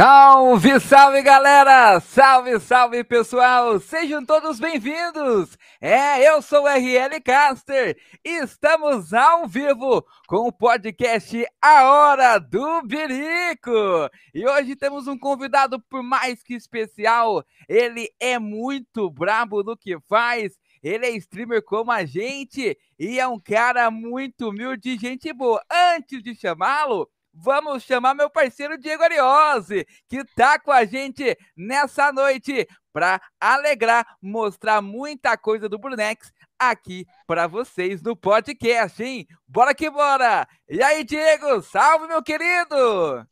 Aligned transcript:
Salve, 0.00 0.80
salve 0.80 1.20
galera! 1.20 2.00
Salve, 2.00 2.58
salve 2.58 3.04
pessoal! 3.04 3.78
Sejam 3.78 4.24
todos 4.24 4.58
bem-vindos! 4.58 5.58
É, 5.78 6.26
eu 6.26 6.40
sou 6.40 6.62
o 6.62 6.66
RL 6.66 7.20
Caster 7.22 7.98
e 8.24 8.42
estamos 8.42 9.12
ao 9.12 9.46
vivo 9.46 10.02
com 10.26 10.48
o 10.48 10.52
podcast 10.52 11.44
A 11.60 11.84
Hora 11.84 12.38
do 12.38 12.80
Birico! 12.80 14.08
E 14.32 14.48
hoje 14.48 14.74
temos 14.74 15.06
um 15.06 15.18
convidado 15.18 15.78
por 15.78 16.02
mais 16.02 16.42
que 16.42 16.54
especial, 16.54 17.44
ele 17.68 18.08
é 18.18 18.38
muito 18.38 19.10
brabo 19.10 19.62
no 19.62 19.76
que 19.76 20.00
faz, 20.08 20.58
ele 20.82 21.04
é 21.04 21.10
streamer 21.10 21.62
como 21.62 21.92
a 21.92 22.06
gente 22.06 22.74
e 22.98 23.20
é 23.20 23.28
um 23.28 23.38
cara 23.38 23.90
muito 23.90 24.48
humilde 24.48 24.96
gente 24.96 25.30
boa. 25.30 25.62
Antes 25.70 26.22
de 26.22 26.34
chamá-lo, 26.34 27.06
vamos 27.32 27.84
chamar 27.84 28.14
meu 28.14 28.28
parceiro 28.28 28.78
Diego 28.78 29.02
Ariose, 29.02 29.86
que 30.08 30.24
tá 30.34 30.58
com 30.58 30.70
a 30.70 30.84
gente 30.84 31.36
nessa 31.56 32.12
noite 32.12 32.66
para 32.92 33.20
alegrar, 33.40 34.06
mostrar 34.20 34.82
muita 34.82 35.36
coisa 35.36 35.68
do 35.68 35.78
Brunex 35.78 36.32
aqui 36.58 37.06
para 37.26 37.46
vocês 37.46 38.02
no 38.02 38.16
podcast, 38.16 39.02
hein? 39.02 39.26
Bora 39.46 39.74
que 39.74 39.88
bora! 39.88 40.46
E 40.68 40.82
aí, 40.82 41.04
Diego, 41.04 41.62
salve 41.62 42.06
meu 42.06 42.22
querido! 42.22 43.26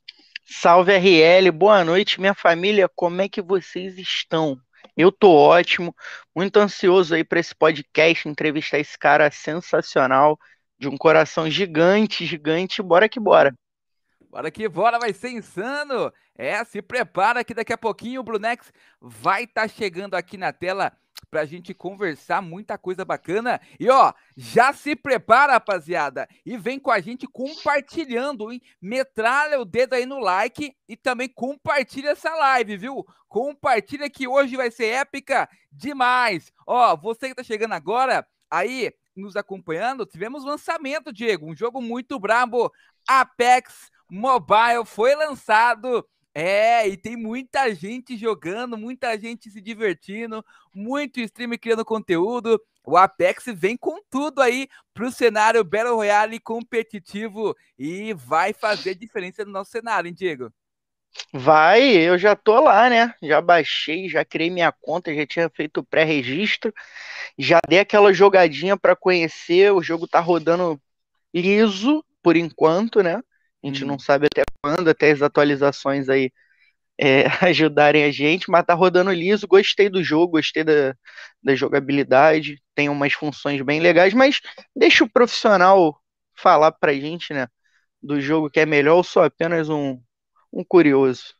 Salve 0.44 0.92
RL, 0.92 1.50
boa 1.50 1.84
noite, 1.84 2.20
minha 2.20 2.34
família, 2.34 2.88
como 2.94 3.20
é 3.20 3.28
que 3.28 3.42
vocês 3.42 3.98
estão? 3.98 4.58
Eu 4.96 5.12
tô 5.12 5.30
ótimo, 5.30 5.94
muito 6.34 6.56
ansioso 6.58 7.14
aí 7.14 7.22
para 7.22 7.38
esse 7.38 7.54
podcast, 7.54 8.28
entrevistar 8.28 8.78
esse 8.78 8.98
cara 8.98 9.30
sensacional, 9.30 10.38
de 10.78 10.88
um 10.88 10.96
coração 10.96 11.50
gigante, 11.50 12.24
gigante, 12.24 12.80
bora 12.80 13.08
que 13.08 13.20
bora. 13.20 13.54
Bora 14.30 14.50
que 14.50 14.68
bora, 14.68 14.98
vai 14.98 15.12
ser 15.12 15.30
insano! 15.30 16.12
É, 16.36 16.62
se 16.62 16.82
prepara 16.82 17.42
que 17.42 17.54
daqui 17.54 17.72
a 17.72 17.78
pouquinho 17.78 18.20
o 18.20 18.24
Brunex 18.24 18.72
vai 19.00 19.44
estar 19.44 19.62
tá 19.62 19.68
chegando 19.68 20.14
aqui 20.14 20.36
na 20.36 20.52
tela 20.52 20.92
pra 21.30 21.46
gente 21.46 21.72
conversar 21.74 22.42
muita 22.42 22.76
coisa 22.76 23.04
bacana. 23.04 23.60
E 23.80 23.88
ó, 23.88 24.12
já 24.36 24.72
se 24.72 24.94
prepara, 24.94 25.54
rapaziada, 25.54 26.28
e 26.44 26.56
vem 26.56 26.78
com 26.78 26.90
a 26.90 27.00
gente 27.00 27.26
compartilhando, 27.26 28.52
hein? 28.52 28.60
Metralha 28.80 29.58
o 29.58 29.64
dedo 29.64 29.94
aí 29.94 30.04
no 30.04 30.18
like 30.18 30.76
e 30.86 30.96
também 30.96 31.28
compartilha 31.28 32.10
essa 32.10 32.34
live, 32.34 32.76
viu? 32.76 33.06
Compartilha 33.28 34.10
que 34.10 34.28
hoje 34.28 34.56
vai 34.56 34.70
ser 34.70 34.86
épica 34.86 35.48
demais. 35.72 36.52
Ó, 36.66 36.96
você 36.96 37.28
que 37.28 37.34
tá 37.34 37.42
chegando 37.42 37.72
agora, 37.72 38.26
aí 38.50 38.92
nos 39.16 39.36
acompanhando, 39.36 40.06
tivemos 40.06 40.44
lançamento, 40.44 41.12
Diego, 41.12 41.50
um 41.50 41.56
jogo 41.56 41.82
muito 41.82 42.20
brabo, 42.20 42.70
Apex 43.08 43.90
Mobile 44.10 44.84
foi 44.84 45.14
lançado. 45.14 46.06
É, 46.34 46.86
e 46.86 46.96
tem 46.96 47.16
muita 47.16 47.74
gente 47.74 48.16
jogando, 48.16 48.78
muita 48.78 49.18
gente 49.18 49.50
se 49.50 49.60
divertindo, 49.60 50.44
muito 50.72 51.18
streamer 51.20 51.58
criando 51.58 51.84
conteúdo. 51.84 52.60
O 52.86 52.96
Apex 52.96 53.44
vem 53.54 53.76
com 53.76 54.00
tudo 54.08 54.40
aí 54.40 54.68
pro 54.94 55.10
cenário 55.10 55.64
Battle 55.64 55.96
Royale 55.96 56.38
competitivo 56.38 57.56
e 57.78 58.14
vai 58.14 58.52
fazer 58.52 58.94
diferença 58.94 59.44
no 59.44 59.50
nosso 59.50 59.72
cenário, 59.72 60.08
hein, 60.08 60.14
Diego? 60.14 60.52
Vai, 61.32 61.82
eu 61.82 62.16
já 62.16 62.36
tô 62.36 62.60
lá, 62.60 62.88
né? 62.88 63.14
Já 63.22 63.40
baixei, 63.40 64.08
já 64.08 64.24
criei 64.24 64.48
minha 64.48 64.72
conta, 64.72 65.14
já 65.14 65.26
tinha 65.26 65.50
feito 65.50 65.82
pré-registro, 65.82 66.72
já 67.36 67.58
dei 67.68 67.80
aquela 67.80 68.12
jogadinha 68.12 68.76
para 68.76 68.96
conhecer. 68.96 69.72
O 69.72 69.82
jogo 69.82 70.06
tá 70.06 70.20
rodando 70.20 70.80
liso 71.34 72.04
por 72.22 72.36
enquanto, 72.36 73.02
né? 73.02 73.22
A 73.62 73.66
gente 73.66 73.84
não 73.84 73.94
uhum. 73.94 73.98
sabe 73.98 74.26
até 74.26 74.42
quando, 74.62 74.88
até 74.88 75.10
as 75.10 75.22
atualizações 75.22 76.08
aí 76.08 76.30
é, 76.98 77.24
ajudarem 77.46 78.04
a 78.04 78.10
gente, 78.10 78.50
mas 78.50 78.64
tá 78.64 78.74
rodando 78.74 79.12
liso. 79.12 79.46
Gostei 79.46 79.88
do 79.88 80.02
jogo, 80.02 80.32
gostei 80.32 80.64
da, 80.64 80.94
da 81.42 81.54
jogabilidade, 81.54 82.62
tem 82.74 82.88
umas 82.88 83.12
funções 83.12 83.60
bem 83.62 83.80
legais, 83.80 84.14
mas 84.14 84.40
deixa 84.76 85.04
o 85.04 85.10
profissional 85.10 86.00
falar 86.36 86.72
pra 86.72 86.94
gente, 86.94 87.32
né? 87.32 87.48
Do 88.02 88.20
jogo 88.20 88.50
que 88.50 88.60
é 88.60 88.66
melhor, 88.66 88.98
eu 88.98 89.04
sou 89.04 89.22
apenas 89.22 89.68
um, 89.68 90.00
um 90.52 90.64
curioso. 90.64 91.37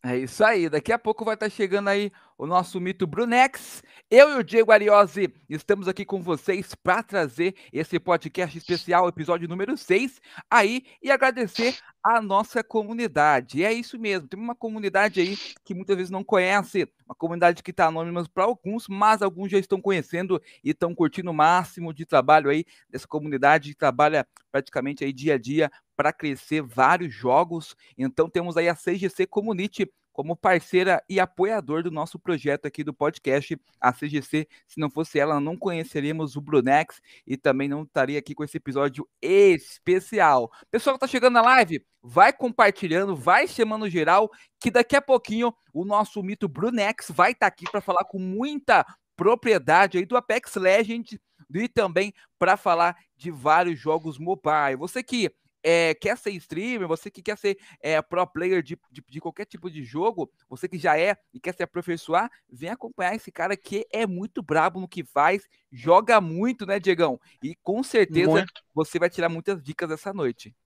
É 0.00 0.16
isso 0.16 0.44
aí, 0.44 0.68
daqui 0.68 0.92
a 0.92 0.98
pouco 0.98 1.24
vai 1.24 1.34
estar 1.34 1.46
tá 1.46 1.50
chegando 1.50 1.88
aí 1.88 2.12
o 2.38 2.46
nosso 2.46 2.80
mito 2.80 3.04
Brunex. 3.04 3.82
Eu 4.08 4.30
e 4.30 4.34
o 4.36 4.44
Diego 4.44 4.70
Ariose 4.70 5.34
estamos 5.48 5.88
aqui 5.88 6.04
com 6.04 6.22
vocês 6.22 6.72
para 6.72 7.02
trazer 7.02 7.56
esse 7.72 7.98
podcast 7.98 8.56
especial, 8.56 9.08
episódio 9.08 9.48
número 9.48 9.76
6, 9.76 10.20
aí 10.48 10.84
e 11.02 11.10
agradecer 11.10 11.76
a 12.00 12.22
nossa 12.22 12.62
comunidade. 12.62 13.58
E 13.58 13.64
é 13.64 13.72
isso 13.72 13.98
mesmo, 13.98 14.28
tem 14.28 14.38
uma 14.38 14.54
comunidade 14.54 15.20
aí 15.20 15.36
que 15.64 15.74
muitas 15.74 15.96
vezes 15.96 16.10
não 16.12 16.22
conhece, 16.22 16.88
uma 17.04 17.14
comunidade 17.16 17.60
que 17.60 17.72
está 17.72 17.86
anônima 17.86 18.24
para 18.32 18.44
alguns, 18.44 18.86
mas 18.86 19.20
alguns 19.20 19.50
já 19.50 19.58
estão 19.58 19.80
conhecendo 19.80 20.40
e 20.62 20.70
estão 20.70 20.94
curtindo 20.94 21.32
o 21.32 21.34
máximo 21.34 21.92
de 21.92 22.06
trabalho 22.06 22.50
aí 22.50 22.64
dessa 22.88 23.08
comunidade 23.08 23.70
que 23.70 23.76
trabalha 23.76 24.24
praticamente 24.52 25.04
aí 25.04 25.12
dia 25.12 25.34
a 25.34 25.38
dia 25.38 25.68
para 25.98 26.12
crescer 26.12 26.62
vários 26.62 27.12
jogos. 27.12 27.74
Então 27.98 28.30
temos 28.30 28.56
aí 28.56 28.68
a 28.68 28.76
CGC 28.76 29.26
Community 29.26 29.92
como 30.12 30.36
parceira 30.36 31.02
e 31.08 31.18
apoiador 31.18 31.82
do 31.82 31.90
nosso 31.90 32.18
projeto 32.18 32.66
aqui 32.66 32.84
do 32.84 32.94
podcast, 32.94 33.60
a 33.80 33.92
CGC. 33.92 34.48
Se 34.66 34.78
não 34.78 34.88
fosse 34.88 35.18
ela, 35.18 35.40
não 35.40 35.56
conheceríamos 35.56 36.36
o 36.36 36.40
Brunex 36.40 37.00
e 37.26 37.36
também 37.36 37.68
não 37.68 37.82
estaria 37.82 38.18
aqui 38.18 38.32
com 38.32 38.44
esse 38.44 38.56
episódio 38.56 39.08
especial. 39.20 40.52
Pessoal 40.70 40.94
que 40.94 41.00
tá 41.00 41.06
chegando 41.08 41.34
na 41.34 41.42
live, 41.42 41.84
vai 42.00 42.32
compartilhando, 42.32 43.16
vai 43.16 43.48
chamando 43.48 43.90
geral, 43.90 44.30
que 44.60 44.70
daqui 44.70 44.94
a 44.94 45.02
pouquinho 45.02 45.52
o 45.72 45.84
nosso 45.84 46.22
mito 46.22 46.48
Brunex 46.48 47.10
vai 47.10 47.32
estar 47.32 47.46
tá 47.46 47.54
aqui 47.54 47.64
para 47.70 47.80
falar 47.80 48.04
com 48.04 48.20
muita 48.20 48.86
propriedade 49.16 49.98
aí 49.98 50.06
do 50.06 50.16
Apex 50.16 50.54
Legends 50.54 51.18
e 51.52 51.68
também 51.68 52.12
para 52.38 52.56
falar 52.56 52.96
de 53.16 53.30
vários 53.32 53.78
jogos 53.78 54.18
mobile. 54.18 54.76
Você 54.76 55.02
que 55.02 55.32
é, 55.70 55.94
quer 55.94 56.16
ser 56.16 56.30
streamer, 56.30 56.88
você 56.88 57.10
que 57.10 57.20
quer 57.20 57.36
ser 57.36 57.58
é, 57.82 58.00
pro 58.00 58.26
player 58.26 58.62
de, 58.62 58.78
de, 58.90 59.04
de, 59.06 59.20
qualquer 59.20 59.44
tipo 59.44 59.70
de 59.70 59.84
jogo, 59.84 60.32
você 60.48 60.66
que 60.66 60.78
já 60.78 60.98
é 60.98 61.14
e 61.34 61.38
quer 61.38 61.54
se 61.54 61.62
aperfeiçoar, 61.62 62.30
vem 62.50 62.70
acompanhar 62.70 63.14
esse 63.14 63.30
cara 63.30 63.54
que 63.54 63.86
é 63.92 64.06
muito 64.06 64.42
brabo 64.42 64.80
no 64.80 64.88
que 64.88 65.04
faz, 65.04 65.46
joga 65.70 66.22
muito, 66.22 66.64
né, 66.64 66.80
Diegão? 66.80 67.20
E 67.42 67.54
com 67.62 67.82
certeza 67.82 68.30
muito. 68.30 68.50
você 68.74 68.98
vai 68.98 69.10
tirar 69.10 69.28
muitas 69.28 69.62
dicas 69.62 69.90
essa 69.90 70.10
noite. 70.10 70.56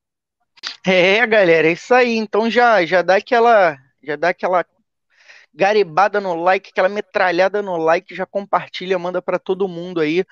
É, 0.87 1.27
galera, 1.27 1.67
é 1.67 1.73
isso 1.73 1.93
aí. 1.93 2.17
Então 2.17 2.49
já, 2.49 2.87
já 2.87 3.03
dá 3.03 3.17
aquela. 3.17 3.77
Já 4.05 4.15
dá 4.15 4.29
aquela 4.29 4.65
garibada 5.55 6.21
no 6.21 6.35
like, 6.35 6.71
aquela 6.71 6.89
metralhada 6.89 7.61
no 7.61 7.77
like, 7.77 8.15
já 8.15 8.25
compartilha, 8.25 8.99
manda 8.99 9.21
para 9.21 9.39
todo 9.39 9.69
mundo 9.69 10.01
aí, 10.01 10.25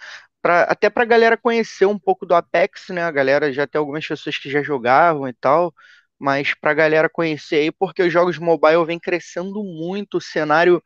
pra, 0.43 0.63
até 0.63 0.91
para 0.91 1.03
a 1.03 1.07
galera 1.07 1.37
conhecer 1.37 1.87
um 1.87 1.99
pouco 1.99 2.27
do 2.27 2.35
Apex, 2.35 2.89
né? 2.89 3.03
A 3.03 3.11
galera 3.11 3.53
já 3.53 3.67
tem 3.67 3.79
algumas 3.79 4.07
pessoas 4.07 4.39
que 4.39 4.51
já 4.51 4.63
jogavam 4.63 5.29
e 5.29 5.33
tal, 5.33 5.75
mas 6.19 6.55
para 6.55 6.71
a 6.71 6.75
galera 6.75 7.09
conhecer 7.09 7.57
aí, 7.57 7.73
porque 7.73 8.03
os 8.03 8.13
jogos 8.13 8.39
mobile 8.39 8.85
vem 8.85 8.99
crescendo 8.99 9.63
muito, 9.65 10.19
o 10.19 10.21
cenário 10.21 10.83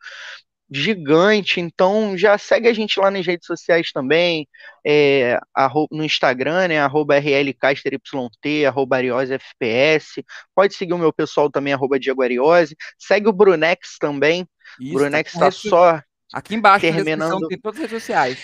gigante, 0.71 1.59
então 1.59 2.17
já 2.17 2.37
segue 2.37 2.67
a 2.67 2.73
gente 2.73 2.99
lá 2.99 3.11
nas 3.11 3.25
redes 3.25 3.45
sociais 3.45 3.91
também, 3.91 4.47
é, 4.85 5.39
no 5.91 6.03
Instagram, 6.03 6.69
né, 6.69 6.79
arroba 6.79 7.19
rlcasteryt, 7.19 8.09
arroba 8.67 8.95
ariosefps, 8.95 10.23
pode 10.55 10.73
seguir 10.73 10.93
o 10.93 10.97
meu 10.97 11.13
pessoal 11.13 11.51
também, 11.51 11.73
arroba 11.73 11.99
Diego 11.99 12.23
Ariose, 12.23 12.75
segue 12.97 13.27
o 13.27 13.33
Brunex 13.33 13.97
também, 13.99 14.47
Isso, 14.79 14.93
Brunex 14.93 15.33
está 15.33 15.51
só 15.51 16.01
aqui 16.33 16.55
embaixo 16.55 16.81
terminando... 16.81 17.47
tem 17.47 17.59
todas 17.59 17.79
as 17.79 17.91
redes 17.91 18.03
sociais 18.03 18.39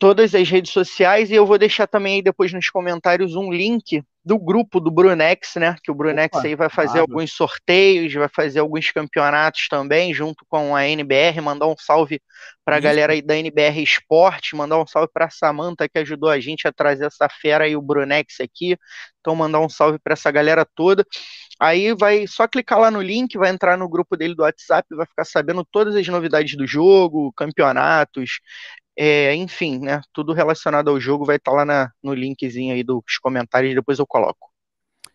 todas 0.00 0.34
as 0.34 0.48
redes 0.48 0.72
sociais 0.72 1.30
e 1.30 1.34
eu 1.34 1.44
vou 1.44 1.58
deixar 1.58 1.86
também 1.86 2.16
aí 2.16 2.22
depois 2.22 2.50
nos 2.54 2.70
comentários 2.70 3.36
um 3.36 3.52
link 3.52 4.02
do 4.24 4.38
grupo 4.38 4.80
do 4.80 4.90
Brunex, 4.90 5.56
né? 5.56 5.76
Que 5.82 5.90
o 5.90 5.94
Brunex 5.94 6.38
Opa, 6.38 6.46
aí 6.46 6.54
vai 6.54 6.70
fazer 6.70 6.98
claro. 6.98 7.02
alguns 7.02 7.32
sorteios, 7.32 8.12
vai 8.14 8.28
fazer 8.28 8.60
alguns 8.60 8.90
campeonatos 8.90 9.68
também, 9.68 10.14
junto 10.14 10.42
com 10.48 10.74
a 10.74 10.88
NBR, 10.88 11.42
mandar 11.42 11.66
um 11.66 11.76
salve 11.78 12.18
para 12.64 12.76
a 12.76 12.80
galera 12.80 13.12
aí 13.12 13.20
da 13.20 13.36
NBR 13.36 13.82
Esporte, 13.82 14.56
mandar 14.56 14.78
um 14.78 14.86
salve 14.86 15.10
para 15.12 15.26
a 15.26 15.30
Samanta 15.30 15.86
que 15.86 15.98
ajudou 15.98 16.30
a 16.30 16.40
gente 16.40 16.66
a 16.66 16.72
trazer 16.72 17.04
essa 17.04 17.28
fera 17.28 17.68
e 17.68 17.76
o 17.76 17.82
Brunex 17.82 18.40
aqui. 18.40 18.78
Então 19.20 19.36
mandar 19.36 19.60
um 19.60 19.68
salve 19.68 19.98
para 19.98 20.14
essa 20.14 20.30
galera 20.30 20.66
toda. 20.74 21.04
Aí 21.60 21.94
vai 21.94 22.26
só 22.26 22.48
clicar 22.48 22.78
lá 22.78 22.90
no 22.90 23.02
link, 23.02 23.36
vai 23.36 23.50
entrar 23.50 23.76
no 23.76 23.86
grupo 23.86 24.16
dele 24.16 24.34
do 24.34 24.44
WhatsApp, 24.44 24.88
vai 24.96 25.04
ficar 25.04 25.26
sabendo 25.26 25.62
todas 25.70 25.94
as 25.94 26.08
novidades 26.08 26.56
do 26.56 26.66
jogo, 26.66 27.30
campeonatos, 27.36 28.40
é, 29.02 29.34
enfim, 29.34 29.78
né? 29.78 30.02
Tudo 30.12 30.34
relacionado 30.34 30.90
ao 30.90 31.00
jogo 31.00 31.24
vai 31.24 31.36
estar 31.36 31.52
tá 31.52 31.56
lá 31.56 31.64
na, 31.64 31.90
no 32.02 32.12
linkzinho 32.12 32.74
aí 32.74 32.84
dos 32.84 33.16
comentários, 33.22 33.74
depois 33.74 33.98
eu 33.98 34.06
coloco. 34.06 34.52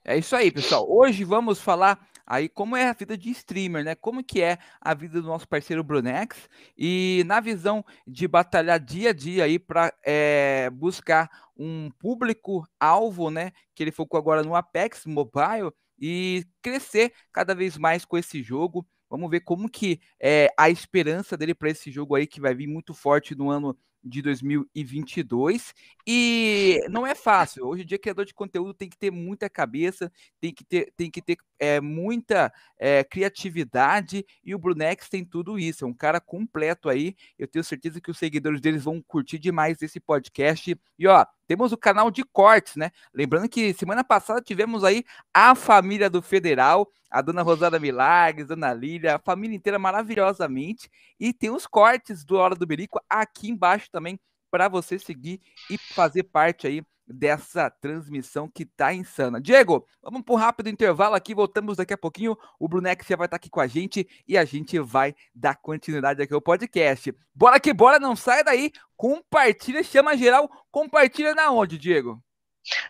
É 0.04 0.18
isso 0.18 0.36
aí, 0.36 0.52
pessoal. 0.52 0.88
Hoje 0.90 1.24
vamos 1.24 1.62
falar 1.62 2.10
aí 2.26 2.50
como 2.50 2.76
é 2.76 2.90
a 2.90 2.94
vida 2.94 3.16
de 3.16 3.30
streamer, 3.30 3.84
né? 3.84 3.94
Como 3.94 4.24
que 4.24 4.42
é 4.42 4.58
a 4.82 4.96
vida 4.96 5.22
do 5.22 5.28
nosso 5.28 5.48
parceiro 5.48 5.84
Brunex 5.84 6.50
e 6.76 7.24
na 7.28 7.40
visão 7.40 7.86
de 8.08 8.28
batalhar 8.28 8.80
dia 8.80 9.12
a 9.12 9.14
dia 9.14 9.44
aí 9.44 9.60
para 9.60 9.94
é, 10.04 10.68
buscar 10.72 11.30
um 11.56 11.92
público 12.00 12.68
alvo, 12.80 13.30
né? 13.30 13.52
Que 13.76 13.84
ele 13.84 13.92
focou 13.92 14.18
agora 14.18 14.42
no 14.42 14.56
Apex 14.56 15.06
Mobile 15.06 15.72
e 16.00 16.44
crescer 16.60 17.14
cada 17.32 17.54
vez 17.54 17.78
mais 17.78 18.04
com 18.04 18.18
esse 18.18 18.42
jogo. 18.42 18.84
Vamos 19.10 19.30
ver 19.30 19.42
como 19.42 19.70
que 19.70 20.00
é 20.20 20.50
a 20.58 20.70
esperança 20.70 21.38
dele 21.38 21.54
para 21.54 21.70
esse 21.70 21.92
jogo 21.92 22.16
aí 22.16 22.26
que 22.28 22.42
vai 22.42 22.54
vir 22.54 22.68
muito 22.68 22.94
forte 22.94 23.36
no 23.36 23.50
ano 23.50 23.78
de 24.06 24.22
2022 24.22 25.74
e 26.08 26.80
não 26.90 27.08
é 27.08 27.16
fácil. 27.16 27.66
Hoje 27.66 27.82
em 27.82 27.86
dia, 27.86 27.98
criador 27.98 28.26
de 28.26 28.34
conteúdo 28.34 28.74
tem 28.74 28.88
que 28.88 28.98
ter 28.98 29.10
muita 29.10 29.50
cabeça, 29.50 30.12
tem 30.40 30.54
que 30.54 30.64
ter, 30.64 30.94
tem 30.96 31.10
que 31.10 31.22
ter 31.22 31.38
é, 31.60 31.80
muita 31.80 32.52
é, 32.78 33.04
criatividade 33.04 34.26
e 34.44 34.54
o 34.54 34.60
Brunex 34.60 35.10
tem 35.10 35.24
tudo 35.24 35.58
isso. 35.58 35.86
É 35.86 35.88
um 35.88 35.94
cara 35.94 36.20
completo 36.20 36.90
aí. 36.90 37.16
Eu 37.38 37.48
tenho 37.48 37.64
certeza 37.64 38.02
que 38.02 38.12
os 38.12 38.18
seguidores 38.18 38.62
deles 38.62 38.84
vão 38.84 39.02
curtir 39.02 39.40
demais 39.40 39.82
esse 39.82 40.00
podcast. 40.00 40.78
E 40.98 41.08
ó, 41.08 41.26
temos 41.48 41.72
o 41.72 41.78
canal 41.78 42.10
de 42.12 42.24
cortes, 42.24 42.76
né? 42.76 42.92
Lembrando 43.14 43.50
que 43.50 43.74
semana 43.74 44.04
passada 44.04 44.42
tivemos 44.42 44.84
aí 44.84 45.04
a 45.34 45.56
família 45.56 46.10
do 46.10 46.22
Federal, 46.22 46.90
a 47.10 47.22
dona 47.22 47.42
Rosada 47.42 47.80
Milagres, 47.80 48.48
dona 48.48 48.74
Lília, 48.74 49.16
a 49.16 49.20
família 49.20 49.56
inteira 49.56 49.80
maravilhosamente. 49.80 50.90
E 51.20 51.34
tem 51.34 51.50
os 51.50 51.66
cortes 51.68 52.26
do 52.26 52.38
Hora 52.38 52.56
do 52.56 52.66
Berico 52.66 53.00
aqui 53.10 53.50
embaixo 53.50 53.90
também 53.92 54.20
para 54.52 54.68
você 54.68 54.98
seguir 54.98 55.42
e 55.70 55.78
fazer 55.78 56.24
parte 56.24 56.66
aí 56.66 56.82
dessa 57.08 57.70
transmissão 57.70 58.50
que 58.50 58.66
tá 58.66 58.94
insana. 58.94 59.40
Diego, 59.40 59.86
vamos 60.02 60.22
para 60.22 60.34
um 60.34 60.38
rápido 60.38 60.70
intervalo 60.70 61.16
aqui, 61.16 61.36
voltamos 61.36 61.78
daqui 61.78 61.94
a 61.94 61.98
pouquinho. 61.98 62.38
O 62.60 62.68
Brunex 62.68 63.06
já 63.08 63.16
vai 63.16 63.28
estar 63.28 63.38
tá 63.38 63.42
aqui 63.42 63.50
com 63.50 63.60
a 63.60 63.68
gente 63.68 64.08
e 64.28 64.38
a 64.38 64.46
gente 64.46 64.80
vai 64.80 65.16
dar 65.34 65.56
continuidade 65.56 66.22
aqui 66.22 66.34
ao 66.34 66.42
podcast. 66.42 67.14
Bora 67.34 67.60
que 67.60 67.74
bora, 67.74 68.00
não 68.00 68.16
sai 68.16 68.44
daí, 68.44 68.72
compartilha, 68.96 69.84
chama 69.84 70.18
geral, 70.18 70.50
compartilha 70.72 71.36
na 71.36 71.52
onde, 71.52 71.78
Diego? 71.78 72.22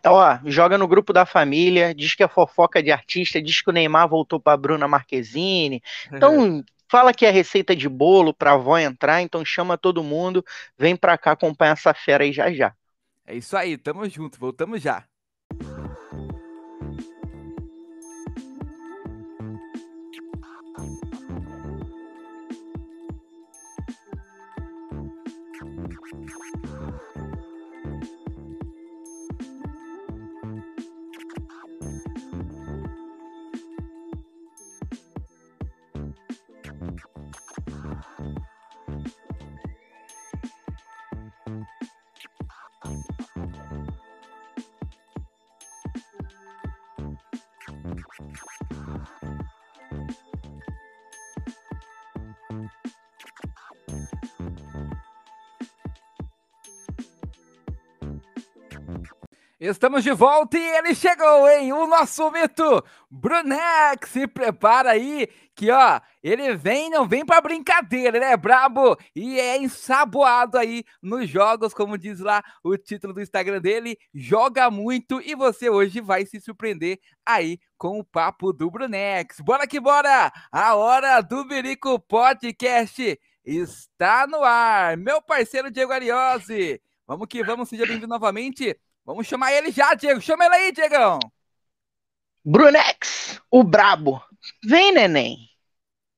Ó, 0.05 0.39
joga 0.45 0.77
no 0.77 0.87
grupo 0.87 1.11
da 1.11 1.25
família, 1.25 1.93
diz 1.93 2.15
que 2.15 2.23
é 2.23 2.27
fofoca 2.27 2.81
de 2.81 2.91
artista, 2.91 3.41
diz 3.41 3.61
que 3.61 3.69
o 3.69 3.73
Neymar 3.73 4.07
voltou 4.07 4.39
para 4.39 4.57
Bruna 4.57 4.87
Marquezine. 4.87 5.81
Então, 6.11 6.63
fala 6.89 7.13
que 7.13 7.25
é 7.25 7.29
receita 7.29 7.75
de 7.75 7.89
bolo 7.89 8.33
para 8.33 8.53
avó 8.53 8.77
entrar, 8.77 9.21
então 9.21 9.43
chama 9.43 9.77
todo 9.77 10.03
mundo, 10.03 10.45
vem 10.77 10.95
para 10.95 11.17
cá 11.17 11.31
acompanhar 11.31 11.73
essa 11.73 11.93
fera 11.93 12.23
aí 12.23 12.31
já 12.31 12.51
já. 12.53 12.73
É 13.25 13.35
isso 13.35 13.55
aí, 13.57 13.77
tamo 13.77 14.07
junto, 14.09 14.39
voltamos 14.39 14.81
já. 14.81 15.07
Estamos 59.65 60.03
de 60.03 60.11
volta 60.11 60.59
e 60.59 60.61
ele 60.77 60.93
chegou, 60.93 61.49
hein? 61.49 61.73
O 61.73 61.87
nosso 61.87 62.29
mito 62.29 62.83
Brunex. 63.09 64.11
Se 64.11 64.27
prepara 64.27 64.91
aí 64.91 65.27
que, 65.55 65.71
ó, 65.71 65.99
ele 66.21 66.55
vem, 66.55 66.91
não 66.91 67.07
vem 67.07 67.25
para 67.25 67.41
brincadeira, 67.41 68.15
ele 68.15 68.25
é 68.25 68.37
brabo 68.37 68.95
e 69.15 69.39
é 69.39 69.57
ensaboado 69.57 70.59
aí 70.59 70.83
nos 71.01 71.27
jogos, 71.27 71.73
como 71.73 71.97
diz 71.97 72.19
lá 72.19 72.43
o 72.63 72.77
título 72.77 73.11
do 73.11 73.21
Instagram 73.21 73.59
dele. 73.59 73.97
Joga 74.13 74.69
muito 74.69 75.19
e 75.19 75.33
você 75.33 75.67
hoje 75.67 75.99
vai 75.99 76.27
se 76.27 76.39
surpreender 76.39 76.99
aí 77.25 77.59
com 77.75 77.99
o 77.99 78.03
papo 78.03 78.53
do 78.53 78.69
Brunex. 78.69 79.39
Bora 79.39 79.65
que 79.65 79.79
bora! 79.79 80.31
A 80.51 80.75
hora 80.75 81.21
do 81.21 81.43
Berico 81.43 81.99
Podcast 81.99 83.19
está 83.43 84.27
no 84.27 84.43
ar. 84.43 84.95
Meu 84.95 85.23
parceiro 85.23 85.71
Diego 85.71 85.91
Ariose. 85.91 86.79
Vamos 87.07 87.27
que 87.27 87.43
vamos, 87.43 87.67
seja 87.67 87.85
bem-vindo 87.87 88.07
novamente. 88.07 88.77
Vamos 89.05 89.27
chamar 89.27 89.53
ele 89.53 89.71
já, 89.71 89.93
Diego. 89.93 90.19
Chama 90.19 90.45
ele 90.45 90.55
aí, 90.55 90.71
Diegão. 90.71 91.19
Brunex, 92.43 93.39
o 93.51 93.63
brabo. 93.63 94.21
Vem, 94.63 94.91
neném. 94.91 95.37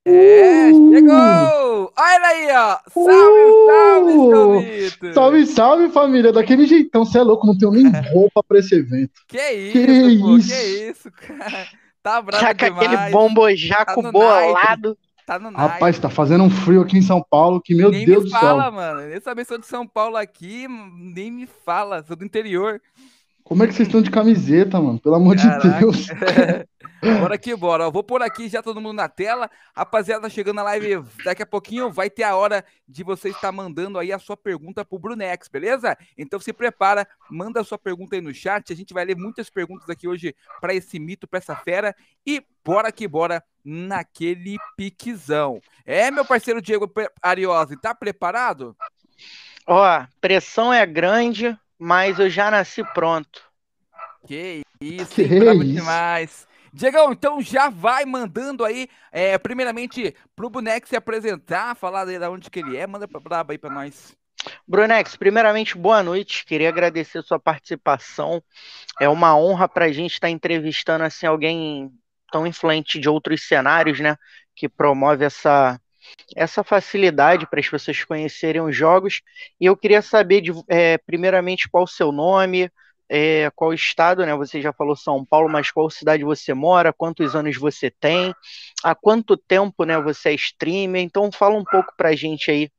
É, 0.06 0.72
chegou! 0.72 1.94
Olha 1.98 2.28
aí, 2.28 2.48
ó! 2.50 2.80
Salve, 2.94 3.51
salve, 3.68 5.10
uh! 5.10 5.13
Salve, 5.13 5.45
salve, 5.48 5.89
família! 5.89 6.31
Daquele 6.31 6.66
jeitão, 6.66 7.04
você 7.04 7.19
é 7.19 7.24
louco, 7.24 7.45
não 7.45 7.57
tenho 7.57 7.72
nem 7.72 7.92
roupa 8.13 8.42
pra 8.42 8.60
esse 8.60 8.74
evento. 8.74 9.22
Que 9.28 9.51
isso, 9.51 9.74
que 9.74 10.19
pô, 10.19 10.38
isso? 10.38 10.50
que 10.50 10.90
isso, 10.90 11.12
cara. 11.12 11.68
Tá 12.01 12.22
bravo 12.22 12.45
tá 12.45 12.56
com 12.56 12.80
aquele 12.80 13.12
bombojaco 13.12 14.01
tá 14.01 14.12
bolado. 14.13 14.98
Tá 15.27 15.38
no 15.38 15.51
Rapaz, 15.51 16.00
tá 16.00 16.09
fazendo 16.09 16.45
um 16.45 16.50
frio 16.50 16.79
aqui 16.79 16.97
em 16.97 17.01
São 17.01 17.21
Paulo 17.21 17.59
que, 17.62 17.75
meu 17.75 17.91
nem 17.91 18.06
Deus 18.06 18.24
do 18.24 18.29
céu. 18.29 18.39
Nem 18.39 18.50
me 18.50 18.62
fala, 18.62 18.71
mano. 18.71 19.01
Essa 19.12 19.35
pessoa 19.35 19.59
de 19.59 19.65
São 19.65 19.85
Paulo 19.85 20.15
aqui, 20.15 20.65
nem 20.69 21.29
me 21.29 21.45
fala. 21.45 22.01
Sou 22.01 22.15
do 22.15 22.24
interior. 22.24 22.81
Como 23.47 23.63
é 23.63 23.67
que 23.67 23.73
vocês 23.73 23.88
estão 23.88 24.01
de 24.01 24.11
camiseta, 24.11 24.77
mano? 24.81 24.99
Pelo 24.99 25.15
amor 25.15 25.38
Caraca. 25.38 25.69
de 25.69 25.79
Deus. 25.79 26.07
bora 27.21 27.38
que 27.38 27.55
bora. 27.55 27.85
Eu 27.85 27.91
vou 27.94 28.03
por 28.03 28.21
aqui 28.21 28.49
já 28.49 28.61
todo 28.61 28.81
mundo 28.81 28.97
na 28.97 29.07
tela. 29.07 29.49
Rapaziada, 29.73 30.29
chegando 30.29 30.57
na 30.57 30.63
live 30.63 31.01
daqui 31.23 31.44
a 31.44 31.45
pouquinho. 31.45 31.89
Vai 31.89 32.09
ter 32.09 32.23
a 32.23 32.35
hora 32.35 32.65
de 32.85 33.05
você 33.05 33.29
estar 33.29 33.49
mandando 33.53 33.97
aí 33.97 34.11
a 34.11 34.19
sua 34.19 34.35
pergunta 34.35 34.83
pro 34.83 34.99
Brunex, 34.99 35.47
beleza? 35.47 35.97
Então 36.17 36.41
se 36.41 36.51
prepara, 36.51 37.07
manda 37.31 37.61
a 37.61 37.63
sua 37.63 37.77
pergunta 37.77 38.17
aí 38.17 38.21
no 38.21 38.33
chat. 38.33 38.73
A 38.73 38.75
gente 38.75 38.94
vai 38.94 39.05
ler 39.05 39.15
muitas 39.15 39.49
perguntas 39.49 39.89
aqui 39.89 40.09
hoje 40.09 40.35
para 40.59 40.73
esse 40.73 40.99
mito, 40.99 41.25
para 41.25 41.39
essa 41.39 41.56
fera. 41.56 41.95
E 42.25 42.44
bora 42.66 42.92
que 42.92 43.07
bora 43.07 43.42
naquele 43.63 44.57
piquezão. 44.75 45.61
É, 45.85 46.11
meu 46.11 46.25
parceiro 46.25 46.61
Diego 46.61 46.92
Ariose, 47.21 47.77
tá 47.77 47.95
preparado? 47.95 48.75
Ó, 49.66 50.06
pressão 50.19 50.73
é 50.73 50.85
grande, 50.85 51.57
mas 51.80 52.19
eu 52.19 52.30
já 52.30 52.50
nasci 52.52 52.84
pronto. 52.94 53.42
Que 54.26 54.62
isso, 54.81 55.16
que 55.16 55.40
bravo 55.40 55.64
isso? 55.64 55.74
demais. 55.74 56.48
Diegão, 56.74 57.12
então 57.12 57.42
já 57.42 57.69
vai 57.69 58.06
mandando 58.06 58.64
aí, 58.64 58.88
é, 59.12 59.38
primeiramente, 59.38 60.16
pro 60.36 60.50
Bonex 60.50 60.90
se 60.90 60.96
apresentar, 60.96 61.76
falar 61.76 62.06
de 62.06 62.19
onde 62.28 62.50
que 62.50 62.60
ele 62.60 62.78
é, 62.78 62.86
manda 62.86 63.07
pra 63.07 63.19
braba 63.19 63.54
aí 63.54 63.57
pra 63.57 63.69
nós. 63.69 64.16
Brunex, 64.68 65.16
primeiramente, 65.16 65.78
boa 65.78 66.04
noite. 66.04 66.46
Queria 66.46 66.69
agradecer 66.69 67.22
sua 67.24 67.40
participação. 67.40 68.42
É 69.00 69.10
uma 69.10 69.36
honra 69.38 69.68
para 69.68 69.86
a 69.86 69.92
gente 69.92 70.14
estar 70.14 70.28
tá 70.28 70.31
entrevistando 70.31 71.04
assim 71.04 71.26
alguém 71.26 71.92
tão 72.31 72.46
influente 72.46 73.00
de 73.00 73.10
outros 73.10 73.48
cenários, 73.48 74.00
né? 74.00 74.16
Que 74.56 74.68
promove 74.68 75.26
essa, 75.26 75.80
essa 76.35 76.64
facilidade 76.64 77.47
para 77.47 77.59
as 77.59 77.69
pessoas 77.69 78.04
conhecerem 78.04 78.61
os 78.61 78.76
jogos. 78.76 79.21
E 79.59 79.66
eu 79.66 79.76
queria 79.76 80.02
saber, 80.02 80.42
de, 80.42 80.52
é, 80.68 80.97
primeiramente, 80.97 81.69
qual 81.69 81.83
o 81.83 81.87
seu 81.87 82.11
nome, 82.11 82.69
é, 83.09 83.49
qual 83.56 83.73
estado, 83.73 84.26
né? 84.26 84.35
Você 84.35 84.61
já 84.61 84.73
falou 84.73 84.95
São 84.95 85.26
Paulo, 85.26 85.49
mas 85.49 85.71
qual 85.71 85.90
cidade 85.90 86.23
você 86.23 86.54
mora, 86.54 86.94
quantos 86.94 87.35
anos 87.35 87.56
você 87.57 87.90
tem, 87.90 88.33
há 88.83 88.94
quanto 88.94 89.37
tempo 89.37 89.83
né, 89.83 89.99
você 89.99 90.30
é 90.30 90.35
streamer. 90.35 91.02
Então 91.02 91.31
fala 91.31 91.56
um 91.56 91.64
pouco 91.64 91.94
para 91.95 92.09
a 92.09 92.16
gente 92.16 92.52
aí 92.52 92.69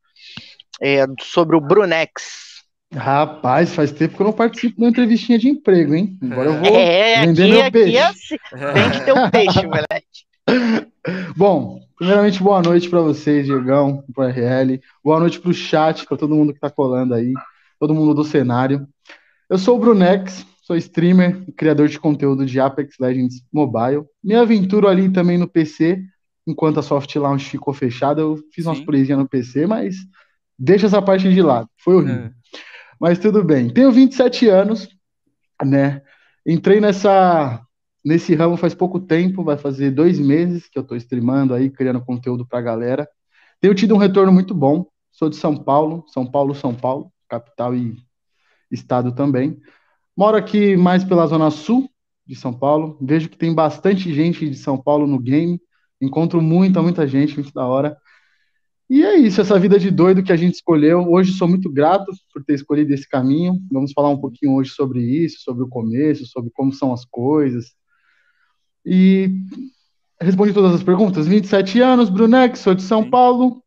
é, 0.80 1.04
sobre 1.20 1.56
o 1.56 1.60
Brunex. 1.60 2.48
Rapaz, 2.94 3.74
faz 3.74 3.92
tempo 3.92 4.16
que 4.16 4.22
eu 4.22 4.26
não 4.26 4.32
participo 4.32 4.76
de 4.76 4.82
uma 4.82 4.88
entrevistinha 4.88 5.38
de 5.38 5.48
emprego, 5.48 5.94
hein? 5.94 6.18
Agora 6.22 6.48
eu 6.48 6.58
vou 6.58 6.74
é, 6.74 7.26
vender 7.26 7.42
aqui, 7.42 7.52
meu 7.52 7.60
aqui 7.60 7.70
peixe. 7.72 7.96
É 7.96 8.02
assim. 8.02 8.36
Vende 8.74 9.04
teu 9.04 9.30
peixe, 9.30 9.66
moleque. 9.66 10.88
Bom, 11.36 11.80
primeiramente, 11.96 12.42
boa 12.42 12.60
noite 12.60 12.88
para 12.88 13.00
vocês, 13.00 13.46
Diegão, 13.46 14.04
para 14.14 14.30
RL. 14.30 14.80
Boa 15.02 15.20
noite 15.20 15.40
para 15.40 15.50
o 15.50 15.54
chat, 15.54 16.04
para 16.06 16.16
todo 16.16 16.34
mundo 16.34 16.52
que 16.52 16.58
está 16.58 16.70
colando 16.70 17.14
aí, 17.14 17.32
todo 17.78 17.94
mundo 17.94 18.14
do 18.14 18.24
cenário. 18.24 18.86
Eu 19.48 19.58
sou 19.58 19.76
o 19.76 19.78
Brunex, 19.80 20.46
sou 20.62 20.76
streamer 20.76 21.42
e 21.46 21.52
criador 21.52 21.88
de 21.88 21.98
conteúdo 21.98 22.44
de 22.44 22.60
Apex 22.60 22.96
Legends 23.00 23.42
Mobile. 23.52 24.04
Me 24.22 24.34
aventuro 24.34 24.88
ali 24.88 25.10
também 25.10 25.38
no 25.38 25.48
PC, 25.48 26.02
enquanto 26.46 26.80
a 26.80 26.82
Soft 26.82 27.14
Launch 27.16 27.48
ficou 27.48 27.72
fechada. 27.72 28.20
Eu 28.20 28.36
fiz 28.52 28.64
Sim. 28.64 28.70
umas 28.70 28.80
purezinhas 28.80 29.18
no 29.18 29.28
PC, 29.28 29.66
mas 29.66 29.96
deixa 30.58 30.86
essa 30.86 31.00
parte 31.00 31.32
de 31.32 31.42
lado. 31.42 31.68
Foi 31.78 31.94
horrível. 31.94 32.24
É. 32.24 32.30
Mas 33.00 33.18
tudo 33.18 33.44
bem. 33.44 33.70
Tenho 33.70 33.92
27 33.92 34.48
anos, 34.48 34.88
né? 35.64 36.02
Entrei 36.44 36.80
nessa 36.80 37.62
nesse 38.08 38.34
ramo 38.34 38.56
faz 38.56 38.74
pouco 38.74 38.98
tempo, 38.98 39.44
vai 39.44 39.58
fazer 39.58 39.90
dois 39.90 40.18
meses 40.18 40.66
que 40.66 40.78
eu 40.78 40.82
estou 40.82 40.96
streamando 40.96 41.52
aí, 41.52 41.68
criando 41.68 42.00
conteúdo 42.00 42.46
para 42.46 42.58
a 42.58 42.62
galera. 42.62 43.06
Tenho 43.60 43.74
tido 43.74 43.94
um 43.94 43.98
retorno 43.98 44.32
muito 44.32 44.54
bom. 44.54 44.86
Sou 45.12 45.28
de 45.28 45.36
São 45.36 45.54
Paulo, 45.54 46.04
São 46.08 46.24
Paulo, 46.24 46.54
São 46.54 46.74
Paulo, 46.74 47.12
capital 47.28 47.76
e 47.76 47.98
estado 48.70 49.14
também. 49.14 49.60
Moro 50.16 50.38
aqui 50.38 50.74
mais 50.74 51.04
pela 51.04 51.26
zona 51.26 51.50
sul, 51.50 51.86
de 52.26 52.34
São 52.34 52.50
Paulo. 52.50 52.96
Vejo 52.98 53.28
que 53.28 53.36
tem 53.36 53.54
bastante 53.54 54.14
gente 54.14 54.48
de 54.48 54.56
São 54.56 54.78
Paulo 54.78 55.06
no 55.06 55.18
game. 55.18 55.60
Encontro 56.00 56.40
muita, 56.40 56.80
muita 56.80 57.06
gente, 57.06 57.34
muito 57.34 57.52
da 57.52 57.66
hora. 57.66 57.94
E 58.88 59.04
é 59.04 59.18
isso, 59.18 59.38
essa 59.38 59.58
vida 59.58 59.78
de 59.78 59.90
doido 59.90 60.22
que 60.22 60.32
a 60.32 60.36
gente 60.36 60.54
escolheu. 60.54 61.06
Hoje 61.10 61.32
sou 61.32 61.46
muito 61.46 61.70
grato 61.70 62.10
por 62.32 62.42
ter 62.42 62.54
escolhido 62.54 62.94
esse 62.94 63.06
caminho. 63.06 63.60
Vamos 63.70 63.92
falar 63.92 64.08
um 64.08 64.18
pouquinho 64.18 64.54
hoje 64.54 64.70
sobre 64.70 65.02
isso, 65.02 65.42
sobre 65.42 65.62
o 65.62 65.68
começo, 65.68 66.24
sobre 66.24 66.50
como 66.54 66.72
são 66.72 66.90
as 66.94 67.04
coisas. 67.04 67.76
E 68.84 69.30
respondi 70.20 70.52
todas 70.52 70.74
as 70.74 70.82
perguntas. 70.82 71.26
27 71.26 71.80
anos, 71.80 72.08
Brunex, 72.08 72.60
sou 72.60 72.74
de 72.74 72.82
São 72.82 73.04
Sim. 73.04 73.10
Paulo. 73.10 73.62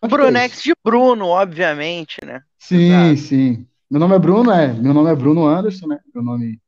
Acho 0.00 0.14
é 0.14 0.18
Brunex 0.18 0.58
é 0.58 0.62
de 0.62 0.74
Bruno, 0.84 1.26
obviamente, 1.26 2.18
né? 2.24 2.42
Sim, 2.58 2.90
Exato. 2.90 3.16
sim. 3.16 3.66
Meu 3.90 4.00
nome 4.00 4.16
é 4.16 4.18
Bruno, 4.18 4.50
é. 4.50 4.72
Meu 4.72 4.94
nome 4.94 5.10
é 5.10 5.14
Bruno 5.14 5.46
Anderson, 5.46 5.86
né? 5.86 6.00
Meu 6.14 6.24
nome. 6.24 6.60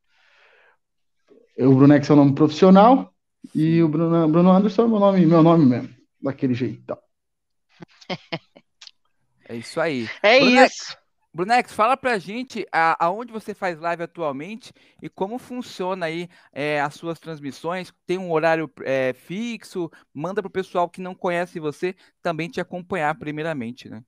O 1.58 1.74
Brunex 1.74 2.08
é 2.08 2.12
o 2.12 2.16
nome 2.16 2.34
profissional. 2.34 3.12
E 3.54 3.82
o 3.82 3.88
Bruno, 3.88 4.28
Bruno 4.28 4.52
Anderson 4.52 4.84
é 4.84 4.88
meu 4.88 5.00
nome, 5.00 5.26
meu 5.26 5.42
nome 5.42 5.66
mesmo. 5.66 5.88
Daquele 6.20 6.54
jeitão. 6.54 6.98
É 9.46 9.56
isso 9.56 9.78
aí. 9.78 10.08
É 10.22 10.40
Brunex, 10.40 10.74
isso. 10.74 10.96
Brunex, 11.34 11.72
fala 11.72 11.96
pra 11.96 12.16
gente 12.16 12.64
a, 12.72 13.04
aonde 13.04 13.32
você 13.32 13.52
faz 13.52 13.80
live 13.80 14.04
atualmente 14.04 14.72
e 15.02 15.08
como 15.08 15.36
funciona 15.36 16.06
aí 16.06 16.28
é, 16.52 16.80
as 16.80 16.94
suas 16.94 17.18
transmissões. 17.18 17.92
Tem 18.06 18.16
um 18.16 18.30
horário 18.30 18.70
é, 18.84 19.12
fixo? 19.12 19.90
Manda 20.14 20.40
pro 20.40 20.48
pessoal 20.48 20.88
que 20.88 21.00
não 21.00 21.12
conhece 21.12 21.58
você 21.58 21.96
também 22.22 22.48
te 22.48 22.60
acompanhar 22.60 23.12
primeiramente, 23.16 23.88
né? 23.88 24.00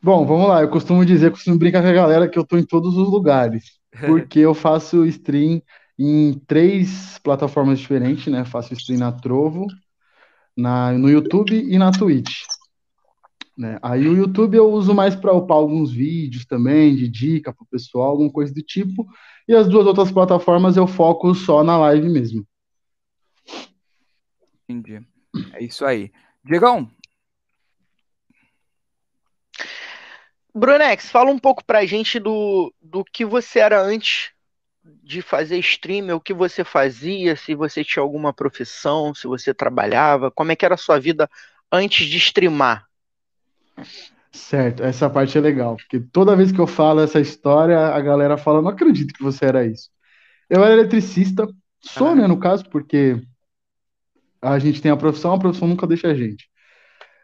Bom, 0.00 0.24
vamos 0.24 0.48
lá. 0.48 0.62
Eu 0.62 0.70
costumo 0.70 1.04
dizer, 1.04 1.32
costumo 1.32 1.58
brincar 1.58 1.82
com 1.82 1.88
a 1.88 1.92
galera 1.92 2.28
que 2.28 2.38
eu 2.38 2.46
tô 2.46 2.56
em 2.56 2.64
todos 2.64 2.96
os 2.96 3.10
lugares. 3.10 3.80
Porque 4.06 4.38
eu 4.38 4.54
faço 4.54 5.04
stream 5.06 5.60
em 5.98 6.34
três 6.46 7.18
plataformas 7.18 7.80
diferentes, 7.80 8.32
né? 8.32 8.44
Faço 8.44 8.72
stream 8.74 9.00
na 9.00 9.10
Trovo, 9.10 9.66
na, 10.56 10.92
no 10.92 11.10
YouTube 11.10 11.52
e 11.52 11.76
na 11.76 11.90
Twitch. 11.90 12.42
Né? 13.56 13.78
Aí 13.82 14.06
o 14.06 14.14
YouTube 14.16 14.56
eu 14.56 14.70
uso 14.70 14.94
mais 14.94 15.16
para 15.16 15.32
upar 15.32 15.56
alguns 15.56 15.90
vídeos 15.90 16.44
também, 16.44 16.94
de 16.94 17.08
dica 17.08 17.52
para 17.52 17.62
o 17.62 17.68
pessoal, 17.68 18.10
alguma 18.10 18.30
coisa 18.30 18.52
do 18.52 18.62
tipo. 18.62 19.06
E 19.48 19.54
as 19.54 19.68
duas 19.68 19.86
outras 19.86 20.12
plataformas 20.12 20.76
eu 20.76 20.86
foco 20.86 21.34
só 21.34 21.64
na 21.64 21.78
live 21.78 22.08
mesmo. 22.08 22.46
Entendi. 24.68 25.06
É 25.54 25.64
isso 25.64 25.84
aí. 25.84 26.12
Diegão? 26.44 26.90
Brunex, 30.54 31.10
fala 31.10 31.30
um 31.30 31.38
pouco 31.38 31.64
pra 31.64 31.84
gente 31.84 32.18
do, 32.18 32.72
do 32.80 33.04
que 33.04 33.24
você 33.24 33.58
era 33.58 33.80
antes 33.80 34.30
de 35.02 35.20
fazer 35.20 35.58
stream, 35.58 36.14
o 36.14 36.20
que 36.20 36.32
você 36.32 36.64
fazia, 36.64 37.36
se 37.36 37.54
você 37.54 37.84
tinha 37.84 38.02
alguma 38.02 38.32
profissão, 38.32 39.14
se 39.14 39.26
você 39.26 39.52
trabalhava, 39.52 40.30
como 40.30 40.52
é 40.52 40.56
que 40.56 40.64
era 40.64 40.74
a 40.74 40.78
sua 40.78 40.98
vida 40.98 41.28
antes 41.70 42.06
de 42.06 42.16
streamar? 42.16 42.86
Certo, 44.32 44.82
essa 44.82 45.08
parte 45.08 45.36
é 45.38 45.40
legal, 45.40 45.76
porque 45.76 45.98
toda 45.98 46.36
vez 46.36 46.52
que 46.52 46.60
eu 46.60 46.66
falo 46.66 47.00
essa 47.00 47.18
história, 47.18 47.78
a 47.78 48.00
galera 48.00 48.36
fala, 48.36 48.60
não 48.60 48.68
acredito 48.68 49.14
que 49.14 49.22
você 49.22 49.46
era 49.46 49.64
isso. 49.66 49.88
Eu 50.48 50.62
era 50.62 50.74
eletricista, 50.74 51.48
sou, 51.80 52.14
né, 52.14 52.26
no 52.26 52.38
caso, 52.38 52.68
porque 52.68 53.20
a 54.40 54.58
gente 54.58 54.82
tem 54.82 54.90
a 54.90 54.96
profissão, 54.96 55.32
a 55.32 55.38
profissão 55.38 55.66
nunca 55.66 55.86
deixa 55.86 56.08
a 56.08 56.14
gente. 56.14 56.48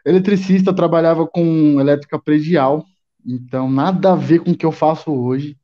Eletricista, 0.05 0.73
trabalhava 0.73 1.25
com 1.27 1.79
elétrica 1.79 2.19
predial, 2.19 2.83
então 3.25 3.69
nada 3.71 4.13
a 4.13 4.15
ver 4.15 4.39
com 4.39 4.51
o 4.51 4.57
que 4.57 4.65
eu 4.65 4.71
faço 4.71 5.11
hoje, 5.11 5.57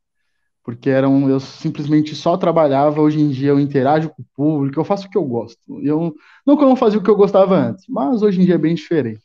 porque 0.64 0.90
eram, 0.90 1.30
eu 1.30 1.40
simplesmente 1.40 2.16
só 2.16 2.38
trabalhava, 2.38 3.02
hoje 3.02 3.20
em 3.20 3.30
dia 3.30 3.50
eu 3.50 3.60
interajo 3.60 4.10
com 4.10 4.22
o 4.22 4.26
público, 4.36 4.80
eu 4.80 4.86
faço 4.86 5.08
o 5.08 5.10
que 5.10 5.18
eu 5.18 5.26
gosto. 5.26 5.60
Eu, 5.82 6.14
não 6.46 6.56
que 6.56 6.64
eu 6.64 6.70
não 6.70 6.76
fazia 6.76 7.00
o 7.00 7.04
que 7.04 7.10
eu 7.10 7.16
gostava 7.16 7.56
antes, 7.58 7.86
mas 7.90 8.22
hoje 8.22 8.40
em 8.40 8.46
dia 8.46 8.56
é 8.56 8.60
bem 8.60 8.76
diferente. 8.76 9.22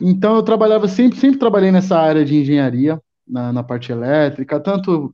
Então 0.00 0.36
eu 0.36 0.42
trabalhava 0.42 0.88
sempre, 0.88 1.18
sempre 1.18 1.38
trabalhei 1.38 1.70
nessa 1.70 1.98
área 1.98 2.24
de 2.24 2.36
engenharia, 2.36 3.00
na, 3.26 3.52
na 3.52 3.62
parte 3.62 3.90
elétrica, 3.90 4.60
tanto 4.60 5.12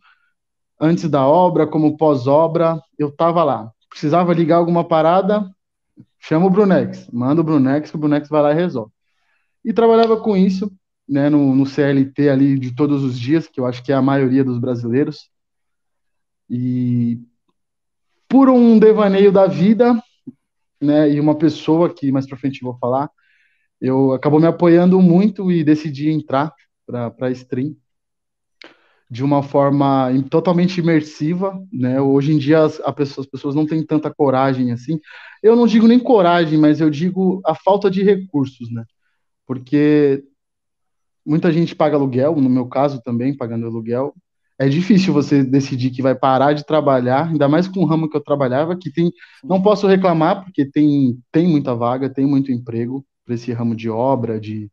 antes 0.81 1.09
da 1.09 1.27
obra 1.27 1.67
como 1.67 1.97
pós-obra, 1.97 2.83
eu 2.99 3.09
estava 3.09 3.45
lá. 3.45 3.71
Precisava 3.89 4.35
ligar 4.35 4.57
alguma 4.57 4.85
parada, 4.85 5.49
chama 6.19 6.47
o 6.47 6.51
Brunex, 6.51 7.09
manda 7.12 7.41
o 7.41 7.45
Brunex, 7.45 7.91
que 7.91 7.97
o 7.97 8.01
Brunex 8.01 8.29
vai 8.29 8.43
lá 8.43 8.53
e 8.53 8.55
resolve. 8.55 8.93
E 9.65 9.73
trabalhava 9.73 10.17
com 10.17 10.37
isso, 10.37 10.71
né, 11.09 11.31
no, 11.31 11.55
no 11.55 11.65
CLT 11.65 12.29
ali 12.29 12.59
de 12.59 12.75
todos 12.75 13.05
os 13.05 13.19
dias, 13.19 13.47
que 13.47 13.61
eu 13.61 13.67
acho 13.67 13.83
que 13.83 13.93
é 13.93 13.95
a 13.95 14.03
maioria 14.03 14.45
dos 14.45 14.59
brasileiros. 14.59 15.31
E 16.51 17.21
por 18.29 18.49
um 18.49 18.79
devaneio 18.79 19.31
da 19.31 19.47
vida, 19.47 20.03
né, 20.81 21.11
e 21.11 21.21
uma 21.21 21.37
pessoa 21.37 21.93
que 21.93 22.11
mais 22.11 22.27
para 22.27 22.39
frente 22.39 22.62
vou 22.62 22.77
falar, 22.79 23.11
eu 23.83 24.12
acabou 24.12 24.39
me 24.39 24.47
apoiando 24.47 25.03
muito 25.03 25.51
e 25.51 25.65
decidi 25.65 26.09
entrar 26.09 26.55
para 26.87 27.12
a 27.21 27.31
stream 27.33 27.75
de 29.11 29.25
uma 29.25 29.43
forma 29.43 30.09
totalmente 30.31 30.79
imersiva, 30.79 31.61
né? 31.71 32.01
Hoje 32.01 32.33
em 32.33 32.39
dia 32.39 32.62
as, 32.65 32.81
as, 32.81 33.27
pessoas 33.27 33.55
não 33.55 33.67
têm 33.67 33.85
tanta 33.85 34.11
coragem 34.11 34.73
assim. 34.73 35.01
Eu 35.43 35.57
não 35.57 35.67
digo 35.67 35.89
nem 35.89 35.99
coragem, 35.99 36.59
mas 36.59 36.81
eu 36.81 36.89
digo 36.89 37.43
a 37.45 37.55
falta 37.55 37.91
de 37.91 38.03
recursos, 38.03 38.73
né? 38.73 38.85
Porque 39.47 40.25
muita 41.27 41.53
gente 41.53 41.75
paga 41.75 41.97
aluguel, 41.97 42.37
no 42.37 42.49
meu 42.49 42.67
caso 42.67 43.03
também, 43.03 43.37
pagando 43.37 43.67
aluguel. 43.67 44.15
É 44.59 44.69
difícil 44.69 45.12
você 45.12 45.43
decidir 45.43 45.91
que 45.91 46.01
vai 46.01 46.15
parar 46.15 46.53
de 46.53 46.65
trabalhar, 46.65 47.29
ainda 47.29 47.49
mais 47.49 47.67
com 47.67 47.81
o 47.81 47.85
ramo 47.85 48.09
que 48.09 48.17
eu 48.17 48.23
trabalhava, 48.23 48.77
que 48.77 48.93
tem, 48.93 49.12
não 49.43 49.61
posso 49.61 49.89
reclamar 49.89 50.45
porque 50.45 50.65
tem 50.65 51.19
tem 51.33 51.49
muita 51.49 51.75
vaga, 51.75 52.09
tem 52.09 52.25
muito 52.25 52.53
emprego, 52.53 53.05
para 53.33 53.35
esse 53.35 53.53
ramo 53.53 53.75
de 53.75 53.89
obra, 53.89 54.39
de, 54.39 54.71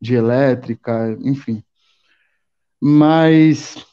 de 0.00 0.14
elétrica, 0.14 1.16
enfim. 1.22 1.62
Mas 2.80 3.84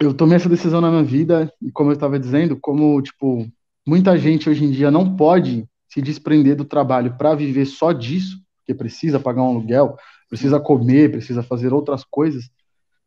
eu 0.00 0.14
tomei 0.14 0.36
essa 0.36 0.48
decisão 0.48 0.80
na 0.80 0.90
minha 0.90 1.02
vida 1.02 1.52
e 1.60 1.70
como 1.70 1.90
eu 1.90 1.94
estava 1.94 2.18
dizendo, 2.18 2.58
como 2.58 3.00
tipo 3.02 3.46
muita 3.86 4.16
gente 4.18 4.48
hoje 4.48 4.64
em 4.64 4.70
dia 4.70 4.90
não 4.90 5.16
pode 5.16 5.68
se 5.88 6.00
desprender 6.00 6.56
do 6.56 6.64
trabalho 6.64 7.16
para 7.16 7.34
viver 7.34 7.66
só 7.66 7.92
disso, 7.92 8.38
porque 8.58 8.74
precisa 8.74 9.20
pagar 9.20 9.42
um 9.42 9.48
aluguel, 9.48 9.96
precisa 10.28 10.58
comer, 10.58 11.12
precisa 11.12 11.42
fazer 11.42 11.72
outras 11.72 12.02
coisas, 12.04 12.50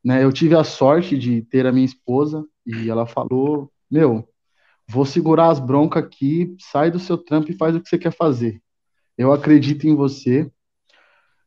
né? 0.03 0.23
Eu 0.23 0.31
tive 0.31 0.55
a 0.55 0.63
sorte 0.63 1.17
de 1.17 1.41
ter 1.41 1.65
a 1.65 1.71
minha 1.71 1.85
esposa 1.85 2.45
e 2.65 2.89
ela 2.89 3.05
falou: 3.05 3.71
"Meu, 3.91 4.27
vou 4.87 5.05
segurar 5.05 5.49
as 5.49 5.59
broncas 5.59 6.03
aqui, 6.03 6.55
sai 6.59 6.91
do 6.91 6.99
seu 6.99 7.17
trampo 7.17 7.51
e 7.51 7.57
faz 7.57 7.75
o 7.75 7.81
que 7.81 7.89
você 7.89 7.97
quer 7.97 8.13
fazer. 8.13 8.61
Eu 9.19 9.33
acredito 9.33 9.85
em 9.85 9.93
você 9.93 10.49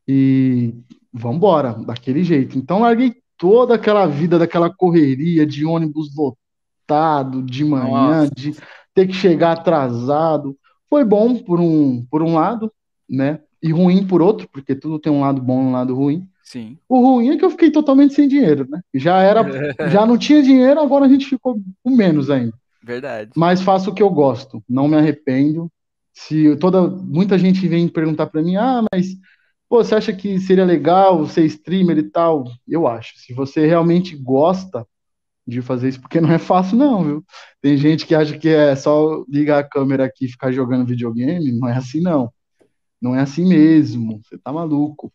e 0.07 0.75
vamos 1.11 1.38
embora, 1.38 1.73
daquele 1.73 2.23
jeito. 2.23 2.59
Então 2.59 2.81
larguei 2.81 3.14
toda 3.38 3.76
aquela 3.76 4.07
vida 4.07 4.38
daquela 4.38 4.69
correria 4.69 5.47
de 5.47 5.64
ônibus 5.64 6.14
lotado 6.14 7.43
de 7.43 7.64
manhã, 7.64 8.25
Nossa. 8.25 8.31
de 8.37 8.55
ter 8.93 9.07
que 9.07 9.14
chegar 9.14 9.52
atrasado. 9.52 10.55
Foi 10.91 11.02
bom 11.02 11.35
por 11.38 11.59
um, 11.59 12.05
por 12.11 12.23
um 12.23 12.35
lado, 12.35 12.71
né? 13.09 13.41
E 13.62 13.73
ruim 13.73 14.07
por 14.07 14.21
outro, 14.21 14.47
porque 14.52 14.75
tudo 14.75 14.99
tem 14.99 15.11
um 15.11 15.23
lado 15.23 15.41
bom 15.41 15.62
e 15.62 15.67
um 15.69 15.73
lado 15.73 15.95
ruim. 15.95 16.29
Sim. 16.45 16.76
O 16.87 17.00
ruim 17.00 17.31
é 17.31 17.38
que 17.38 17.45
eu 17.45 17.50
fiquei 17.50 17.71
totalmente 17.71 18.12
sem 18.12 18.29
dinheiro, 18.29 18.67
né? 18.69 18.83
Já 18.93 19.19
era, 19.23 19.43
já 19.88 20.05
não 20.05 20.19
tinha 20.19 20.43
dinheiro, 20.43 20.79
agora 20.79 21.07
a 21.07 21.09
gente 21.09 21.25
ficou 21.25 21.59
com 21.83 21.91
menos 21.91 22.29
ainda. 22.29 22.52
Verdade. 22.83 23.31
Mas 23.35 23.62
faço 23.62 23.88
o 23.88 23.95
que 23.95 24.02
eu 24.02 24.11
gosto, 24.11 24.62
não 24.69 24.88
me 24.88 24.97
arrependo 24.97 25.73
se 26.12 26.57
toda 26.57 26.87
muita 26.87 27.38
gente 27.38 27.66
vem 27.66 27.88
perguntar 27.88 28.26
para 28.26 28.42
mim, 28.42 28.57
ah, 28.57 28.85
mas 28.92 29.16
pô, 29.69 29.83
você 29.83 29.95
acha 29.95 30.12
que 30.12 30.38
seria 30.38 30.64
legal 30.64 31.26
ser 31.26 31.47
streamer 31.47 31.99
e 31.99 32.02
tal? 32.11 32.45
Eu 32.69 32.87
acho. 32.87 33.19
Se 33.19 33.33
você 33.33 33.66
realmente 33.66 34.16
gosta 34.16 34.87
de 35.47 35.62
fazer 35.62 35.88
isso, 35.88 36.00
porque 36.00 36.21
não 36.21 36.31
é 36.31 36.38
fácil 36.38 36.76
não, 36.76 37.02
viu? 37.02 37.25
Tem 37.61 37.76
gente 37.76 38.07
que 38.07 38.14
acha 38.14 38.38
que 38.38 38.49
é 38.49 38.76
só 38.76 39.25
ligar 39.28 39.61
a 39.61 39.69
câmera 39.69 40.04
aqui 40.04 40.26
e 40.26 40.31
ficar 40.31 40.52
jogando 40.52 40.87
videogame, 40.87 41.52
não 41.52 41.69
é 41.69 41.76
assim 41.76 42.00
não. 42.00 42.33
Não 43.00 43.16
é 43.16 43.21
assim 43.21 43.47
mesmo. 43.47 44.21
Você 44.23 44.38
tá 44.38 44.52
maluco. 44.52 45.12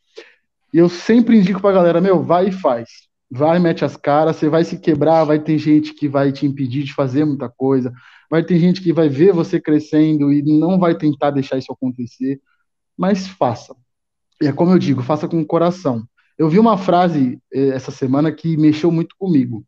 E 0.74 0.78
eu 0.78 0.90
sempre 0.90 1.38
indico 1.38 1.62
pra 1.62 1.72
galera, 1.72 2.02
meu, 2.02 2.22
vai 2.24 2.50
e 2.50 2.52
faz. 2.52 2.90
Vai, 3.30 3.60
mete 3.60 3.86
as 3.86 3.96
caras, 3.96 4.36
você 4.38 4.50
vai 4.50 4.64
se 4.64 4.80
quebrar, 4.80 5.24
vai 5.24 5.40
ter 5.40 5.58
gente 5.58 5.94
que 5.94 6.08
vai 6.08 6.32
te 6.32 6.46
impedir 6.46 6.84
de 6.84 6.94
fazer 6.94 7.26
muita 7.26 7.50
coisa 7.50 7.94
vai 8.30 8.44
ter 8.44 8.60
gente 8.60 8.82
que 8.82 8.94
vai 8.94 9.10
ver 9.10 9.34
você 9.34 9.60
crescendo 9.60 10.32
e 10.32 10.42
não 10.42 10.80
vai 10.80 10.96
tentar 10.96 11.32
deixar 11.32 11.58
isso 11.58 11.72
acontecer, 11.72 12.42
mas 12.98 13.28
faça. 13.28 13.76
E 14.42 14.48
é 14.48 14.54
como 14.54 14.72
eu 14.72 14.80
digo, 14.80 15.02
faça 15.02 15.28
com 15.28 15.40
o 15.40 15.46
coração. 15.46 16.08
Eu 16.38 16.50
vi 16.50 16.60
uma 16.60 16.78
frase 16.78 17.42
eh, 17.52 17.70
essa 17.70 17.92
semana 17.92 18.32
que 18.32 18.58
mexeu 18.58 18.92
muito 18.92 19.16
comigo. 19.18 19.66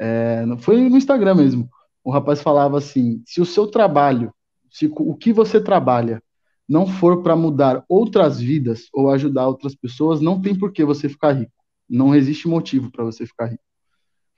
É, 0.00 0.44
foi 0.58 0.88
no 0.88 0.96
Instagram 0.96 1.36
mesmo. 1.36 1.68
O 2.02 2.10
rapaz 2.10 2.42
falava 2.42 2.78
assim: 2.78 3.22
se 3.26 3.40
o 3.40 3.46
seu 3.46 3.66
trabalho, 3.68 4.34
se 4.70 4.90
o 4.92 5.14
que 5.14 5.32
você 5.32 5.60
trabalha 5.60 6.22
não 6.68 6.86
for 6.86 7.22
para 7.22 7.36
mudar 7.36 7.84
outras 7.88 8.40
vidas 8.40 8.88
ou 8.92 9.10
ajudar 9.10 9.46
outras 9.46 9.74
pessoas, 9.74 10.20
não 10.20 10.40
tem 10.40 10.58
por 10.58 10.72
que 10.72 10.84
você 10.84 11.08
ficar 11.08 11.32
rico. 11.32 11.52
Não 11.88 12.14
existe 12.14 12.48
motivo 12.48 12.90
para 12.90 13.04
você 13.04 13.26
ficar 13.26 13.46
rico. 13.46 13.62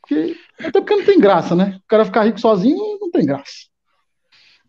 Porque, 0.07 0.37
até 0.61 0.81
porque 0.81 0.97
não 0.97 1.05
tem 1.05 1.19
graça, 1.19 1.57
né? 1.57 1.81
O 1.83 1.89
cara 1.89 2.05
ficar 2.05 2.25
rico 2.25 2.39
sozinho 2.39 2.99
não 3.01 3.11
tem 3.11 3.25
graça. 3.25 3.69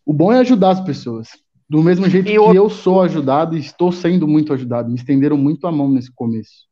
O 0.05 0.13
bom 0.13 0.31
é 0.31 0.39
ajudar 0.39 0.69
as 0.69 0.81
pessoas. 0.81 1.29
Do 1.67 1.81
mesmo 1.81 2.07
jeito 2.07 2.27
e 2.27 2.31
que 2.31 2.37
eu... 2.37 2.53
eu 2.53 2.69
sou 2.69 3.01
ajudado 3.01 3.57
e 3.57 3.59
estou 3.59 3.91
sendo 3.91 4.27
muito 4.27 4.53
ajudado. 4.53 4.89
Me 4.89 4.95
estenderam 4.95 5.37
muito 5.37 5.67
a 5.67 5.71
mão 5.71 5.89
nesse 5.89 6.13
começo. 6.13 6.67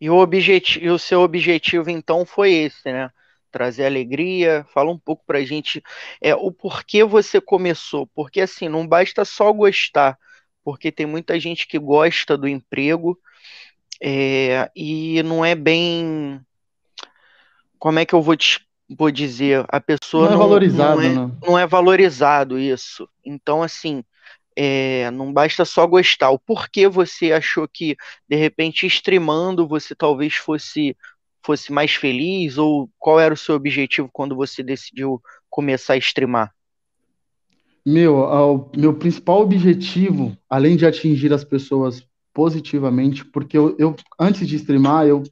E 0.00 0.08
o, 0.08 0.16
objetivo, 0.16 0.84
e 0.84 0.90
o 0.90 0.98
seu 0.98 1.20
objetivo, 1.20 1.90
então, 1.90 2.24
foi 2.24 2.52
esse, 2.52 2.90
né? 2.90 3.10
Trazer 3.50 3.84
alegria. 3.84 4.64
Fala 4.72 4.90
um 4.90 4.98
pouco 4.98 5.24
pra 5.26 5.44
gente 5.44 5.82
é, 6.20 6.34
o 6.34 6.52
porquê 6.52 7.04
você 7.04 7.40
começou. 7.40 8.06
Porque, 8.14 8.40
assim, 8.40 8.68
não 8.68 8.86
basta 8.86 9.24
só 9.24 9.52
gostar. 9.52 10.16
Porque 10.64 10.92
tem 10.92 11.04
muita 11.04 11.38
gente 11.38 11.66
que 11.66 11.78
gosta 11.78 12.38
do 12.38 12.48
emprego 12.48 13.18
é, 14.00 14.70
e 14.74 15.22
não 15.24 15.44
é 15.44 15.54
bem. 15.54 16.40
Como 17.78 17.98
é 17.98 18.04
que 18.04 18.14
eu 18.14 18.22
vou, 18.22 18.36
te, 18.36 18.60
vou 18.96 19.10
dizer? 19.10 19.64
A 19.68 19.80
pessoa 19.80 20.30
não, 20.30 20.34
é 20.34 20.36
não 20.36 20.36
é 20.36 20.46
valorizado, 20.46 20.96
não 20.96 21.02
é, 21.02 21.14
né? 21.14 21.30
não 21.42 21.58
é 21.58 21.66
valorizado 21.66 22.58
isso. 22.58 23.08
Então, 23.24 23.62
assim, 23.62 24.02
é, 24.56 25.10
não 25.10 25.32
basta 25.32 25.64
só 25.64 25.86
gostar. 25.86 26.30
O 26.30 26.38
porquê 26.38 26.88
você 26.88 27.32
achou 27.32 27.68
que, 27.68 27.96
de 28.28 28.36
repente, 28.36 28.86
streamando, 28.86 29.68
você 29.68 29.94
talvez 29.94 30.34
fosse, 30.34 30.96
fosse 31.44 31.72
mais 31.72 31.94
feliz? 31.94 32.56
Ou 32.56 32.88
qual 32.98 33.20
era 33.20 33.34
o 33.34 33.36
seu 33.36 33.54
objetivo 33.54 34.08
quando 34.12 34.34
você 34.34 34.62
decidiu 34.62 35.20
começar 35.50 35.94
a 35.94 35.98
streamar? 35.98 36.52
Meu, 37.84 38.16
o 38.16 38.70
meu 38.76 38.94
principal 38.94 39.42
objetivo, 39.42 40.36
além 40.50 40.76
de 40.76 40.84
atingir 40.84 41.32
as 41.32 41.44
pessoas 41.44 42.04
positivamente, 42.34 43.24
porque 43.24 43.56
eu, 43.56 43.76
eu 43.78 43.94
antes 44.18 44.46
de 44.48 44.56
streamar, 44.56 45.06
eu 45.06 45.22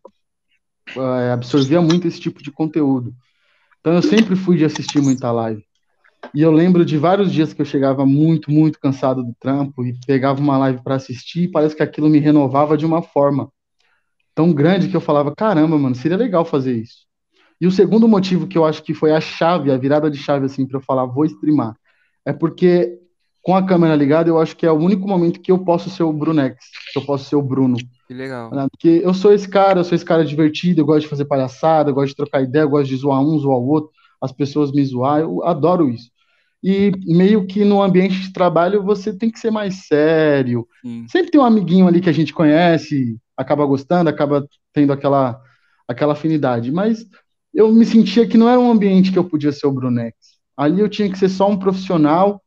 é, 0.96 1.32
absorvia 1.32 1.80
muito 1.80 2.06
esse 2.06 2.20
tipo 2.20 2.42
de 2.42 2.50
conteúdo. 2.50 3.14
Então 3.80 3.94
eu 3.94 4.02
sempre 4.02 4.36
fui 4.36 4.56
de 4.56 4.64
assistir 4.64 5.00
muita 5.00 5.30
live. 5.30 5.64
E 6.34 6.40
eu 6.40 6.50
lembro 6.50 6.84
de 6.84 6.96
vários 6.96 7.30
dias 7.32 7.52
que 7.52 7.60
eu 7.60 7.66
chegava 7.66 8.06
muito, 8.06 8.50
muito 8.50 8.80
cansado 8.80 9.22
do 9.22 9.34
trampo 9.38 9.84
e 9.84 9.94
pegava 10.06 10.40
uma 10.40 10.56
live 10.56 10.82
para 10.82 10.94
assistir, 10.94 11.44
e 11.44 11.50
parece 11.50 11.76
que 11.76 11.82
aquilo 11.82 12.08
me 12.08 12.18
renovava 12.18 12.76
de 12.76 12.86
uma 12.86 13.02
forma 13.02 13.50
tão 14.34 14.52
grande 14.52 14.88
que 14.88 14.96
eu 14.96 15.00
falava: 15.00 15.34
caramba, 15.34 15.78
mano, 15.78 15.94
seria 15.94 16.16
legal 16.16 16.44
fazer 16.44 16.76
isso. 16.76 17.04
E 17.60 17.66
o 17.66 17.70
segundo 17.70 18.08
motivo 18.08 18.46
que 18.46 18.58
eu 18.58 18.64
acho 18.64 18.82
que 18.82 18.94
foi 18.94 19.12
a 19.12 19.20
chave, 19.20 19.70
a 19.70 19.76
virada 19.76 20.10
de 20.10 20.18
chave, 20.18 20.46
assim, 20.46 20.66
para 20.66 20.78
eu 20.78 20.82
falar, 20.82 21.06
vou 21.06 21.24
streamar, 21.24 21.76
é 22.24 22.32
porque 22.32 22.98
com 23.42 23.54
a 23.54 23.64
câmera 23.64 23.94
ligada, 23.94 24.28
eu 24.28 24.40
acho 24.40 24.56
que 24.56 24.64
é 24.64 24.72
o 24.72 24.78
único 24.78 25.06
momento 25.06 25.40
que 25.40 25.52
eu 25.52 25.58
posso 25.58 25.90
ser 25.90 26.02
o 26.02 26.12
Brunex, 26.12 26.64
que 26.94 26.98
eu 26.98 27.04
posso 27.04 27.24
ser 27.28 27.34
o 27.34 27.42
Bruno. 27.42 27.76
Que 28.06 28.14
legal. 28.14 28.50
Né? 28.52 28.66
Porque 28.70 29.00
eu 29.02 29.12
sou 29.12 29.32
esse 29.32 29.48
cara, 29.48 29.80
eu 29.80 29.84
sou 29.84 29.96
esse 29.96 30.04
cara 30.04 30.24
divertido, 30.24 30.80
eu 30.80 30.86
gosto 30.86 31.02
de 31.02 31.08
fazer 31.08 31.24
palhaçada, 31.24 31.90
eu 31.90 31.94
gosto 31.94 32.10
de 32.10 32.16
trocar 32.16 32.42
ideia, 32.42 32.62
eu 32.62 32.68
gosto 32.68 32.88
de 32.88 32.96
zoar 32.96 33.20
um, 33.20 33.38
zoar 33.38 33.58
o 33.58 33.68
outro, 33.68 33.90
as 34.20 34.30
pessoas 34.30 34.70
me 34.70 34.84
zoar, 34.84 35.20
eu 35.20 35.44
adoro 35.44 35.90
isso. 35.90 36.10
E 36.62 36.92
meio 37.04 37.46
que 37.46 37.64
no 37.64 37.82
ambiente 37.82 38.20
de 38.20 38.32
trabalho 38.32 38.82
você 38.82 39.12
tem 39.12 39.30
que 39.30 39.38
ser 39.38 39.50
mais 39.50 39.86
sério. 39.86 40.66
Sim. 40.82 41.04
Sempre 41.08 41.32
tem 41.32 41.40
um 41.40 41.44
amiguinho 41.44 41.86
ali 41.86 42.00
que 42.00 42.08
a 42.08 42.12
gente 42.12 42.32
conhece, 42.32 43.18
acaba 43.36 43.66
gostando, 43.66 44.08
acaba 44.08 44.46
tendo 44.72 44.92
aquela, 44.92 45.38
aquela 45.86 46.12
afinidade. 46.12 46.72
Mas 46.72 47.04
eu 47.52 47.70
me 47.72 47.84
sentia 47.84 48.26
que 48.26 48.38
não 48.38 48.48
era 48.48 48.58
um 48.58 48.70
ambiente 48.70 49.12
que 49.12 49.18
eu 49.18 49.24
podia 49.24 49.52
ser 49.52 49.66
o 49.66 49.72
Brunex. 49.72 50.16
Ali 50.56 50.80
eu 50.80 50.88
tinha 50.88 51.10
que 51.10 51.18
ser 51.18 51.28
só 51.28 51.50
um 51.50 51.58
profissional 51.58 52.40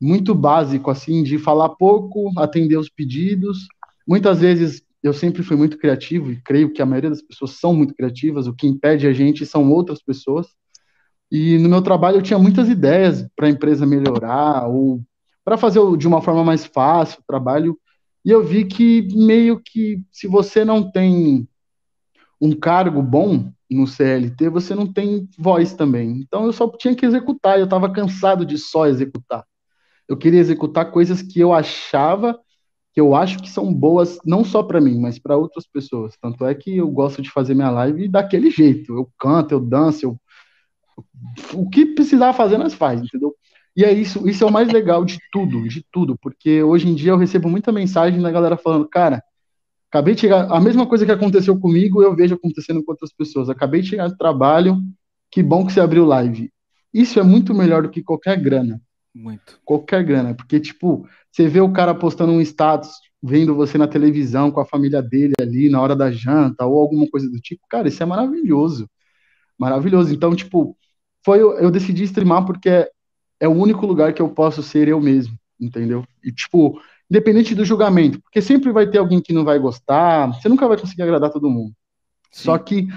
muito 0.00 0.34
básico, 0.34 0.90
assim, 0.90 1.22
de 1.22 1.38
falar 1.38 1.70
pouco, 1.70 2.30
atender 2.38 2.76
os 2.76 2.88
pedidos. 2.88 3.66
Muitas 4.06 4.40
vezes 4.40 4.82
eu 5.02 5.12
sempre 5.12 5.42
fui 5.42 5.56
muito 5.56 5.78
criativo 5.78 6.30
e 6.30 6.40
creio 6.42 6.72
que 6.72 6.80
a 6.80 6.86
maioria 6.86 7.10
das 7.10 7.22
pessoas 7.22 7.52
são 7.52 7.74
muito 7.74 7.94
criativas. 7.94 8.46
O 8.46 8.54
que 8.54 8.66
impede 8.66 9.06
a 9.06 9.12
gente 9.12 9.44
são 9.44 9.70
outras 9.70 10.02
pessoas. 10.02 10.46
E 11.30 11.58
no 11.58 11.68
meu 11.68 11.82
trabalho 11.82 12.18
eu 12.18 12.22
tinha 12.22 12.38
muitas 12.38 12.68
ideias 12.68 13.26
para 13.34 13.46
a 13.46 13.50
empresa 13.50 13.84
melhorar 13.84 14.68
ou 14.68 15.02
para 15.44 15.56
fazer 15.56 15.80
de 15.96 16.06
uma 16.06 16.22
forma 16.22 16.44
mais 16.44 16.64
fácil 16.64 17.20
o 17.20 17.26
trabalho. 17.26 17.78
E 18.24 18.30
eu 18.30 18.44
vi 18.44 18.64
que 18.64 19.08
meio 19.14 19.60
que 19.60 20.02
se 20.10 20.26
você 20.26 20.64
não 20.64 20.90
tem 20.90 21.48
um 22.40 22.52
cargo 22.52 23.02
bom 23.02 23.50
no 23.70 23.86
CLT, 23.86 24.48
você 24.48 24.74
não 24.74 24.92
tem 24.92 25.28
voz 25.38 25.74
também. 25.74 26.20
Então 26.20 26.44
eu 26.44 26.52
só 26.52 26.68
tinha 26.68 26.94
que 26.94 27.06
executar, 27.06 27.58
eu 27.58 27.64
estava 27.64 27.90
cansado 27.92 28.44
de 28.44 28.58
só 28.58 28.86
executar 28.86 29.44
eu 30.08 30.16
queria 30.16 30.40
executar 30.40 30.90
coisas 30.90 31.20
que 31.20 31.40
eu 31.40 31.52
achava 31.52 32.38
que 32.96 33.00
eu 33.02 33.14
acho 33.14 33.42
que 33.42 33.50
são 33.50 33.74
boas 33.74 34.18
não 34.24 34.42
só 34.42 34.62
para 34.62 34.80
mim, 34.80 34.98
mas 34.98 35.18
para 35.18 35.36
outras 35.36 35.66
pessoas. 35.66 36.16
Tanto 36.18 36.46
é 36.46 36.54
que 36.54 36.78
eu 36.78 36.88
gosto 36.88 37.20
de 37.20 37.30
fazer 37.30 37.52
minha 37.52 37.68
live 37.68 38.08
daquele 38.08 38.50
jeito. 38.50 38.96
Eu 38.96 39.06
canto, 39.18 39.52
eu 39.52 39.60
danço, 39.60 40.06
eu... 40.06 40.18
o 41.52 41.68
que 41.68 41.84
precisar 41.84 42.32
fazer 42.32 42.56
nós 42.56 42.72
faz, 42.72 43.02
entendeu? 43.02 43.34
E 43.76 43.84
é 43.84 43.92
isso, 43.92 44.26
isso 44.26 44.42
é 44.42 44.46
o 44.46 44.50
mais 44.50 44.72
legal 44.72 45.04
de 45.04 45.18
tudo, 45.30 45.68
de 45.68 45.84
tudo, 45.92 46.16
porque 46.16 46.62
hoje 46.62 46.88
em 46.88 46.94
dia 46.94 47.10
eu 47.10 47.18
recebo 47.18 47.50
muita 47.50 47.70
mensagem 47.70 48.18
da 48.18 48.30
galera 48.30 48.56
falando, 48.56 48.88
cara, 48.88 49.22
acabei 49.90 50.14
de 50.14 50.22
chegar, 50.22 50.50
a 50.50 50.58
mesma 50.58 50.86
coisa 50.86 51.04
que 51.04 51.12
aconteceu 51.12 51.60
comigo, 51.60 52.02
eu 52.02 52.16
vejo 52.16 52.34
acontecendo 52.34 52.82
com 52.82 52.92
outras 52.92 53.12
pessoas. 53.12 53.50
Acabei 53.50 53.82
de 53.82 53.88
chegar 53.88 54.08
do 54.08 54.16
trabalho, 54.16 54.78
que 55.30 55.42
bom 55.42 55.66
que 55.66 55.72
você 55.74 55.80
abriu 55.80 56.06
live. 56.06 56.50
Isso 56.94 57.20
é 57.20 57.22
muito 57.22 57.54
melhor 57.54 57.82
do 57.82 57.90
que 57.90 58.02
qualquer 58.02 58.40
grana. 58.40 58.80
Muito. 59.14 59.60
Qualquer 59.66 60.02
grana. 60.02 60.34
Porque, 60.34 60.58
tipo, 60.58 61.06
você 61.36 61.48
vê 61.48 61.60
o 61.60 61.70
cara 61.70 61.94
postando 61.94 62.32
um 62.32 62.40
status, 62.40 62.92
vendo 63.22 63.54
você 63.54 63.76
na 63.76 63.86
televisão 63.86 64.50
com 64.50 64.58
a 64.58 64.64
família 64.64 65.02
dele 65.02 65.34
ali 65.38 65.68
na 65.68 65.78
hora 65.82 65.94
da 65.94 66.10
janta, 66.10 66.64
ou 66.64 66.80
alguma 66.80 67.06
coisa 67.10 67.28
do 67.28 67.38
tipo. 67.38 67.60
Cara, 67.68 67.88
isso 67.88 68.02
é 68.02 68.06
maravilhoso. 68.06 68.88
Maravilhoso. 69.58 70.14
Então, 70.14 70.34
tipo, 70.34 70.74
foi 71.22 71.40
eu 71.40 71.70
decidi 71.70 72.04
streamar 72.04 72.46
porque 72.46 72.70
é, 72.70 72.90
é 73.38 73.46
o 73.46 73.52
único 73.52 73.84
lugar 73.84 74.14
que 74.14 74.22
eu 74.22 74.30
posso 74.30 74.62
ser 74.62 74.88
eu 74.88 74.98
mesmo, 74.98 75.38
entendeu? 75.60 76.06
E, 76.24 76.32
tipo, 76.32 76.80
independente 77.10 77.54
do 77.54 77.66
julgamento, 77.66 78.18
porque 78.22 78.40
sempre 78.40 78.72
vai 78.72 78.88
ter 78.88 78.96
alguém 78.96 79.20
que 79.20 79.34
não 79.34 79.44
vai 79.44 79.58
gostar, 79.58 80.28
você 80.28 80.48
nunca 80.48 80.66
vai 80.66 80.78
conseguir 80.78 81.02
agradar 81.02 81.28
todo 81.28 81.50
mundo. 81.50 81.74
Sim. 82.32 82.44
Só 82.44 82.56
que 82.56 82.88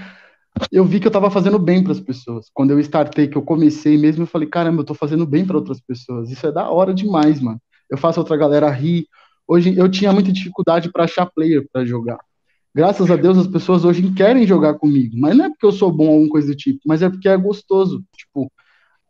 eu 0.72 0.86
vi 0.86 1.02
que 1.02 1.08
eu 1.08 1.10
estava 1.10 1.30
fazendo 1.30 1.60
bem 1.60 1.84
para 1.84 1.92
as 1.92 2.00
pessoas. 2.00 2.50
Quando 2.54 2.72
eu 2.72 2.80
startei, 2.80 3.28
que 3.28 3.38
eu 3.38 3.42
comecei 3.42 3.98
mesmo, 3.98 4.24
eu 4.24 4.28
falei, 4.28 4.48
caramba, 4.48 4.78
eu 4.78 4.84
estou 4.84 4.96
fazendo 4.96 5.26
bem 5.26 5.46
para 5.46 5.58
outras 5.58 5.82
pessoas. 5.82 6.32
Isso 6.32 6.48
é 6.48 6.52
da 6.54 6.70
hora 6.70 6.94
demais, 6.94 7.42
mano. 7.42 7.60
Eu 7.90 7.98
faço 7.98 8.20
outra 8.20 8.38
galera 8.38 8.70
rir. 8.70 9.08
Hoje 9.48 9.76
eu 9.76 9.90
tinha 9.90 10.14
muita 10.14 10.32
dificuldade 10.32 10.92
para 10.92 11.06
achar 11.06 11.26
player 11.26 11.68
para 11.72 11.86
jogar. 11.86 12.20
Graças 12.74 13.10
a 13.10 13.16
Deus 13.16 13.38
as 13.38 13.48
pessoas 13.48 13.84
hoje 13.84 14.14
querem 14.14 14.46
jogar 14.46 14.76
comigo, 14.76 15.18
mas 15.18 15.36
não 15.36 15.46
é 15.46 15.50
porque 15.50 15.66
eu 15.66 15.72
sou 15.72 15.92
bom 15.92 16.06
ou 16.06 16.14
alguma 16.14 16.30
coisa 16.30 16.48
do 16.50 16.56
tipo, 16.56 16.80
mas 16.86 17.02
é 17.02 17.10
porque 17.10 17.28
é 17.28 17.36
gostoso, 17.36 18.04
tipo, 18.16 18.52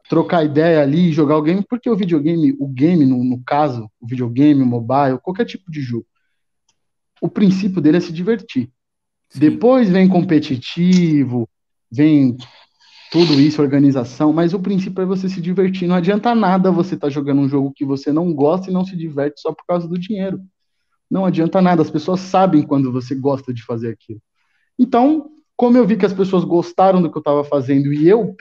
trocar 0.09 0.45
ideia 0.45 0.81
ali, 0.81 1.11
jogar 1.11 1.37
o 1.37 1.41
game, 1.41 1.63
porque 1.69 1.89
o 1.89 1.95
videogame, 1.95 2.55
o 2.57 2.67
game 2.67 3.05
no, 3.05 3.23
no 3.23 3.43
caso, 3.43 3.89
o 3.99 4.07
videogame, 4.07 4.63
o 4.63 4.65
mobile, 4.65 5.19
qualquer 5.21 5.45
tipo 5.45 5.69
de 5.69 5.81
jogo, 5.81 6.05
o 7.21 7.29
princípio 7.29 7.81
dele 7.81 7.97
é 7.97 7.99
se 7.99 8.13
divertir. 8.13 8.71
Depois 9.35 9.89
vem 9.89 10.07
competitivo, 10.07 11.47
vem 11.91 12.37
tudo 13.09 13.33
isso, 13.39 13.61
organização, 13.61 14.31
mas 14.31 14.53
o 14.53 14.59
princípio 14.59 15.01
é 15.01 15.05
você 15.05 15.27
se 15.27 15.41
divertir. 15.41 15.87
Não 15.87 15.95
adianta 15.95 16.35
nada 16.35 16.71
você 16.71 16.95
estar 16.95 17.07
tá 17.07 17.11
jogando 17.11 17.41
um 17.41 17.49
jogo 17.49 17.73
que 17.75 17.83
você 17.83 18.13
não 18.13 18.33
gosta 18.33 18.69
e 18.69 18.73
não 18.73 18.85
se 18.85 18.95
diverte 18.95 19.41
só 19.41 19.51
por 19.51 19.65
causa 19.65 19.87
do 19.87 19.97
dinheiro. 19.97 20.39
Não 21.09 21.25
adianta 21.25 21.61
nada, 21.61 21.81
as 21.81 21.89
pessoas 21.89 22.19
sabem 22.19 22.61
quando 22.61 22.91
você 22.91 23.15
gosta 23.15 23.51
de 23.53 23.63
fazer 23.63 23.89
aquilo. 23.89 24.21
Então, 24.77 25.31
como 25.57 25.75
eu 25.75 25.85
vi 25.85 25.97
que 25.97 26.05
as 26.05 26.13
pessoas 26.13 26.43
gostaram 26.43 27.01
do 27.01 27.11
que 27.11 27.17
eu 27.17 27.21
estava 27.21 27.43
fazendo 27.43 27.91
e 27.91 28.07
eu, 28.07 28.35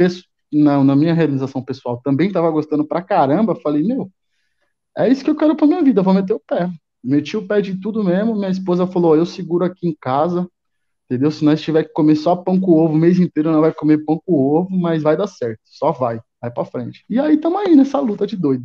na, 0.53 0.85
na 0.85 0.95
minha 0.95 1.15
realização 1.15 1.63
pessoal, 1.65 2.01
também 2.05 2.29
estava 2.29 2.51
gostando 2.51 2.85
pra 2.85 3.03
caramba, 3.03 3.57
falei, 3.57 3.83
meu, 3.83 4.11
é 4.97 5.09
isso 5.09 5.25
que 5.25 5.31
eu 5.31 5.37
quero 5.37 5.57
pra 5.57 5.67
minha 5.67 5.83
vida, 5.83 6.03
vou 6.03 6.13
meter 6.13 6.35
o 6.35 6.41
pé. 6.41 6.71
Meti 7.03 7.37
o 7.37 7.47
pé 7.47 7.61
de 7.61 7.81
tudo 7.81 8.05
mesmo, 8.05 8.35
minha 8.35 8.51
esposa 8.51 8.87
falou, 8.87 9.17
eu 9.17 9.25
seguro 9.25 9.65
aqui 9.65 9.89
em 9.89 9.97
casa, 9.99 10.49
Entendeu? 11.11 11.31
Se 11.31 11.43
nós 11.43 11.61
tiver 11.63 11.85
que 11.85 11.93
comer 11.93 12.17
só 12.17 12.37
pão 12.37 12.61
com 12.61 12.73
ovo 12.73 12.93
o 12.93 12.97
mês 12.97 13.19
inteiro, 13.19 13.51
não 13.51 13.63
vai 13.63 13.73
comer 13.73 14.05
pão 14.05 14.21
com 14.25 14.35
ovo, 14.35 14.69
mas 14.71 15.03
vai 15.03 15.17
dar 15.17 15.27
certo. 15.27 15.61
Só 15.65 15.91
vai. 15.91 16.21
Vai 16.41 16.51
pra 16.51 16.67
frente. 16.67 17.05
E 17.09 17.19
aí 17.19 17.39
tamo 17.39 17.59
aí 17.59 17.75
nessa 17.75 17.99
luta 17.99 18.27
de 18.27 18.37
doido. 18.37 18.65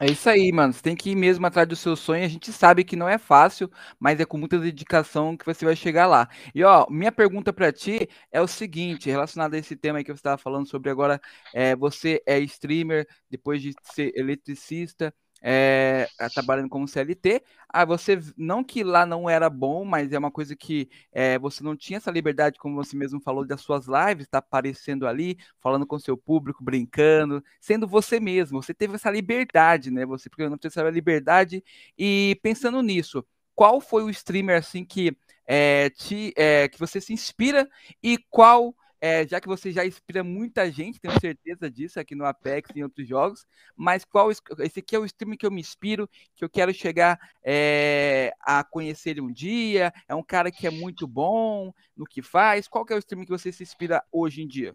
É 0.00 0.06
isso 0.06 0.28
aí, 0.28 0.52
mano. 0.52 0.72
Você 0.72 0.82
tem 0.82 0.96
que 0.96 1.10
ir 1.10 1.16
mesmo 1.16 1.46
atrás 1.46 1.68
do 1.68 1.76
seu 1.76 1.94
sonho. 1.96 2.24
A 2.24 2.28
gente 2.28 2.52
sabe 2.52 2.84
que 2.84 2.96
não 2.96 3.08
é 3.08 3.16
fácil, 3.16 3.70
mas 3.98 4.18
é 4.20 4.24
com 4.24 4.36
muita 4.36 4.58
dedicação 4.58 5.36
que 5.36 5.46
você 5.46 5.64
vai 5.64 5.76
chegar 5.76 6.06
lá. 6.06 6.28
E 6.54 6.64
ó, 6.64 6.86
minha 6.90 7.12
pergunta 7.12 7.52
para 7.52 7.72
ti 7.72 8.08
é 8.32 8.40
o 8.40 8.46
seguinte, 8.46 9.08
relacionado 9.08 9.54
a 9.54 9.58
esse 9.58 9.76
tema 9.76 9.98
aí 9.98 10.04
que 10.04 10.12
você 10.12 10.18
estava 10.18 10.36
falando 10.38 10.68
sobre 10.68 10.90
agora, 10.90 11.20
é, 11.54 11.76
você 11.76 12.22
é 12.26 12.38
streamer, 12.40 13.06
depois 13.30 13.62
de 13.62 13.72
ser 13.82 14.12
eletricista, 14.16 15.14
é, 15.46 16.08
trabalhando 16.32 16.70
como 16.70 16.88
CLT. 16.88 17.42
Ah, 17.68 17.84
você 17.84 18.18
não 18.34 18.64
que 18.64 18.82
lá 18.82 19.04
não 19.04 19.28
era 19.28 19.50
bom, 19.50 19.84
mas 19.84 20.10
é 20.10 20.18
uma 20.18 20.30
coisa 20.30 20.56
que 20.56 20.88
é, 21.12 21.38
você 21.38 21.62
não 21.62 21.76
tinha 21.76 21.98
essa 21.98 22.10
liberdade, 22.10 22.58
como 22.58 22.76
você 22.76 22.96
mesmo 22.96 23.20
falou, 23.20 23.46
das 23.46 23.60
suas 23.60 23.84
lives, 23.86 24.26
tá 24.26 24.38
aparecendo 24.38 25.06
ali, 25.06 25.36
falando 25.60 25.86
com 25.86 25.98
seu 25.98 26.16
público, 26.16 26.64
brincando, 26.64 27.44
sendo 27.60 27.86
você 27.86 28.18
mesmo. 28.18 28.62
Você 28.62 28.72
teve 28.72 28.94
essa 28.94 29.10
liberdade, 29.10 29.90
né? 29.90 30.06
Você 30.06 30.30
porque 30.30 30.48
não 30.48 30.56
teve 30.56 30.72
essa 30.72 30.88
liberdade. 30.88 31.62
E 31.98 32.38
pensando 32.42 32.80
nisso, 32.80 33.22
qual 33.54 33.82
foi 33.82 34.02
o 34.02 34.10
streamer 34.10 34.56
assim 34.58 34.82
que 34.82 35.14
é, 35.46 35.90
te, 35.90 36.32
é, 36.38 36.68
que 36.68 36.78
você 36.78 37.02
se 37.02 37.12
inspira 37.12 37.68
e 38.02 38.16
qual 38.30 38.74
é, 39.04 39.28
já 39.28 39.38
que 39.38 39.46
você 39.46 39.70
já 39.70 39.84
inspira 39.84 40.24
muita 40.24 40.72
gente, 40.72 40.98
tenho 40.98 41.20
certeza 41.20 41.70
disso 41.70 42.00
aqui 42.00 42.14
no 42.14 42.24
Apex 42.24 42.70
e 42.74 42.78
em 42.78 42.84
outros 42.84 43.06
jogos, 43.06 43.44
mas 43.76 44.02
qual 44.02 44.30
esse 44.30 44.78
aqui 44.78 44.96
é 44.96 44.98
o 44.98 45.04
stream 45.04 45.36
que 45.36 45.44
eu 45.44 45.50
me 45.50 45.60
inspiro, 45.60 46.08
que 46.34 46.42
eu 46.42 46.48
quero 46.48 46.72
chegar 46.72 47.18
é, 47.44 48.32
a 48.40 48.64
conhecer 48.64 49.10
ele 49.10 49.20
um 49.20 49.30
dia, 49.30 49.92
é 50.08 50.14
um 50.14 50.22
cara 50.22 50.50
que 50.50 50.66
é 50.66 50.70
muito 50.70 51.06
bom 51.06 51.70
no 51.94 52.06
que 52.06 52.22
faz, 52.22 52.66
qual 52.66 52.82
que 52.82 52.94
é 52.94 52.96
o 52.96 52.98
stream 52.98 53.26
que 53.26 53.30
você 53.30 53.52
se 53.52 53.62
inspira 53.62 54.02
hoje 54.10 54.40
em 54.40 54.48
dia? 54.48 54.74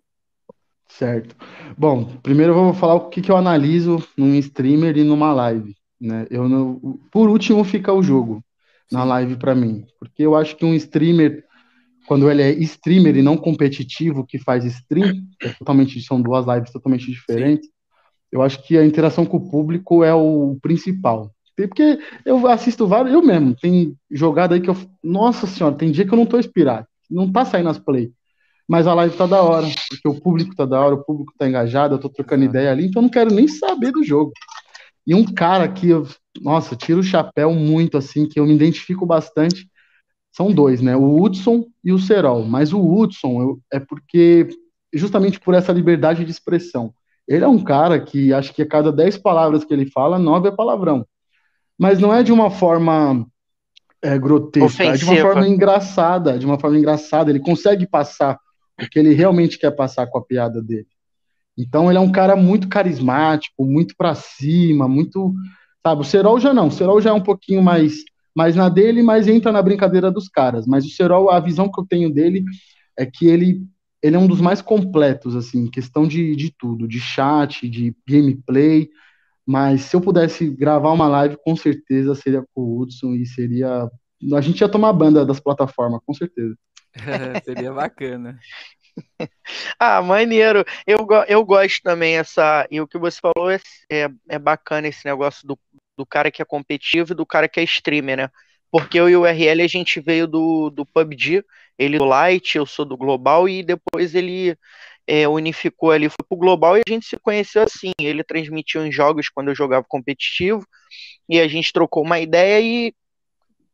Certo. 0.88 1.36
Bom, 1.76 2.06
primeiro 2.22 2.54
eu 2.54 2.66
vou 2.66 2.74
falar 2.76 2.94
o 2.94 3.10
que, 3.10 3.24
que 3.24 3.32
eu 3.32 3.36
analiso 3.36 3.98
num 4.16 4.36
streamer 4.36 4.96
e 4.96 5.04
numa 5.04 5.34
live, 5.34 5.76
né? 6.00 6.28
Eu 6.30 6.48
não... 6.48 7.00
Por 7.12 7.32
último 7.32 7.64
fica 7.64 7.92
o 7.92 8.04
jogo 8.04 8.44
na 8.92 9.04
live 9.04 9.38
para 9.38 9.56
mim, 9.56 9.88
porque 9.98 10.22
eu 10.22 10.36
acho 10.36 10.56
que 10.56 10.66
um 10.66 10.76
streamer 10.76 11.49
quando 12.10 12.28
ele 12.32 12.42
é 12.42 12.50
streamer 12.54 13.16
e 13.16 13.22
não 13.22 13.38
competitivo, 13.38 14.26
que 14.26 14.40
faz 14.40 14.66
stream, 14.66 15.14
é 15.44 15.50
totalmente, 15.50 16.02
são 16.02 16.20
duas 16.20 16.44
lives 16.44 16.72
totalmente 16.72 17.06
diferentes, 17.06 17.68
Sim. 17.68 17.74
eu 18.32 18.42
acho 18.42 18.64
que 18.64 18.76
a 18.76 18.84
interação 18.84 19.28
com 19.28 19.38
o 19.38 19.48
público 19.48 20.04
é 20.04 20.12
o 20.12 20.58
principal. 20.60 21.32
Porque 21.56 22.00
eu 22.26 22.48
assisto 22.48 22.88
vários, 22.88 23.14
eu 23.14 23.22
mesmo, 23.22 23.54
tem 23.54 23.96
jogada 24.10 24.56
aí 24.56 24.60
que 24.60 24.72
eu. 24.72 24.76
Nossa 25.04 25.46
senhora, 25.46 25.76
tem 25.76 25.92
dia 25.92 26.04
que 26.04 26.12
eu 26.12 26.18
não 26.18 26.26
tô 26.26 26.40
inspirado. 26.40 26.88
Não 27.08 27.32
tá 27.32 27.46
saindo 27.46 27.70
as 27.70 27.78
play. 27.78 28.12
Mas 28.68 28.88
a 28.88 28.96
live 28.96 29.16
tá 29.16 29.28
da 29.28 29.44
hora, 29.44 29.68
porque 29.88 30.08
o 30.08 30.20
público 30.20 30.56
tá 30.56 30.66
da 30.66 30.82
hora, 30.82 30.96
o 30.96 31.04
público 31.04 31.32
tá 31.38 31.48
engajado, 31.48 31.94
eu 31.94 32.00
tô 32.00 32.10
trocando 32.10 32.44
ideia 32.44 32.72
ali, 32.72 32.88
então 32.88 33.04
eu 33.04 33.04
não 33.04 33.12
quero 33.12 33.32
nem 33.32 33.48
saber 33.48 33.92
do 33.92 34.04
jogo. 34.04 34.32
E 35.06 35.14
um 35.14 35.26
cara 35.26 35.68
que 35.68 35.90
eu, 35.90 36.08
nossa, 36.42 36.76
tiro 36.76 37.02
o 37.02 37.04
chapéu 37.04 37.54
muito, 37.54 38.00
assim, 38.00 38.28
que 38.28 38.40
eu 38.40 38.48
me 38.48 38.56
identifico 38.56 39.06
bastante, 39.06 39.69
são 40.32 40.52
dois, 40.52 40.82
né? 40.82 40.96
O 40.96 41.22
Hudson 41.22 41.66
e 41.84 41.92
o 41.92 42.00
Serol. 42.00 42.46
Mas 42.46 42.74
o 42.74 42.82
Hudson 42.82 43.42
eu, 43.42 43.60
é 43.72 43.80
porque, 43.80 44.48
justamente 44.94 45.40
por 45.40 45.54
essa 45.54 45.72
liberdade 45.72 46.24
de 46.24 46.32
expressão. 46.32 46.94
Ele 47.28 47.44
é 47.44 47.48
um 47.48 47.64
cara 47.64 48.00
que 48.00 48.34
acho 48.34 48.54
que 48.54 48.62
a 48.62 48.68
cada 48.68 48.92
dez 48.92 49.18
palavras 49.18 49.64
que 49.64 49.74
ele 49.74 49.86
fala, 49.86 50.18
nove 50.18 50.48
é 50.48 50.52
palavrão. 50.52 51.06
Mas 51.78 52.00
não 52.00 52.14
é 52.14 52.24
de 52.24 52.32
uma 52.32 52.50
forma 52.50 53.26
é, 54.02 54.18
grotesca, 54.18 54.84
Ofensiva. 54.84 54.94
é 54.94 54.98
de 54.98 55.06
uma 55.06 55.32
forma 55.34 55.48
engraçada, 55.48 56.40
de 56.40 56.46
uma 56.46 56.60
forma 56.60 56.78
engraçada. 56.78 57.30
Ele 57.30 57.40
consegue 57.40 57.86
passar 57.86 58.38
o 58.82 58.90
que 58.90 58.98
ele 58.98 59.14
realmente 59.14 59.60
quer 59.60 59.72
passar 59.72 60.08
com 60.08 60.18
a 60.18 60.24
piada 60.24 60.62
dele. 60.62 60.88
Então 61.58 61.90
ele 61.90 61.98
é 61.98 62.02
um 62.02 62.12
cara 62.12 62.36
muito 62.36 62.70
carismático, 62.70 63.66
muito 63.66 63.94
para 63.98 64.16
cima, 64.16 64.88
muito, 64.88 65.34
sabe? 65.84 66.02
O 66.02 66.06
Serol 66.06 66.40
já 66.40 66.54
não, 66.54 66.68
o 66.68 66.72
Serol 66.72 67.02
já 67.02 67.10
é 67.10 67.14
um 67.14 67.22
pouquinho 67.22 67.62
mais 67.62 67.96
mais 68.40 68.56
na 68.56 68.70
dele, 68.70 69.04
mas 69.04 69.28
entra 69.28 69.52
na 69.52 69.62
brincadeira 69.62 70.10
dos 70.10 70.30
caras. 70.30 70.66
Mas 70.66 70.86
o 70.86 70.90
Serol, 70.90 71.30
a 71.30 71.42
visão 71.42 71.70
que 71.70 71.78
eu 71.78 71.86
tenho 71.86 72.10
dele 72.10 72.46
é 72.98 73.06
que 73.06 73.28
ele, 73.28 73.68
ele 74.02 74.16
é 74.16 74.20
um 74.20 74.28
dos 74.28 74.40
mais 74.40 74.62
completos, 74.62 75.36
assim, 75.36 75.70
questão 75.70 76.08
de, 76.08 76.34
de 76.38 76.50
tudo, 76.58 76.88
de 76.88 77.02
chat, 77.02 77.68
de 77.68 77.94
gameplay. 78.08 78.90
Mas 79.46 79.82
se 79.82 79.96
eu 79.98 80.00
pudesse 80.00 80.50
gravar 80.50 80.94
uma 80.94 81.10
live, 81.10 81.38
com 81.44 81.54
certeza 81.54 82.16
seria 82.16 82.42
com 82.56 82.62
o 82.62 82.80
Hudson 82.80 83.14
e 83.14 83.26
seria. 83.26 83.90
A 84.34 84.42
gente 84.42 84.62
ia 84.62 84.70
tomar 84.70 84.94
banda 84.94 85.26
das 85.26 85.42
plataformas, 85.42 86.00
com 86.06 86.14
certeza. 86.14 86.56
seria 87.44 87.74
bacana. 87.74 88.40
ah, 89.78 90.02
maneiro. 90.02 90.64
Eu, 90.88 91.06
eu 91.28 91.44
gosto 91.44 91.82
também 91.84 92.16
essa. 92.16 92.66
E 92.72 92.80
o 92.80 92.88
que 92.88 92.98
você 92.98 93.20
falou 93.20 93.52
é, 93.52 93.60
é, 93.92 94.10
é 94.30 94.40
bacana 94.40 94.88
esse 94.88 95.04
negócio 95.04 95.46
do 95.46 95.60
do 96.00 96.06
cara 96.06 96.32
que 96.32 96.42
é 96.42 96.46
competitivo 96.46 97.12
e 97.12 97.16
do 97.16 97.26
cara 97.26 97.50
que 97.50 97.60
é 97.60 97.64
streamer, 97.64 98.16
né? 98.16 98.30
Porque 98.72 98.98
eu 98.98 99.10
e 99.10 99.18
o 99.18 99.26
RL 99.26 99.62
a 99.62 99.68
gente 99.68 100.00
veio 100.00 100.26
do, 100.26 100.70
do 100.70 100.86
PUBG, 100.86 101.44
ele 101.78 101.98
do 101.98 102.06
Light, 102.06 102.56
eu 102.56 102.66
sou 102.66 102.86
do 102.86 102.96
Global, 102.96 103.50
e 103.50 103.62
depois 103.62 104.16
ele 104.16 104.56
é, 105.06 105.28
unificou 105.28 105.92
ali, 105.92 106.08
foi 106.08 106.26
pro 106.28 106.38
Global 106.38 106.78
e 106.78 106.82
a 106.88 106.90
gente 106.90 107.06
se 107.06 107.18
conheceu 107.18 107.64
assim. 107.64 107.92
Ele 108.00 108.24
transmitiu 108.24 108.86
em 108.86 108.92
jogos 108.92 109.28
quando 109.28 109.50
eu 109.50 109.56
jogava 109.56 109.86
competitivo, 109.86 110.66
e 111.28 111.38
a 111.38 111.48
gente 111.50 111.74
trocou 111.74 112.02
uma 112.02 112.18
ideia 112.18 112.62
e 112.62 112.94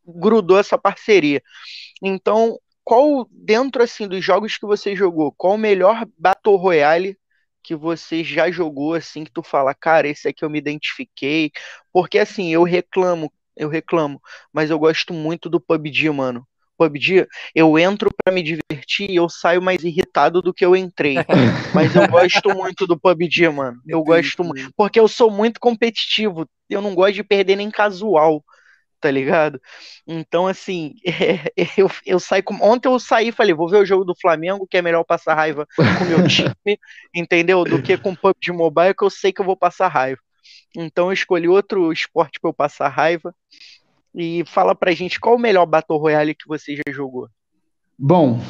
grudou 0.04 0.58
essa 0.58 0.80
parceria. 0.80 1.44
Então, 2.02 2.58
qual, 2.84 3.28
dentro 3.30 3.84
assim 3.84 4.08
dos 4.08 4.26
jogos 4.26 4.58
que 4.58 4.66
você 4.66 4.96
jogou, 4.96 5.32
qual 5.32 5.54
o 5.54 5.60
melhor 5.60 6.08
Battle 6.18 6.56
Royale 6.56 7.16
que 7.66 7.76
você 7.76 8.24
já 8.24 8.52
jogou 8.52 8.94
assim 8.94 9.24
que 9.24 9.32
tu 9.32 9.42
fala, 9.42 9.74
cara, 9.74 10.08
esse 10.08 10.28
aqui 10.28 10.46
eu 10.46 10.50
me 10.50 10.60
identifiquei, 10.60 11.52
porque 11.92 12.20
assim, 12.20 12.54
eu 12.54 12.62
reclamo, 12.62 13.34
eu 13.58 13.68
reclamo, 13.68 14.22
mas 14.54 14.70
eu 14.70 14.78
gosto 14.78 15.14
muito 15.14 15.50
do 15.50 15.60
PUBG, 15.60 16.12
mano. 16.12 16.48
PUBG, 16.78 17.26
eu 17.56 17.80
entro 17.80 18.12
para 18.24 18.34
me 18.34 18.44
divertir 18.44 19.10
e 19.10 19.16
eu 19.16 19.28
saio 19.30 19.62
mais 19.62 19.84
irritado 19.84 20.42
do 20.42 20.54
que 20.54 20.64
eu 20.64 20.76
entrei. 20.76 21.16
Mas 21.74 21.96
eu 21.96 22.08
gosto 22.08 22.54
muito 22.54 22.86
do 22.86 23.00
PUBG, 23.00 23.50
mano. 23.50 23.82
Eu 23.88 24.04
gosto 24.04 24.44
muito. 24.44 24.72
Porque 24.76 25.00
eu 25.00 25.08
sou 25.08 25.32
muito 25.32 25.60
competitivo. 25.60 26.48
Eu 26.70 26.82
não 26.82 26.94
gosto 26.94 27.14
de 27.14 27.24
perder 27.24 27.56
nem 27.56 27.72
casual 27.72 28.44
tá 29.06 29.12
ligado? 29.12 29.62
Então, 30.08 30.48
assim, 30.48 30.96
é, 31.06 31.52
eu, 31.78 31.88
eu 32.04 32.20
saí 32.20 32.42
com... 32.42 32.56
Ontem 32.56 32.88
eu 32.88 33.00
saí 33.00 33.28
e 33.28 33.32
falei, 33.32 33.54
vou 33.54 33.70
ver 33.70 33.78
o 33.78 33.86
jogo 33.86 34.04
do 34.04 34.16
Flamengo, 34.20 34.66
que 34.68 34.78
é 34.78 34.82
melhor 34.82 35.04
passar 35.04 35.36
raiva 35.36 35.68
com 35.76 35.84
o 35.84 36.08
meu 36.08 36.26
time, 36.28 36.80
entendeu? 37.14 37.64
Do 37.64 37.84
que 37.84 37.96
com 37.98 38.16
PUBG 38.16 38.52
Mobile, 38.52 38.96
que 38.96 39.04
eu 39.04 39.10
sei 39.12 39.32
que 39.32 39.42
eu 39.42 39.46
vou 39.46 39.56
passar 39.56 39.90
raiva. 39.90 40.20
Então 40.76 41.08
eu 41.08 41.14
escolhi 41.14 41.48
outro 41.48 41.94
esporte 41.94 42.40
para 42.40 42.50
eu 42.50 42.54
passar 42.54 42.90
raiva. 42.90 43.34
E 44.16 44.44
fala 44.48 44.74
pra 44.74 44.92
gente 44.92 45.20
qual 45.20 45.36
o 45.36 45.40
melhor 45.40 45.68
Battle 45.68 46.00
Royale 46.00 46.34
que 46.34 46.48
você 46.48 46.76
já 46.76 46.92
jogou. 46.92 47.30
Bom, 48.00 48.42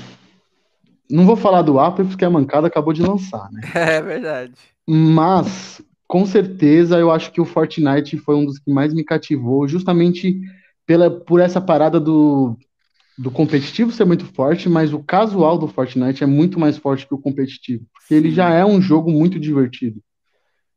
não 1.09 1.25
vou 1.25 1.35
falar 1.35 1.63
do 1.63 1.79
Apex 1.79 2.09
porque 2.09 2.23
a 2.23 2.29
mancada 2.29 2.67
acabou 2.67 2.93
de 2.93 3.01
lançar, 3.01 3.51
né? 3.51 3.61
É 3.75 4.01
verdade. 4.01 4.53
Mas 4.87 5.81
com 6.15 6.25
certeza 6.25 6.97
eu 6.97 7.11
acho 7.11 7.29
que 7.29 7.41
o 7.41 7.45
Fortnite 7.45 8.17
foi 8.17 8.35
um 8.35 8.45
dos 8.45 8.57
que 8.57 8.71
mais 8.71 8.93
me 8.93 9.03
cativou, 9.03 9.67
justamente 9.67 10.39
pela, 10.85 11.11
por 11.11 11.41
essa 11.41 11.59
parada 11.59 11.99
do, 11.99 12.57
do 13.17 13.29
competitivo 13.29 13.91
ser 13.91 14.05
muito 14.05 14.23
forte, 14.23 14.69
mas 14.69 14.93
o 14.93 15.03
casual 15.03 15.57
do 15.57 15.67
Fortnite 15.67 16.23
é 16.23 16.25
muito 16.25 16.57
mais 16.57 16.77
forte 16.77 17.05
que 17.05 17.13
o 17.13 17.17
competitivo, 17.17 17.85
porque 17.91 18.13
ele 18.13 18.31
já 18.31 18.49
é 18.49 18.63
um 18.63 18.81
jogo 18.81 19.11
muito 19.11 19.37
divertido. 19.37 20.01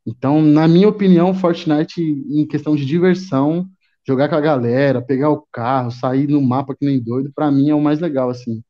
Então, 0.04 0.42
na 0.42 0.66
minha 0.66 0.88
opinião, 0.88 1.32
Fortnite, 1.32 2.02
em 2.02 2.44
questão 2.44 2.74
de 2.74 2.84
diversão, 2.84 3.64
jogar 4.04 4.28
com 4.28 4.34
a 4.34 4.40
galera, 4.40 5.00
pegar 5.00 5.30
o 5.30 5.46
carro, 5.52 5.92
sair 5.92 6.26
no 6.26 6.42
mapa 6.42 6.74
que 6.74 6.84
nem 6.84 6.98
doido, 6.98 7.30
para 7.32 7.48
mim 7.48 7.70
é 7.70 7.74
o 7.76 7.80
mais 7.80 8.00
legal, 8.00 8.28
assim. 8.28 8.60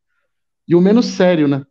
E 0.69 0.75
o 0.75 0.83
menos 0.83 1.07
sério, 1.07 1.49
né? 1.49 1.65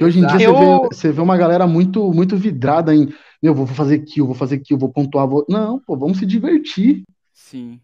E 0.00 0.04
hoje 0.04 0.18
em 0.18 0.26
dia 0.26 0.46
eu... 0.46 0.54
você, 0.54 0.64
vê, 0.64 0.88
você 0.94 1.12
vê 1.12 1.20
uma 1.20 1.36
galera 1.36 1.66
muito, 1.66 2.10
muito 2.10 2.38
vidrada 2.38 2.94
em 2.94 3.12
meu, 3.42 3.54
vou 3.54 3.66
fazer 3.66 3.98
kill, 4.00 4.26
vou 4.26 4.34
fazer 4.34 4.58
kill, 4.58 4.78
vou 4.78 4.92
pontuar, 4.92 5.26
vou... 5.26 5.44
Não, 5.48 5.78
pô, 5.78 5.96
vamos 5.96 6.18
se 6.18 6.26
divertir. 6.26 7.04
Sim. 7.32 7.80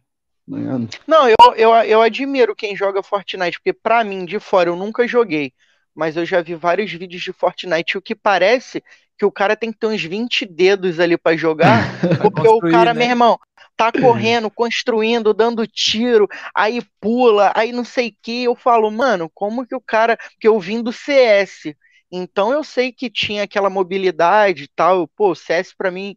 Né? 0.46 0.86
Não, 1.06 1.28
eu, 1.28 1.54
eu, 1.56 1.70
eu 1.70 2.02
admiro 2.02 2.54
quem 2.54 2.76
joga 2.76 3.02
Fortnite, 3.02 3.58
porque 3.58 3.72
pra 3.72 4.04
mim, 4.04 4.24
de 4.24 4.38
fora, 4.38 4.70
eu 4.70 4.76
nunca 4.76 5.06
joguei, 5.08 5.52
mas 5.94 6.16
eu 6.16 6.24
já 6.24 6.40
vi 6.40 6.54
vários 6.54 6.92
vídeos 6.92 7.22
de 7.22 7.32
Fortnite, 7.32 7.98
o 7.98 8.02
que 8.02 8.14
parece 8.14 8.82
que 9.18 9.24
o 9.24 9.32
cara 9.32 9.56
tem 9.56 9.72
que 9.72 9.78
ter 9.78 9.86
uns 9.86 10.02
20 10.02 10.44
dedos 10.44 11.00
ali 11.00 11.16
para 11.16 11.36
jogar, 11.36 11.82
porque 12.20 12.46
o 12.46 12.60
cara, 12.60 12.92
né? 12.92 13.00
meu 13.00 13.08
irmão, 13.08 13.38
tá 13.76 13.90
correndo, 13.90 14.50
construindo, 14.50 15.34
dando 15.34 15.66
tiro, 15.66 16.28
aí 16.54 16.80
pula, 17.00 17.52
aí 17.56 17.72
não 17.72 17.84
sei 17.84 18.08
o 18.08 18.14
que, 18.22 18.44
eu 18.44 18.54
falo, 18.54 18.90
mano, 18.90 19.30
como 19.34 19.66
que 19.66 19.74
o 19.74 19.80
cara, 19.80 20.18
que 20.38 20.46
eu 20.46 20.60
vim 20.60 20.82
do 20.82 20.92
CS, 20.92 21.74
então 22.10 22.52
eu 22.52 22.62
sei 22.62 22.92
que 22.92 23.10
tinha 23.10 23.42
aquela 23.42 23.70
mobilidade 23.70 24.64
e 24.64 24.68
tal. 24.68 25.08
Pô, 25.08 25.30
o 25.30 25.34
CS 25.34 25.74
para 25.76 25.90
mim, 25.90 26.16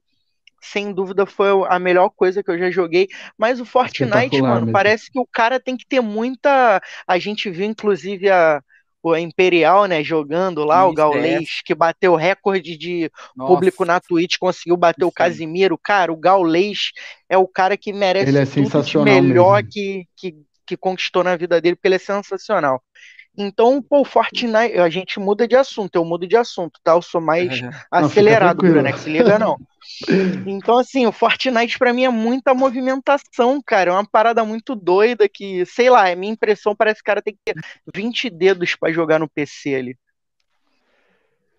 sem 0.62 0.94
dúvida, 0.94 1.26
foi 1.26 1.50
a 1.68 1.80
melhor 1.80 2.10
coisa 2.10 2.44
que 2.44 2.52
eu 2.52 2.58
já 2.58 2.70
joguei. 2.70 3.08
Mas 3.38 3.60
o 3.60 3.66
Fortnite, 3.66 4.42
mano, 4.42 4.62
mesmo. 4.62 4.72
parece 4.72 5.12
que 5.12 5.20
o 5.20 5.28
cara 5.28 5.60
tem 5.60 5.76
que 5.76 5.86
ter 5.88 6.02
muita. 6.02 6.82
A 7.08 7.18
gente 7.18 7.50
viu, 7.50 7.66
inclusive, 7.66 8.30
a. 8.30 8.62
O 9.02 9.16
Imperial, 9.16 9.86
né, 9.86 10.04
jogando 10.04 10.66
lá, 10.66 10.82
Isso, 10.82 10.92
o 10.92 10.94
Gaulês, 10.94 11.60
é. 11.62 11.62
que 11.64 11.74
bateu 11.74 12.16
recorde 12.16 12.78
de 12.78 13.10
Nossa. 13.34 13.54
público 13.54 13.86
na 13.86 13.98
Twitch, 13.98 14.36
conseguiu 14.38 14.76
bater 14.76 15.06
Sim. 15.06 15.08
o 15.08 15.12
Casimiro. 15.12 15.78
Cara, 15.78 16.12
o 16.12 16.18
Gaulês 16.18 16.92
é 17.30 17.38
o 17.38 17.48
cara 17.48 17.78
que 17.78 17.94
merece 17.94 18.28
ele 18.28 18.40
é 18.40 18.46
tudo 18.46 19.06
melhor 19.06 19.64
que, 19.64 20.06
que, 20.18 20.36
que 20.68 20.76
conquistou 20.76 21.24
na 21.24 21.38
vida 21.38 21.62
dele, 21.62 21.78
porque 21.78 21.88
ele 21.88 21.96
é 21.96 21.98
sensacional. 21.98 22.84
Então, 23.42 23.82
pô, 23.82 24.04
Fortnite, 24.04 24.78
a 24.78 24.90
gente 24.90 25.18
muda 25.18 25.48
de 25.48 25.56
assunto, 25.56 25.96
eu 25.96 26.04
mudo 26.04 26.28
de 26.28 26.36
assunto, 26.36 26.78
tá? 26.84 26.92
Eu 26.92 27.02
sou 27.02 27.22
mais 27.22 27.48
uhum. 27.64 27.70
acelerado, 27.90 28.62
não, 28.62 28.74
Bruno, 28.74 28.98
se 28.98 29.10
liga 29.10 29.40
não. 29.40 29.56
Então, 30.46 30.78
assim, 30.78 31.08
o 31.08 31.12
Fortnite 31.12 31.80
para 31.80 31.92
mim 31.92 32.04
é 32.04 32.10
muita 32.10 32.54
movimentação, 32.54 33.60
cara. 33.66 33.92
É 33.92 33.94
uma 33.94 34.06
parada 34.06 34.44
muito 34.46 34.76
doida 34.76 35.28
que, 35.28 35.66
sei 35.66 35.90
lá, 35.90 36.08
é 36.10 36.16
minha 36.16 36.34
impressão, 36.34 36.76
parece 36.76 36.98
que 36.98 37.10
o 37.10 37.12
cara 37.12 37.22
tem 37.22 37.34
que 37.34 37.54
ter 37.54 37.60
20 37.94 38.30
dedos 38.30 38.76
para 38.76 38.94
jogar 38.94 39.20
no 39.20 39.28
PC 39.28 39.76
ali. 39.76 39.98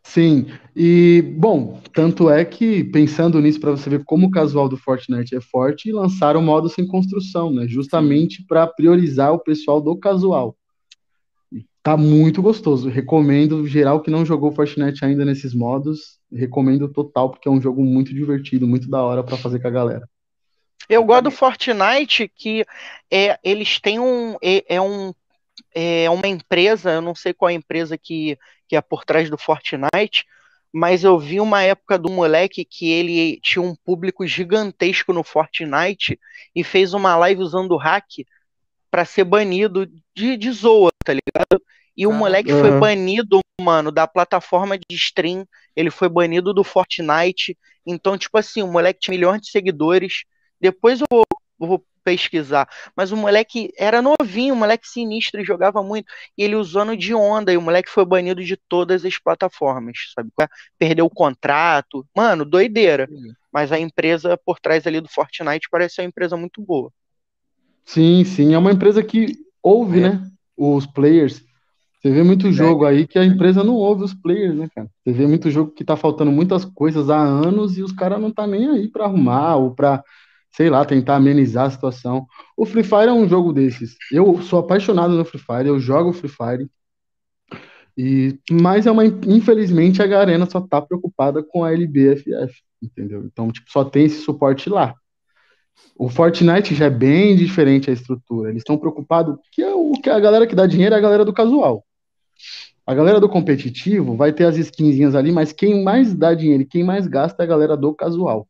Sim, 0.02 0.46
e 0.74 1.22
bom, 1.36 1.80
tanto 1.92 2.30
é 2.30 2.44
que 2.44 2.84
pensando 2.84 3.40
nisso 3.40 3.60
para 3.60 3.72
você 3.72 3.90
ver 3.90 4.04
como 4.04 4.26
o 4.26 4.30
casual 4.30 4.68
do 4.68 4.76
Fortnite 4.76 5.36
é 5.36 5.40
forte, 5.40 5.92
lançaram 5.92 6.40
o 6.40 6.42
modo 6.42 6.68
sem 6.68 6.86
construção, 6.86 7.52
né? 7.52 7.66
Justamente 7.66 8.44
para 8.46 8.66
priorizar 8.66 9.32
o 9.32 9.38
pessoal 9.38 9.80
do 9.80 9.96
casual. 9.96 10.56
Tá 11.82 11.96
muito 11.96 12.42
gostoso. 12.42 12.88
Recomendo, 12.88 13.66
geral 13.66 14.00
que 14.00 14.10
não 14.10 14.24
jogou 14.24 14.52
Fortnite 14.52 15.04
ainda 15.04 15.24
nesses 15.24 15.54
modos, 15.54 16.18
recomendo 16.32 16.88
total, 16.88 17.30
porque 17.30 17.48
é 17.48 17.50
um 17.50 17.60
jogo 17.60 17.82
muito 17.82 18.14
divertido, 18.14 18.66
muito 18.66 18.88
da 18.88 19.02
hora 19.02 19.22
para 19.22 19.36
fazer 19.36 19.60
com 19.60 19.68
a 19.68 19.72
galera. 19.72 20.08
Eu 20.88 21.04
gosto 21.04 21.24
do 21.24 21.30
Fortnite 21.30 22.28
que 22.28 22.66
é, 23.10 23.38
eles 23.44 23.78
têm 23.78 24.00
um 24.00 24.36
é, 24.42 24.74
é, 24.74 24.80
um 24.80 25.14
é 25.72 26.10
uma 26.10 26.26
empresa, 26.26 26.90
eu 26.92 27.00
não 27.00 27.14
sei 27.14 27.32
qual 27.32 27.48
é 27.48 27.52
a 27.52 27.56
empresa 27.56 27.96
que, 27.96 28.36
que 28.66 28.74
é 28.74 28.80
por 28.80 29.04
trás 29.04 29.30
do 29.30 29.38
Fortnite, 29.38 30.24
mas 30.72 31.04
eu 31.04 31.18
vi 31.18 31.40
uma 31.40 31.62
época 31.62 31.98
do 31.98 32.10
moleque 32.10 32.64
que 32.64 32.90
ele 32.90 33.40
tinha 33.40 33.62
um 33.62 33.74
público 33.74 34.26
gigantesco 34.26 35.12
no 35.12 35.22
Fortnite 35.22 36.18
e 36.54 36.64
fez 36.64 36.94
uma 36.94 37.16
live 37.16 37.42
usando 37.42 37.72
o 37.72 37.76
hack 37.76 38.24
para 38.90 39.04
ser 39.04 39.24
banido 39.24 39.86
de, 40.14 40.36
de 40.36 40.50
zoa, 40.50 40.90
tá 41.04 41.12
ligado? 41.12 41.59
E 42.00 42.06
o 42.06 42.12
moleque 42.14 42.50
uhum. 42.50 42.60
foi 42.60 42.80
banido, 42.80 43.40
mano, 43.60 43.92
da 43.92 44.06
plataforma 44.06 44.78
de 44.78 44.96
stream, 44.96 45.46
ele 45.76 45.90
foi 45.90 46.08
banido 46.08 46.54
do 46.54 46.64
Fortnite. 46.64 47.58
Então, 47.84 48.16
tipo 48.16 48.38
assim, 48.38 48.62
o 48.62 48.66
moleque 48.66 49.00
tinha 49.00 49.14
milhões 49.14 49.42
de 49.42 49.50
seguidores. 49.50 50.24
Depois 50.58 51.02
eu 51.02 51.06
vou, 51.10 51.26
vou 51.58 51.84
pesquisar. 52.02 52.66
Mas 52.96 53.12
o 53.12 53.18
moleque 53.18 53.70
era 53.76 54.00
novinho, 54.00 54.54
o 54.54 54.56
moleque 54.56 54.88
sinistro, 54.88 55.42
e 55.42 55.44
jogava 55.44 55.82
muito. 55.82 56.10
E 56.38 56.42
ele 56.42 56.56
usando 56.56 56.96
de 56.96 57.12
onda, 57.12 57.52
e 57.52 57.58
o 57.58 57.60
moleque 57.60 57.90
foi 57.90 58.06
banido 58.06 58.42
de 58.42 58.56
todas 58.56 59.04
as 59.04 59.18
plataformas, 59.18 59.98
sabe? 60.14 60.30
Perdeu 60.78 61.04
o 61.04 61.10
contrato. 61.10 62.06
Mano, 62.16 62.46
doideira. 62.46 63.10
Mas 63.52 63.72
a 63.72 63.78
empresa 63.78 64.38
por 64.38 64.58
trás 64.58 64.86
ali 64.86 65.02
do 65.02 65.08
Fortnite 65.10 65.68
parece 65.70 65.96
ser 65.96 66.00
uma 66.00 66.08
empresa 66.08 66.34
muito 66.34 66.62
boa. 66.62 66.90
Sim, 67.84 68.24
sim. 68.24 68.54
É 68.54 68.58
uma 68.58 68.72
empresa 68.72 69.02
que 69.02 69.34
ouve, 69.62 69.98
é. 69.98 70.08
né? 70.08 70.30
Os 70.56 70.86
players. 70.86 71.44
Você 72.00 72.10
vê 72.10 72.22
muito 72.22 72.50
jogo 72.50 72.86
aí 72.86 73.06
que 73.06 73.18
a 73.18 73.24
empresa 73.24 73.62
não 73.62 73.74
ouve 73.74 74.04
os 74.04 74.14
players, 74.14 74.56
né, 74.56 74.68
cara? 74.74 74.88
Você 75.04 75.12
vê 75.12 75.26
muito 75.26 75.50
jogo 75.50 75.72
que 75.72 75.84
tá 75.84 75.96
faltando 75.96 76.32
muitas 76.32 76.64
coisas 76.64 77.10
há 77.10 77.18
anos 77.18 77.76
e 77.76 77.82
os 77.82 77.92
caras 77.92 78.18
não 78.20 78.32
tá 78.32 78.46
nem 78.46 78.68
aí 78.70 78.88
para 78.88 79.04
arrumar 79.04 79.56
ou 79.56 79.74
para 79.74 80.02
sei 80.52 80.68
lá, 80.68 80.84
tentar 80.84 81.16
amenizar 81.16 81.66
a 81.66 81.70
situação. 81.70 82.26
O 82.56 82.66
Free 82.66 82.82
Fire 82.82 83.08
é 83.08 83.12
um 83.12 83.28
jogo 83.28 83.52
desses. 83.52 83.96
Eu 84.10 84.42
sou 84.42 84.58
apaixonado 84.58 85.14
no 85.14 85.24
Free 85.24 85.40
Fire, 85.40 85.68
eu 85.68 85.78
jogo 85.78 86.12
Free 86.12 86.28
Fire. 86.28 86.70
E, 87.96 88.38
mas 88.50 88.86
é 88.86 88.90
uma, 88.90 89.04
infelizmente 89.04 90.02
a 90.02 90.06
Garena 90.06 90.46
só 90.46 90.60
tá 90.60 90.80
preocupada 90.80 91.42
com 91.42 91.62
a 91.62 91.72
LBFF, 91.72 92.62
entendeu? 92.82 93.24
Então, 93.24 93.50
tipo, 93.52 93.70
só 93.70 93.84
tem 93.84 94.06
esse 94.06 94.22
suporte 94.22 94.68
lá. 94.68 94.94
O 95.96 96.08
Fortnite 96.08 96.74
já 96.74 96.86
é 96.86 96.90
bem 96.90 97.36
diferente 97.36 97.90
a 97.90 97.92
estrutura. 97.92 98.50
Eles 98.50 98.62
estão 98.62 98.78
preocupados 98.78 99.36
que 99.52 99.62
é 99.62 99.74
o 99.74 99.92
que 99.92 100.10
a 100.10 100.18
galera 100.18 100.46
que 100.46 100.54
dá 100.54 100.66
dinheiro 100.66 100.94
é 100.94 100.98
a 100.98 101.00
galera 101.00 101.24
do 101.24 101.32
casual. 101.32 101.84
A 102.90 102.94
galera 102.94 103.20
do 103.20 103.28
competitivo 103.28 104.16
vai 104.16 104.32
ter 104.32 104.46
as 104.46 104.56
skinzinhas 104.56 105.14
ali, 105.14 105.30
mas 105.30 105.52
quem 105.52 105.84
mais 105.84 106.12
dá 106.12 106.34
dinheiro 106.34 106.64
e 106.64 106.66
quem 106.66 106.82
mais 106.82 107.06
gasta 107.06 107.40
é 107.40 107.44
a 107.44 107.48
galera 107.48 107.76
do 107.76 107.94
casual. 107.94 108.48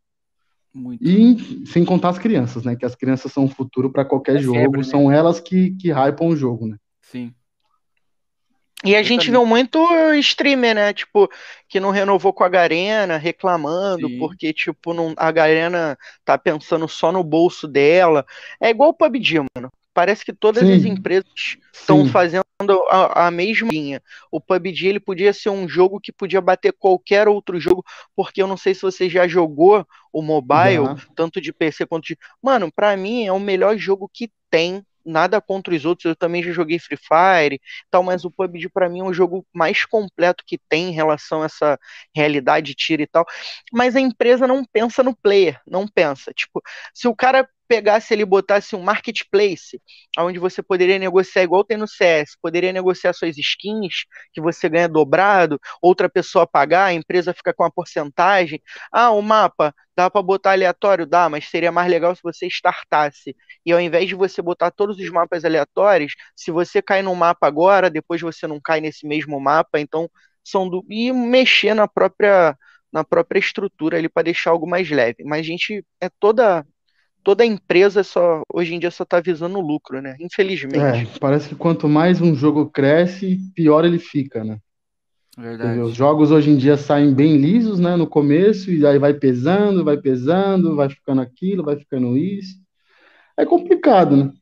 Muito. 0.72 1.04
E 1.04 1.66
sem 1.66 1.84
contar 1.84 2.08
as 2.08 2.18
crianças, 2.18 2.64
né? 2.64 2.74
Que 2.74 2.86
as 2.86 2.94
crianças 2.94 3.30
são 3.30 3.44
o 3.44 3.48
futuro 3.50 3.92
para 3.92 4.02
qualquer 4.02 4.36
é 4.36 4.38
jogo, 4.38 4.58
febre, 4.58 4.78
né? 4.78 4.84
são 4.84 5.12
elas 5.12 5.40
que, 5.40 5.72
que 5.72 5.90
hypam 5.92 6.28
o 6.28 6.36
jogo, 6.36 6.66
né? 6.66 6.78
Sim. 7.02 7.34
E 8.82 8.96
a 8.96 9.00
Eu 9.00 9.04
gente 9.04 9.26
também. 9.26 9.40
viu 9.42 9.46
muito 9.46 10.14
streamer, 10.14 10.74
né? 10.74 10.94
Tipo, 10.94 11.28
que 11.68 11.78
não 11.78 11.90
renovou 11.90 12.32
com 12.32 12.42
a 12.42 12.48
Garena, 12.48 13.18
reclamando, 13.18 14.08
Sim. 14.08 14.18
porque, 14.18 14.54
tipo, 14.54 14.94
não, 14.94 15.12
a 15.18 15.30
Garena 15.30 15.98
tá 16.24 16.38
pensando 16.38 16.88
só 16.88 17.12
no 17.12 17.22
bolso 17.22 17.68
dela. 17.68 18.24
É 18.58 18.70
igual 18.70 18.88
o 18.88 18.94
PUBG, 18.94 19.40
mano. 19.54 19.70
Parece 20.00 20.24
que 20.24 20.32
todas 20.32 20.66
Sim. 20.66 20.72
as 20.72 20.84
empresas 20.86 21.58
estão 21.74 22.08
fazendo 22.08 22.42
a, 22.88 23.26
a, 23.26 23.30
mesma 23.30 23.68
linha. 23.70 24.02
O 24.32 24.40
PUBG 24.40 24.86
ele 24.86 24.98
podia 24.98 25.30
ser 25.30 25.50
um 25.50 25.68
jogo 25.68 26.00
que 26.00 26.10
podia 26.10 26.40
bater 26.40 26.72
qualquer 26.72 27.28
outro 27.28 27.60
jogo, 27.60 27.84
porque 28.16 28.40
eu 28.40 28.46
não 28.46 28.56
sei 28.56 28.72
se 28.74 28.80
você 28.80 29.10
já 29.10 29.28
jogou 29.28 29.86
o 30.10 30.22
mobile, 30.22 30.96
tanto 31.14 31.38
de 31.38 31.52
PC 31.52 31.84
quanto 31.84 32.06
de. 32.06 32.18
Mano, 32.42 32.72
para 32.72 32.96
mim 32.96 33.26
é 33.26 33.32
o 33.32 33.38
melhor 33.38 33.76
jogo 33.76 34.10
que 34.10 34.30
tem 34.50 34.82
nada 35.04 35.38
contra 35.38 35.74
os 35.74 35.84
outros, 35.84 36.06
eu 36.06 36.16
também 36.16 36.42
já 36.42 36.50
joguei 36.50 36.78
Free 36.78 36.96
Fire, 36.96 37.60
tal, 37.90 38.02
mas 38.02 38.24
o 38.24 38.30
PUBG 38.30 38.70
para 38.70 38.88
mim 38.88 39.00
é 39.00 39.04
um 39.04 39.12
jogo 39.12 39.46
mais 39.52 39.84
completo 39.84 40.44
que 40.46 40.56
tem 40.66 40.88
em 40.88 40.92
relação 40.92 41.42
a 41.42 41.44
essa 41.44 41.78
realidade 42.16 42.74
tira 42.74 43.02
e 43.02 43.06
tal. 43.06 43.26
Mas 43.70 43.94
a 43.96 44.00
empresa 44.00 44.46
não 44.46 44.64
pensa 44.64 45.02
no 45.02 45.14
player, 45.14 45.60
não 45.66 45.86
pensa. 45.86 46.32
Tipo, 46.32 46.62
se 46.94 47.06
o 47.06 47.14
cara 47.14 47.46
pegasse 47.70 48.12
ele 48.12 48.22
e 48.22 48.26
botasse 48.26 48.74
um 48.74 48.82
marketplace, 48.82 49.80
onde 50.18 50.40
você 50.40 50.60
poderia 50.60 50.98
negociar 50.98 51.44
igual 51.44 51.62
tem 51.62 51.76
no 51.76 51.86
CS, 51.86 52.36
poderia 52.42 52.72
negociar 52.72 53.12
suas 53.12 53.38
skins, 53.38 54.06
que 54.32 54.40
você 54.40 54.68
ganha 54.68 54.88
dobrado, 54.88 55.56
outra 55.80 56.08
pessoa 56.08 56.48
pagar, 56.48 56.86
a 56.86 56.92
empresa 56.92 57.32
fica 57.32 57.54
com 57.54 57.62
a 57.62 57.70
porcentagem. 57.70 58.60
Ah, 58.90 59.12
o 59.12 59.22
mapa, 59.22 59.72
dá 59.96 60.10
para 60.10 60.20
botar 60.20 60.50
aleatório? 60.50 61.06
Dá, 61.06 61.28
mas 61.28 61.48
seria 61.48 61.70
mais 61.70 61.88
legal 61.88 62.12
se 62.16 62.22
você 62.24 62.48
startasse. 62.48 63.36
E 63.64 63.70
ao 63.70 63.80
invés 63.80 64.08
de 64.08 64.16
você 64.16 64.42
botar 64.42 64.72
todos 64.72 64.98
os 64.98 65.08
mapas 65.08 65.44
aleatórios, 65.44 66.14
se 66.34 66.50
você 66.50 66.82
cai 66.82 67.02
num 67.02 67.14
mapa 67.14 67.46
agora, 67.46 67.88
depois 67.88 68.20
você 68.20 68.48
não 68.48 68.60
cai 68.60 68.80
nesse 68.80 69.06
mesmo 69.06 69.38
mapa, 69.38 69.78
então 69.78 70.10
são 70.42 70.68
do... 70.68 70.84
e 70.90 71.12
mexer 71.12 71.74
na 71.74 71.86
própria 71.86 72.56
na 72.92 73.04
própria 73.04 73.38
estrutura 73.38 73.98
ali 73.98 74.08
para 74.08 74.24
deixar 74.24 74.50
algo 74.50 74.68
mais 74.68 74.90
leve. 74.90 75.22
Mas 75.24 75.40
a 75.40 75.42
gente 75.44 75.84
é 76.00 76.08
toda 76.18 76.66
toda 77.22 77.44
empresa 77.44 78.02
só 78.02 78.42
hoje 78.52 78.74
em 78.74 78.78
dia 78.78 78.90
só 78.90 79.04
está 79.04 79.20
visando 79.20 79.60
lucro, 79.60 80.00
né? 80.00 80.16
Infelizmente. 80.20 80.78
É, 80.78 81.06
parece 81.18 81.48
que 81.48 81.54
quanto 81.54 81.88
mais 81.88 82.20
um 82.20 82.34
jogo 82.34 82.66
cresce, 82.66 83.38
pior 83.54 83.84
ele 83.84 83.98
fica, 83.98 84.44
né? 84.44 84.58
Verdade. 85.38 85.78
Os 85.80 85.94
jogos 85.94 86.30
hoje 86.30 86.50
em 86.50 86.56
dia 86.56 86.76
saem 86.76 87.14
bem 87.14 87.36
lisos, 87.36 87.78
né? 87.78 87.96
No 87.96 88.06
começo, 88.06 88.70
e 88.70 88.84
aí 88.84 88.98
vai 88.98 89.14
pesando, 89.14 89.84
vai 89.84 89.96
pesando, 89.96 90.76
vai 90.76 90.88
ficando 90.88 91.20
aquilo, 91.20 91.64
vai 91.64 91.76
ficando 91.76 92.16
isso. 92.16 92.56
É 93.36 93.46
complicado, 93.46 94.16
né? 94.16 94.32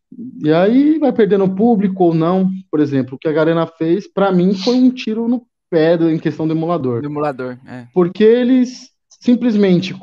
E 0.43 0.53
aí 0.53 0.99
vai 0.99 1.12
perdendo 1.12 1.55
público 1.55 2.05
ou 2.05 2.14
não. 2.14 2.51
Por 2.71 2.81
exemplo, 2.81 3.14
o 3.14 3.19
que 3.19 3.29
a 3.29 3.33
Garena 3.33 3.67
fez, 3.67 4.11
para 4.11 4.33
mim, 4.33 4.55
foi 4.55 4.77
um 4.77 4.91
tiro 4.91 5.29
no 5.29 5.47
pé 5.71 5.95
em 5.95 6.19
questão 6.19 6.49
do 6.49 6.55
emulador. 6.55 7.03
Do 7.03 7.07
emulador, 7.07 7.59
é. 7.67 7.87
Porque 7.93 8.25
eles 8.25 8.91
simplesmente 9.21 9.95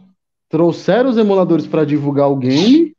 trouxeram 0.49 1.09
os 1.09 1.17
emuladores 1.17 1.67
para 1.67 1.85
divulgar 1.85 2.29
o 2.29 2.35
game, 2.35 2.95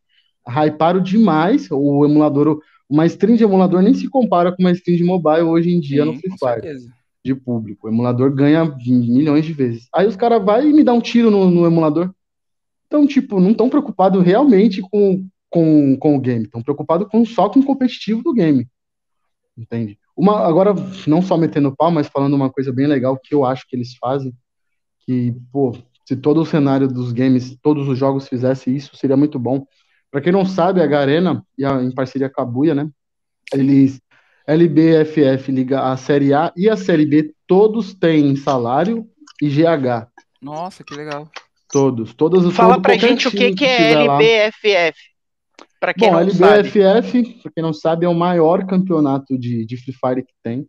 hyparam 0.47 1.01
demais. 1.01 1.69
O 1.71 2.05
emulador, 2.05 2.61
uma 2.89 3.07
stream 3.07 3.37
de 3.37 3.45
emulador 3.45 3.83
nem 3.83 3.95
se 3.95 4.09
compara 4.09 4.55
com 4.55 4.63
uma 4.63 4.73
stream 4.73 4.97
de 4.97 5.05
mobile 5.05 5.43
hoje 5.43 5.71
em 5.71 5.81
dia 5.81 6.05
Sim, 6.05 6.13
no 6.13 6.19
Free 6.19 6.33
Fire. 6.39 6.79
De 7.25 7.35
público. 7.35 7.87
O 7.87 7.91
emulador 7.91 8.33
ganha 8.33 8.65
milhões 8.87 9.45
de 9.45 9.53
vezes. 9.53 9.89
Aí 9.93 10.07
os 10.07 10.17
caras 10.17 10.45
vão 10.45 10.63
e 10.63 10.73
me 10.73 10.85
dão 10.85 10.99
um 10.99 11.01
tiro 11.01 11.31
no, 11.31 11.51
no 11.51 11.67
emulador. 11.67 12.13
Então, 12.87 13.07
tipo, 13.07 13.41
não 13.41 13.51
estão 13.51 13.69
preocupados 13.69 14.23
realmente 14.23 14.81
com, 14.81 15.27
com, 15.51 15.97
com 15.99 16.17
o 16.17 16.21
game. 16.21 16.45
Estão 16.45 16.63
preocupados 16.63 17.09
com, 17.09 17.25
só 17.25 17.49
com 17.49 17.61
o 17.61 17.65
competitivo 17.65 18.23
do 18.23 18.33
game. 18.33 18.69
Entende? 19.59 19.99
Uma, 20.17 20.47
agora, 20.47 20.75
não 21.07 21.21
só 21.21 21.37
metendo 21.37 21.75
pau, 21.75 21.91
mas 21.91 22.07
falando 22.07 22.35
uma 22.35 22.51
coisa 22.51 22.73
bem 22.73 22.87
legal 22.87 23.19
que 23.23 23.35
eu 23.35 23.45
acho 23.45 23.67
que 23.69 23.75
eles 23.75 23.95
fazem, 23.97 24.33
que, 25.01 25.35
pô, 25.53 25.77
se 26.07 26.15
todo 26.15 26.41
o 26.41 26.47
cenário 26.47 26.87
dos 26.87 27.13
games, 27.13 27.57
todos 27.61 27.89
os 27.89 27.99
jogos 27.99 28.29
fizesse 28.29 28.75
isso, 28.75 28.97
seria 28.97 29.17
muito 29.17 29.39
bom. 29.39 29.67
Para 30.11 30.21
quem 30.21 30.33
não 30.33 30.47
sabe, 30.47 30.81
a 30.81 30.87
Garena, 30.87 31.45
e 31.59 31.65
a, 31.65 31.83
em 31.83 31.93
parceria 31.93 32.31
com 32.31 32.41
a 32.41 32.45
Buia, 32.45 32.75
né? 32.75 32.89
Eles 33.53 34.01
LBFF 34.47 35.51
liga 35.51 35.83
a 35.83 35.97
Série 35.97 36.33
A 36.33 36.53
e 36.57 36.71
a 36.71 36.77
Série 36.77 37.05
B, 37.05 37.35
todos 37.47 37.93
têm 37.93 38.37
salário 38.37 39.05
e 39.43 39.49
GH. 39.49 40.07
Nossa, 40.41 40.85
que 40.85 40.95
legal. 40.95 41.29
Todos, 41.69 42.15
todos 42.15 42.55
Fala 42.55 42.81
pra 42.81 42.97
gente 42.97 43.27
o 43.27 43.31
que, 43.33 43.53
que, 43.53 43.65
é 43.65 43.93
LBFF. 43.93 45.01
Para 45.81 45.93
quem 45.93 46.09
Bom, 46.09 46.15
não 46.15 46.21
LBFF, 46.21 46.73
sabe. 46.81 47.41
pra 47.43 47.53
quem 47.53 47.63
não 47.63 47.73
sabe, 47.73 48.07
é 48.07 48.09
o 48.09 48.15
maior 48.15 48.65
campeonato 48.65 49.37
de, 49.37 49.67
de 49.67 49.77
Free 49.77 49.93
Fire 49.93 50.23
que 50.23 50.33
tem. 50.41 50.69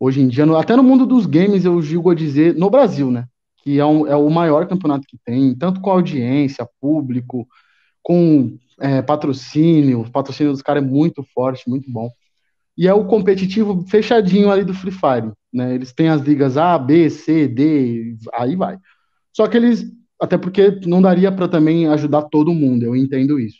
Hoje 0.00 0.20
em 0.20 0.26
dia, 0.26 0.44
no, 0.44 0.56
até 0.56 0.74
no 0.74 0.82
mundo 0.82 1.06
dos 1.06 1.26
games, 1.26 1.64
eu 1.64 1.80
digo 1.80 2.10
a 2.10 2.14
dizer, 2.14 2.56
no 2.56 2.68
Brasil, 2.68 3.08
né? 3.08 3.26
Que 3.62 3.78
é, 3.78 3.86
um, 3.86 4.06
é 4.06 4.16
o 4.16 4.28
maior 4.28 4.66
campeonato 4.66 5.06
que 5.06 5.16
tem, 5.24 5.54
tanto 5.54 5.80
com 5.80 5.90
audiência, 5.90 6.68
público, 6.80 7.46
com 8.02 8.58
é, 8.80 9.00
patrocínio, 9.00 10.00
o 10.00 10.10
patrocínio 10.10 10.52
dos 10.52 10.62
caras 10.62 10.82
é 10.82 10.86
muito 10.86 11.22
forte, 11.32 11.70
muito 11.70 11.90
bom. 11.90 12.10
E 12.76 12.88
é 12.88 12.94
o 12.94 13.04
competitivo 13.04 13.84
fechadinho 13.88 14.50
ali 14.50 14.64
do 14.64 14.74
Free 14.74 14.90
Fire, 14.90 15.32
né? 15.52 15.74
Eles 15.74 15.92
têm 15.92 16.08
as 16.08 16.22
ligas 16.22 16.56
A, 16.56 16.76
B, 16.78 17.08
C, 17.08 17.46
D, 17.46 18.16
aí 18.34 18.56
vai. 18.56 18.76
Só 19.32 19.46
que 19.46 19.56
eles, 19.56 19.84
até 20.20 20.36
porque 20.36 20.80
não 20.86 21.00
daria 21.00 21.30
para 21.30 21.46
também 21.46 21.86
ajudar 21.88 22.22
todo 22.22 22.54
mundo, 22.54 22.84
eu 22.84 22.96
entendo 22.96 23.38
isso. 23.38 23.58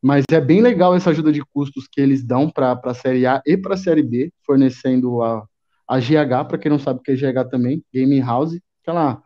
Mas 0.00 0.24
é 0.30 0.40
bem 0.40 0.62
legal 0.62 0.94
essa 0.94 1.10
ajuda 1.10 1.30
de 1.30 1.44
custos 1.44 1.86
que 1.90 2.00
eles 2.00 2.24
dão 2.24 2.50
para 2.50 2.80
a 2.82 2.94
Série 2.94 3.26
A 3.26 3.42
e 3.46 3.56
para 3.56 3.74
a 3.74 3.76
Série 3.76 4.02
B, 4.02 4.32
fornecendo 4.44 5.22
a, 5.22 5.44
a 5.86 5.98
GH, 5.98 6.48
para 6.48 6.58
quem 6.58 6.70
não 6.70 6.78
sabe 6.78 7.00
o 7.00 7.02
que 7.02 7.12
é 7.12 7.14
GH 7.14 7.48
também, 7.50 7.84
Gaming 7.94 8.20
House, 8.20 8.58
aquela 8.82 9.22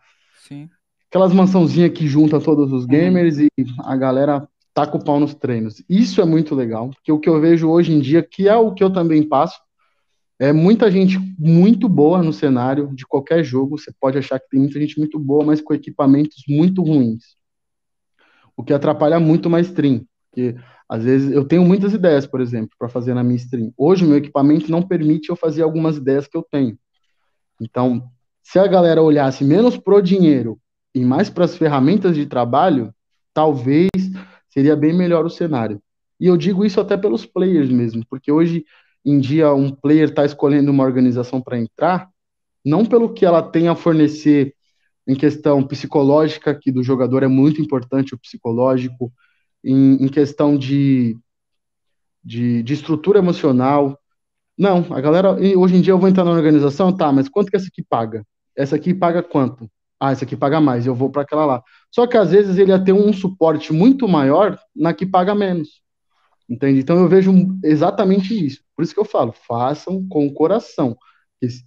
Sim. 0.46 0.68
Aquelas 1.10 1.32
mansãozinhas 1.32 1.92
que 1.92 2.06
juntam 2.06 2.40
todos 2.40 2.72
os 2.72 2.84
gamers 2.84 3.38
uhum. 3.38 3.48
e 3.58 3.64
a 3.80 3.96
galera 3.96 4.48
taca 4.74 4.96
o 4.96 5.02
pau 5.04 5.18
nos 5.18 5.34
treinos. 5.34 5.82
Isso 5.88 6.20
é 6.20 6.24
muito 6.24 6.54
legal, 6.54 6.90
porque 6.90 7.10
o 7.10 7.18
que 7.18 7.28
eu 7.28 7.40
vejo 7.40 7.68
hoje 7.68 7.92
em 7.92 8.00
dia, 8.00 8.22
que 8.22 8.48
é 8.48 8.56
o 8.56 8.74
que 8.74 8.84
eu 8.84 8.92
também 8.92 9.26
passo, 9.26 9.58
É 10.38 10.52
muita 10.52 10.90
gente 10.90 11.18
muito 11.38 11.88
boa 11.88 12.22
no 12.22 12.32
cenário 12.32 12.94
de 12.94 13.06
qualquer 13.06 13.42
jogo. 13.42 13.78
Você 13.78 13.90
pode 13.98 14.18
achar 14.18 14.38
que 14.38 14.48
tem 14.50 14.60
muita 14.60 14.78
gente 14.78 14.98
muito 14.98 15.18
boa, 15.18 15.42
mas 15.44 15.62
com 15.62 15.72
equipamentos 15.72 16.44
muito 16.46 16.82
ruins. 16.82 17.36
O 18.54 18.62
que 18.62 18.74
atrapalha 18.74 19.18
muito 19.18 19.46
uma 19.46 19.60
stream. 19.60 20.04
Porque 20.30 20.54
às 20.88 21.04
vezes 21.04 21.32
eu 21.32 21.44
tenho 21.44 21.64
muitas 21.64 21.94
ideias, 21.94 22.26
por 22.26 22.40
exemplo, 22.42 22.70
para 22.78 22.88
fazer 22.88 23.14
na 23.14 23.24
minha 23.24 23.36
stream. 23.36 23.72
Hoje 23.78 24.04
meu 24.04 24.18
equipamento 24.18 24.70
não 24.70 24.82
permite 24.82 25.30
eu 25.30 25.36
fazer 25.36 25.62
algumas 25.62 25.96
ideias 25.96 26.26
que 26.26 26.36
eu 26.36 26.46
tenho. 26.50 26.78
Então, 27.58 28.10
se 28.48 28.60
a 28.60 28.66
galera 28.68 29.02
olhasse 29.02 29.42
menos 29.42 29.76
pro 29.76 30.00
dinheiro 30.00 30.56
e 30.94 31.04
mais 31.04 31.28
para 31.28 31.44
as 31.44 31.56
ferramentas 31.56 32.14
de 32.14 32.26
trabalho, 32.26 32.94
talvez 33.34 33.90
seria 34.48 34.76
bem 34.76 34.96
melhor 34.96 35.26
o 35.26 35.30
cenário. 35.30 35.82
E 36.20 36.28
eu 36.28 36.36
digo 36.36 36.64
isso 36.64 36.80
até 36.80 36.96
pelos 36.96 37.26
players 37.26 37.68
mesmo, 37.68 38.04
porque 38.08 38.30
hoje 38.30 38.64
em 39.04 39.18
dia 39.18 39.52
um 39.52 39.72
player 39.72 40.10
está 40.10 40.24
escolhendo 40.24 40.70
uma 40.70 40.84
organização 40.84 41.42
para 41.42 41.58
entrar, 41.58 42.08
não 42.64 42.86
pelo 42.86 43.12
que 43.12 43.26
ela 43.26 43.42
tem 43.42 43.66
a 43.66 43.74
fornecer 43.74 44.54
em 45.08 45.16
questão 45.16 45.60
psicológica, 45.66 46.54
que 46.54 46.70
do 46.70 46.84
jogador 46.84 47.24
é 47.24 47.28
muito 47.28 47.60
importante 47.60 48.14
o 48.14 48.18
psicológico, 48.18 49.12
em, 49.64 50.04
em 50.04 50.06
questão 50.06 50.56
de, 50.56 51.18
de, 52.22 52.62
de, 52.62 52.74
estrutura 52.74 53.18
emocional. 53.18 53.98
Não, 54.56 54.86
a 54.94 55.00
galera, 55.00 55.32
hoje 55.32 55.74
em 55.74 55.80
dia 55.80 55.92
eu 55.92 55.98
vou 55.98 56.08
entrar 56.08 56.24
na 56.24 56.30
organização, 56.30 56.96
tá, 56.96 57.10
mas 57.10 57.28
quanto 57.28 57.50
que 57.50 57.56
essa 57.56 57.66
aqui 57.66 57.82
paga? 57.82 58.24
Essa 58.56 58.76
aqui 58.76 58.94
paga 58.94 59.22
quanto? 59.22 59.70
Ah, 59.98 60.12
essa 60.12 60.24
aqui 60.24 60.36
paga 60.36 60.60
mais, 60.60 60.86
eu 60.86 60.94
vou 60.94 61.10
para 61.10 61.22
aquela 61.22 61.46
lá. 61.46 61.62
Só 61.90 62.06
que 62.06 62.16
às 62.16 62.30
vezes 62.30 62.58
ele 62.58 62.70
ia 62.70 62.82
ter 62.82 62.92
um 62.92 63.12
suporte 63.12 63.72
muito 63.72 64.06
maior 64.06 64.58
na 64.74 64.92
que 64.92 65.06
paga 65.06 65.34
menos. 65.34 65.80
Entende? 66.48 66.80
Então 66.80 66.98
eu 66.98 67.08
vejo 67.08 67.32
exatamente 67.64 68.34
isso. 68.34 68.62
Por 68.74 68.82
isso 68.82 68.94
que 68.94 69.00
eu 69.00 69.04
falo, 69.04 69.32
façam 69.32 70.06
com 70.08 70.26
o 70.26 70.32
coração. 70.32 70.96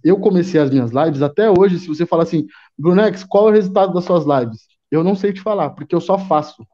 Eu 0.02 0.18
comecei 0.18 0.60
as 0.60 0.70
minhas 0.70 0.90
lives 0.90 1.22
até 1.22 1.50
hoje, 1.50 1.78
se 1.78 1.86
você 1.86 2.06
falar 2.06 2.22
assim, 2.24 2.46
Brunex, 2.78 3.24
qual 3.24 3.48
é 3.48 3.50
o 3.50 3.54
resultado 3.54 3.92
das 3.92 4.04
suas 4.04 4.24
lives? 4.24 4.66
Eu 4.90 5.04
não 5.04 5.14
sei 5.14 5.32
te 5.32 5.40
falar, 5.40 5.70
porque 5.70 5.94
eu 5.94 6.00
só 6.00 6.18
faço. 6.18 6.66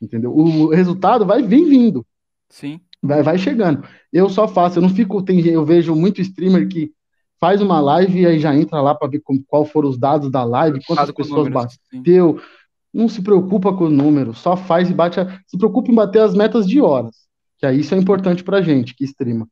Entendeu? 0.00 0.34
O 0.34 0.70
resultado 0.70 1.24
vai 1.24 1.42
vir 1.42 1.64
vindo. 1.64 2.06
Sim. 2.48 2.80
Vai, 3.02 3.22
vai 3.22 3.38
chegando. 3.38 3.86
Eu 4.12 4.28
só 4.28 4.48
faço, 4.48 4.78
eu 4.78 4.82
não 4.82 4.90
fico. 4.90 5.22
Tem, 5.22 5.40
eu 5.46 5.64
vejo 5.64 5.94
muito 5.94 6.20
streamer 6.20 6.68
que 6.68 6.92
faz 7.40 7.60
uma 7.60 7.80
live 7.80 8.20
e 8.20 8.26
aí 8.26 8.38
já 8.38 8.54
entra 8.54 8.80
lá 8.80 8.94
para 8.94 9.08
ver 9.08 9.20
com, 9.20 9.42
qual 9.46 9.64
foram 9.64 9.88
os 9.88 9.98
dados 9.98 10.30
da 10.30 10.44
live, 10.44 10.84
quantas 10.86 11.10
pessoas 11.10 11.48
bateu. 11.48 12.38
Sim. 12.38 12.44
Não 12.92 13.08
se 13.08 13.22
preocupa 13.22 13.72
com 13.72 13.84
o 13.84 13.90
número, 13.90 14.32
só 14.34 14.56
faz 14.56 14.90
e 14.90 14.94
bate. 14.94 15.20
A, 15.20 15.40
se 15.46 15.58
preocupa 15.58 15.90
em 15.90 15.94
bater 15.94 16.22
as 16.22 16.34
metas 16.34 16.66
de 16.66 16.80
horas 16.80 17.28
que 17.58 17.66
aí 17.66 17.80
isso 17.80 17.94
é 17.94 17.98
importante 17.98 18.44
pra 18.44 18.62
gente 18.62 18.94
que 18.94 19.04
streama. 19.04 19.48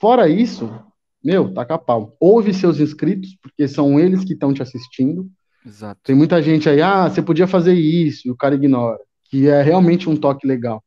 Fora 0.00 0.28
isso, 0.28 0.70
meu, 1.22 1.52
taca 1.52 1.78
pau. 1.78 2.16
Ouve 2.18 2.52
seus 2.52 2.80
inscritos, 2.80 3.36
porque 3.40 3.68
são 3.68 4.00
eles 4.00 4.24
que 4.24 4.32
estão 4.32 4.52
te 4.52 4.62
assistindo. 4.62 5.30
Exato. 5.64 6.00
Tem 6.02 6.16
muita 6.16 6.42
gente 6.42 6.68
aí, 6.68 6.80
ah, 6.80 7.08
você 7.08 7.22
podia 7.22 7.46
fazer 7.46 7.74
isso, 7.74 8.26
e 8.26 8.30
o 8.30 8.36
cara 8.36 8.54
ignora, 8.54 8.98
que 9.30 9.48
é 9.48 9.62
realmente 9.62 10.08
um 10.08 10.16
toque 10.16 10.46
legal. 10.46 10.82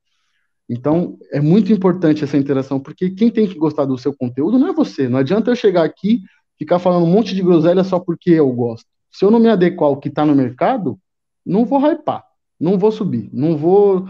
Então, 0.70 1.18
é 1.32 1.40
muito 1.40 1.72
importante 1.72 2.24
essa 2.24 2.38
interação, 2.38 2.80
porque 2.80 3.10
quem 3.10 3.30
tem 3.30 3.48
que 3.48 3.56
gostar 3.56 3.86
do 3.86 3.98
seu 3.98 4.14
conteúdo 4.14 4.60
não 4.60 4.68
é 4.68 4.74
você. 4.74 5.08
Não 5.08 5.20
adianta 5.20 5.52
eu 5.52 5.56
chegar 5.56 5.84
aqui, 5.84 6.22
ficar 6.58 6.80
falando 6.80 7.06
um 7.06 7.12
monte 7.12 7.34
de 7.34 7.42
groselha 7.42 7.84
só 7.84 8.00
porque 8.00 8.32
eu 8.32 8.52
gosto. 8.52 8.86
Se 9.12 9.24
eu 9.24 9.32
não 9.32 9.40
me 9.40 9.48
adequar 9.48 9.90
ao 9.90 9.98
que 9.98 10.10
está 10.10 10.26
no 10.26 10.36
mercado, 10.36 11.00
não 11.46 11.66
vou 11.66 11.80
hypar, 11.80 12.24
não 12.60 12.78
vou 12.78 12.92
subir, 12.92 13.30
não 13.32 13.56
vou 13.56 14.08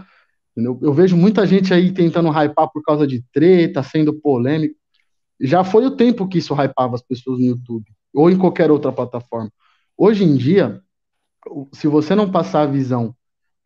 Entendeu? 0.58 0.76
Eu 0.82 0.92
vejo 0.92 1.16
muita 1.16 1.46
gente 1.46 1.72
aí 1.72 1.92
tentando 1.92 2.30
hypar 2.30 2.68
por 2.72 2.82
causa 2.82 3.06
de 3.06 3.22
treta, 3.32 3.80
sendo 3.80 4.12
polêmico. 4.12 4.74
Já 5.40 5.62
foi 5.62 5.86
o 5.86 5.92
tempo 5.92 6.26
que 6.26 6.38
isso 6.38 6.52
hypava 6.52 6.96
as 6.96 7.02
pessoas 7.02 7.38
no 7.38 7.46
YouTube 7.46 7.86
ou 8.12 8.28
em 8.28 8.36
qualquer 8.36 8.68
outra 8.68 8.90
plataforma. 8.90 9.52
Hoje 9.96 10.24
em 10.24 10.34
dia, 10.34 10.82
se 11.72 11.86
você 11.86 12.16
não 12.16 12.28
passar 12.28 12.62
a 12.62 12.66
visão, 12.66 13.14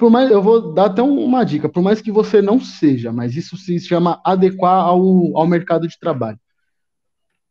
por 0.03 0.11
mais 0.11 0.29
eu 0.33 0.43
vou 0.43 0.73
dar 0.73 0.87
até 0.87 1.01
uma 1.01 1.45
dica, 1.45 1.69
por 1.69 1.81
mais 1.81 2.03
que 2.03 2.11
você 2.11 2.43
não 2.43 2.59
seja, 2.59 3.13
mas 3.13 3.37
isso 3.37 3.57
se 3.57 3.79
chama 3.79 4.21
adequar 4.25 4.85
ao, 4.85 4.99
ao 5.37 5.47
mercado 5.47 5.87
de 5.87 5.97
trabalho. 5.97 6.37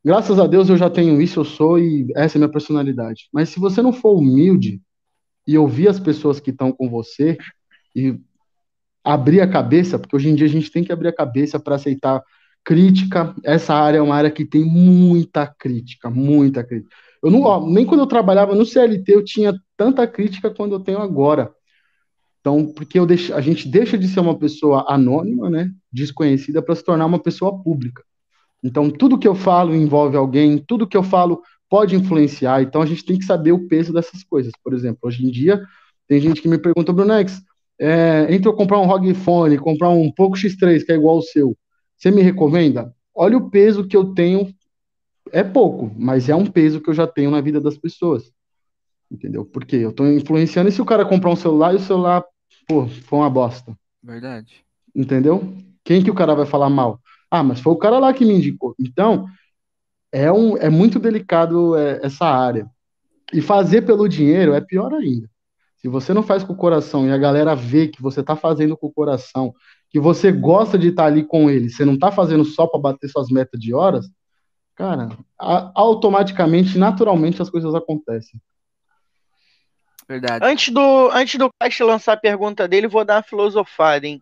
Graças 0.03 0.37
a 0.37 0.45
Deus 0.45 0.67
eu 0.67 0.75
já 0.75 0.89
tenho 0.89 1.21
isso, 1.21 1.39
eu 1.39 1.45
sou 1.45 1.79
e 1.79 2.11
essa 2.13 2.37
é 2.37 2.39
minha 2.39 2.51
personalidade. 2.51 3.29
Mas 3.31 3.47
se 3.47 3.57
você 3.57 3.81
não 3.81 3.93
for 3.93 4.17
humilde 4.17 4.81
e 5.47 5.57
ouvir 5.57 5.87
as 5.87 5.97
pessoas 5.97 6.41
que 6.41 6.49
estão 6.49 6.73
com 6.73 6.89
você 6.89 7.37
e 7.95 8.19
abrir 9.01 9.39
a 9.39 9.49
cabeça, 9.49 9.97
porque 9.97 10.17
hoje 10.17 10.27
em 10.27 10.35
dia 10.35 10.47
a 10.47 10.49
gente 10.49 10.69
tem 10.69 10.83
que 10.83 10.91
abrir 10.91 11.07
a 11.07 11.15
cabeça 11.15 11.57
para 11.57 11.75
aceitar 11.75 12.21
crítica. 12.65 13.33
Essa 13.45 13.75
área 13.75 13.99
é 13.99 14.01
uma 14.01 14.15
área 14.15 14.29
que 14.29 14.43
tem 14.43 14.65
muita 14.65 15.47
crítica, 15.47 16.09
muita 16.09 16.65
crítica. 16.65 16.93
Eu 17.23 17.31
não, 17.31 17.43
ó, 17.43 17.65
nem 17.65 17.85
quando 17.85 18.01
eu 18.01 18.07
trabalhava 18.07 18.53
no 18.53 18.65
CLT 18.65 19.15
eu 19.15 19.23
tinha 19.23 19.53
tanta 19.77 20.05
crítica 20.05 20.53
quando 20.53 20.73
eu 20.75 20.81
tenho 20.81 20.99
agora. 20.99 21.49
Então, 22.41 22.65
porque 22.65 23.04
deixo, 23.06 23.34
a 23.34 23.39
gente 23.39 23.67
deixa 23.67 23.97
de 23.97 24.08
ser 24.08 24.19
uma 24.19 24.38
pessoa 24.38 24.86
anônima, 24.89 25.49
né, 25.49 25.71
desconhecida, 25.93 26.62
para 26.62 26.75
se 26.75 26.84
tornar 26.84 27.06
uma 27.06 27.19
pessoa 27.19 27.62
pública. 27.62 28.04
Então, 28.63 28.89
tudo 28.89 29.17
que 29.17 29.27
eu 29.27 29.36
falo 29.36 29.75
envolve 29.75 30.17
alguém, 30.17 30.58
tudo 30.58 30.88
que 30.88 30.97
eu 30.97 31.04
falo 31.04 31.41
pode 31.69 31.95
influenciar. 31.95 32.62
Então, 32.62 32.82
a 32.82 32.86
gente 32.86 33.06
tem 33.06 33.17
que 33.17 33.25
saber 33.25 33.51
o 33.51 33.67
peso 33.67 33.93
dessas 33.93 34.23
coisas. 34.23 34.51
Por 34.63 34.73
exemplo, 34.73 34.99
hoje 35.04 35.25
em 35.25 35.32
dia, 35.32 35.62
tem 36.08 36.19
gente 36.19 36.41
que 36.41 36.47
me 36.47 36.58
pergunta, 36.58 36.91
Brunex, 36.91 37.41
é, 37.80 38.27
entre 38.30 38.47
eu 38.47 38.54
comprar 38.54 38.80
um 38.80 38.86
ROG 38.86 39.13
Phone, 39.13 39.58
comprar 39.58 39.89
um 39.89 40.12
Poco 40.12 40.36
X3, 40.36 40.84
que 40.84 40.91
é 40.91 40.95
igual 40.95 41.15
ao 41.15 41.21
seu, 41.21 41.58
você 41.97 42.10
me 42.10 42.21
recomenda? 42.23 42.93
Olha 43.13 43.38
o 43.38 43.49
peso 43.49 43.88
que 43.88 43.95
eu 43.95 44.13
tenho, 44.13 44.51
é 45.32 45.43
pouco, 45.43 45.91
mas 45.95 46.30
é 46.30 46.36
um 46.36 46.45
peso 46.45 46.82
que 46.82 46.89
eu 46.89 46.93
já 46.93 47.06
tenho 47.06 47.30
na 47.30 47.41
vida 47.41 47.62
das 47.62 47.77
pessoas. 47.77 48.32
Entendeu? 49.10 49.45
Porque 49.45 49.75
eu 49.75 49.91
estou 49.91 50.08
influenciando 50.08 50.69
e 50.69 50.71
se 50.71 50.82
o 50.82 50.86
cara 50.86 51.06
comprar 51.06 51.30
um 51.30 51.36
celular 51.36 51.73
e 51.73 51.77
o 51.77 51.80
celular, 51.80 52.23
pô, 52.71 52.88
foi 52.88 53.19
uma 53.19 53.29
bosta. 53.29 53.77
Verdade. 54.01 54.63
Entendeu? 54.95 55.53
Quem 55.84 56.01
que 56.01 56.10
o 56.10 56.15
cara 56.15 56.34
vai 56.34 56.45
falar 56.45 56.69
mal? 56.69 57.01
Ah, 57.29 57.43
mas 57.43 57.60
foi 57.60 57.73
o 57.73 57.77
cara 57.77 57.99
lá 57.99 58.13
que 58.13 58.23
me 58.23 58.34
indicou. 58.34 58.73
Então, 58.79 59.25
é, 60.12 60.31
um, 60.31 60.55
é 60.55 60.69
muito 60.69 60.97
delicado 60.97 61.75
é, 61.75 61.99
essa 62.01 62.25
área. 62.25 62.69
E 63.34 63.41
fazer 63.41 63.81
pelo 63.81 64.07
dinheiro 64.07 64.53
é 64.53 64.62
pior 64.62 64.93
ainda. 64.93 65.29
Se 65.77 65.88
você 65.88 66.13
não 66.13 66.23
faz 66.23 66.43
com 66.43 66.53
o 66.53 66.57
coração 66.57 67.07
e 67.07 67.12
a 67.12 67.17
galera 67.17 67.55
vê 67.55 67.88
que 67.88 68.01
você 68.01 68.21
está 68.21 68.36
fazendo 68.36 68.77
com 68.77 68.88
o 68.88 68.93
coração, 68.93 69.53
que 69.89 69.99
você 69.99 70.31
gosta 70.31 70.77
de 70.77 70.89
estar 70.89 71.03
tá 71.03 71.07
ali 71.07 71.23
com 71.23 71.49
ele, 71.49 71.69
você 71.69 71.84
não 71.84 71.95
está 71.95 72.12
fazendo 72.12 72.45
só 72.45 72.67
para 72.67 72.79
bater 72.79 73.10
suas 73.10 73.29
metas 73.29 73.60
de 73.60 73.73
horas, 73.73 74.10
cara, 74.75 75.10
a, 75.39 75.71
automaticamente, 75.75 76.77
naturalmente 76.77 77.41
as 77.41 77.49
coisas 77.49 77.73
acontecem. 77.73 78.39
Verdade. 80.12 80.45
Antes 80.45 80.74
do, 80.74 81.10
antes 81.13 81.39
do 81.39 81.50
Caixa 81.58 81.86
lançar 81.86 82.13
a 82.13 82.17
pergunta 82.17 82.67
dele, 82.67 82.86
vou 82.86 83.06
dar 83.06 83.15
uma 83.15 83.24
filosofada, 83.24 84.06
hein? 84.06 84.21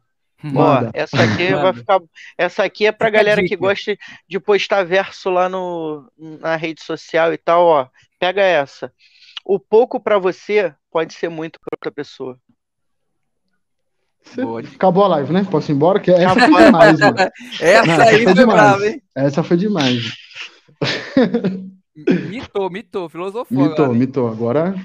Ó, 0.55 0.89
essa 0.93 1.17
aqui 1.23 1.51
vai 1.51 1.73
ficar. 1.73 1.99
Essa 2.37 2.63
aqui 2.63 2.85
é 2.85 2.91
pra 2.91 3.09
galera 3.09 3.43
que 3.43 3.55
gosta 3.55 3.97
de 4.27 4.39
postar 4.39 4.85
verso 4.85 5.31
lá 5.31 5.49
no, 5.49 6.07
na 6.15 6.55
rede 6.55 6.83
social 6.83 7.33
e 7.33 7.37
tal, 7.39 7.65
ó. 7.65 7.87
Pega 8.19 8.41
essa. 8.43 8.93
O 9.43 9.59
pouco 9.59 9.99
para 9.99 10.19
você 10.19 10.73
pode 10.91 11.15
ser 11.15 11.27
muito 11.27 11.59
para 11.59 11.75
outra 11.75 11.91
pessoa. 11.91 12.37
Acabou 14.75 15.05
a 15.05 15.07
live, 15.07 15.33
né? 15.33 15.47
Posso 15.49 15.71
ir 15.71 15.75
embora? 15.75 15.99
Que 15.99 16.11
essa 16.11 16.35
foi 16.35 16.65
demais, 16.65 16.99
mano. 16.99 17.17
Essa 17.59 17.85
Não, 17.85 18.07
aí 18.07 18.23
foi, 18.23 18.35
foi 18.35 18.45
brava, 18.45 18.87
hein? 18.87 19.01
Essa 19.15 19.43
foi 19.43 19.57
demais. 19.57 20.03
mitou, 22.29 22.69
mitou, 22.69 23.09
filosofou. 23.09 23.57
Mitou, 23.57 23.85
agora, 23.85 23.97
mitou. 23.97 24.27
Agora 24.29 24.75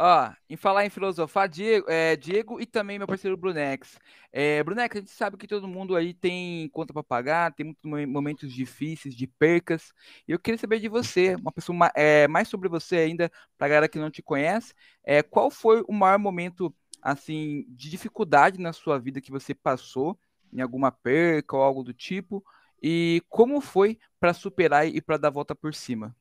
Ó, 0.00 0.30
em 0.48 0.56
falar 0.56 0.86
em 0.86 0.90
filosofar, 0.90 1.48
Diego, 1.48 1.90
é, 1.90 2.14
Diego 2.14 2.60
e 2.60 2.66
também 2.66 2.98
meu 2.98 3.06
parceiro 3.08 3.36
Brunex. 3.36 3.98
É, 4.32 4.62
Brunex, 4.62 4.94
a 4.94 5.00
gente 5.00 5.10
sabe 5.10 5.36
que 5.36 5.48
todo 5.48 5.66
mundo 5.66 5.96
aí 5.96 6.14
tem 6.14 6.68
conta 6.68 6.92
para 6.92 7.02
pagar, 7.02 7.52
tem 7.52 7.66
muitos 7.82 8.06
momentos 8.08 8.52
difíceis, 8.52 9.12
de 9.12 9.26
percas. 9.26 9.92
E 10.28 10.30
eu 10.30 10.38
queria 10.38 10.56
saber 10.56 10.78
de 10.78 10.88
você, 10.88 11.34
uma 11.34 11.50
pessoa 11.50 11.90
é, 11.96 12.28
mais 12.28 12.46
sobre 12.46 12.68
você 12.68 12.98
ainda, 12.98 13.28
para 13.58 13.66
a 13.66 13.70
galera 13.70 13.88
que 13.88 13.98
não 13.98 14.08
te 14.08 14.22
conhece, 14.22 14.72
é, 15.02 15.20
qual 15.20 15.50
foi 15.50 15.82
o 15.88 15.92
maior 15.92 16.18
momento 16.20 16.72
assim 17.02 17.64
de 17.68 17.90
dificuldade 17.90 18.60
na 18.60 18.72
sua 18.72 19.00
vida 19.00 19.20
que 19.20 19.32
você 19.32 19.52
passou, 19.52 20.16
em 20.52 20.60
alguma 20.60 20.92
perca 20.92 21.56
ou 21.56 21.62
algo 21.62 21.82
do 21.82 21.92
tipo, 21.92 22.44
e 22.80 23.20
como 23.28 23.60
foi 23.60 23.98
para 24.20 24.32
superar 24.32 24.86
e 24.86 25.00
para 25.00 25.16
dar 25.16 25.28
a 25.28 25.32
volta 25.32 25.56
por 25.56 25.74
cima? 25.74 26.14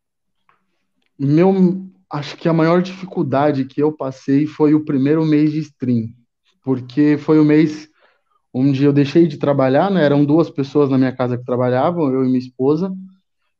Meu, 1.19 1.85
acho 2.11 2.37
que 2.37 2.47
a 2.47 2.53
maior 2.53 2.81
dificuldade 2.81 3.65
que 3.65 3.81
eu 3.81 3.91
passei 3.91 4.45
foi 4.45 4.73
o 4.73 4.85
primeiro 4.85 5.25
mês 5.25 5.51
de 5.51 5.59
stream, 5.59 6.09
porque 6.63 7.17
foi 7.17 7.39
o 7.39 7.45
mês 7.45 7.89
onde 8.53 8.83
eu 8.83 8.93
deixei 8.93 9.27
de 9.27 9.37
trabalhar, 9.37 9.91
né? 9.91 10.03
Eram 10.03 10.25
duas 10.25 10.49
pessoas 10.49 10.89
na 10.89 10.97
minha 10.97 11.11
casa 11.11 11.37
que 11.37 11.45
trabalhavam, 11.45 12.11
eu 12.11 12.23
e 12.23 12.27
minha 12.27 12.39
esposa. 12.39 12.93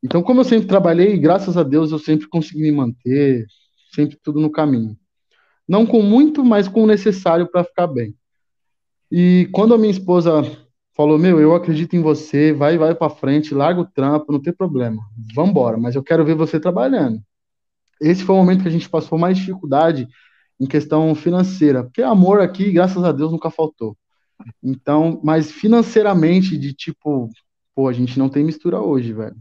Então, 0.02 0.22
como 0.22 0.40
eu 0.40 0.44
sempre 0.44 0.68
trabalhei, 0.68 1.18
graças 1.18 1.56
a 1.56 1.62
Deus 1.62 1.90
eu 1.90 1.98
sempre 1.98 2.28
consegui 2.28 2.62
me 2.62 2.72
manter, 2.72 3.46
sempre 3.92 4.16
tudo 4.22 4.40
no 4.40 4.50
caminho. 4.50 4.96
Não 5.68 5.84
com 5.84 6.02
muito, 6.02 6.44
mas 6.44 6.68
com 6.68 6.84
o 6.84 6.86
necessário 6.86 7.50
para 7.50 7.64
ficar 7.64 7.86
bem. 7.86 8.14
E 9.10 9.48
quando 9.52 9.74
a 9.74 9.78
minha 9.78 9.90
esposa 9.90 10.42
falou: 10.96 11.18
Meu, 11.18 11.40
eu 11.40 11.54
acredito 11.54 11.94
em 11.94 12.02
você, 12.02 12.52
vai, 12.52 12.78
vai 12.78 12.94
para 12.94 13.10
frente, 13.10 13.54
larga 13.54 13.80
o 13.80 13.86
trampo, 13.86 14.32
não 14.32 14.40
tem 14.40 14.52
problema, 14.52 15.02
vambora, 15.34 15.76
mas 15.76 15.94
eu 15.94 16.02
quero 16.02 16.24
ver 16.24 16.34
você 16.34 16.58
trabalhando. 16.60 17.20
Esse 18.00 18.22
foi 18.22 18.34
o 18.34 18.38
momento 18.38 18.62
que 18.62 18.68
a 18.68 18.72
gente 18.72 18.88
passou 18.88 19.18
mais 19.18 19.36
dificuldade 19.36 20.08
em 20.60 20.66
questão 20.66 21.14
financeira, 21.14 21.84
porque 21.84 22.02
amor 22.02 22.40
aqui, 22.40 22.72
graças 22.72 23.02
a 23.04 23.12
Deus, 23.12 23.30
nunca 23.30 23.50
faltou. 23.50 23.96
Então, 24.62 25.20
mas 25.22 25.50
financeiramente, 25.50 26.56
de 26.56 26.72
tipo, 26.72 27.30
pô, 27.74 27.88
a 27.88 27.92
gente 27.92 28.18
não 28.18 28.28
tem 28.28 28.44
mistura 28.44 28.80
hoje, 28.80 29.12
velho. 29.12 29.36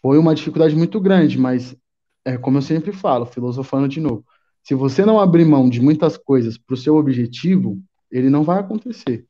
Foi 0.00 0.18
uma 0.18 0.34
dificuldade 0.34 0.74
muito 0.74 1.00
grande, 1.00 1.38
mas 1.38 1.76
é 2.24 2.36
como 2.36 2.58
eu 2.58 2.62
sempre 2.62 2.92
falo, 2.92 3.26
filosofando 3.26 3.88
de 3.88 4.00
novo. 4.00 4.24
Se 4.62 4.74
você 4.74 5.04
não 5.04 5.18
abrir 5.18 5.44
mão 5.44 5.68
de 5.68 5.80
muitas 5.80 6.16
coisas 6.16 6.56
para 6.56 6.74
o 6.74 6.76
seu 6.76 6.96
objetivo, 6.96 7.80
ele 8.10 8.30
não 8.30 8.44
vai 8.44 8.60
acontecer. 8.60 9.26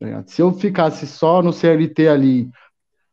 Tá 0.00 0.24
Se 0.26 0.42
eu 0.42 0.52
ficasse 0.52 1.06
só 1.06 1.42
no 1.42 1.52
CLT 1.52 2.08
ali, 2.08 2.50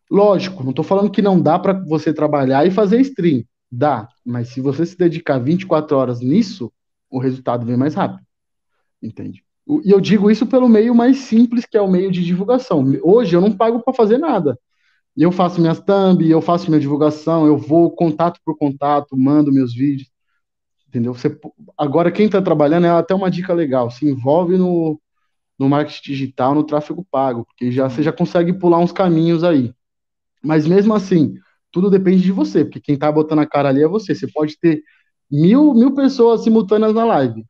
lógico, 0.09 0.64
não 0.64 0.72
estou 0.72 0.84
falando 0.84 1.12
que 1.12 1.22
não 1.22 1.39
dá 1.39 1.59
para 1.59 1.74
você 1.74 2.14
trabalhar 2.14 2.66
e 2.66 2.72
fazer 2.72 2.99
stream, 3.01 3.43
dá, 3.72 4.09
mas 4.26 4.49
se 4.49 4.59
você 4.59 4.86
se 4.86 4.97
dedicar 4.97 5.39
24 5.39 5.95
horas 5.95 6.19
nisso, 6.19 6.72
o 7.09 7.19
resultado 7.19 7.65
vem 7.65 7.78
mais 7.78 7.95
rápido. 7.95 8.26
Entende? 9.01 9.43
E 9.84 9.91
eu 9.91 10.01
digo 10.01 10.30
isso 10.30 10.45
pelo 10.45 10.67
meio 10.67 10.93
mais 10.93 11.19
simples, 11.19 11.65
que 11.65 11.78
é 11.78 11.82
o 11.82 11.89
meio 11.89 12.11
de 12.11 12.24
divulgação. 12.24 12.84
Hoje 13.03 13.36
eu 13.36 13.41
não 13.41 13.51
pago 13.51 13.80
para 13.80 13.93
fazer 13.93 14.17
nada. 14.17 14.59
Eu 15.15 15.32
faço 15.32 15.61
minhas 15.61 15.80
thumb, 15.80 16.28
eu 16.28 16.41
faço 16.41 16.69
minha 16.69 16.80
divulgação, 16.80 17.45
eu 17.45 17.57
vou 17.57 17.91
contato 17.91 18.39
por 18.43 18.57
contato, 18.57 19.15
mando 19.17 19.51
meus 19.51 19.74
vídeos. 19.74 20.09
Entendeu? 20.88 21.13
Você, 21.13 21.38
agora, 21.78 22.11
quem 22.11 22.26
está 22.26 22.41
trabalhando 22.41 22.86
é 22.86 22.89
até 22.89 23.15
uma 23.15 23.32
dica 23.32 23.53
legal. 23.53 23.89
Se 23.89 24.05
envolve 24.05 24.57
no, 24.57 24.99
no 25.57 25.69
marketing 25.69 26.11
digital, 26.11 26.55
no 26.55 26.63
tráfego 26.63 27.05
pago, 27.09 27.45
porque 27.45 27.72
já, 27.72 27.89
você 27.89 28.03
já 28.03 28.11
consegue 28.11 28.53
pular 28.53 28.80
uns 28.80 28.91
caminhos 28.91 29.43
aí. 29.43 29.74
Mas 30.43 30.65
mesmo 30.65 30.93
assim, 30.93 31.36
tudo 31.72 31.89
depende 31.89 32.22
de 32.22 32.32
você, 32.32 32.65
porque 32.65 32.82
quem 32.82 32.95
está 32.95 33.11
botando 33.11 33.39
a 33.39 33.45
cara 33.45 33.69
ali 33.69 33.82
é 33.82 33.88
você. 33.88 34.13
Você 34.13 34.28
pode 34.28 34.57
ter 34.59 34.84
mil, 35.30 35.74
mil 35.74 35.93
pessoas 35.93 36.43
simultâneas 36.43 36.93
na 36.93 37.05
live. 37.05 37.45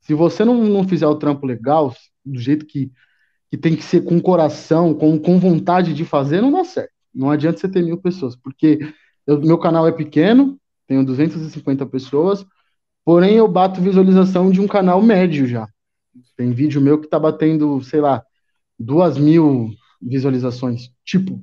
Se 0.00 0.14
você 0.14 0.44
não, 0.44 0.62
não 0.64 0.86
fizer 0.86 1.06
o 1.06 1.16
trampo 1.16 1.46
legal, 1.46 1.92
do 2.24 2.38
jeito 2.38 2.64
que, 2.64 2.92
que 3.50 3.56
tem 3.56 3.74
que 3.74 3.82
ser 3.82 4.04
com 4.04 4.20
coração, 4.20 4.94
com, 4.94 5.18
com 5.18 5.38
vontade 5.38 5.92
de 5.92 6.04
fazer, 6.04 6.40
não 6.40 6.52
dá 6.52 6.64
certo. 6.64 6.92
Não 7.12 7.30
adianta 7.30 7.58
você 7.58 7.68
ter 7.68 7.82
mil 7.82 7.98
pessoas, 7.98 8.36
porque 8.36 8.78
eu, 9.26 9.40
meu 9.40 9.58
canal 9.58 9.86
é 9.86 9.92
pequeno, 9.92 10.58
tenho 10.86 11.04
250 11.04 11.84
pessoas, 11.86 12.46
porém 13.04 13.34
eu 13.34 13.48
bato 13.48 13.80
visualização 13.80 14.50
de 14.50 14.60
um 14.60 14.68
canal 14.68 15.02
médio 15.02 15.46
já. 15.46 15.68
Tem 16.36 16.52
vídeo 16.52 16.80
meu 16.80 17.00
que 17.00 17.08
tá 17.08 17.18
batendo, 17.18 17.82
sei 17.82 18.00
lá, 18.00 18.22
duas 18.78 19.18
mil 19.18 19.70
visualizações. 20.00 20.90
Tipo, 21.04 21.42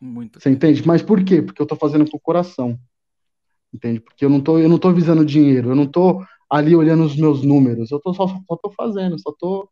muito. 0.00 0.40
Você 0.40 0.50
entende? 0.50 0.86
Mas 0.86 1.02
por 1.02 1.22
quê? 1.22 1.42
Porque 1.42 1.60
eu 1.60 1.66
tô 1.66 1.76
fazendo 1.76 2.08
com 2.10 2.16
o 2.16 2.20
coração. 2.20 2.78
Entende? 3.72 4.00
Porque 4.00 4.24
eu 4.24 4.30
não 4.30 4.40
tô, 4.40 4.58
eu 4.58 4.68
não 4.68 4.78
tô 4.78 4.92
visando 4.92 5.24
dinheiro, 5.24 5.70
eu 5.70 5.76
não 5.76 5.86
tô 5.86 6.24
ali 6.50 6.74
olhando 6.74 7.04
os 7.04 7.16
meus 7.16 7.44
números, 7.44 7.90
eu 7.92 8.00
tô 8.00 8.12
só, 8.12 8.26
só 8.26 8.56
tô 8.56 8.70
fazendo, 8.72 9.16
só 9.20 9.32
tô 9.32 9.68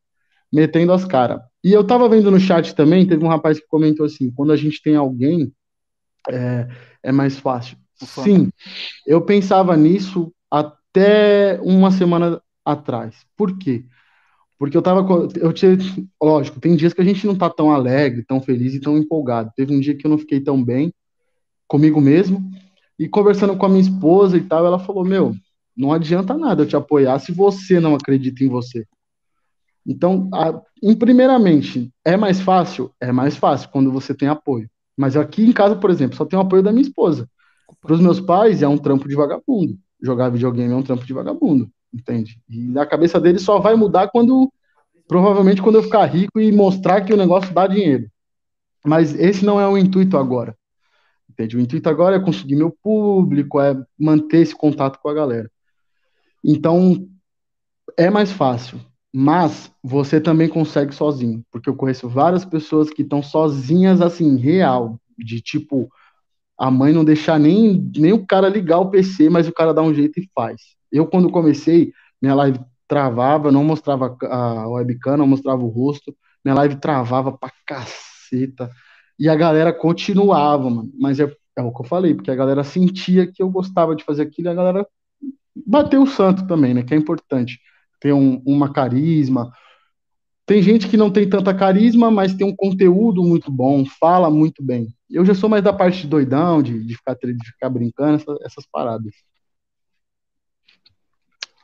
metendo 0.53 0.93
as 0.93 1.05
caras. 1.05 1.41
E 1.65 1.73
eu 1.73 1.85
tava 1.85 2.09
vendo 2.09 2.31
no 2.31 2.39
chat 2.39 2.75
também, 2.75 3.07
teve 3.07 3.25
um 3.25 3.29
rapaz 3.29 3.59
que 3.59 3.67
comentou 3.67 4.07
assim: 4.07 4.31
quando 4.31 4.53
a 4.53 4.57
gente 4.57 4.81
tem 4.83 4.95
alguém, 4.95 5.53
é, 6.31 6.69
é 7.03 7.13
mais 7.13 7.39
fácil. 7.39 7.77
Sim, 7.97 8.51
eu 9.05 9.21
pensava 9.21 9.77
nisso 9.77 10.33
até 10.49 11.59
uma 11.63 11.91
semana 11.91 12.41
atrás. 12.65 13.27
Por 13.37 13.59
quê? 13.59 13.85
Porque 14.59 14.77
eu 14.77 14.83
tava. 14.83 15.07
Eu 15.37 15.53
tinha. 15.53 15.79
Lógico, 16.21 16.61
tem 16.61 16.75
dias 16.75 16.93
que 16.93 17.01
a 17.01 17.05
gente 17.05 17.27
não 17.27 17.37
tá 17.37 17.49
tão 17.49 17.71
alegre, 17.71 18.25
tão 18.25 18.41
feliz 18.41 18.75
e 18.75 18.81
tão 18.81 18.99
empolgado. 18.99 19.53
Teve 19.55 19.75
um 19.75 19.81
dia 19.81 19.97
que 19.97 20.05
eu 20.05 20.11
não 20.11 20.19
fiquei 20.19 20.41
tão 20.41 20.63
bem 20.63 20.93
comigo 21.69 22.01
mesmo. 22.01 22.51
E 22.99 23.09
conversando 23.09 23.57
com 23.57 23.67
a 23.67 23.69
minha 23.69 23.81
esposa 23.81 24.37
e 24.37 24.43
tal, 24.43 24.67
ela 24.67 24.79
falou: 24.79 25.05
Meu, 25.05 25.33
não 25.77 25.93
adianta 25.93 26.37
nada 26.37 26.63
eu 26.63 26.67
te 26.67 26.75
apoiar 26.75 27.19
se 27.21 27.31
você 27.31 27.79
não 27.79 27.95
acredita 27.95 28.43
em 28.43 28.49
você. 28.49 28.85
Então, 29.87 30.29
a, 30.35 30.61
em, 30.83 30.95
primeiramente, 30.95 31.91
é 32.05 32.17
mais 32.17 32.41
fácil? 32.41 32.91
É 33.01 33.13
mais 33.13 33.37
fácil 33.37 33.71
quando 33.71 33.93
você 33.93 34.13
tem 34.13 34.29
apoio. 34.29 34.69
Mas 34.97 35.17
aqui 35.17 35.45
em 35.47 35.53
casa, 35.53 35.77
por 35.77 35.91
exemplo, 35.91 36.17
só 36.17 36.25
tem 36.25 36.37
o 36.37 36.43
apoio 36.43 36.63
da 36.63 36.73
minha 36.73 36.83
esposa. 36.83 37.31
Para 37.81 37.95
os 37.95 38.01
meus 38.01 38.21
pais, 38.21 38.61
é 38.61 38.67
um 38.67 38.77
trampo 38.77 39.09
de 39.09 39.15
vagabundo. 39.15 39.79
Jogar 40.03 40.31
videogame 40.31 40.73
é 40.73 40.77
um 40.77 40.83
trampo 40.83 41.07
de 41.07 41.13
vagabundo, 41.13 41.71
entende? 41.93 42.41
E 42.49 42.69
na 42.69 42.87
cabeça 42.87 43.21
deles 43.21 43.43
só 43.43 43.59
vai 43.59 43.75
mudar 43.75 44.09
quando, 44.09 44.53
provavelmente, 45.07 45.63
quando 45.63 45.77
eu 45.77 45.83
ficar 45.83 46.05
rico 46.07 46.41
e 46.41 46.53
mostrar 46.53 47.03
que 47.03 47.13
o 47.13 47.17
negócio 47.17 47.53
dá 47.53 47.67
dinheiro. 47.67 48.11
Mas 48.85 49.15
esse 49.15 49.45
não 49.45 49.61
é 49.61 49.69
o 49.69 49.77
intuito 49.77 50.17
agora. 50.17 50.57
Entende? 51.31 51.57
O 51.57 51.61
intuito 51.61 51.89
agora 51.89 52.17
é 52.17 52.21
conseguir 52.21 52.57
meu 52.57 52.77
público, 52.83 53.61
é 53.61 53.77
manter 53.99 54.39
esse 54.39 54.55
contato 54.55 54.99
com 55.01 55.09
a 55.09 55.15
galera. 55.15 55.51
Então, 56.45 57.09
é 57.97 58.11
mais 58.11 58.31
fácil, 58.33 58.81
mas 59.13 59.71
você 59.83 60.21
também 60.21 60.49
consegue 60.49 60.95
sozinho, 60.95 61.45
porque 61.51 61.69
eu 61.69 61.77
conheço 61.77 62.09
várias 62.09 62.45
pessoas 62.45 62.91
que 62.91 63.03
estão 63.03 63.23
sozinhas, 63.23 64.01
assim, 64.01 64.37
real, 64.37 65.01
de 65.19 65.41
tipo, 65.41 65.91
a 66.57 66.71
mãe 66.71 66.93
não 66.93 67.05
deixar 67.05 67.39
nem, 67.39 67.91
nem 67.97 68.13
o 68.13 68.27
cara 68.27 68.49
ligar 68.49 68.79
o 68.79 68.91
PC, 68.91 69.31
mas 69.31 69.49
o 69.49 69.53
cara 69.53 69.73
dá 69.73 69.83
um 69.83 69.95
jeito 69.95 70.19
e 70.19 70.29
faz. 70.35 70.78
Eu, 70.91 71.07
quando 71.07 71.31
comecei, 71.31 71.93
minha 72.21 72.35
live 72.35 72.61
travava, 72.87 73.53
não 73.53 73.63
mostrava 73.63 74.17
a 74.23 74.69
webcam, 74.69 75.17
não 75.17 75.27
mostrava 75.27 75.63
o 75.63 75.69
rosto, 75.69 76.17
minha 76.45 76.55
live 76.55 76.77
travava 76.77 77.37
pra 77.37 77.53
caceta, 77.67 78.71
e 79.19 79.29
a 79.29 79.35
galera 79.35 79.73
continuava, 79.73 80.71
mano, 80.71 80.91
mas 80.99 81.21
é, 81.21 81.31
é 81.57 81.63
o 81.63 81.73
que 81.73 81.83
eu 81.83 81.87
falei, 81.87 82.15
porque 82.15 82.31
a 82.31 82.37
galera 82.37 82.63
sentia 82.63 83.27
que 83.27 83.43
eu 83.43 83.51
gostava 83.51 83.95
de 83.95 84.05
fazer 84.05 84.23
aquilo, 84.23 84.49
e 84.49 84.51
a 84.51 84.55
galera 84.55 84.87
bater 85.67 85.99
o 85.99 86.07
santo 86.07 86.47
também, 86.47 86.73
né? 86.73 86.83
Que 86.83 86.95
é 86.95 86.97
importante. 86.97 87.61
Ter 88.01 88.13
um, 88.13 88.41
uma 88.47 88.73
carisma. 88.73 89.53
Tem 90.47 90.63
gente 90.63 90.89
que 90.89 90.97
não 90.97 91.11
tem 91.11 91.29
tanta 91.29 91.53
carisma, 91.53 92.11
mas 92.11 92.35
tem 92.35 92.47
um 92.47 92.57
conteúdo 92.57 93.23
muito 93.23 93.51
bom, 93.51 93.85
fala 93.85 94.31
muito 94.31 94.63
bem. 94.63 94.89
Eu 95.11 95.25
já 95.25 95.35
sou 95.35 95.49
mais 95.49 95.63
da 95.63 95.73
parte 95.73 96.03
de 96.03 96.09
doidão, 96.09 96.63
de, 96.63 96.85
de, 96.85 96.95
ficar, 96.95 97.15
de 97.15 97.53
ficar 97.53 97.69
brincando, 97.69 98.17
essa, 98.17 98.39
essas 98.43 98.67
paradas. 98.71 99.13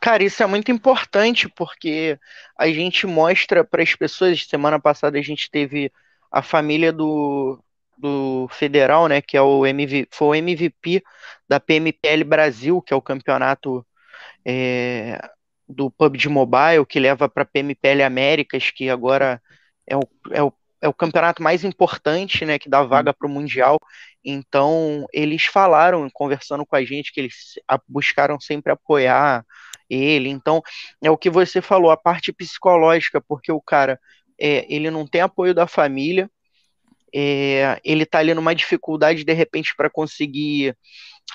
Cara, 0.05 0.23
isso 0.23 0.43
é 0.43 0.47
muito 0.47 0.71
importante 0.71 1.49
porque 1.49 2.19
a 2.59 2.67
gente 2.69 3.07
mostra 3.07 3.65
para 3.65 3.83
as 3.83 3.95
pessoas. 3.95 4.45
Semana 4.45 4.79
passada 4.79 5.19
a 5.19 5.23
gente 5.23 5.51
teve 5.51 5.91
a 6.31 6.43
família 6.43 6.93
do, 6.93 7.59
do 7.97 8.47
Federal, 8.51 9.09
né, 9.09 9.23
que 9.23 9.35
é 9.35 9.41
o 9.41 9.65
MV, 9.65 10.07
foi 10.11 10.29
o 10.29 10.35
MVP 10.35 11.03
da 11.49 11.59
PMPL 11.59 12.23
Brasil, 12.27 12.83
que 12.83 12.93
é 12.93 12.97
o 12.97 13.01
campeonato 13.01 13.83
é, 14.45 15.19
do 15.67 15.91
PUBG 15.91 16.29
Mobile, 16.29 16.85
que 16.87 17.01
leva 17.01 17.27
para 17.27 17.45
a 17.45 17.47
PMPL 17.47 18.03
Américas, 18.03 18.71
que 18.71 18.91
agora 18.91 19.41
é 19.87 19.97
o, 19.97 20.03
é 20.33 20.43
o, 20.43 20.53
é 20.83 20.89
o 20.89 20.93
campeonato 20.93 21.43
mais 21.43 21.65
importante, 21.65 22.45
né, 22.45 22.59
que 22.59 22.69
dá 22.69 22.83
vaga 22.83 23.15
para 23.15 23.27
o 23.27 23.31
Mundial. 23.31 23.81
Então, 24.23 25.07
eles 25.15 25.47
falaram, 25.47 26.11
conversando 26.13 26.67
com 26.67 26.77
a 26.77 26.85
gente, 26.85 27.11
que 27.11 27.21
eles 27.21 27.55
buscaram 27.89 28.39
sempre 28.39 28.71
apoiar 28.71 29.43
ele. 29.95 30.29
Então, 30.29 30.63
é 31.03 31.11
o 31.11 31.19
que 31.19 31.31
você 31.31 31.61
falou, 31.61 31.91
a 31.91 31.97
parte 31.97 32.33
psicológica, 32.33 33.21
porque 33.21 33.53
o 33.53 33.61
cara, 33.61 33.99
é, 34.39 34.67
ele 34.69 34.91
não 34.91 35.07
tem 35.07 35.21
apoio 35.21 35.55
da 35.55 35.67
família, 35.67 36.31
é, 37.15 37.81
ele 37.85 38.03
está 38.03 38.19
ali 38.19 38.35
numa 38.35 38.55
dificuldade 38.55 39.23
de 39.25 39.33
repente 39.33 39.75
para 39.77 39.89
conseguir 39.89 40.77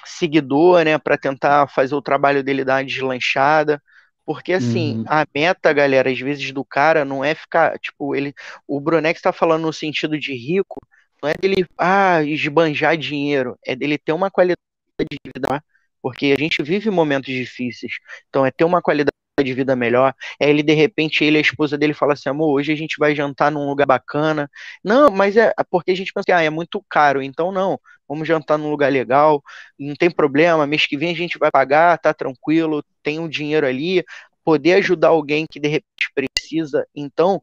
seguidor, 0.05 0.83
né, 0.83 0.97
para 0.97 1.17
tentar 1.17 1.67
fazer 1.69 1.95
o 1.95 2.01
trabalho 2.01 2.43
dele 2.43 2.65
dar 2.65 2.75
uma 2.75 2.85
deslanchada. 2.85 3.81
Porque 4.25 4.53
assim, 4.53 4.99
uhum. 4.99 5.05
a 5.07 5.25
meta, 5.33 5.73
galera, 5.73 6.11
às 6.11 6.19
vezes 6.19 6.51
do 6.51 6.63
cara 6.63 7.03
não 7.03 7.23
é 7.25 7.33
ficar, 7.33 7.79
tipo, 7.79 8.15
ele, 8.15 8.33
o 8.67 8.79
Brunex 8.79 9.17
está 9.17 9.31
falando 9.33 9.63
no 9.63 9.73
sentido 9.73 10.19
de 10.19 10.35
rico, 10.35 10.79
não 11.21 11.29
é 11.29 11.33
dele, 11.33 11.65
ah, 11.77 12.21
esbanjar 12.23 12.95
dinheiro, 12.95 13.57
é 13.65 13.75
dele 13.75 13.97
ter 13.97 14.13
uma 14.13 14.29
qualidade 14.29 14.59
de 14.99 15.17
vida, 15.35 15.63
porque 16.01 16.33
a 16.37 16.39
gente 16.39 16.61
vive 16.63 16.89
momentos 16.89 17.33
difíceis. 17.33 17.93
Então 18.29 18.45
é 18.45 18.51
ter 18.51 18.63
uma 18.63 18.81
qualidade 18.81 19.13
de 19.43 19.53
vida 19.53 19.75
melhor. 19.75 20.13
É 20.39 20.49
ele, 20.49 20.63
de 20.63 20.73
repente, 20.73 21.23
ele 21.23 21.37
a 21.37 21.41
esposa 21.41 21.77
dele 21.77 21.93
fala 21.93 22.13
assim: 22.13 22.29
amor, 22.29 22.53
hoje 22.53 22.71
a 22.71 22.75
gente 22.75 22.97
vai 22.97 23.15
jantar 23.15 23.51
num 23.51 23.67
lugar 23.67 23.85
bacana. 23.85 24.49
Não, 24.83 25.09
mas 25.11 25.37
é 25.37 25.53
porque 25.69 25.91
a 25.91 25.95
gente 25.95 26.13
pensa 26.13 26.25
que 26.25 26.31
ah, 26.31 26.41
é 26.41 26.49
muito 26.49 26.83
caro, 26.89 27.21
então 27.21 27.51
não. 27.51 27.79
Vamos 28.07 28.27
jantar 28.27 28.57
num 28.57 28.69
lugar 28.69 28.91
legal, 28.91 29.43
não 29.77 29.95
tem 29.95 30.09
problema. 30.09 30.65
Mês 30.67 30.85
que 30.87 30.97
vem 30.97 31.11
a 31.11 31.15
gente 31.15 31.37
vai 31.37 31.51
pagar, 31.51 31.97
tá 31.99 32.13
tranquilo, 32.13 32.83
tem 33.03 33.19
um 33.19 33.29
dinheiro 33.29 33.67
ali. 33.67 34.03
Poder 34.43 34.73
ajudar 34.75 35.09
alguém 35.09 35.45
que 35.49 35.59
de 35.59 35.67
repente 35.67 36.11
precisa. 36.15 36.87
Então, 36.95 37.41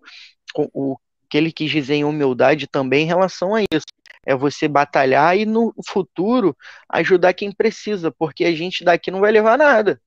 o 0.75 0.97
que 1.29 1.37
ele 1.37 1.53
quis 1.53 1.71
dizer 1.71 1.95
em 1.95 2.05
humildade 2.05 2.67
também 2.67 3.05
em 3.05 3.07
relação 3.07 3.55
a 3.55 3.63
isso. 3.63 3.87
É 4.25 4.35
você 4.35 4.67
batalhar 4.67 5.37
e 5.39 5.47
no 5.47 5.73
futuro 5.87 6.57
ajudar 6.89 7.33
quem 7.33 7.53
precisa, 7.53 8.11
porque 8.11 8.45
a 8.45 8.55
gente 8.55 8.85
daqui 8.85 9.11
não 9.11 9.21
vai 9.21 9.31
levar 9.31 9.57
nada. 9.57 10.01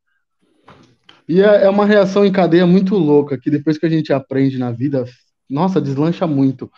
E 1.28 1.42
é, 1.42 1.64
é 1.64 1.70
uma 1.70 1.86
reação 1.86 2.26
em 2.26 2.32
cadeia 2.32 2.66
muito 2.66 2.96
louca, 2.96 3.38
que 3.38 3.50
depois 3.50 3.78
que 3.78 3.86
a 3.86 3.90
gente 3.90 4.12
aprende 4.12 4.58
na 4.58 4.72
vida, 4.72 5.06
nossa, 5.50 5.80
deslancha 5.80 6.26
muito. 6.28 6.70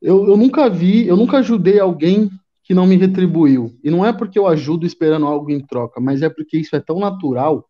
eu, 0.00 0.28
eu 0.28 0.36
nunca 0.36 0.68
vi, 0.68 1.06
eu 1.06 1.16
nunca 1.16 1.38
ajudei 1.38 1.80
alguém 1.80 2.30
que 2.62 2.74
não 2.74 2.86
me 2.86 2.96
retribuiu. 2.96 3.74
E 3.82 3.90
não 3.90 4.04
é 4.04 4.12
porque 4.12 4.38
eu 4.38 4.46
ajudo 4.46 4.86
esperando 4.86 5.26
algo 5.26 5.50
em 5.50 5.58
troca, 5.58 6.00
mas 6.00 6.20
é 6.20 6.28
porque 6.28 6.58
isso 6.58 6.76
é 6.76 6.80
tão 6.80 7.00
natural 7.00 7.66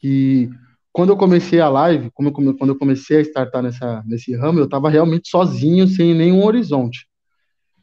que 0.00 0.48
quando 0.92 1.10
eu 1.10 1.16
comecei 1.16 1.60
a 1.60 1.68
live, 1.68 2.10
como 2.12 2.28
eu, 2.28 2.32
quando 2.32 2.70
eu 2.70 2.78
comecei 2.78 3.18
a 3.18 3.20
startar 3.20 3.62
nessa, 3.62 4.02
nesse 4.06 4.34
ramo, 4.34 4.58
eu 4.58 4.64
estava 4.64 4.90
realmente 4.90 5.28
sozinho, 5.28 5.86
sem 5.86 6.14
nenhum 6.14 6.44
horizonte. 6.44 7.06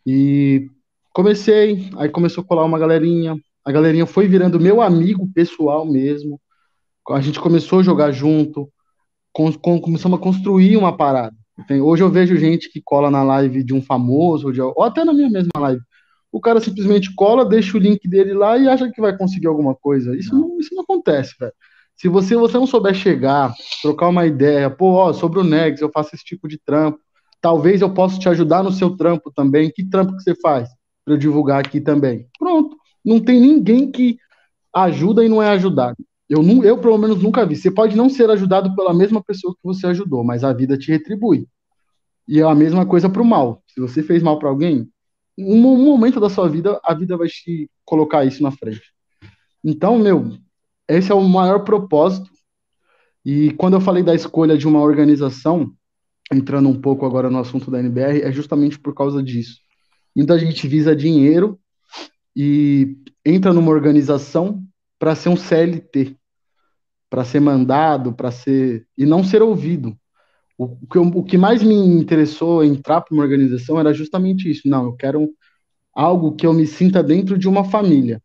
E 0.06 0.68
comecei, 1.14 1.90
aí 1.98 2.10
começou 2.10 2.44
a 2.44 2.48
colar 2.48 2.66
uma 2.66 2.80
galerinha, 2.80 3.36
a 3.64 3.72
galerinha 3.72 4.06
foi 4.06 4.28
virando 4.28 4.60
meu 4.60 4.82
amigo 4.82 5.30
pessoal 5.34 5.86
mesmo. 5.86 6.40
A 7.10 7.22
gente 7.22 7.40
começou 7.40 7.80
a 7.80 7.84
jogar 7.84 8.12
junto, 8.12 8.70
com, 9.32 9.52
com, 9.54 9.80
começamos 9.80 10.20
a 10.20 10.22
construir 10.22 10.76
uma 10.76 10.96
parada. 10.96 11.36
Hoje 11.82 12.04
eu 12.04 12.10
vejo 12.10 12.38
gente 12.38 12.70
que 12.70 12.82
cola 12.84 13.10
na 13.10 13.24
live 13.24 13.64
de 13.64 13.74
um 13.74 13.82
famoso, 13.82 14.52
de, 14.52 14.62
ou 14.62 14.84
até 14.84 15.04
na 15.04 15.14
minha 15.14 15.30
mesma 15.30 15.52
live. 15.60 15.82
O 16.32 16.42
cara 16.42 16.60
simplesmente 16.60 17.14
cola, 17.16 17.46
deixa 17.46 17.78
o 17.78 17.80
link 17.80 18.08
dele 18.08 18.34
lá 18.34 18.58
e 18.58 18.68
acha 18.68 18.92
que 18.92 19.02
vai 19.02 19.18
conseguir 19.18 19.48
alguma 19.48 19.74
coisa. 19.74 20.16
Isso 20.16 20.36
não, 20.36 20.60
isso 20.60 20.76
não 20.76 20.84
acontece, 20.84 21.34
velho. 21.40 21.54
Se 21.98 22.08
você, 22.08 22.36
você 22.36 22.58
não 22.58 22.68
souber 22.68 22.94
chegar, 22.94 23.54
trocar 23.82 24.08
uma 24.10 24.26
ideia, 24.26 24.70
pô, 24.70 24.94
ó, 24.94 25.14
sobre 25.14 25.40
o 25.40 25.44
Nex, 25.44 25.82
eu 25.82 25.90
faço 25.92 26.16
esse 26.16 26.24
tipo 26.24 26.48
de 26.48 26.60
trampo, 26.60 27.00
talvez 27.42 27.82
eu 27.82 27.92
possa 27.92 28.20
te 28.20 28.30
ajudar 28.30 28.64
no 28.64 28.72
seu 28.72 28.96
trampo 28.96 29.32
também. 29.32 29.72
Que 29.74 29.84
trampo 29.84 30.16
que 30.16 30.22
você 30.22 30.36
faz? 30.36 30.70
Para 31.04 31.16
eu 31.16 31.18
divulgar 31.18 31.60
aqui 31.60 31.82
também. 31.82 32.28
Pronto. 32.38 32.78
Não 33.04 33.20
tem 33.20 33.42
ninguém 33.42 33.92
que 33.92 34.18
ajuda 34.74 35.26
e 35.26 35.30
não 35.30 35.42
é 35.42 35.50
ajudado. 35.50 35.98
Eu, 36.30 36.44
não, 36.44 36.64
eu, 36.64 36.78
pelo 36.78 36.98
menos, 36.98 37.22
nunca 37.22 37.46
vi. 37.46 37.56
Você 37.56 37.72
pode 37.72 37.96
não 37.96 38.10
ser 38.10 38.30
ajudado 38.30 38.76
pela 38.76 38.94
mesma 38.94 39.24
pessoa 39.24 39.54
que 39.56 39.64
você 39.64 39.88
ajudou, 39.88 40.24
mas 40.24 40.44
a 40.44 40.54
vida 40.54 40.78
te 40.78 40.92
retribui. 40.92 41.48
E 42.28 42.40
é 42.40 42.44
a 42.44 42.54
mesma 42.54 42.86
coisa 42.86 43.10
para 43.10 43.22
o 43.22 43.26
mal. 43.26 43.64
Se 43.68 43.80
você 43.80 44.04
fez 44.04 44.22
mal 44.22 44.38
para 44.38 44.50
alguém, 44.50 44.88
um, 45.38 45.66
um 45.66 45.86
momento 45.86 46.20
da 46.20 46.30
sua 46.30 46.50
vida, 46.50 46.80
a 46.84 46.94
vida 46.94 47.16
vai 47.16 47.28
te 47.28 47.70
colocar 47.86 48.26
isso 48.26 48.44
na 48.44 48.52
frente. 48.52 48.94
Então, 49.64 49.98
meu, 49.98 50.38
esse 50.88 51.12
é 51.12 51.16
o 51.16 51.22
maior 51.22 51.64
propósito. 51.64 52.30
E 53.26 53.52
quando 53.52 53.74
eu 53.74 53.82
falei 53.82 54.04
da 54.04 54.16
escolha 54.16 54.58
de 54.58 54.68
uma 54.68 54.82
organização, 54.82 55.74
entrando 56.32 56.70
um 56.70 56.80
pouco 56.80 57.06
agora 57.06 57.30
no 57.30 57.40
assunto 57.40 57.70
da 57.70 57.80
NBR, 57.80 58.22
é 58.22 58.32
justamente 58.32 58.80
por 58.80 58.94
causa 58.94 59.22
disso. 59.22 59.60
Muita 60.16 60.38
gente 60.40 60.68
visa 60.68 60.96
dinheiro 60.96 61.60
e 62.36 62.98
entra 63.26 63.54
numa 63.54 63.72
organização 63.72 64.64
para 64.98 65.16
ser 65.16 65.30
um 65.30 65.36
CLT, 65.36 66.16
para 67.10 67.24
ser 67.24 67.40
mandado, 67.40 68.14
para 68.14 68.32
ser 68.32 68.88
e 68.98 69.06
não 69.06 69.24
ser 69.24 69.42
ouvido. 69.42 69.98
O, 70.58 70.76
que, 70.88 70.98
o 70.98 71.24
que 71.24 71.38
mais 71.38 71.62
me 71.62 71.76
interessou 71.76 72.64
entrar 72.64 73.02
para 73.02 73.14
uma 73.14 73.24
organização 73.24 73.80
era 73.80 73.94
justamente 73.94 74.50
isso. 74.50 74.68
Não, 74.68 74.86
eu 74.86 74.94
quero 74.94 75.30
algo 75.94 76.36
que 76.36 76.48
eu 76.48 76.54
me 76.54 76.66
sinta 76.66 77.04
dentro 77.04 77.38
de 77.38 77.48
uma 77.48 77.64
família. 77.64 78.22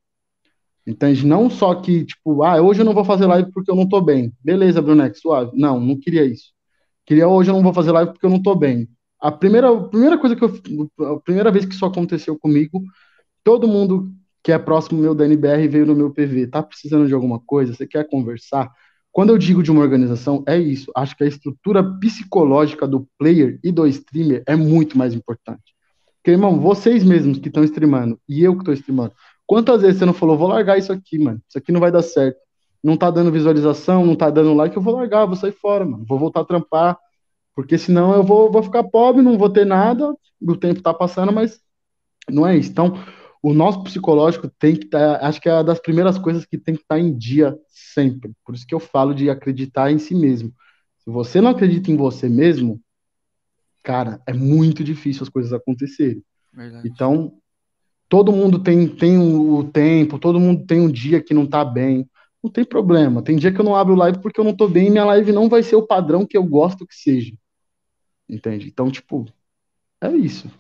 Entende? 0.87 1.25
Não 1.25 1.49
só 1.49 1.75
que, 1.77 2.05
tipo, 2.05 2.43
ah, 2.43 2.61
hoje 2.61 2.81
eu 2.81 2.85
não 2.85 2.95
vou 2.95 3.05
fazer 3.05 3.27
live 3.27 3.53
porque 3.53 3.71
eu 3.71 3.77
não 3.77 3.89
tô 3.89 4.01
bem. 4.01 4.33
Beleza, 4.43 4.83
Brunex, 4.83 5.21
suave. 5.21 5.53
Não, 5.55 5.79
não 5.79 5.99
queria 5.99 6.25
isso. 6.25 6.53
Queria 7.07 7.29
hoje 7.29 7.51
eu 7.51 7.55
não 7.55 7.63
vou 7.63 7.73
fazer 7.73 7.93
live 7.93 8.13
porque 8.13 8.27
eu 8.27 8.31
não 8.31 8.43
tô 8.43 8.55
bem. 8.55 8.89
A 9.21 9.31
primeira, 9.31 9.71
a 9.71 9.89
primeira 9.89 10.19
coisa 10.19 10.35
que 10.35 10.43
eu. 10.43 10.51
A 11.15 11.21
primeira 11.21 11.51
vez 11.53 11.65
que 11.65 11.75
isso 11.75 11.87
aconteceu 11.87 12.37
comigo, 12.39 12.83
todo 13.45 13.69
mundo 13.69 14.13
que 14.43 14.51
é 14.51 14.59
próximo 14.59 15.01
meu 15.01 15.15
da 15.15 15.25
NBR 15.25 15.69
veio 15.69 15.87
no 15.87 15.95
meu 15.95 16.11
PV. 16.11 16.49
Tá 16.49 16.63
precisando 16.63 17.07
de 17.07 17.15
alguma 17.15 17.39
coisa? 17.39 17.75
Você 17.75 17.87
quer 17.87 18.09
conversar? 18.09 18.71
Quando 19.13 19.31
eu 19.31 19.39
digo 19.39 19.63
de 19.63 19.71
uma 19.71 19.83
organização, 19.83 20.43
é 20.49 20.59
isso. 20.59 20.91
Acho 20.97 21.17
que 21.17 21.23
a 21.23 21.27
estrutura 21.29 21.85
psicológica 22.01 22.89
do 22.89 23.07
player 23.19 23.61
e 23.63 23.71
do 23.71 23.87
streamer 23.87 24.43
é 24.47 24.57
muito 24.57 24.99
mais 24.99 25.15
importante. 25.15 25.75
Porque, 26.17 26.31
irmão, 26.31 26.59
vocês 26.59 27.05
mesmos 27.05 27.39
que 27.39 27.49
estão 27.49 27.63
streamando 27.65 28.19
e 28.29 28.43
eu 28.43 28.55
que 28.55 28.61
estou 28.61 28.75
streamando, 28.75 29.13
quantas 29.47 29.83
vezes 29.83 29.99
você 29.99 30.05
não 30.05 30.15
falou, 30.15 30.37
vou 30.37 30.49
largar 30.49 30.79
isso 30.79 30.93
aqui, 30.93 31.19
mano? 31.19 31.41
Isso 31.49 31.59
aqui 31.59 31.73
não 31.73 31.81
vai 31.81 31.91
dar 31.91 32.03
certo. 32.03 32.39
Não 32.83 32.97
tá 32.97 33.11
dando 33.11 33.31
visualização, 33.31 34.05
não 34.05 34.17
tá 34.17 34.29
dando 34.31 34.55
like, 34.55 34.77
eu 34.77 34.83
vou 34.83 34.95
largar, 34.95 35.27
vou 35.27 35.37
sair 35.37 35.53
fora, 35.53 35.85
mano. 35.85 36.05
Vou 36.07 36.19
voltar 36.19 36.41
a 36.41 36.45
trampar, 36.45 36.99
porque 37.55 37.79
senão 37.79 38.15
eu 38.15 38.23
vou, 38.23 38.51
vou 38.51 38.63
ficar 38.63 38.85
pobre, 38.85 39.23
não 39.23 39.39
vou 39.39 39.51
ter 39.51 39.65
nada, 39.65 40.15
o 40.41 40.57
tempo 40.57 40.83
tá 40.83 40.93
passando, 40.93 41.33
mas 41.33 41.61
não 42.29 42.47
é 42.47 42.57
isso. 42.57 42.71
Então, 42.71 42.95
o 43.43 43.53
nosso 43.53 43.83
psicológico 43.83 44.49
tem 44.49 44.77
que 44.77 44.85
estar, 44.85 45.19
tá, 45.19 45.27
acho 45.27 45.41
que 45.41 45.49
é 45.49 45.53
uma 45.55 45.65
das 45.65 45.81
primeiras 45.81 46.17
coisas 46.17 46.45
que 46.45 46.57
tem 46.57 46.75
que 46.75 46.83
estar 46.83 46.95
tá 46.95 47.01
em 47.01 47.17
dia 47.17 47.59
sempre. 47.69 48.33
Por 48.45 48.55
isso 48.55 48.67
que 48.67 48.75
eu 48.75 48.81
falo 48.81 49.15
de 49.15 49.29
acreditar 49.29 49.91
em 49.91 49.99
si 49.99 50.15
mesmo. 50.15 50.53
Se 50.99 51.11
você 51.11 51.41
não 51.41 51.51
acredita 51.51 51.91
em 51.91 51.97
você 51.97 52.29
mesmo, 52.29 52.81
cara, 53.83 54.23
é 54.27 54.33
muito 54.33 54.85
difícil 54.85 55.25
as 55.25 55.29
coisas 55.29 55.53
acontecerem. 55.53 56.23
Verdade. 56.53 56.89
Então, 56.89 57.35
todo 58.13 58.31
mundo 58.31 58.59
tem, 58.59 58.87
tem 58.87 59.17
o 59.17 59.65
tempo, 59.65 60.19
todo 60.19 60.39
mundo 60.39 60.67
tem 60.67 60.83
um 60.83 60.93
dia 60.93 61.19
que 61.19 61.33
não 61.33 61.47
tá 61.47 61.65
bem. 61.65 62.07
Não 62.45 62.51
tem 62.51 62.63
problema. 62.63 63.23
Tem 63.23 63.39
dia 63.39 63.51
que 63.51 63.59
eu 63.59 63.65
não 63.65 63.75
abro 63.75 63.95
live 63.95 64.21
porque 64.21 64.39
eu 64.39 64.45
não 64.45 64.55
tô 64.55 64.69
bem 64.69 64.89
e 64.89 64.91
minha 64.91 65.07
live 65.07 65.33
não 65.33 65.49
vai 65.49 65.63
ser 65.63 65.77
o 65.77 65.87
padrão 65.87 66.27
que 66.27 66.37
eu 66.37 66.45
gosto 66.45 66.87
que 66.87 66.95
seja. 66.95 67.33
Entende? 68.29 68.69
Então, 68.69 68.91
tipo, 68.91 69.25
é 69.99 70.11
isso. 70.11 70.51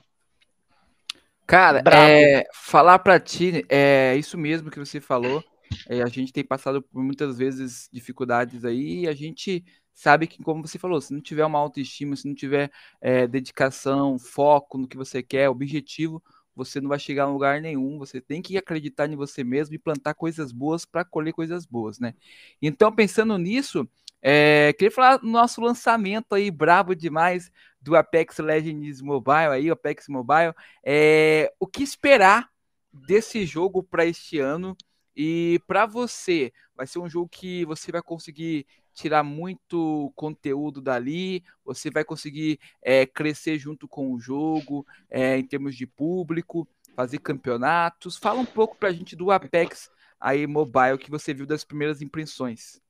Cara, 1.46 1.82
é, 1.92 2.46
falar 2.54 2.98
para 3.00 3.20
ti 3.20 3.66
é 3.68 4.16
isso 4.16 4.38
mesmo 4.38 4.70
que 4.70 4.78
você 4.78 4.98
falou. 4.98 5.44
É, 5.90 6.00
a 6.00 6.06
gente 6.06 6.32
tem 6.32 6.42
passado 6.42 6.80
por 6.80 7.02
muitas 7.02 7.36
vezes 7.36 7.86
dificuldades 7.92 8.64
aí 8.64 9.00
e 9.00 9.08
a 9.08 9.12
gente 9.12 9.62
sabe 9.92 10.26
que, 10.26 10.42
como 10.42 10.66
você 10.66 10.78
falou, 10.78 11.02
se 11.02 11.12
não 11.12 11.20
tiver 11.20 11.44
uma 11.44 11.58
autoestima, 11.58 12.16
se 12.16 12.26
não 12.26 12.34
tiver 12.34 12.70
é, 12.98 13.26
dedicação, 13.26 14.18
foco 14.18 14.78
no 14.78 14.88
que 14.88 14.96
você 14.96 15.22
quer, 15.22 15.50
objetivo, 15.50 16.22
você 16.54 16.80
não 16.80 16.88
vai 16.88 16.98
chegar 16.98 17.24
a 17.24 17.30
lugar 17.30 17.60
nenhum. 17.60 17.98
Você 17.98 18.20
tem 18.20 18.42
que 18.42 18.56
acreditar 18.56 19.10
em 19.10 19.16
você 19.16 19.42
mesmo 19.42 19.74
e 19.74 19.78
plantar 19.78 20.14
coisas 20.14 20.52
boas 20.52 20.84
para 20.84 21.04
colher 21.04 21.32
coisas 21.32 21.66
boas, 21.66 21.98
né? 21.98 22.14
Então, 22.60 22.92
pensando 22.92 23.36
nisso, 23.38 23.88
é, 24.20 24.72
queria 24.74 24.90
falar 24.90 25.16
do 25.16 25.26
nosso 25.26 25.60
lançamento 25.60 26.34
aí, 26.34 26.50
brabo 26.50 26.94
demais, 26.94 27.50
do 27.80 27.96
Apex 27.96 28.38
Legends 28.38 29.00
Mobile 29.00 29.48
aí, 29.52 29.70
Apex 29.70 30.08
Mobile. 30.08 30.54
É, 30.84 31.52
o 31.58 31.66
que 31.66 31.82
esperar 31.82 32.48
desse 32.92 33.44
jogo 33.44 33.82
para 33.82 34.06
este 34.06 34.38
ano? 34.38 34.76
E 35.16 35.60
para 35.66 35.86
você, 35.86 36.52
vai 36.74 36.86
ser 36.86 36.98
um 36.98 37.08
jogo 37.08 37.28
que 37.28 37.64
você 37.64 37.92
vai 37.92 38.02
conseguir 38.02 38.66
tirar 38.92 39.22
muito 39.22 40.12
conteúdo 40.14 40.80
dali, 40.80 41.42
você 41.64 41.90
vai 41.90 42.04
conseguir 42.04 42.58
é, 42.82 43.06
crescer 43.06 43.58
junto 43.58 43.88
com 43.88 44.12
o 44.12 44.20
jogo, 44.20 44.86
é, 45.10 45.38
em 45.38 45.44
termos 45.44 45.74
de 45.74 45.86
público, 45.86 46.66
fazer 46.94 47.18
campeonatos. 47.18 48.16
Fala 48.16 48.40
um 48.40 48.46
pouco 48.46 48.76
para 48.76 48.90
a 48.90 48.92
gente 48.92 49.16
do 49.16 49.30
Apex 49.30 49.90
aí 50.20 50.46
mobile 50.46 50.98
que 50.98 51.10
você 51.10 51.34
viu 51.34 51.46
das 51.46 51.64
primeiras 51.64 52.00
impressões. 52.00 52.80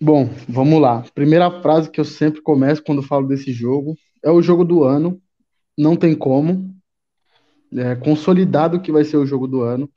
Bom, 0.00 0.28
vamos 0.48 0.80
lá. 0.80 1.02
Primeira 1.14 1.62
frase 1.62 1.90
que 1.90 2.00
eu 2.00 2.04
sempre 2.04 2.42
começo 2.42 2.82
quando 2.82 3.02
falo 3.02 3.26
desse 3.26 3.52
jogo 3.52 3.96
é 4.22 4.30
o 4.30 4.42
jogo 4.42 4.64
do 4.64 4.84
ano. 4.84 5.20
Não 5.78 5.96
tem 5.96 6.14
como. 6.14 6.74
É 7.72 7.96
consolidado 7.96 8.80
que 8.80 8.92
vai 8.92 9.04
ser 9.04 9.16
o 9.16 9.26
jogo 9.26 9.46
do 9.46 9.62
ano. 9.62 9.90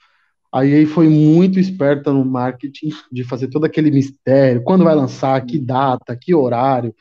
A 0.52 0.66
EA 0.66 0.88
foi 0.88 1.10
muito 1.10 1.60
esperta 1.60 2.12
no 2.12 2.24
marketing 2.24 2.90
de 3.12 3.24
fazer 3.24 3.48
todo 3.50 3.66
aquele 3.66 3.92
mistério, 3.92 4.64
quando 4.64 4.84
vai 4.84 4.96
lançar, 4.96 5.40
que 5.46 5.60
data, 5.60 6.16
que 6.16 6.34
horário. 6.34 6.96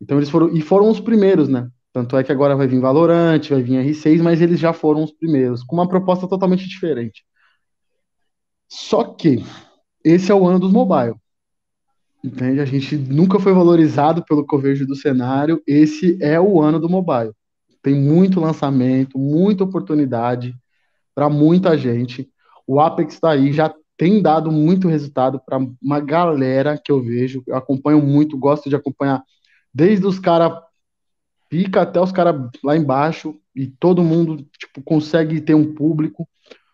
Então 0.00 0.18
eles 0.18 0.28
foram 0.28 0.54
e 0.54 0.60
foram 0.60 0.90
os 0.90 1.00
primeiros, 1.00 1.48
né? 1.48 1.68
Tanto 1.92 2.16
é 2.16 2.24
que 2.24 2.32
agora 2.32 2.56
vai 2.56 2.66
vir 2.66 2.80
Valorant, 2.80 3.48
vai 3.50 3.62
vir 3.62 3.86
R6, 3.86 4.22
mas 4.22 4.40
eles 4.40 4.58
já 4.58 4.72
foram 4.72 5.04
os 5.04 5.12
primeiros, 5.12 5.62
com 5.62 5.76
uma 5.76 5.88
proposta 5.88 6.26
totalmente 6.26 6.68
diferente. 6.68 7.22
Só 8.68 9.04
que 9.04 9.44
esse 10.02 10.32
é 10.32 10.34
o 10.34 10.46
ano 10.46 10.58
dos 10.58 10.72
mobile. 10.72 11.14
Entende? 12.24 12.60
A 12.60 12.64
gente 12.64 12.96
nunca 12.96 13.38
foi 13.38 13.52
valorizado 13.52 14.24
pelo 14.24 14.46
que 14.46 14.54
eu 14.54 14.58
vejo 14.58 14.86
do 14.86 14.94
cenário. 14.94 15.62
Esse 15.66 16.16
é 16.22 16.40
o 16.40 16.60
ano 16.62 16.80
do 16.80 16.88
mobile. 16.88 17.32
Tem 17.82 17.94
muito 17.94 18.40
lançamento, 18.40 19.18
muita 19.18 19.64
oportunidade 19.64 20.54
para 21.14 21.28
muita 21.28 21.76
gente. 21.76 22.31
O 22.66 22.80
Apex 22.80 23.14
está 23.14 23.30
aí, 23.30 23.52
já 23.52 23.72
tem 23.96 24.20
dado 24.20 24.50
muito 24.50 24.88
resultado 24.88 25.40
para 25.44 25.58
uma 25.80 26.00
galera 26.00 26.80
que 26.82 26.90
eu 26.90 27.02
vejo. 27.02 27.42
Eu 27.46 27.56
acompanho 27.56 28.02
muito, 28.02 28.38
gosto 28.38 28.68
de 28.68 28.76
acompanhar 28.76 29.22
desde 29.72 30.06
os 30.06 30.18
caras 30.18 30.52
pica 31.48 31.82
até 31.82 32.00
os 32.00 32.10
caras 32.10 32.50
lá 32.64 32.74
embaixo 32.74 33.38
e 33.54 33.66
todo 33.66 34.02
mundo 34.02 34.38
tipo, 34.58 34.82
consegue 34.82 35.38
ter 35.40 35.54
um 35.54 35.74
público. 35.74 36.26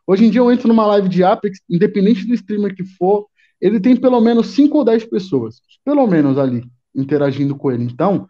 Hoje 0.07 0.25
em 0.25 0.31
dia 0.31 0.41
eu 0.41 0.53
entro 0.53 0.69
numa 0.69 0.87
live 0.87 1.09
de 1.09 1.25
Apex, 1.25 1.59
independente 1.69 2.25
do 2.25 2.33
streamer 2.33 2.75
que 2.77 2.85
for, 2.85 3.27
ele 3.61 3.81
tem 3.81 3.97
pelo 3.97 4.21
menos 4.21 4.47
5 4.49 4.79
ou 4.79 4.85
10 4.85 5.07
pessoas, 5.07 5.61
pelo 5.85 6.07
menos 6.07 6.39
ali, 6.39 6.65
interagindo 6.95 7.57
com 7.57 7.73
ele. 7.73 7.83
Então, 7.83 8.29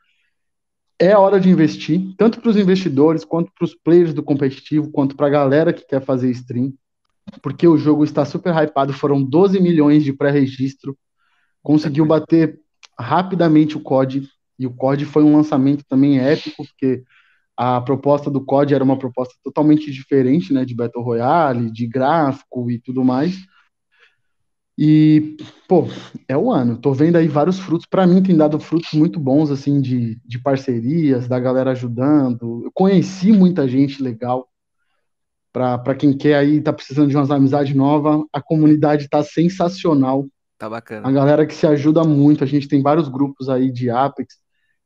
é 0.98 1.14
hora 1.16 1.38
de 1.38 1.50
investir, 1.50 2.14
tanto 2.16 2.40
para 2.40 2.50
os 2.50 2.56
investidores, 2.56 3.24
quanto 3.24 3.52
para 3.52 3.66
os 3.66 3.74
players 3.74 4.14
do 4.14 4.22
competitivo, 4.22 4.90
quanto 4.90 5.14
para 5.14 5.26
a 5.26 5.30
galera 5.30 5.72
que 5.72 5.86
quer 5.86 6.00
fazer 6.00 6.30
stream, 6.30 6.72
porque 7.42 7.66
o 7.66 7.76
jogo 7.76 8.04
está 8.04 8.24
super 8.24 8.54
hypado, 8.54 8.92
foram 8.92 9.22
12 9.22 9.60
milhões 9.60 10.04
de 10.04 10.12
pré-registro, 10.12 10.96
conseguiu 11.62 12.04
bater 12.06 12.60
rapidamente 12.98 13.76
o 13.76 13.80
COD, 13.80 14.28
e 14.58 14.66
o 14.66 14.70
COD 14.70 15.04
foi 15.04 15.22
um 15.22 15.36
lançamento 15.36 15.84
também 15.88 16.18
épico, 16.18 16.64
porque 16.64 17.02
a 17.56 17.80
proposta 17.80 18.30
do 18.30 18.44
COD 18.44 18.74
era 18.74 18.84
uma 18.84 18.98
proposta 18.98 19.34
totalmente 19.42 19.90
diferente, 19.90 20.52
né, 20.52 20.64
de 20.64 20.74
Battle 20.74 21.02
Royale, 21.02 21.70
de 21.70 21.86
gráfico 21.86 22.70
e 22.70 22.78
tudo 22.78 23.04
mais. 23.04 23.36
E, 24.80 25.36
pô, 25.66 25.88
é 26.28 26.36
o 26.36 26.52
ano. 26.52 26.78
Tô 26.78 26.92
vendo 26.92 27.16
aí 27.16 27.26
vários 27.26 27.58
frutos. 27.58 27.84
Para 27.90 28.06
mim, 28.06 28.22
tem 28.22 28.36
dado 28.36 28.60
frutos 28.60 28.92
muito 28.92 29.18
bons, 29.18 29.50
assim, 29.50 29.80
de, 29.80 30.20
de 30.24 30.38
parcerias, 30.38 31.26
da 31.26 31.40
galera 31.40 31.72
ajudando. 31.72 32.62
Eu 32.64 32.70
conheci 32.72 33.32
muita 33.32 33.66
gente 33.66 34.00
legal. 34.00 34.48
Para 35.53 35.94
quem 35.94 36.16
quer 36.16 36.34
aí, 36.34 36.61
tá 36.61 36.72
precisando 36.72 37.09
de 37.09 37.16
umas 37.16 37.30
amizades 37.30 37.74
novas, 37.74 38.24
a 38.32 38.40
comunidade 38.40 39.09
tá 39.09 39.22
sensacional. 39.22 40.26
Tá 40.59 40.68
bacana. 40.68 41.09
A 41.09 41.12
galera 41.12 41.46
que 41.46 41.55
se 41.55 41.66
ajuda 41.66 42.05
muito. 42.05 42.44
A 42.44 42.46
gente 42.46 42.68
tem 42.68 42.82
vários 42.82 43.09
grupos 43.09 43.49
aí 43.49 43.70
de 43.70 43.90
Apex. 43.90 44.36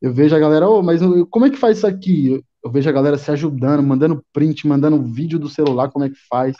Eu 0.01 0.13
vejo 0.13 0.35
a 0.35 0.39
galera, 0.39 0.69
oh, 0.69 0.81
mas 0.81 1.01
como 1.29 1.45
é 1.45 1.49
que 1.49 1.57
faz 1.57 1.77
isso 1.77 1.87
aqui? 1.87 2.43
Eu 2.63 2.71
vejo 2.71 2.89
a 2.89 2.93
galera 2.93 3.17
se 3.17 3.29
ajudando, 3.31 3.83
mandando 3.83 4.23
print, 4.31 4.67
mandando 4.67 5.01
vídeo 5.01 5.37
do 5.37 5.49
celular, 5.49 5.89
como 5.91 6.05
é 6.05 6.09
que 6.09 6.17
faz. 6.29 6.55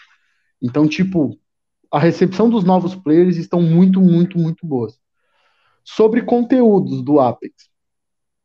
Então, 0.62 0.88
tipo, 0.88 1.38
a 1.92 2.00
recepção 2.00 2.50
dos 2.50 2.64
novos 2.64 2.96
players 2.96 3.38
estão 3.38 3.62
muito, 3.62 4.02
muito, 4.02 4.38
muito 4.40 4.66
boas. 4.66 4.98
Sobre 5.84 6.24
conteúdos 6.24 7.02
do 7.04 7.20
Apex, 7.20 7.54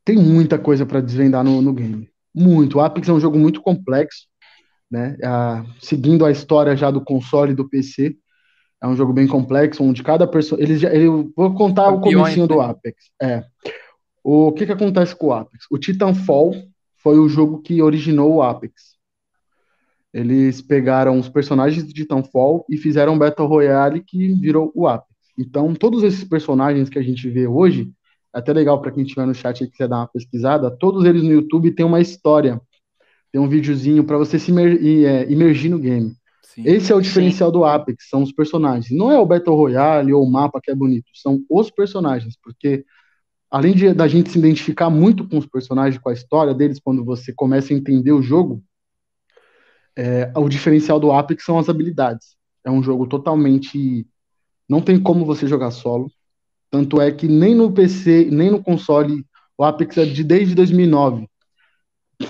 tem 0.04 0.16
muita 0.16 0.58
coisa 0.58 0.84
para 0.84 1.00
desvendar 1.00 1.42
no, 1.44 1.62
no, 1.62 1.72
game. 1.72 2.10
Muito. 2.34 2.78
O 2.78 2.80
Apex 2.80 3.08
é 3.08 3.12
um 3.12 3.20
jogo 3.20 3.38
muito 3.38 3.62
complexo, 3.62 4.26
né? 4.90 5.16
Ah, 5.22 5.64
seguindo 5.80 6.24
a 6.24 6.30
história 6.30 6.76
já 6.76 6.90
do 6.90 7.02
console 7.02 7.52
e 7.52 7.56
do 7.56 7.68
PC. 7.68 8.16
É 8.80 8.86
um 8.86 8.96
jogo 8.96 9.12
bem 9.12 9.26
complexo, 9.26 9.82
onde 9.82 10.02
cada 10.02 10.26
pessoa. 10.26 10.60
Eles 10.60 10.80
já, 10.80 10.88
eu 10.94 11.32
vou 11.36 11.54
contar 11.54 11.88
o 11.90 12.00
comecinho 12.00 12.46
do 12.46 12.58
né? 12.58 12.64
Apex. 12.66 13.10
É. 13.20 13.44
O 14.22 14.52
que, 14.52 14.66
que 14.66 14.72
acontece 14.72 15.16
com 15.16 15.28
o 15.28 15.32
Apex? 15.32 15.64
O 15.70 15.78
Titanfall 15.78 16.54
foi 16.96 17.18
o 17.18 17.28
jogo 17.28 17.60
que 17.60 17.82
originou 17.82 18.34
o 18.34 18.42
Apex. 18.42 18.96
Eles 20.12 20.62
pegaram 20.62 21.18
os 21.18 21.28
personagens 21.28 21.86
de 21.86 21.92
Titanfall 21.92 22.64
e 22.68 22.76
fizeram 22.76 23.14
um 23.14 23.18
Battle 23.18 23.48
Royale 23.48 24.02
que 24.02 24.32
virou 24.34 24.72
o 24.74 24.86
Apex. 24.86 25.08
Então, 25.38 25.74
todos 25.74 26.02
esses 26.02 26.24
personagens 26.24 26.88
que 26.88 26.98
a 26.98 27.02
gente 27.02 27.28
vê 27.28 27.46
hoje, 27.46 27.92
é 28.34 28.38
até 28.38 28.52
legal 28.52 28.80
para 28.80 28.90
quem 28.90 29.02
estiver 29.02 29.26
no 29.26 29.34
chat 29.34 29.60
e 29.60 29.70
quiser 29.70 29.88
dar 29.88 29.98
uma 29.98 30.08
pesquisada, 30.08 30.70
todos 30.70 31.04
eles 31.04 31.22
no 31.22 31.30
YouTube 31.30 31.70
têm 31.70 31.86
uma 31.86 32.00
história, 32.00 32.60
tem 33.32 33.40
um 33.40 33.48
videozinho 33.48 34.04
para 34.04 34.18
você 34.18 34.38
se 34.38 34.50
imer 34.50 34.78
é, 34.82 35.30
imergir 35.30 35.70
no 35.70 35.78
game. 35.78 36.14
Sim, 36.42 36.62
Esse 36.64 36.92
é 36.92 36.94
o 36.94 37.00
diferencial 37.00 37.50
sim. 37.50 37.52
do 37.52 37.64
Apex, 37.64 38.08
são 38.08 38.22
os 38.22 38.32
personagens. 38.32 38.90
Não 38.90 39.10
é 39.12 39.18
o 39.18 39.26
Battle 39.26 39.56
Royale 39.56 40.12
ou 40.12 40.24
o 40.24 40.30
mapa 40.30 40.60
que 40.62 40.70
é 40.70 40.74
bonito, 40.74 41.06
são 41.14 41.44
os 41.48 41.70
personagens, 41.70 42.36
porque 42.42 42.84
além 43.50 43.74
de 43.74 43.92
da 43.92 44.08
gente 44.08 44.30
se 44.30 44.38
identificar 44.38 44.90
muito 44.90 45.26
com 45.26 45.38
os 45.38 45.46
personagens, 45.46 46.00
com 46.00 46.08
a 46.08 46.12
história 46.12 46.54
deles, 46.54 46.80
quando 46.80 47.04
você 47.04 47.32
começa 47.32 47.72
a 47.72 47.76
entender 47.76 48.12
o 48.12 48.22
jogo, 48.22 48.62
é, 49.96 50.30
o 50.36 50.48
diferencial 50.48 51.00
do 51.00 51.10
Apex 51.10 51.44
são 51.44 51.58
as 51.58 51.68
habilidades. 51.68 52.36
É 52.64 52.70
um 52.70 52.82
jogo 52.82 53.06
totalmente. 53.06 54.06
Não 54.68 54.80
tem 54.80 55.00
como 55.00 55.24
você 55.24 55.46
jogar 55.46 55.70
solo. 55.70 56.10
Tanto 56.70 57.00
é 57.00 57.10
que 57.10 57.26
nem 57.26 57.54
no 57.54 57.72
PC, 57.72 58.28
nem 58.30 58.50
no 58.50 58.62
console, 58.62 59.24
o 59.56 59.64
Apex 59.64 59.96
é 59.96 60.04
de 60.04 60.22
desde 60.22 60.54
2009. 60.54 61.28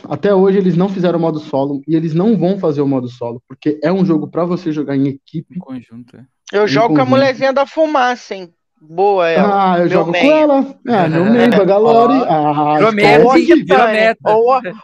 Até 0.08 0.34
hoje 0.34 0.58
eles 0.58 0.76
não 0.76 0.88
fizeram 0.88 1.18
o 1.18 1.22
modo 1.22 1.38
solo 1.38 1.82
e 1.88 1.96
eles 1.96 2.12
não 2.14 2.36
vão 2.36 2.58
fazer 2.58 2.82
o 2.82 2.86
modo 2.86 3.08
solo, 3.08 3.42
porque 3.48 3.80
é 3.82 3.90
um 3.90 4.04
jogo 4.04 4.28
para 4.28 4.44
você 4.44 4.70
jogar 4.70 4.96
em 4.96 5.08
equipe. 5.08 5.56
Em 5.56 5.58
conjunto, 5.58 6.16
é. 6.16 6.24
Eu 6.52 6.66
jogo 6.66 6.88
conjunto. 6.88 7.06
com 7.06 7.14
a 7.14 7.16
mulherzinha 7.16 7.52
da 7.52 7.66
fumaça, 7.66 8.34
hein? 8.34 8.52
Boa, 8.80 9.28
é. 9.28 9.38
Ah, 9.38 9.76
eu 9.78 9.88
jogo 9.88 10.12
main. 10.12 10.22
com 10.22 10.36
ela. 10.36 10.78
É, 10.86 11.08
meu 11.08 11.24
membro, 11.24 11.60
a 11.62 11.64
Galore. 11.64 12.14
Ah, 12.28 12.78
ou 12.80 13.30
a 13.30 13.36
Kitane. 13.36 14.16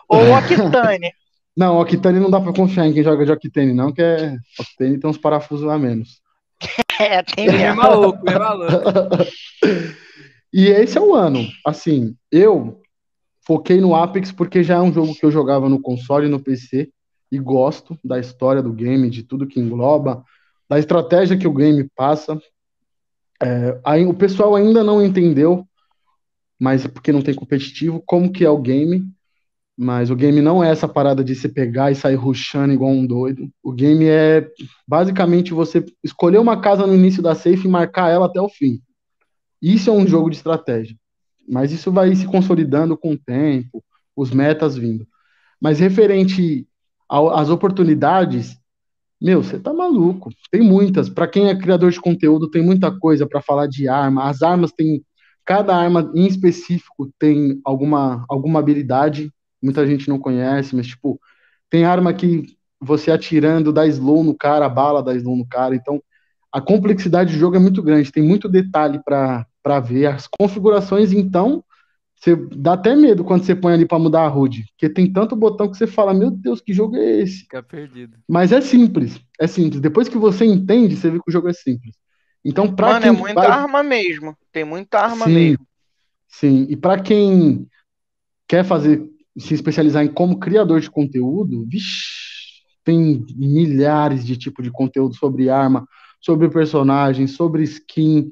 Ou, 0.09 0.42
Kitane. 0.42 1.12
Não, 1.57 1.78
Octane 1.78 2.18
não 2.18 2.30
dá 2.30 2.40
pra 2.40 2.52
confiar 2.52 2.84
em 2.84 2.92
quem 2.92 3.05
joga 3.05 3.24
de 3.24 3.30
Octane, 3.30 3.72
não, 3.72 3.92
que 3.92 4.02
é. 4.02 4.36
Octane 4.59 4.98
tem 4.98 5.09
uns 5.09 5.18
parafusos 5.18 5.68
a 5.68 5.78
menos. 5.78 6.20
É, 7.00 7.22
tem 7.24 7.46
mesmo. 7.46 7.61
É 7.61 7.72
maluco, 7.72 8.30
é 8.30 8.38
maluco. 8.38 8.72
e 10.52 10.68
esse 10.68 10.96
é 10.96 11.00
o 11.00 11.12
ano. 11.12 11.44
Assim, 11.66 12.14
eu 12.30 12.80
foquei 13.47 13.80
no 13.80 13.95
Apex 13.95 14.32
porque 14.32 14.62
já 14.62 14.76
é 14.76 14.80
um 14.80 14.92
jogo 14.92 15.14
que 15.14 15.24
eu 15.24 15.30
jogava 15.30 15.68
no 15.68 15.80
console 15.80 16.26
e 16.26 16.30
no 16.30 16.40
PC 16.40 16.90
e 17.30 17.38
gosto 17.38 17.99
da 18.03 18.18
história 18.18 18.62
do 18.62 18.72
game, 18.72 19.11
de 19.11 19.22
tudo 19.22 19.47
que 19.47 19.61
engloba, 19.61 20.24
da 20.68 20.78
estratégia 20.78 21.36
que 21.36 21.49
o 21.49 21.53
game 21.53 21.88
passa. 21.95 22.40
É, 23.42 23.80
aí, 23.84 24.07
o 24.07 24.14
pessoal 24.14 24.55
ainda 24.55 24.82
não 24.84 25.05
entendeu, 25.05 25.66
mas 26.59 26.86
porque 26.86 27.12
não 27.12 27.22
tem 27.22 27.34
competitivo, 27.34 28.03
como 28.07 28.32
que 28.32 28.45
é 28.45 28.51
o 28.51 28.61
game. 28.61 29.05
Mas 29.76 30.09
o 30.09 30.14
game 30.14 30.40
não 30.40 30.62
é 30.62 30.70
essa 30.70 30.86
parada 30.86 31.24
de 31.24 31.34
se 31.34 31.49
pegar 31.49 31.90
e 31.90 31.97
sair 31.97 32.14
rushando 32.14 32.72
igual 32.72 32.92
um 32.92 33.05
doido. 33.05 33.51
O 33.61 33.72
game 33.72 34.05
é 34.07 34.49
basicamente 34.86 35.53
você 35.53 35.84
escolher 36.03 36.38
uma 36.38 36.61
casa 36.61 36.86
no 36.86 36.95
início 36.95 37.20
da 37.20 37.34
safe 37.34 37.66
e 37.66 37.70
marcar 37.70 38.09
ela 38.09 38.26
até 38.26 38.40
o 38.40 38.49
fim. 38.49 38.80
Isso 39.61 39.90
é 39.90 39.92
um 39.92 40.07
jogo 40.07 40.30
de 40.30 40.36
estratégia. 40.36 40.97
Mas 41.49 41.72
isso 41.72 41.92
vai 41.92 42.14
se 42.14 42.26
consolidando 42.26 42.97
com 42.97 43.12
o 43.12 43.18
tempo, 43.18 43.82
os 44.16 44.30
metas 44.30 44.76
vindo. 44.76 45.07
Mas 45.61 45.78
referente 45.78 46.66
às 47.09 47.51
oportunidades, 47.51 48.57
meu, 49.20 49.42
você 49.42 49.59
tá 49.59 49.72
maluco. 49.72 50.30
Tem 50.51 50.62
muitas. 50.62 51.09
Para 51.09 51.28
quem 51.28 51.49
é 51.49 51.59
criador 51.59 51.90
de 51.90 52.01
conteúdo, 52.01 52.51
tem 52.51 52.62
muita 52.62 52.90
coisa 52.90 53.26
para 53.26 53.42
falar 53.42 53.66
de 53.66 53.88
arma. 53.88 54.28
As 54.28 54.42
armas 54.42 54.72
têm 54.72 55.05
cada 55.45 55.76
arma 55.76 56.11
em 56.14 56.26
específico 56.26 57.11
tem 57.18 57.61
alguma 57.64 58.24
alguma 58.30 58.61
habilidade 58.61 59.30
muita 59.64 59.86
gente 59.86 60.09
não 60.09 60.18
conhece, 60.18 60.76
mas, 60.76 60.86
tipo, 60.86 61.18
tem 61.70 61.84
arma 61.84 62.12
que 62.12 62.57
você 62.78 63.11
atirando 63.11 63.72
dá 63.72 63.86
slow 63.86 64.22
no 64.22 64.36
cara, 64.36 64.66
a 64.66 64.68
bala 64.68 65.03
dá 65.03 65.14
slow 65.14 65.36
no 65.36 65.49
cara, 65.49 65.74
então 65.74 66.03
a 66.53 66.61
complexidade 66.61 67.32
do 67.32 67.38
jogo 67.38 67.57
é 67.57 67.59
muito 67.59 67.82
grande, 67.82 68.12
tem 68.12 68.22
muito 68.22 68.49
detalhe 68.49 69.03
para 69.03 69.47
ver. 69.80 70.06
As 70.06 70.26
configurações, 70.26 71.12
então, 71.12 71.64
você 72.14 72.36
dá 72.56 72.72
até 72.72 72.96
medo 72.96 73.24
quando 73.24 73.44
você 73.44 73.54
põe 73.54 73.74
ali 73.74 73.86
para 73.86 73.98
mudar 73.98 74.22
a 74.22 74.34
HUD, 74.34 74.64
porque 74.70 74.88
tem 74.88 75.12
tanto 75.12 75.36
botão 75.36 75.70
que 75.70 75.76
você 75.76 75.86
fala, 75.86 76.14
meu 76.14 76.30
Deus, 76.30 76.60
que 76.60 76.72
jogo 76.72 76.96
é 76.96 77.20
esse? 77.20 77.40
Fica 77.40 77.62
perdido. 77.62 78.16
Mas 78.28 78.52
é 78.52 78.60
simples, 78.60 79.20
é 79.38 79.46
simples. 79.46 79.80
Depois 79.80 80.08
que 80.08 80.16
você 80.16 80.44
entende, 80.44 80.96
você 80.96 81.10
vê 81.10 81.18
que 81.18 81.28
o 81.28 81.32
jogo 81.32 81.48
é 81.48 81.52
simples. 81.52 81.94
Então, 82.44 82.74
para 82.74 82.94
Mano, 82.94 82.98
é 82.98 83.00
quem 83.00 83.08
é 83.10 83.20
muita 83.20 83.40
vai... 83.40 83.50
arma 83.50 83.82
mesmo. 83.82 84.36
Tem 84.52 84.64
muita 84.64 85.00
arma 85.00 85.26
sim, 85.26 85.34
mesmo. 85.34 85.66
Sim, 86.28 86.66
e 86.68 86.76
para 86.76 87.00
quem 87.00 87.66
quer 88.48 88.64
fazer 88.64 89.06
se 89.36 89.54
especializar 89.54 90.04
em 90.04 90.08
como 90.08 90.38
criador 90.38 90.80
de 90.80 90.90
conteúdo, 90.90 91.66
vixi, 91.66 92.62
tem 92.84 93.24
milhares 93.36 94.24
de 94.24 94.36
tipos 94.36 94.64
de 94.64 94.70
conteúdo 94.70 95.14
sobre 95.14 95.48
arma, 95.50 95.86
sobre 96.20 96.48
personagem, 96.48 97.26
sobre 97.26 97.62
skin, 97.64 98.30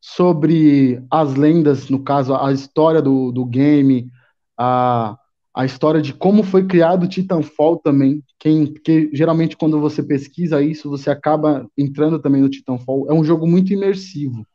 sobre 0.00 1.02
as 1.10 1.34
lendas, 1.34 1.88
no 1.88 2.02
caso, 2.02 2.34
a 2.34 2.52
história 2.52 3.02
do, 3.02 3.32
do 3.32 3.44
game, 3.44 4.10
a, 4.56 5.16
a 5.54 5.64
história 5.64 6.00
de 6.00 6.12
como 6.12 6.42
foi 6.42 6.66
criado 6.66 7.04
o 7.04 7.08
Titanfall 7.08 7.78
também. 7.78 8.22
Quem, 8.38 8.66
que 8.72 9.10
geralmente 9.12 9.56
quando 9.56 9.80
você 9.80 10.02
pesquisa 10.02 10.62
isso, 10.62 10.88
você 10.88 11.10
acaba 11.10 11.68
entrando 11.76 12.18
também 12.18 12.40
no 12.40 12.48
Titanfall. 12.48 13.10
É 13.10 13.14
um 13.14 13.24
jogo 13.24 13.46
muito 13.46 13.72
imersivo, 13.72 14.46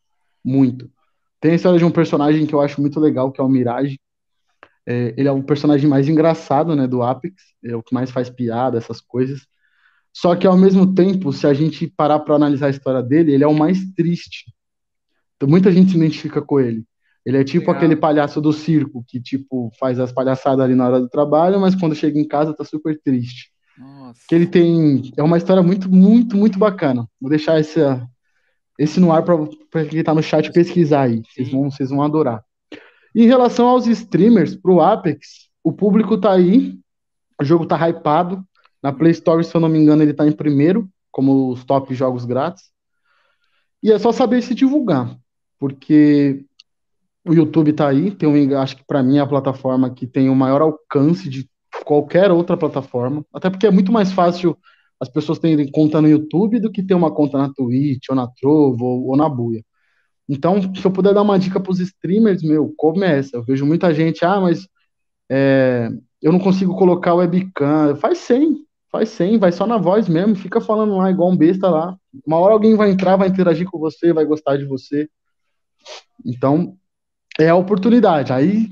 muito. 0.44 0.90
Tem 1.42 1.52
a 1.52 1.56
história 1.56 1.78
de 1.78 1.86
um 1.86 1.92
personagem 1.92 2.46
que 2.46 2.56
eu 2.56 2.62
acho 2.62 2.80
muito 2.80 3.00
legal, 3.00 3.32
que 3.32 3.42
é 3.42 3.44
o 3.44 3.50
Mirage, 3.50 4.00
é, 4.86 5.14
ele 5.18 5.28
é 5.28 5.32
o 5.32 5.44
personagem 5.44 5.90
mais 5.90 6.08
engraçado, 6.08 6.76
né, 6.76 6.88
do 6.88 7.02
Apex, 7.02 7.36
é 7.64 7.76
o 7.76 7.84
que 7.84 7.94
mais 7.94 8.12
faz 8.12 8.30
piada, 8.30 8.78
essas 8.78 9.00
coisas. 9.00 9.42
Só 10.14 10.36
que 10.36 10.46
ao 10.46 10.58
mesmo 10.58 10.94
tempo, 10.94 11.34
se 11.34 11.48
a 11.48 11.54
gente 11.54 11.88
parar 11.88 12.20
para 12.20 12.36
analisar 12.36 12.68
a 12.68 12.70
história 12.70 13.02
dele, 13.02 13.34
ele 13.34 13.44
é 13.44 13.48
o 13.48 13.54
mais 13.54 13.80
triste. 13.94 14.53
Então, 15.44 15.50
muita 15.50 15.70
gente 15.74 15.92
se 15.92 15.98
identifica 15.98 16.42
com 16.42 16.58
ele. 16.58 16.86
Ele 17.26 17.38
é 17.38 17.44
tipo 17.44 17.68
Legal. 17.68 17.76
aquele 17.76 17.96
palhaço 17.98 18.40
do 18.40 18.54
circo 18.54 19.04
que 19.06 19.20
tipo 19.20 19.70
faz 19.78 20.00
as 20.00 20.12
palhaçadas 20.12 20.64
ali 20.64 20.74
na 20.74 20.88
hora 20.88 21.02
do 21.02 21.10
trabalho, 21.10 21.60
mas 21.60 21.76
quando 21.76 21.96
chega 21.96 22.18
em 22.18 22.28
casa 22.28 22.56
tá 22.56 22.64
super 22.64 22.98
triste. 23.02 23.52
Nossa. 23.78 24.22
Que 24.28 24.36
ele 24.36 24.48
tem 24.48 25.12
é 25.18 25.24
uma 25.24 25.38
história 25.38 25.62
muito 25.62 25.90
muito 25.90 26.38
muito 26.38 26.58
bacana. 26.58 27.08
Vou 27.20 27.30
deixar 27.30 27.60
esse 27.60 27.80
esse 28.80 29.02
no 29.02 29.12
ar 29.12 29.24
para 29.24 29.86
quem 29.86 30.02
tá 30.02 30.14
no 30.14 30.24
chat 30.24 30.50
pesquisar 30.52 31.04
aí. 31.04 31.22
Vocês 31.30 31.52
vão 31.52 31.70
vocês 31.70 31.90
vão 31.90 32.02
adorar. 32.02 32.42
Em 33.14 33.28
relação 33.28 33.68
aos 33.68 33.86
streamers, 33.86 34.56
pro 34.56 34.80
Apex, 34.80 35.50
o 35.62 35.74
público 35.74 36.18
tá 36.18 36.32
aí, 36.32 36.80
o 37.40 37.44
jogo 37.44 37.66
tá 37.66 37.78
hypado. 37.88 38.44
Na 38.82 38.92
Play 38.92 39.12
Store, 39.12 39.44
se 39.44 39.56
eu 39.56 39.62
não 39.62 39.70
me 39.70 39.80
engano, 39.80 40.04
ele 40.04 40.14
tá 40.14 40.28
em 40.28 40.32
primeiro, 40.32 40.90
como 41.10 41.50
os 41.50 41.64
top 41.64 41.94
jogos 41.94 42.26
grátis. 42.26 42.64
E 43.82 43.92
é 43.92 44.00
só 44.00 44.12
saber 44.12 44.42
se 44.42 44.54
divulgar, 44.54 45.18
porque 45.64 46.44
o 47.26 47.34
YouTube 47.34 47.72
tá 47.72 47.88
aí, 47.88 48.12
tem 48.12 48.28
um, 48.28 48.58
acho 48.60 48.76
que 48.76 48.84
para 48.86 49.02
mim 49.02 49.16
é 49.16 49.22
a 49.22 49.26
plataforma 49.26 49.90
que 49.90 50.06
tem 50.06 50.30
o 50.30 50.36
maior 50.36 50.62
alcance 50.62 51.30
de 51.30 51.50
qualquer 51.86 52.30
outra 52.32 52.58
plataforma, 52.58 53.26
até 53.34 53.50
porque 53.50 53.66
é 53.66 53.72
muito 53.72 53.90
mais 53.90 54.12
fácil 54.12 54.58
as 55.00 55.08
pessoas 55.08 55.40
terem 55.40 55.72
conta 55.72 56.02
no 56.02 56.10
YouTube 56.10 56.60
do 56.60 56.70
que 56.70 56.84
ter 56.84 56.94
uma 56.94 57.10
conta 57.16 57.38
na 57.38 57.50
Twitch, 57.54 58.10
ou 58.10 58.16
na 58.18 58.28
Trovo, 58.28 58.84
ou, 58.84 59.08
ou 59.08 59.16
na 59.16 59.30
Buia. 59.30 59.64
Então, 60.28 60.62
se 60.76 60.84
eu 60.84 60.92
puder 60.92 61.14
dar 61.14 61.22
uma 61.22 61.40
dica 61.40 61.62
para 61.62 61.72
os 61.72 61.80
streamers, 61.80 62.44
meu, 62.44 62.74
começa. 62.76 63.38
Eu 63.38 63.44
vejo 63.46 63.66
muita 63.66 63.94
gente, 63.94 64.26
ah, 64.26 64.42
mas 64.42 64.68
é, 65.32 65.90
eu 66.22 66.34
não 66.34 66.40
consigo 66.40 66.76
colocar 66.76 67.14
webcam. 67.14 67.96
Faz 67.96 68.18
sem, 68.18 68.66
faz 68.92 69.08
sem, 69.08 69.38
vai 69.38 69.54
só 69.54 69.66
na 69.66 69.78
voz 69.78 70.10
mesmo, 70.10 70.36
fica 70.36 70.60
falando 70.60 70.98
lá 70.98 71.10
igual 71.10 71.32
um 71.32 71.38
besta 71.38 71.70
lá. 71.70 71.98
Uma 72.28 72.38
hora 72.40 72.54
alguém 72.54 72.76
vai 72.76 72.92
entrar, 72.92 73.16
vai 73.16 73.30
interagir 73.30 73.66
com 73.72 73.80
você, 73.80 74.12
vai 74.12 74.26
gostar 74.26 74.58
de 74.58 74.66
você. 74.66 75.08
Então, 76.26 76.78
é 77.40 77.50
a 77.50 77.56
oportunidade. 77.56 78.32
Aí, 78.32 78.70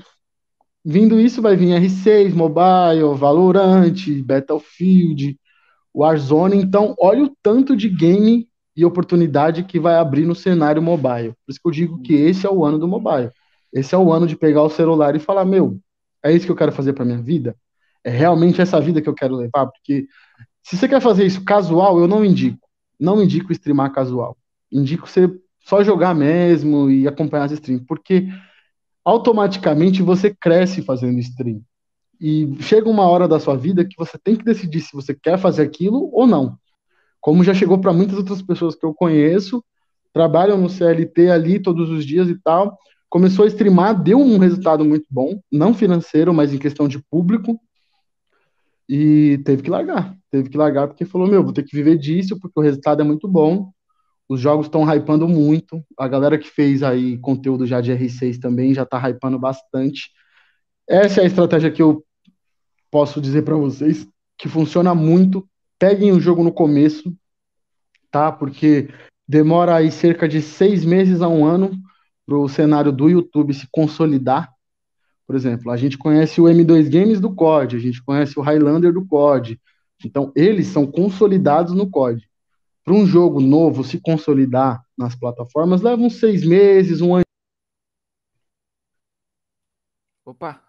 vindo 0.83 1.19
isso, 1.19 1.41
vai 1.41 1.55
vir 1.55 1.73
R6, 1.81 2.33
Mobile, 2.33 3.17
Valorant, 3.17 3.95
Battlefield, 4.23 5.39
Warzone. 5.93 6.57
Então, 6.57 6.95
olha 6.99 7.23
o 7.23 7.35
tanto 7.41 7.75
de 7.75 7.89
game 7.89 8.47
e 8.75 8.85
oportunidade 8.85 9.63
que 9.63 9.79
vai 9.79 9.95
abrir 9.95 10.25
no 10.25 10.35
cenário 10.35 10.81
mobile. 10.81 11.33
Por 11.45 11.51
isso 11.51 11.59
que 11.61 11.67
eu 11.67 11.71
digo 11.71 12.01
que 12.01 12.13
esse 12.13 12.45
é 12.45 12.49
o 12.49 12.63
ano 12.63 12.79
do 12.79 12.87
mobile. 12.87 13.31
Esse 13.73 13.95
é 13.95 13.97
o 13.97 14.11
ano 14.11 14.27
de 14.27 14.35
pegar 14.35 14.63
o 14.63 14.69
celular 14.69 15.15
e 15.15 15.19
falar: 15.19 15.45
meu, 15.45 15.79
é 16.23 16.31
isso 16.31 16.45
que 16.45 16.51
eu 16.51 16.55
quero 16.55 16.71
fazer 16.71 16.93
para 16.93 17.05
minha 17.05 17.21
vida? 17.21 17.55
É 18.03 18.09
realmente 18.09 18.61
essa 18.61 18.79
vida 18.81 19.01
que 19.01 19.09
eu 19.09 19.13
quero 19.13 19.35
levar? 19.35 19.67
Porque 19.67 20.07
se 20.63 20.77
você 20.77 20.87
quer 20.87 21.01
fazer 21.01 21.25
isso 21.25 21.43
casual, 21.43 21.99
eu 21.99 22.07
não 22.07 22.23
indico. 22.25 22.67
Não 22.99 23.21
indico 23.21 23.51
streamar 23.51 23.91
casual. 23.91 24.37
Indico 24.71 25.07
você 25.07 25.29
só 25.63 25.83
jogar 25.83 26.13
mesmo 26.13 26.89
e 26.89 27.07
acompanhar 27.07 27.45
as 27.45 27.51
streams. 27.51 27.85
Porque 27.85 28.27
automaticamente 29.03 30.01
você 30.01 30.33
cresce 30.33 30.81
fazendo 30.81 31.19
stream. 31.19 31.61
E 32.19 32.55
chega 32.61 32.87
uma 32.89 33.07
hora 33.07 33.27
da 33.27 33.39
sua 33.39 33.55
vida 33.55 33.83
que 33.83 33.95
você 33.97 34.17
tem 34.17 34.35
que 34.35 34.45
decidir 34.45 34.81
se 34.81 34.93
você 34.93 35.13
quer 35.13 35.39
fazer 35.39 35.63
aquilo 35.63 36.09
ou 36.13 36.27
não. 36.27 36.55
Como 37.19 37.43
já 37.43 37.53
chegou 37.53 37.79
para 37.79 37.93
muitas 37.93 38.17
outras 38.17 38.41
pessoas 38.41 38.75
que 38.75 38.85
eu 38.85 38.93
conheço, 38.93 39.63
trabalham 40.13 40.57
no 40.57 40.69
CLT 40.69 41.29
ali 41.29 41.59
todos 41.59 41.89
os 41.89 42.05
dias 42.05 42.29
e 42.29 42.35
tal. 42.35 42.77
Começou 43.09 43.45
a 43.45 43.47
streamar, 43.47 44.01
deu 44.01 44.19
um 44.19 44.37
resultado 44.37 44.85
muito 44.85 45.05
bom, 45.09 45.39
não 45.51 45.73
financeiro, 45.73 46.33
mas 46.33 46.53
em 46.53 46.57
questão 46.57 46.87
de 46.87 46.99
público. 46.99 47.59
E 48.87 49.39
teve 49.43 49.63
que 49.63 49.69
largar. 49.69 50.15
Teve 50.29 50.49
que 50.49 50.57
largar 50.57 50.87
porque 50.87 51.05
falou: 51.05 51.27
Meu, 51.27 51.43
vou 51.43 51.53
ter 51.53 51.63
que 51.63 51.75
viver 51.75 51.97
disso 51.97 52.39
porque 52.39 52.59
o 52.59 52.63
resultado 52.63 53.01
é 53.01 53.03
muito 53.03 53.27
bom. 53.27 53.71
Os 54.31 54.39
jogos 54.39 54.67
estão 54.67 54.85
hypando 54.89 55.27
muito. 55.27 55.83
A 55.99 56.07
galera 56.07 56.37
que 56.37 56.49
fez 56.49 56.83
aí 56.83 57.17
conteúdo 57.17 57.67
já 57.67 57.81
de 57.81 57.91
R6 57.91 58.39
também 58.39 58.73
já 58.73 58.83
está 58.83 58.97
hypando 59.09 59.37
bastante. 59.37 60.09
Essa 60.87 61.19
é 61.19 61.23
a 61.25 61.27
estratégia 61.27 61.69
que 61.69 61.81
eu 61.81 62.01
posso 62.89 63.19
dizer 63.19 63.41
para 63.41 63.57
vocês 63.57 64.07
que 64.37 64.47
funciona 64.47 64.95
muito. 64.95 65.45
Peguem 65.77 66.13
o 66.13 66.19
jogo 66.21 66.45
no 66.45 66.51
começo, 66.53 67.13
tá? 68.09 68.31
Porque 68.31 68.87
demora 69.27 69.75
aí 69.75 69.91
cerca 69.91 70.29
de 70.29 70.41
seis 70.41 70.85
meses 70.85 71.21
a 71.21 71.27
um 71.27 71.43
ano 71.43 71.69
para 72.25 72.37
o 72.37 72.47
cenário 72.47 72.93
do 72.93 73.09
YouTube 73.09 73.53
se 73.53 73.67
consolidar. 73.69 74.49
Por 75.27 75.35
exemplo, 75.35 75.69
a 75.69 75.75
gente 75.75 75.97
conhece 75.97 76.39
o 76.39 76.45
M2 76.45 76.89
Games 76.89 77.19
do 77.19 77.35
COD, 77.35 77.75
a 77.75 77.79
gente 77.79 78.01
conhece 78.01 78.39
o 78.39 78.41
Highlander 78.41 78.93
do 78.93 79.05
COD. 79.05 79.59
Então, 80.05 80.31
eles 80.37 80.67
são 80.67 80.87
consolidados 80.87 81.73
no 81.73 81.89
COD 81.89 82.30
para 82.83 82.93
um 82.93 83.05
jogo 83.05 83.39
novo 83.39 83.83
se 83.83 83.99
consolidar 83.99 84.83
nas 84.97 85.15
plataformas, 85.15 85.81
leva 85.81 86.01
uns 86.01 86.19
seis 86.19 86.45
meses, 86.45 87.01
um 87.01 87.15
ano. 87.15 87.25
Opa! 90.25 90.61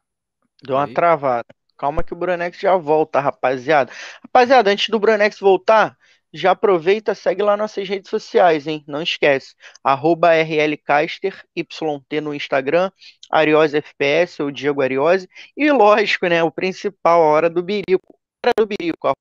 Deu 0.63 0.77
uma 0.77 0.87
Aí. 0.87 0.95
travada. 0.95 1.47
Calma 1.77 2.05
que 2.05 2.13
o 2.13 2.17
Brunex 2.17 2.59
já 2.59 2.77
volta, 2.77 3.19
rapaziada. 3.19 3.93
Rapaziada, 4.23 4.71
antes 4.71 4.89
do 4.89 5.01
Brunex 5.01 5.41
voltar, 5.41 5.97
já 6.33 6.53
aproveita, 6.53 7.15
segue 7.15 7.43
lá 7.43 7.57
nossas 7.57 7.89
redes 7.89 8.09
sociais, 8.09 8.67
hein? 8.67 8.85
Não 8.87 9.03
esquece. 9.03 9.55
Arroba 9.85 10.33
RLCaster, 10.33 11.45
YT 11.57 12.21
no 12.23 12.35
Instagram, 12.35 12.91
Ariose 13.31 13.77
FPS, 13.77 14.41
ou 14.43 14.51
Diego 14.51 14.81
Ariose. 14.81 15.29
E 15.57 15.71
lógico, 15.71 16.27
né? 16.27 16.43
O 16.43 16.51
principal, 16.51 17.23
a 17.23 17.27
hora 17.27 17.51
do 17.51 17.63
Birico. 17.63 18.19
Hora 18.45 18.55
do 18.57 18.67
Birico, 18.67 19.13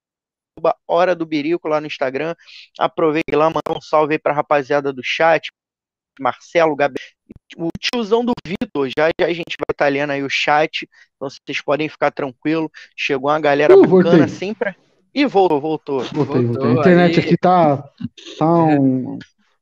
Hora 0.87 1.15
do 1.15 1.25
Birico 1.25 1.67
lá 1.67 1.79
no 1.79 1.87
Instagram. 1.87 2.35
Aproveite 2.79 3.35
lá, 3.35 3.49
manda 3.49 3.77
um 3.77 3.81
salve 3.81 4.13
aí 4.13 4.19
pra 4.19 4.33
rapaziada 4.33 4.91
do 4.91 5.01
chat. 5.03 5.51
Marcelo, 6.19 6.75
Gabriel, 6.75 7.07
o 7.57 7.69
tiozão 7.79 8.23
do 8.23 8.33
Vitor, 8.45 8.89
já, 8.95 9.09
já 9.19 9.27
a 9.27 9.33
gente 9.33 9.55
vai 9.57 9.71
estar 9.71 9.87
lendo 9.87 10.11
aí 10.11 10.23
o 10.23 10.29
chat, 10.29 10.87
então 11.15 11.29
vocês 11.29 11.61
podem 11.61 11.89
ficar 11.89 12.11
tranquilo. 12.11 12.69
Chegou 12.95 13.29
uma 13.29 13.39
galera 13.39 13.75
uh, 13.75 13.81
bacana 13.81 14.17
voltei. 14.17 14.27
sempre. 14.27 14.75
E 15.13 15.25
voltou, 15.25 15.59
voltou. 15.59 16.03
Voltei, 16.05 16.45
voltou. 16.45 16.67
A 16.67 16.73
internet 16.73 17.19
aí. 17.19 17.25
aqui 17.25 17.37
tá, 17.37 17.83
tá 18.37 18.53
um, 18.53 19.19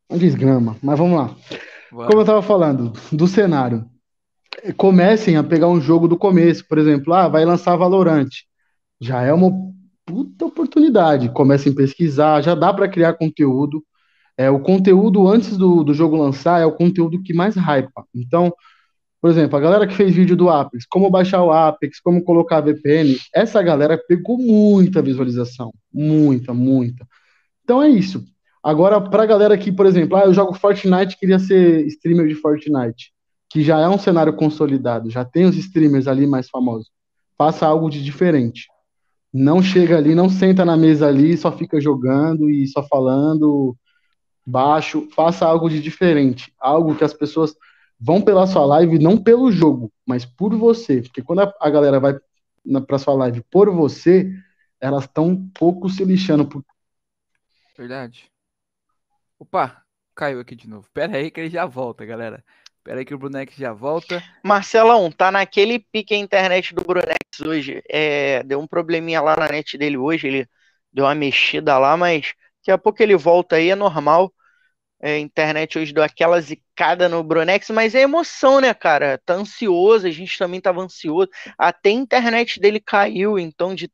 um 0.10 0.18
desgrama, 0.18 0.78
mas 0.82 0.98
vamos 0.98 1.18
lá. 1.18 1.36
Como 1.90 2.22
eu 2.22 2.26
tava 2.26 2.42
falando, 2.42 2.94
do 3.12 3.28
cenário. 3.28 3.86
Comecem 4.78 5.38
a 5.38 5.44
pegar 5.44 5.68
um 5.68 5.82
jogo 5.82 6.08
do 6.08 6.18
começo, 6.18 6.68
por 6.68 6.78
exemplo, 6.78 7.14
ah, 7.14 7.28
vai 7.28 7.46
lançar 7.46 7.76
Valorant. 7.78 8.30
Já 9.00 9.24
é 9.24 9.34
uma 9.34 9.50
puta 10.10 10.45
oportunidade. 10.45 11.30
Comecem 11.30 11.72
a 11.72 11.76
pesquisar, 11.76 12.41
já 12.41 12.55
dá 12.55 12.74
para 12.74 12.89
criar 12.89 13.14
conteúdo. 13.14 13.84
É, 14.36 14.49
o 14.49 14.60
conteúdo 14.60 15.28
antes 15.28 15.55
do, 15.55 15.84
do 15.84 15.93
jogo 15.93 16.18
lançar 16.18 16.60
é 16.60 16.66
o 16.66 16.72
conteúdo 16.72 17.22
que 17.22 17.34
mais 17.34 17.55
hypa. 17.55 18.05
Então, 18.16 18.51
por 19.22 19.30
exemplo, 19.30 19.55
a 19.55 19.60
galera 19.60 19.86
que 19.86 19.93
fez 19.93 20.16
vídeo 20.16 20.36
do 20.36 20.49
Apex, 20.49 20.86
como 20.89 21.10
baixar 21.10 21.43
o 21.43 21.51
Apex, 21.51 21.99
como 21.99 22.24
colocar 22.24 22.62
VPN, 22.62 23.18
essa 23.36 23.62
galera 23.62 23.97
pegou 23.97 24.38
muita 24.38 25.01
visualização. 25.01 25.72
Muita, 25.93 26.53
muita. 26.53 27.05
Então 27.64 27.84
é 27.84 27.89
isso. 27.89 28.24
Agora, 28.64 28.99
pra 28.99 29.26
galera 29.26 29.57
que, 29.57 29.72
por 29.72 29.86
exemplo, 29.86 30.18
ah, 30.18 30.26
eu 30.26 30.34
jogo 30.34 30.53
Fortnite 30.53 31.18
queria 31.18 31.38
ser 31.38 31.86
streamer 31.88 32.28
de 32.28 32.36
Fortnite, 32.36 33.12
que 33.49 33.62
já 33.62 33.80
é 33.80 33.88
um 33.88 33.99
cenário 33.99 34.34
consolidado, 34.36 35.10
já 35.10 35.24
tem 35.24 35.45
os 35.45 35.55
streamers 35.55 36.07
ali 36.07 36.26
mais 36.26 36.49
famosos. 36.49 36.89
Faça 37.38 37.66
algo 37.66 37.89
de 37.89 38.03
diferente. 38.03 38.68
Não 39.32 39.62
chega 39.62 39.98
ali, 39.98 40.16
não 40.16 40.30
senta 40.30 40.66
na 40.66 40.76
mesa 40.76 41.08
ali, 41.08 41.38
só 41.38 41.52
fica 41.52 41.80
jogando 41.80 42.50
e 42.50 42.68
só 42.68 42.82
falando 42.84 43.78
baixo. 44.46 45.08
Faça 45.16 45.46
algo 45.46 45.70
de 45.70 45.80
diferente, 45.80 46.54
algo 46.60 46.96
que 46.96 47.04
as 47.04 47.14
pessoas 47.14 47.56
vão 48.00 48.22
pela 48.22 48.48
sua 48.48 48.66
live 48.66 48.98
não 48.98 49.22
pelo 49.22 49.52
jogo, 49.52 49.92
mas 50.06 50.26
por 50.26 50.56
você. 50.56 51.02
Porque 51.02 51.22
quando 51.22 51.42
a, 51.42 51.70
galera 51.70 52.00
vai 52.00 52.16
para 52.88 52.98
sua 52.98 53.14
live 53.14 53.44
por 53.52 53.70
você, 53.70 54.32
elas 54.80 55.04
estão 55.04 55.28
um 55.28 55.50
pouco 55.50 55.90
se 55.90 56.04
lixando. 56.04 56.46
Por... 56.46 56.64
Verdade. 57.78 58.32
Opa, 59.38 59.84
caiu 60.16 60.40
aqui 60.40 60.56
de 60.56 60.68
novo. 60.68 60.88
Pera 60.94 61.18
aí 61.18 61.30
que 61.30 61.40
ele 61.40 61.50
já 61.50 61.66
volta, 61.66 62.06
galera. 62.06 62.44
Pera 62.84 63.00
aí 63.00 63.06
que 63.06 63.14
o 63.14 63.18
Brunex 63.18 63.56
já 63.56 63.74
volta. 63.74 64.24
Marcelão, 64.44 65.12
tá 65.12 65.32
naquele 65.32 65.80
pique 65.80 66.14
a 66.14 66.18
internet 66.18 66.74
do 66.74 66.84
Brunex 66.84 67.18
hoje. 67.46 67.84
É, 67.90 68.42
deu 68.44 68.60
um 68.60 68.68
probleminha 68.68 69.22
lá 69.22 69.36
na 69.36 69.48
net 69.48 69.78
dele 69.78 69.98
hoje, 69.98 70.28
ele 70.28 70.50
deu 70.92 71.06
uma 71.06 71.16
mexida 71.16 71.78
lá, 71.78 71.96
mas 71.98 72.34
daqui 72.60 72.72
a 72.72 72.78
pouco 72.78 73.02
ele 73.04 73.16
volta 73.16 73.58
aí, 73.58 73.70
é 73.70 73.76
normal. 73.76 74.34
É, 75.02 75.14
a 75.14 75.20
internet 75.20 75.78
hoje 75.80 75.94
deu 75.94 76.04
aquela 76.04 76.42
zicada 76.42 77.08
no 77.08 77.24
Brunex, 77.24 77.70
mas 77.70 77.96
é 77.96 78.02
emoção, 78.02 78.60
né, 78.60 78.74
cara? 78.74 79.18
Tá 79.26 79.34
ansioso, 79.34 80.08
a 80.08 80.12
gente 80.12 80.38
também 80.38 80.60
tava 80.60 80.82
ansioso. 80.82 81.30
Até 81.58 81.90
a 81.90 81.94
internet 81.94 82.60
dele 82.60 82.80
caiu, 82.80 83.40
então, 83.40 83.74
de, 83.76 83.90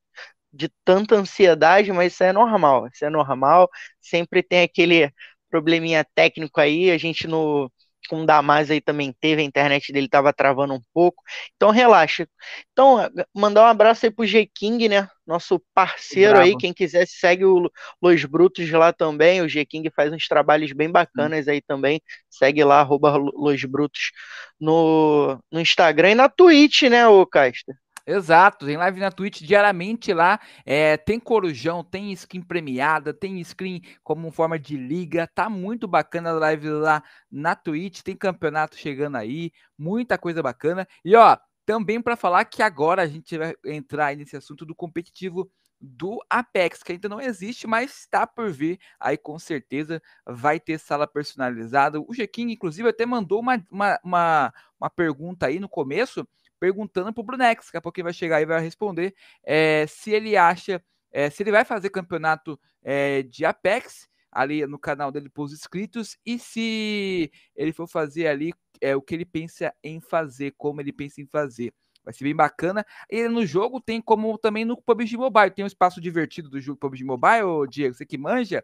de 0.54 0.70
tanta 0.84 1.16
ansiedade, 1.16 1.92
mas 1.92 2.14
isso 2.14 2.24
é 2.24 2.34
normal, 2.34 2.88
isso 2.88 3.06
é 3.06 3.10
normal. 3.10 3.70
Sempre 4.02 4.42
tem 4.44 4.64
aquele 4.64 5.12
probleminha 5.50 6.06
técnico 6.16 6.60
aí, 6.60 6.92
a 6.92 6.98
gente 6.98 7.28
no 7.28 7.72
com 8.06 8.24
o 8.24 8.26
Damas 8.26 8.70
aí 8.70 8.82
também 8.82 9.14
teve, 9.20 9.42
a 9.42 9.46
internet 9.46 9.92
dele 9.92 10.08
tava 10.08 10.34
travando 10.34 10.74
um 10.74 10.82
pouco. 10.94 11.24
Então 11.56 11.70
relaxa. 11.72 12.28
Então, 12.72 13.10
mandar 13.34 13.64
um 13.64 13.66
abraço 13.66 14.06
aí 14.06 14.12
pro 14.12 14.26
G-King, 14.26 14.90
né? 14.90 15.08
Nosso 15.26 15.62
parceiro 15.74 16.34
Bravo. 16.34 16.46
aí, 16.46 16.58
quem 16.58 16.74
quiser 16.74 17.08
segue 17.08 17.46
o 17.46 17.70
Los 18.02 18.26
Brutos 18.26 18.70
lá 18.72 18.94
também. 18.94 19.42
O 19.42 19.50
G-King 19.50 19.90
faz 19.96 20.12
uns 20.14 20.28
trabalhos 20.28 20.72
bem 20.72 20.90
bacanas 20.90 21.48
aí 21.48 21.62
também. 21.62 22.02
Segue 22.30 22.64
lá, 22.64 22.82
arroba 22.82 23.16
Los 23.18 23.64
Brutos 23.64 24.12
no, 24.60 25.40
no 25.52 25.60
Instagram 25.60 26.12
e 26.12 26.16
na 26.16 26.30
Twitch, 26.30 26.84
né, 26.84 27.08
ô 27.08 27.26
Caster? 27.26 27.76
Exato, 28.08 28.68
tem 28.68 28.78
live 28.78 29.00
na 29.00 29.10
Twitch 29.12 29.42
diariamente 29.42 30.14
lá. 30.14 30.40
É, 30.64 30.96
tem 30.96 31.20
corujão, 31.20 31.84
tem 31.84 32.12
skin 32.12 32.42
premiada, 32.42 33.12
tem 33.12 33.40
skin 33.42 33.82
como 34.04 34.32
forma 34.32 34.60
de 34.60 34.78
liga. 34.78 35.28
Tá 35.34 35.50
muito 35.50 35.88
bacana 35.88 36.30
a 36.30 36.34
live 36.34 36.70
lá 36.70 37.04
na 37.32 37.56
Twitch. 37.56 38.02
Tem 38.04 38.16
campeonato 38.16 38.78
chegando 38.78 39.16
aí, 39.16 39.52
muita 39.76 40.20
coisa 40.20 40.44
bacana. 40.44 40.88
E 41.04 41.16
ó, 41.16 41.36
também 41.66 42.00
para 42.00 42.16
falar 42.16 42.46
que 42.46 42.62
agora 42.62 43.02
a 43.02 43.08
gente 43.08 43.36
vai 43.40 43.56
entrar 43.66 44.16
nesse 44.16 44.38
assunto 44.38 44.66
do 44.68 44.76
competitivo 44.76 45.50
do 45.82 46.20
Apex, 46.30 46.84
que 46.84 46.94
ainda 46.94 47.10
não 47.10 47.20
existe, 47.20 47.66
mas 47.68 48.02
está 48.02 48.26
por 48.28 48.52
vir. 48.52 48.80
Aí 49.00 49.18
com 49.18 49.38
certeza 49.40 50.00
vai 50.26 50.60
ter 50.60 50.80
sala 50.80 51.08
personalizada. 51.08 52.00
O 52.00 52.14
G-King, 52.14 52.54
inclusive, 52.54 52.88
até 52.88 53.06
mandou 53.06 53.40
uma, 53.40 53.64
uma, 53.72 54.00
uma, 54.04 54.54
uma 54.80 54.90
pergunta 54.92 55.48
aí 55.48 55.60
no 55.60 55.68
começo 55.68 56.28
perguntando 56.66 57.14
pro 57.14 57.24
Brunex, 57.24 57.68
daqui 57.68 57.78
a 57.78 57.82
pouco 57.82 58.00
ele 58.00 58.06
vai 58.06 58.14
chegar 58.14 58.42
e 58.42 58.46
vai 58.46 58.60
responder 58.60 59.14
é, 59.44 59.86
se 59.88 60.10
ele 60.10 60.36
acha, 60.36 60.84
é, 61.12 61.30
se 61.30 61.44
ele 61.44 61.52
vai 61.52 61.64
fazer 61.64 61.92
campeonato 61.92 62.60
é, 62.84 63.22
de 63.22 63.46
Apex 63.46 64.10
ali 64.32 64.66
no 64.66 64.80
canal 64.80 65.12
dele 65.12 65.30
para 65.30 65.44
os 65.44 65.54
inscritos 65.54 66.18
e 66.26 66.40
se 66.40 67.32
ele 67.56 67.72
for 67.72 67.88
fazer 67.88 68.26
ali 68.26 68.52
é, 68.82 68.96
o 68.96 69.02
que 69.02 69.14
ele 69.14 69.26
pensa 69.26 69.72
em 69.84 70.02
fazer, 70.02 70.56
como 70.58 70.82
ele 70.82 70.92
pensa 70.92 71.22
em 71.22 71.28
fazer. 71.28 71.72
Vai 72.04 72.14
ser 72.14 72.24
bem 72.24 72.36
bacana. 72.36 72.86
E 73.10 73.28
no 73.28 73.46
jogo 73.46 73.80
tem 73.80 74.02
como 74.02 74.38
também 74.38 74.66
no 74.66 74.80
PUBG 74.80 75.18
Mobile. 75.18 75.52
Tem 75.52 75.64
um 75.64 75.68
espaço 75.68 76.02
divertido 76.02 76.50
do 76.50 76.60
jogo 76.60 76.80
PUBG 76.80 77.04
Mobile, 77.04 77.68
Diego, 77.70 77.96
você 77.96 78.06
que 78.06 78.18
manja. 78.18 78.64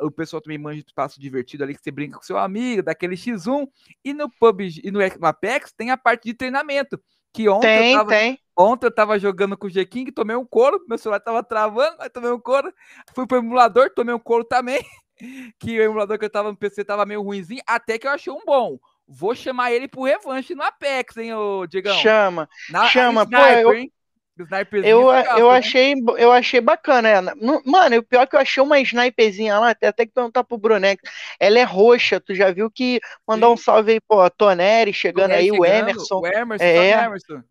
O 0.00 0.10
pessoal 0.10 0.40
também 0.40 0.58
manja 0.58 0.82
do 0.82 0.86
espaço 0.86 1.20
divertido 1.20 1.64
ali 1.64 1.74
que 1.74 1.82
você 1.82 1.90
brinca 1.90 2.16
com 2.16 2.22
seu 2.22 2.38
amigo, 2.38 2.82
daquele 2.82 3.14
X1. 3.14 3.68
E 4.04 4.14
no 4.14 4.30
PUBG 4.30 4.82
e 4.84 4.90
no 4.90 5.00
Apex 5.26 5.72
tem 5.72 5.90
a 5.90 5.96
parte 5.96 6.24
de 6.24 6.34
treinamento. 6.34 6.98
Que 7.38 7.48
ontem 7.48 7.68
Tem, 7.68 7.92
eu 7.92 7.98
tava, 7.98 8.10
tem. 8.10 8.38
Ontem 8.56 8.86
eu 8.86 8.90
tava 8.92 9.16
jogando 9.16 9.56
com 9.56 9.68
o 9.68 9.70
G-King, 9.70 10.10
tomei 10.10 10.34
um 10.34 10.44
couro, 10.44 10.84
meu 10.88 10.98
celular 10.98 11.20
tava 11.20 11.40
travando, 11.40 11.94
aí 12.00 12.10
tomei 12.10 12.32
um 12.32 12.40
couro. 12.40 12.74
Fui 13.14 13.28
pro 13.28 13.38
emulador, 13.38 13.90
tomei 13.94 14.12
um 14.12 14.18
couro 14.18 14.42
também. 14.44 14.84
Que 15.58 15.80
o 15.80 15.82
emulador 15.82 16.16
que 16.16 16.24
eu 16.24 16.30
tava 16.30 16.48
no 16.50 16.56
PC 16.56 16.84
tava 16.84 17.04
meio 17.04 17.22
ruimzinho, 17.22 17.60
até 17.66 17.98
que 17.98 18.06
eu 18.06 18.10
achei 18.12 18.32
um 18.32 18.44
bom. 18.44 18.78
Vou 19.06 19.34
chamar 19.34 19.72
ele 19.72 19.88
pro 19.88 20.04
revanche 20.04 20.54
no 20.54 20.62
Apex, 20.62 21.16
hein, 21.16 21.34
ô 21.34 21.66
Diegão? 21.66 21.96
Chama. 21.96 22.48
Na, 22.70 22.86
chama, 22.88 23.26
pô, 23.26 23.36
sniper, 23.36 23.58
eu- 23.60 23.74
hein? 23.74 23.92
Sniperzinho 24.44 24.90
Eu, 24.90 25.10
eu, 25.38 25.50
né? 25.50 25.58
achei, 25.58 25.94
eu 26.18 26.32
achei 26.32 26.60
bacana. 26.60 27.08
ela. 27.08 27.34
Nu- 27.36 27.62
Mano, 27.64 27.96
o 27.98 28.02
pior 28.02 28.22
é 28.22 28.26
que 28.26 28.36
eu 28.36 28.40
achei 28.40 28.62
uma 28.62 28.80
sniperzinha 28.80 29.58
lá, 29.58 29.70
até, 29.70 29.88
até 29.88 30.06
que 30.06 30.12
perguntar 30.12 30.44
pro 30.44 30.58
Brunex. 30.58 31.02
Ela 31.40 31.58
é 31.58 31.64
roxa, 31.64 32.20
tu 32.20 32.34
já 32.34 32.50
viu 32.50 32.70
que 32.70 33.00
mandar 33.26 33.50
um 33.50 33.56
Sim. 33.56 33.62
salve 33.64 33.92
aí, 33.92 34.00
pô, 34.00 34.28
Toneri 34.30 34.92
chegando 34.92 35.32
Toneri 35.32 35.42
aí, 35.42 35.50
o 35.52 35.64
chegando, 35.64 35.64
Emerson. 35.64 36.20
O 36.20 36.26
Emerson, 36.26 36.64
É. 36.64 36.92
salve, 36.92 37.06
Emerson. 37.06 37.42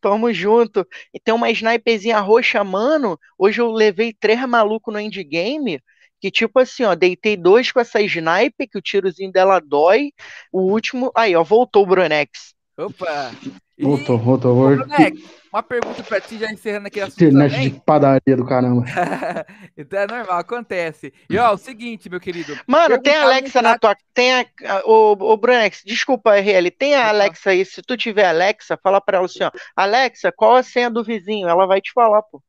Tamo 0.00 0.32
junto. 0.32 0.86
E 1.14 1.20
tem 1.20 1.32
uma 1.34 1.50
sniperzinha 1.50 2.18
roxa, 2.20 2.62
mano. 2.64 3.18
Hoje 3.38 3.60
eu 3.60 3.70
levei 3.70 4.12
três 4.12 4.40
malucos 4.48 4.92
no 4.92 4.98
endgame. 5.00 5.80
Que 6.20 6.30
tipo 6.30 6.58
assim, 6.60 6.84
ó, 6.84 6.94
deitei 6.94 7.36
dois 7.36 7.72
com 7.72 7.80
essa 7.80 8.00
sniper, 8.00 8.68
que 8.70 8.78
o 8.78 8.82
tirozinho 8.82 9.32
dela 9.32 9.60
dói. 9.60 10.12
O 10.52 10.60
último. 10.62 11.10
Aí, 11.16 11.34
ó, 11.36 11.42
voltou 11.44 11.82
o 11.82 11.86
Brunex. 11.86 12.51
Opa! 12.78 13.30
E, 13.76 13.82
Voltou, 13.84 14.18
voltou. 14.18 14.54
Vou- 14.54 14.76
Brunex, 14.76 15.20
uma 15.52 15.62
pergunta 15.62 16.02
pra 16.02 16.20
ti, 16.20 16.38
já 16.38 16.50
encerrando 16.50 16.86
aqui 16.86 17.00
a 17.00 17.06
Internet 17.06 17.52
também. 17.52 17.70
de 17.70 17.80
padaria 17.80 18.36
do 18.36 18.44
caramba. 18.46 18.84
então 19.76 19.98
é 20.00 20.06
normal, 20.06 20.38
acontece. 20.38 21.12
E 21.28 21.36
ó, 21.38 21.52
o 21.52 21.58
seguinte, 21.58 22.08
meu 22.08 22.20
querido. 22.20 22.58
Mano, 22.66 23.00
tem 23.02 23.14
a 23.14 23.22
Alexa 23.22 23.60
na 23.60 23.78
tua. 23.78 23.96
Tem 24.14 24.32
a. 24.34 24.46
Ô, 24.84 25.12
ô 25.12 25.36
Brunex, 25.36 25.82
desculpa, 25.84 26.36
RL. 26.36 26.70
Tem 26.70 26.94
a 26.94 27.08
Alexa 27.08 27.50
aí. 27.50 27.64
Se 27.64 27.82
tu 27.82 27.96
tiver 27.96 28.26
Alexa, 28.26 28.78
fala 28.82 29.00
pra 29.00 29.18
ela 29.18 29.26
assim, 29.26 29.42
ó. 29.42 29.50
Alexa, 29.76 30.32
qual 30.32 30.54
a 30.56 30.62
senha 30.62 30.88
do 30.90 31.02
vizinho? 31.02 31.48
Ela 31.48 31.66
vai 31.66 31.80
te 31.80 31.92
falar, 31.92 32.22
pô. 32.22 32.42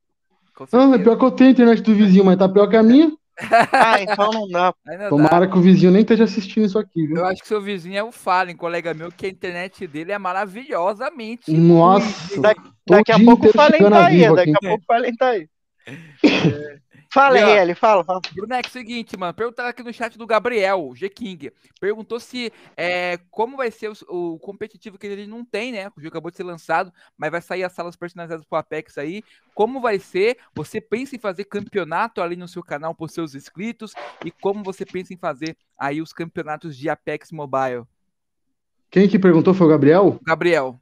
Não, 0.72 0.94
é 0.94 0.98
pior 0.98 1.16
que 1.18 1.24
eu 1.24 1.30
tenho 1.32 1.50
a 1.50 1.52
internet 1.52 1.82
do 1.82 1.94
vizinho, 1.94 2.24
mas 2.24 2.38
tá 2.38 2.48
pior 2.48 2.68
que 2.68 2.76
a 2.76 2.82
minha. 2.82 3.10
Ah, 3.72 4.00
então 4.00 4.30
não 4.32 4.48
dá. 4.48 4.72
Não 4.86 4.98
dá. 4.98 5.08
Tomara 5.08 5.48
que 5.48 5.58
o 5.58 5.60
vizinho 5.60 5.90
nem 5.92 6.02
esteja 6.02 6.24
assistindo 6.24 6.64
isso 6.66 6.78
aqui, 6.78 7.06
viu? 7.06 7.16
Eu 7.18 7.26
acho 7.26 7.42
que 7.42 7.48
seu 7.48 7.60
vizinho 7.60 7.96
é 7.96 8.02
o 8.04 8.12
Fallen, 8.12 8.56
colega 8.56 8.94
meu, 8.94 9.10
que 9.10 9.26
a 9.26 9.28
internet 9.28 9.86
dele 9.86 10.12
é 10.12 10.18
maravilhosamente. 10.18 11.50
Nossa, 11.52 12.40
Da- 12.40 12.54
Daqui 12.86 13.12
a 13.12 13.16
dia 13.16 13.24
pouco 13.26 13.48
o 13.48 13.52
Fallen 13.52 13.80
tá 13.90 14.06
aí. 14.06 14.20
Daqui 14.34 14.50
aqui. 14.52 14.66
a 14.66 14.68
pouco 14.68 14.82
o 14.82 14.86
Fallen 14.86 15.16
tá 15.16 15.28
aí. 15.30 15.48
Fala, 17.14 17.38
E, 17.38 17.44
ó, 17.44 17.46
RL, 17.46 17.74
fala, 17.76 18.04
fala. 18.04 18.20
Brunex, 18.34 18.72
seguinte, 18.72 19.16
mano. 19.16 19.32
Perguntaram 19.32 19.68
aqui 19.70 19.84
no 19.84 19.92
chat 19.92 20.18
do 20.18 20.26
Gabriel, 20.26 20.90
G 20.96 21.08
King. 21.08 21.52
Perguntou 21.80 22.18
se 22.18 22.52
é, 22.76 23.20
como 23.30 23.56
vai 23.56 23.70
ser 23.70 23.88
o, 24.08 24.32
o 24.34 24.38
competitivo 24.40 24.98
que 24.98 25.06
ele 25.06 25.24
não 25.24 25.44
tem, 25.44 25.70
né? 25.70 25.86
O 25.96 26.00
jogo 26.00 26.08
acabou 26.08 26.32
de 26.32 26.36
ser 26.36 26.42
lançado, 26.42 26.92
mas 27.16 27.30
vai 27.30 27.40
sair 27.40 27.62
as 27.62 27.72
salas 27.72 27.94
personalizadas 27.94 28.44
pro 28.44 28.58
Apex 28.58 28.98
aí. 28.98 29.22
Como 29.54 29.80
vai 29.80 30.00
ser? 30.00 30.38
Você 30.56 30.80
pensa 30.80 31.14
em 31.14 31.20
fazer 31.20 31.44
campeonato 31.44 32.20
ali 32.20 32.34
no 32.34 32.48
seu 32.48 32.64
canal 32.64 32.92
por 32.96 33.08
seus 33.08 33.36
inscritos? 33.36 33.92
E 34.24 34.32
como 34.32 34.64
você 34.64 34.84
pensa 34.84 35.14
em 35.14 35.16
fazer 35.16 35.56
aí 35.78 36.02
os 36.02 36.12
campeonatos 36.12 36.76
de 36.76 36.88
Apex 36.88 37.30
Mobile? 37.30 37.84
Quem 38.90 39.08
que 39.08 39.20
perguntou 39.20 39.54
foi 39.54 39.68
o 39.68 39.70
Gabriel? 39.70 40.18
Gabriel. 40.24 40.80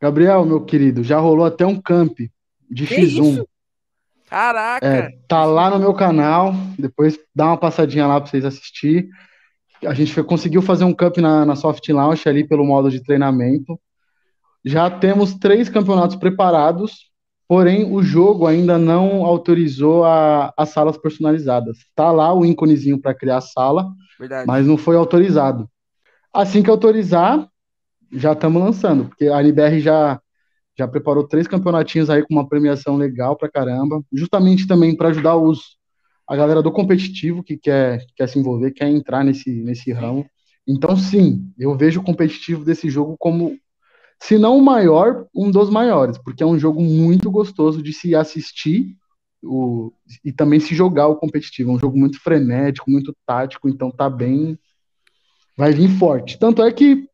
Gabriel, 0.00 0.44
meu 0.44 0.64
querido, 0.64 1.04
já 1.04 1.20
rolou 1.20 1.46
até 1.46 1.64
um 1.64 1.80
camp 1.80 2.18
de 2.68 2.86
Que 2.86 2.96
X1. 2.96 3.06
isso? 3.06 3.48
Caraca! 4.32 4.86
É, 4.86 5.10
tá 5.28 5.44
lá 5.44 5.68
no 5.68 5.78
meu 5.78 5.92
canal. 5.92 6.54
Depois 6.78 7.18
dá 7.34 7.48
uma 7.48 7.58
passadinha 7.58 8.06
lá 8.06 8.18
pra 8.18 8.30
vocês 8.30 8.46
assistir. 8.46 9.06
A 9.86 9.92
gente 9.92 10.14
foi- 10.14 10.24
conseguiu 10.24 10.62
fazer 10.62 10.84
um 10.84 10.94
camp 10.94 11.18
na, 11.18 11.44
na 11.44 11.54
Soft 11.54 11.86
Launch 11.90 12.26
ali 12.26 12.42
pelo 12.42 12.64
modo 12.64 12.90
de 12.90 13.02
treinamento. 13.02 13.78
Já 14.64 14.88
temos 14.88 15.34
três 15.34 15.68
campeonatos 15.68 16.16
preparados, 16.16 17.10
porém 17.46 17.84
o 17.92 18.02
jogo 18.02 18.46
ainda 18.46 18.78
não 18.78 19.22
autorizou 19.22 20.02
a- 20.04 20.50
as 20.56 20.70
salas 20.70 20.96
personalizadas. 20.96 21.76
Tá 21.94 22.10
lá 22.10 22.32
o 22.32 22.46
íconezinho 22.46 22.98
para 22.98 23.12
criar 23.12 23.36
a 23.36 23.42
sala, 23.42 23.90
Verdade. 24.18 24.46
mas 24.46 24.66
não 24.66 24.78
foi 24.78 24.96
autorizado. 24.96 25.68
Assim 26.32 26.62
que 26.62 26.70
autorizar, 26.70 27.46
já 28.10 28.32
estamos 28.32 28.62
lançando, 28.62 29.04
porque 29.10 29.26
a 29.26 29.40
NBR 29.42 29.78
já 29.80 30.18
já 30.78 30.88
preparou 30.88 31.26
três 31.26 31.46
campeonatinhos 31.46 32.08
aí 32.10 32.22
com 32.22 32.34
uma 32.34 32.48
premiação 32.48 32.96
legal 32.96 33.36
pra 33.36 33.50
caramba, 33.50 34.02
justamente 34.12 34.66
também 34.66 34.96
para 34.96 35.08
ajudar 35.08 35.36
os 35.36 35.76
a 36.26 36.36
galera 36.36 36.62
do 36.62 36.72
competitivo 36.72 37.42
que 37.42 37.58
quer, 37.58 38.06
quer 38.16 38.28
se 38.28 38.38
envolver, 38.38 38.70
quer 38.70 38.88
entrar 38.88 39.24
nesse, 39.24 39.50
nesse 39.50 39.92
ramo. 39.92 40.24
Então, 40.66 40.96
sim, 40.96 41.52
eu 41.58 41.76
vejo 41.76 42.00
o 42.00 42.04
competitivo 42.04 42.64
desse 42.64 42.88
jogo 42.88 43.16
como, 43.18 43.58
se 44.18 44.38
não 44.38 44.56
o 44.56 44.62
maior, 44.62 45.26
um 45.34 45.50
dos 45.50 45.68
maiores, 45.68 46.16
porque 46.16 46.42
é 46.42 46.46
um 46.46 46.58
jogo 46.58 46.80
muito 46.80 47.30
gostoso 47.30 47.82
de 47.82 47.92
se 47.92 48.14
assistir 48.14 48.96
o, 49.42 49.92
e 50.24 50.32
também 50.32 50.60
se 50.60 50.74
jogar 50.74 51.08
o 51.08 51.16
competitivo. 51.16 51.72
É 51.72 51.74
um 51.74 51.78
jogo 51.78 51.98
muito 51.98 52.20
frenético, 52.20 52.90
muito 52.90 53.14
tático, 53.26 53.68
então 53.68 53.90
tá 53.90 54.08
bem. 54.08 54.58
Vai 55.56 55.72
vir 55.72 55.90
forte. 55.98 56.38
Tanto 56.38 56.62
é 56.62 56.72
que 56.72 57.06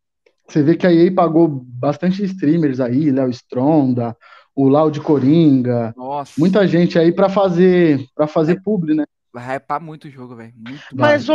você 0.48 0.62
vê 0.62 0.76
que 0.76 0.86
a 0.86 0.92
EA 0.92 1.12
pagou 1.12 1.46
bastante 1.48 2.24
streamers 2.24 2.80
aí, 2.80 3.10
Léo 3.10 3.28
Stronda, 3.30 4.16
o 4.54 4.68
Lau 4.68 4.90
de 4.90 5.00
Coringa, 5.00 5.94
Nossa. 5.96 6.32
muita 6.38 6.66
gente 6.66 6.98
aí 6.98 7.12
pra 7.12 7.28
fazer 7.28 8.06
para 8.14 8.26
fazer 8.26 8.60
publi, 8.62 8.94
né? 8.94 9.04
Vai 9.32 9.56
hypar 9.56 9.80
muito 9.80 10.08
o 10.08 10.10
jogo, 10.10 10.34
velho. 10.34 10.54
Mas 10.94 11.26
bom. 11.26 11.34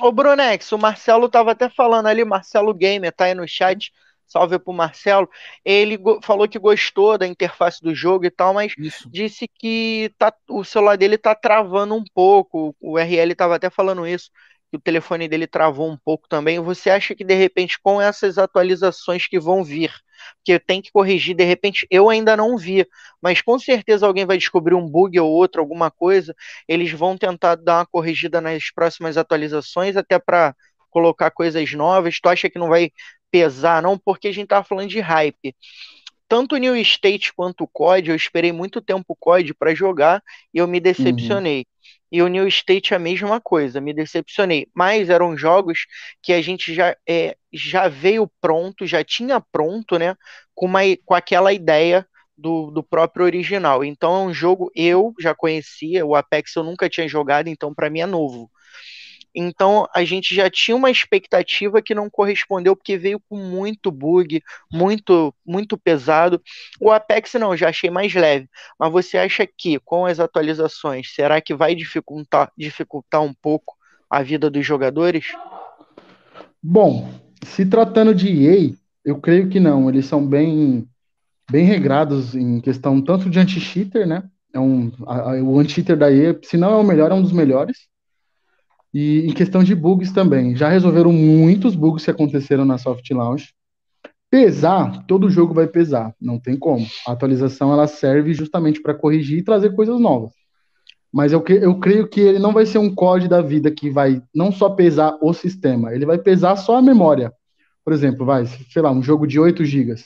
o, 0.00 0.08
o 0.08 0.12
Brunex, 0.12 0.70
o 0.70 0.78
Marcelo 0.78 1.28
tava 1.28 1.52
até 1.52 1.68
falando 1.68 2.06
ali, 2.06 2.24
Marcelo 2.24 2.74
Gamer, 2.74 3.10
tá 3.10 3.24
aí 3.24 3.34
no 3.34 3.48
chat. 3.48 3.90
Salve 4.26 4.60
pro 4.60 4.72
Marcelo. 4.72 5.28
Ele 5.64 5.98
falou 6.22 6.46
que 6.48 6.56
gostou 6.56 7.18
da 7.18 7.26
interface 7.26 7.82
do 7.82 7.92
jogo 7.92 8.24
e 8.24 8.30
tal, 8.30 8.54
mas 8.54 8.74
Isso. 8.78 9.10
disse 9.10 9.48
que 9.48 10.12
tá, 10.16 10.32
o 10.48 10.62
celular 10.62 10.96
dele 10.96 11.18
tá 11.18 11.34
travando 11.34 11.96
um 11.96 12.04
pouco. 12.14 12.76
O 12.80 12.96
RL 12.96 13.34
tava 13.34 13.56
até 13.56 13.68
falando 13.68 14.06
isso, 14.06 14.30
que 14.70 14.76
o 14.76 14.80
telefone 14.80 15.28
dele 15.28 15.46
travou 15.46 15.90
um 15.90 15.96
pouco 15.96 16.28
também. 16.28 16.60
Você 16.60 16.90
acha 16.90 17.14
que 17.14 17.24
de 17.24 17.34
repente 17.34 17.78
com 17.82 18.00
essas 18.00 18.38
atualizações 18.38 19.26
que 19.26 19.38
vão 19.38 19.64
vir, 19.64 19.92
que 20.44 20.58
tem 20.58 20.80
que 20.80 20.92
corrigir, 20.92 21.34
de 21.34 21.44
repente 21.44 21.86
eu 21.90 22.08
ainda 22.08 22.36
não 22.36 22.56
vi, 22.56 22.86
mas 23.20 23.42
com 23.42 23.58
certeza 23.58 24.06
alguém 24.06 24.24
vai 24.26 24.38
descobrir 24.38 24.74
um 24.74 24.86
bug 24.86 25.18
ou 25.18 25.30
outro, 25.30 25.60
alguma 25.60 25.90
coisa, 25.90 26.34
eles 26.68 26.92
vão 26.92 27.16
tentar 27.16 27.56
dar 27.56 27.78
uma 27.78 27.86
corrigida 27.86 28.40
nas 28.40 28.70
próximas 28.70 29.16
atualizações 29.16 29.96
até 29.96 30.18
para 30.18 30.54
colocar 30.90 31.30
coisas 31.30 31.72
novas. 31.72 32.20
Tu 32.20 32.28
acha 32.28 32.50
que 32.50 32.58
não 32.58 32.68
vai 32.68 32.90
pesar 33.30 33.82
não? 33.82 33.98
Porque 33.98 34.28
a 34.28 34.32
gente 34.32 34.48
tava 34.48 34.64
falando 34.64 34.88
de 34.88 35.00
hype 35.00 35.54
tanto 36.30 36.54
o 36.54 36.58
New 36.58 36.76
State 36.76 37.32
quanto 37.34 37.64
o 37.64 37.66
COD, 37.66 38.10
eu 38.10 38.14
esperei 38.14 38.52
muito 38.52 38.80
tempo 38.80 39.04
o 39.08 39.16
COD 39.16 39.52
para 39.52 39.74
jogar 39.74 40.22
e 40.54 40.58
eu 40.58 40.68
me 40.68 40.78
decepcionei. 40.78 41.66
E 42.10 42.22
o 42.22 42.28
New 42.28 42.46
State 42.48 42.92
é 42.92 42.96
a 42.96 43.00
mesma 43.00 43.40
coisa, 43.40 43.80
me 43.80 43.94
decepcionei. 43.94 44.66
Mas 44.74 45.08
eram 45.10 45.36
jogos 45.36 45.86
que 46.22 46.32
a 46.32 46.42
gente 46.42 46.74
já, 46.74 46.96
é, 47.08 47.36
já 47.52 47.88
veio 47.88 48.30
pronto, 48.40 48.86
já 48.86 49.04
tinha 49.04 49.40
pronto, 49.40 49.98
né? 49.98 50.16
Com, 50.54 50.66
uma, 50.66 50.80
com 51.04 51.14
aquela 51.14 51.52
ideia 51.52 52.06
do, 52.36 52.70
do 52.70 52.82
próprio 52.82 53.24
original. 53.24 53.84
Então 53.84 54.14
é 54.14 54.28
um 54.28 54.34
jogo 54.34 54.70
eu 54.74 55.14
já 55.20 55.34
conhecia, 55.34 56.04
o 56.04 56.14
Apex 56.16 56.56
eu 56.56 56.64
nunca 56.64 56.88
tinha 56.88 57.06
jogado, 57.08 57.48
então 57.48 57.74
para 57.74 57.90
mim 57.90 58.00
é 58.00 58.06
novo. 58.06 58.50
Então 59.34 59.86
a 59.94 60.04
gente 60.04 60.34
já 60.34 60.50
tinha 60.50 60.76
uma 60.76 60.90
expectativa 60.90 61.80
que 61.80 61.94
não 61.94 62.10
correspondeu 62.10 62.74
porque 62.74 62.96
veio 62.98 63.20
com 63.28 63.36
muito 63.36 63.90
bug, 63.90 64.42
muito 64.72 65.34
muito 65.46 65.76
pesado. 65.78 66.40
O 66.80 66.90
Apex 66.90 67.34
não, 67.34 67.56
já 67.56 67.68
achei 67.68 67.90
mais 67.90 68.12
leve. 68.14 68.48
Mas 68.78 68.90
você 68.92 69.18
acha 69.18 69.46
que 69.46 69.78
com 69.84 70.06
as 70.06 70.18
atualizações, 70.20 71.12
será 71.14 71.40
que 71.40 71.54
vai 71.54 71.74
dificultar 71.74 72.50
dificultar 72.56 73.22
um 73.22 73.32
pouco 73.34 73.74
a 74.08 74.22
vida 74.22 74.50
dos 74.50 74.66
jogadores? 74.66 75.26
Bom, 76.62 77.10
se 77.44 77.64
tratando 77.64 78.14
de 78.14 78.28
EA, 78.28 78.74
eu 79.04 79.20
creio 79.20 79.48
que 79.48 79.58
não. 79.60 79.88
Eles 79.88 80.06
são 80.06 80.26
bem, 80.26 80.86
bem 81.50 81.64
regrados 81.64 82.34
em 82.34 82.60
questão 82.60 83.00
tanto 83.00 83.30
de 83.30 83.38
anti-cheater, 83.38 84.06
né? 84.06 84.24
É 84.52 84.58
um, 84.58 84.90
a- 85.06 85.32
a- 85.32 85.42
o 85.42 85.58
anti-cheater 85.58 85.96
da 85.96 86.10
EA, 86.12 86.38
se 86.42 86.56
não 86.56 86.72
é 86.72 86.76
o 86.76 86.84
melhor, 86.84 87.10
é 87.10 87.14
um 87.14 87.22
dos 87.22 87.32
melhores. 87.32 87.88
E 88.92 89.26
em 89.26 89.32
questão 89.32 89.62
de 89.62 89.74
bugs 89.74 90.12
também. 90.12 90.56
Já 90.56 90.68
resolveram 90.68 91.12
muitos 91.12 91.74
bugs 91.74 92.04
que 92.04 92.10
aconteceram 92.10 92.64
na 92.64 92.78
Soft 92.78 93.08
Launch. 93.10 93.54
Pesar, 94.30 95.04
todo 95.06 95.30
jogo 95.30 95.52
vai 95.52 95.66
pesar, 95.66 96.14
não 96.20 96.38
tem 96.38 96.56
como. 96.56 96.86
A 97.06 97.12
atualização 97.12 97.72
ela 97.72 97.86
serve 97.86 98.32
justamente 98.32 98.80
para 98.80 98.94
corrigir 98.94 99.38
e 99.38 99.44
trazer 99.44 99.74
coisas 99.74 99.98
novas. 100.00 100.30
Mas 101.12 101.32
eu, 101.32 101.42
eu 101.48 101.78
creio 101.80 102.06
que 102.06 102.20
ele 102.20 102.38
não 102.38 102.52
vai 102.52 102.64
ser 102.64 102.78
um 102.78 102.94
código 102.94 103.28
da 103.28 103.42
vida 103.42 103.70
que 103.70 103.90
vai 103.90 104.22
não 104.32 104.52
só 104.52 104.70
pesar 104.70 105.18
o 105.20 105.32
sistema, 105.32 105.92
ele 105.92 106.06
vai 106.06 106.18
pesar 106.18 106.54
só 106.56 106.76
a 106.76 106.82
memória. 106.82 107.32
Por 107.84 107.92
exemplo, 107.92 108.24
vai, 108.24 108.46
sei 108.46 108.82
lá, 108.82 108.92
um 108.92 109.02
jogo 109.02 109.26
de 109.26 109.40
8 109.40 109.64
GB. 109.64 109.96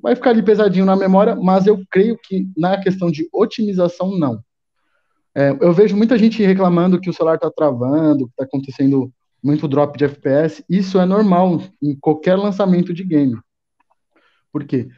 vai 0.00 0.14
ficar 0.14 0.30
ali 0.30 0.42
pesadinho 0.42 0.84
na 0.84 0.94
memória, 0.94 1.34
mas 1.34 1.66
eu 1.66 1.82
creio 1.90 2.16
que 2.22 2.46
na 2.56 2.80
questão 2.80 3.10
de 3.10 3.28
otimização, 3.32 4.16
não. 4.16 4.40
É, 5.34 5.50
eu 5.60 5.72
vejo 5.72 5.96
muita 5.96 6.18
gente 6.18 6.42
reclamando 6.42 7.00
que 7.00 7.08
o 7.08 7.12
celular 7.12 7.36
está 7.36 7.50
travando, 7.50 8.26
que 8.26 8.32
está 8.32 8.44
acontecendo 8.44 9.12
muito 9.42 9.68
drop 9.68 9.96
de 9.96 10.04
FPS. 10.04 10.64
Isso 10.68 10.98
é 10.98 11.06
normal 11.06 11.62
em 11.82 11.94
qualquer 11.94 12.36
lançamento 12.36 12.92
de 12.92 13.04
game. 13.04 13.38
Por 14.52 14.64
quê? 14.64 14.88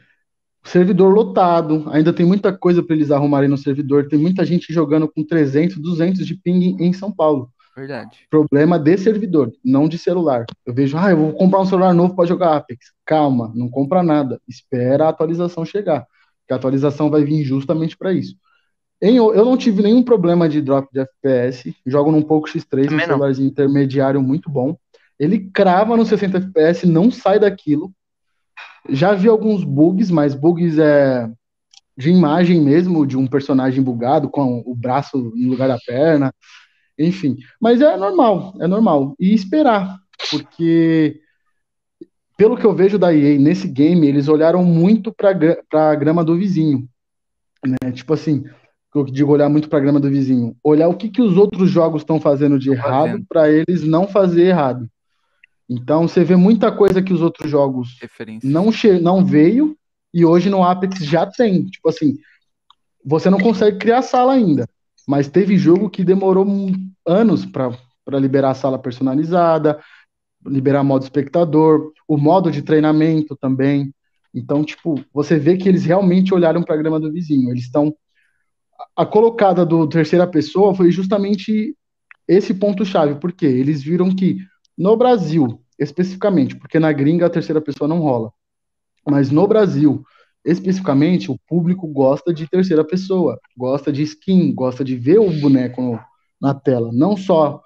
O 0.65 0.67
servidor 0.67 1.13
lotado, 1.13 1.85
ainda 1.89 2.13
tem 2.13 2.25
muita 2.25 2.55
coisa 2.57 2.81
para 2.81 2.95
eles 2.95 3.11
arrumarem 3.11 3.49
no 3.49 3.57
servidor, 3.57 4.07
tem 4.07 4.17
muita 4.17 4.45
gente 4.45 4.73
jogando 4.73 5.07
com 5.07 5.23
300, 5.23 5.77
200 5.77 6.25
de 6.25 6.35
ping 6.35 6.77
em 6.79 6.93
São 6.93 7.11
Paulo. 7.11 7.51
Verdade. 7.75 8.19
Problema 8.29 8.79
de 8.79 8.97
servidor, 8.97 9.51
não 9.63 9.87
de 9.89 9.97
celular. 9.97 10.45
Eu 10.65 10.73
vejo, 10.73 10.97
ah, 10.97 11.09
eu 11.09 11.17
vou 11.17 11.33
comprar 11.33 11.59
um 11.59 11.65
celular 11.65 11.93
novo 11.93 12.15
para 12.15 12.27
jogar 12.27 12.55
Apex. 12.55 12.93
Calma, 13.05 13.51
não 13.55 13.67
compra 13.67 14.03
nada. 14.03 14.39
Espera 14.47 15.05
a 15.05 15.09
atualização 15.09 15.65
chegar. 15.65 16.05
Que 16.47 16.53
a 16.53 16.55
atualização 16.55 17.09
vai 17.09 17.23
vir 17.23 17.43
justamente 17.43 17.97
para 17.97 18.13
isso. 18.13 18.35
Eu 19.05 19.43
não 19.43 19.57
tive 19.57 19.83
nenhum 19.83 20.01
problema 20.01 20.47
de 20.47 20.61
drop 20.61 20.87
de 20.93 21.01
FPS. 21.01 21.75
Jogo 21.85 22.09
num 22.09 22.21
pouco 22.21 22.47
X3, 22.47 22.93
um 22.93 22.99
celularzinho 22.99 23.49
intermediário 23.49 24.21
muito 24.21 24.49
bom. 24.49 24.77
Ele 25.19 25.49
crava 25.53 25.97
no 25.97 26.05
60 26.05 26.37
FPS, 26.37 26.87
não 26.87 27.11
sai 27.11 27.37
daquilo. 27.37 27.91
Já 28.89 29.13
vi 29.13 29.27
alguns 29.27 29.65
bugs, 29.65 30.09
mas 30.09 30.33
bugs 30.33 30.77
é 30.79 31.29
de 31.97 32.09
imagem 32.09 32.61
mesmo, 32.61 33.05
de 33.05 33.17
um 33.17 33.27
personagem 33.27 33.83
bugado 33.83 34.29
com 34.29 34.63
o 34.65 34.73
braço 34.73 35.17
no 35.35 35.49
lugar 35.49 35.67
da 35.67 35.77
perna, 35.85 36.33
enfim. 36.97 37.37
Mas 37.59 37.81
é 37.81 37.97
normal, 37.97 38.55
é 38.59 38.67
normal. 38.67 39.15
E 39.19 39.33
esperar, 39.33 39.97
porque 40.31 41.19
pelo 42.37 42.57
que 42.57 42.65
eu 42.65 42.73
vejo 42.73 42.97
da 42.97 43.13
EA 43.13 43.37
nesse 43.37 43.67
game, 43.67 44.07
eles 44.07 44.27
olharam 44.27 44.63
muito 44.63 45.13
para 45.13 45.91
a 45.91 45.95
grama 45.95 46.23
do 46.23 46.37
vizinho. 46.37 46.87
Né? 47.65 47.91
Tipo 47.91 48.13
assim, 48.13 48.43
eu 48.97 49.05
digo 49.05 49.31
olhar 49.31 49.49
muito 49.49 49.69
para 49.69 49.79
a 49.79 49.81
grama 49.81 49.99
do 49.99 50.09
vizinho, 50.09 50.55
olhar 50.63 50.87
o 50.87 50.95
que, 50.95 51.09
que 51.09 51.21
os 51.21 51.37
outros 51.37 51.69
jogos 51.69 52.01
estão 52.01 52.19
fazendo 52.19 52.59
de 52.59 52.71
errado 52.71 53.23
para 53.27 53.49
eles 53.49 53.83
não 53.83 54.07
fazer 54.07 54.47
errado. 54.47 54.87
Então 55.69 56.07
você 56.07 56.23
vê 56.23 56.35
muita 56.35 56.71
coisa 56.71 57.01
que 57.01 57.13
os 57.13 57.21
outros 57.21 57.49
jogos 57.49 57.97
não, 58.43 58.69
não 59.01 59.25
veio 59.25 59.75
e 60.13 60.25
hoje 60.25 60.49
no 60.49 60.63
Apex 60.63 60.99
já 60.99 61.25
tem. 61.25 61.65
Tipo 61.65 61.89
assim, 61.89 62.17
você 63.03 63.29
não 63.29 63.39
consegue 63.39 63.77
criar 63.77 64.01
sala 64.01 64.33
ainda, 64.33 64.67
mas 65.07 65.27
teve 65.27 65.57
jogo 65.57 65.89
que 65.89 66.03
demorou 66.03 66.45
anos 67.05 67.45
para 67.45 68.19
liberar 68.19 68.51
a 68.51 68.55
sala 68.55 68.77
personalizada, 68.77 69.79
liberar 70.45 70.83
modo 70.83 71.03
espectador, 71.03 71.91
o 72.07 72.17
modo 72.17 72.51
de 72.51 72.61
treinamento 72.61 73.35
também. 73.35 73.93
Então, 74.33 74.63
tipo, 74.63 74.99
você 75.13 75.37
vê 75.37 75.57
que 75.57 75.69
eles 75.69 75.85
realmente 75.85 76.33
olharam 76.33 76.63
para 76.63 76.75
a 76.75 76.77
grama 76.77 76.99
do 76.99 77.11
vizinho. 77.11 77.51
Eles 77.51 77.63
estão. 77.63 77.93
A 78.95 79.05
colocada 79.05 79.65
do 79.65 79.87
terceira 79.87 80.27
pessoa 80.27 80.75
foi 80.75 80.91
justamente 80.91 81.75
esse 82.27 82.53
ponto-chave, 82.53 83.15
porque 83.15 83.45
eles 83.45 83.81
viram 83.81 84.13
que 84.15 84.37
no 84.77 84.95
Brasil, 84.95 85.61
especificamente, 85.79 86.55
porque 86.55 86.79
na 86.79 86.91
gringa 86.91 87.25
a 87.25 87.29
terceira 87.29 87.61
pessoa 87.61 87.87
não 87.87 87.99
rola, 87.99 88.31
mas 89.05 89.29
no 89.29 89.47
Brasil, 89.47 90.03
especificamente, 90.45 91.31
o 91.31 91.39
público 91.47 91.87
gosta 91.87 92.33
de 92.33 92.47
terceira 92.47 92.83
pessoa, 92.83 93.39
gosta 93.57 93.91
de 93.91 94.03
skin, 94.03 94.53
gosta 94.53 94.83
de 94.83 94.95
ver 94.95 95.19
o 95.19 95.31
boneco 95.39 95.81
no, 95.81 95.99
na 96.41 96.53
tela, 96.53 96.91
não 96.91 97.15
só 97.15 97.61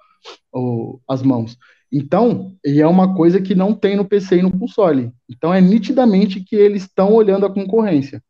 o, 0.52 1.00
as 1.08 1.22
mãos. 1.22 1.56
Então, 1.90 2.54
e 2.64 2.80
é 2.80 2.86
uma 2.86 3.14
coisa 3.14 3.40
que 3.40 3.54
não 3.54 3.72
tem 3.72 3.96
no 3.96 4.04
PC 4.04 4.38
e 4.38 4.42
no 4.42 4.56
console. 4.56 5.10
Então, 5.28 5.52
é 5.54 5.60
nitidamente 5.60 6.40
que 6.40 6.54
eles 6.54 6.82
estão 6.82 7.14
olhando 7.14 7.46
a 7.46 7.52
concorrência 7.52 8.22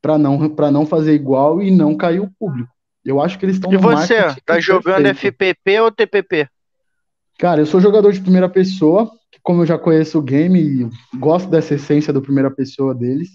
para 0.00 0.18
não, 0.18 0.38
não 0.38 0.86
fazer 0.86 1.14
igual 1.14 1.62
e 1.62 1.70
não 1.70 1.96
cair 1.96 2.20
o 2.20 2.30
público. 2.38 2.70
Eu 3.04 3.20
acho 3.20 3.38
que 3.38 3.44
eles 3.44 3.56
estão. 3.56 3.72
E 3.72 3.76
você, 3.76 4.34
tá 4.44 4.60
jogando 4.60 5.04
perfeito. 5.04 5.34
FPP 5.34 5.80
ou 5.80 5.90
TPP? 5.90 6.48
Cara, 7.38 7.62
eu 7.62 7.66
sou 7.66 7.80
jogador 7.80 8.12
de 8.12 8.20
primeira 8.20 8.48
pessoa, 8.48 9.10
como 9.42 9.62
eu 9.62 9.66
já 9.66 9.78
conheço 9.78 10.18
o 10.18 10.22
game 10.22 10.60
e 10.60 11.16
gosto 11.16 11.48
dessa 11.48 11.74
essência 11.74 12.12
do 12.12 12.20
primeira 12.20 12.50
pessoa 12.50 12.94
deles, 12.94 13.30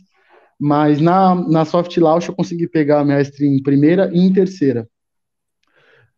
mas 0.60 1.02
na, 1.02 1.34
na 1.34 1.66
Soft 1.66 1.98
Launch 1.98 2.30
eu 2.30 2.36
consegui 2.36 2.68
pegar 2.68 3.00
a 3.00 3.04
minha 3.04 3.20
stream 3.22 3.54
em 3.54 3.64
primeira 3.64 4.12
e 4.14 4.20
em 4.20 4.32
terceira. 4.32 4.88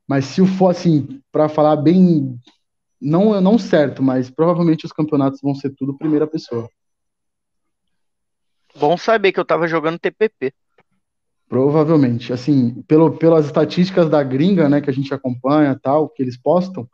Mas 0.05 0.25
se 0.25 0.45
for 0.45 0.69
assim, 0.69 1.21
para 1.31 1.47
falar 1.47 1.77
bem, 1.77 2.37
não 2.99 3.39
não 3.39 3.57
certo, 3.57 4.03
mas 4.03 4.29
provavelmente 4.29 4.85
os 4.85 4.91
campeonatos 4.91 5.39
vão 5.41 5.55
ser 5.55 5.73
tudo 5.75 5.97
primeira 5.97 6.27
pessoa. 6.27 6.69
Bom 8.79 8.97
saber 8.97 9.31
que 9.31 9.39
eu 9.39 9.45
tava 9.45 9.67
jogando 9.67 9.99
TPP. 9.99 10.53
Provavelmente, 11.49 12.33
assim, 12.33 12.81
pelo, 12.87 13.17
pelas 13.17 13.45
estatísticas 13.45 14.09
da 14.09 14.21
gringa, 14.21 14.67
né, 14.67 14.81
que 14.81 14.89
a 14.89 14.93
gente 14.93 15.13
acompanha, 15.13 15.79
tal, 15.81 16.09
que 16.09 16.21
eles 16.21 16.37
postam, 16.37 16.87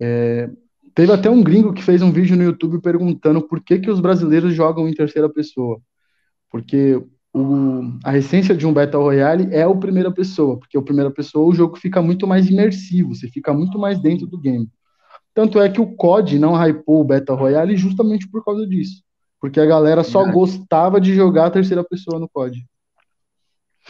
é, 0.00 0.50
teve 0.94 1.12
até 1.12 1.30
um 1.30 1.42
gringo 1.42 1.72
que 1.72 1.82
fez 1.82 2.02
um 2.02 2.10
vídeo 2.10 2.36
no 2.36 2.42
YouTube 2.42 2.80
perguntando 2.80 3.40
por 3.40 3.62
que, 3.62 3.78
que 3.78 3.90
os 3.90 4.00
brasileiros 4.00 4.54
jogam 4.54 4.88
em 4.88 4.92
terceira 4.92 5.28
pessoa. 5.28 5.80
Porque 6.50 7.00
o, 7.32 7.98
a 8.04 8.16
essência 8.18 8.56
de 8.56 8.66
um 8.66 8.72
Battle 8.72 9.02
Royale 9.02 9.48
é 9.54 9.66
o 9.66 9.78
primeira 9.78 10.10
pessoa, 10.10 10.58
porque 10.58 10.76
o 10.76 10.82
primeira 10.82 11.10
pessoa 11.10 11.48
o 11.48 11.54
jogo 11.54 11.76
fica 11.76 12.02
muito 12.02 12.26
mais 12.26 12.50
imersivo, 12.50 13.14
você 13.14 13.28
fica 13.28 13.54
muito 13.54 13.78
mais 13.78 14.00
dentro 14.00 14.26
do 14.26 14.38
game. 14.38 14.68
Tanto 15.32 15.60
é 15.60 15.68
que 15.68 15.80
o 15.80 15.94
COD 15.94 16.38
não 16.38 16.54
hypou 16.54 17.00
o 17.00 17.04
Battle 17.04 17.38
Royale 17.38 17.76
justamente 17.76 18.28
por 18.28 18.44
causa 18.44 18.66
disso. 18.66 19.02
Porque 19.40 19.58
a 19.58 19.66
galera 19.66 20.04
só 20.04 20.26
é. 20.26 20.30
gostava 20.30 21.00
de 21.00 21.14
jogar 21.14 21.46
a 21.46 21.50
terceira 21.50 21.82
pessoa 21.82 22.20
no 22.20 22.28
COD. 22.28 22.64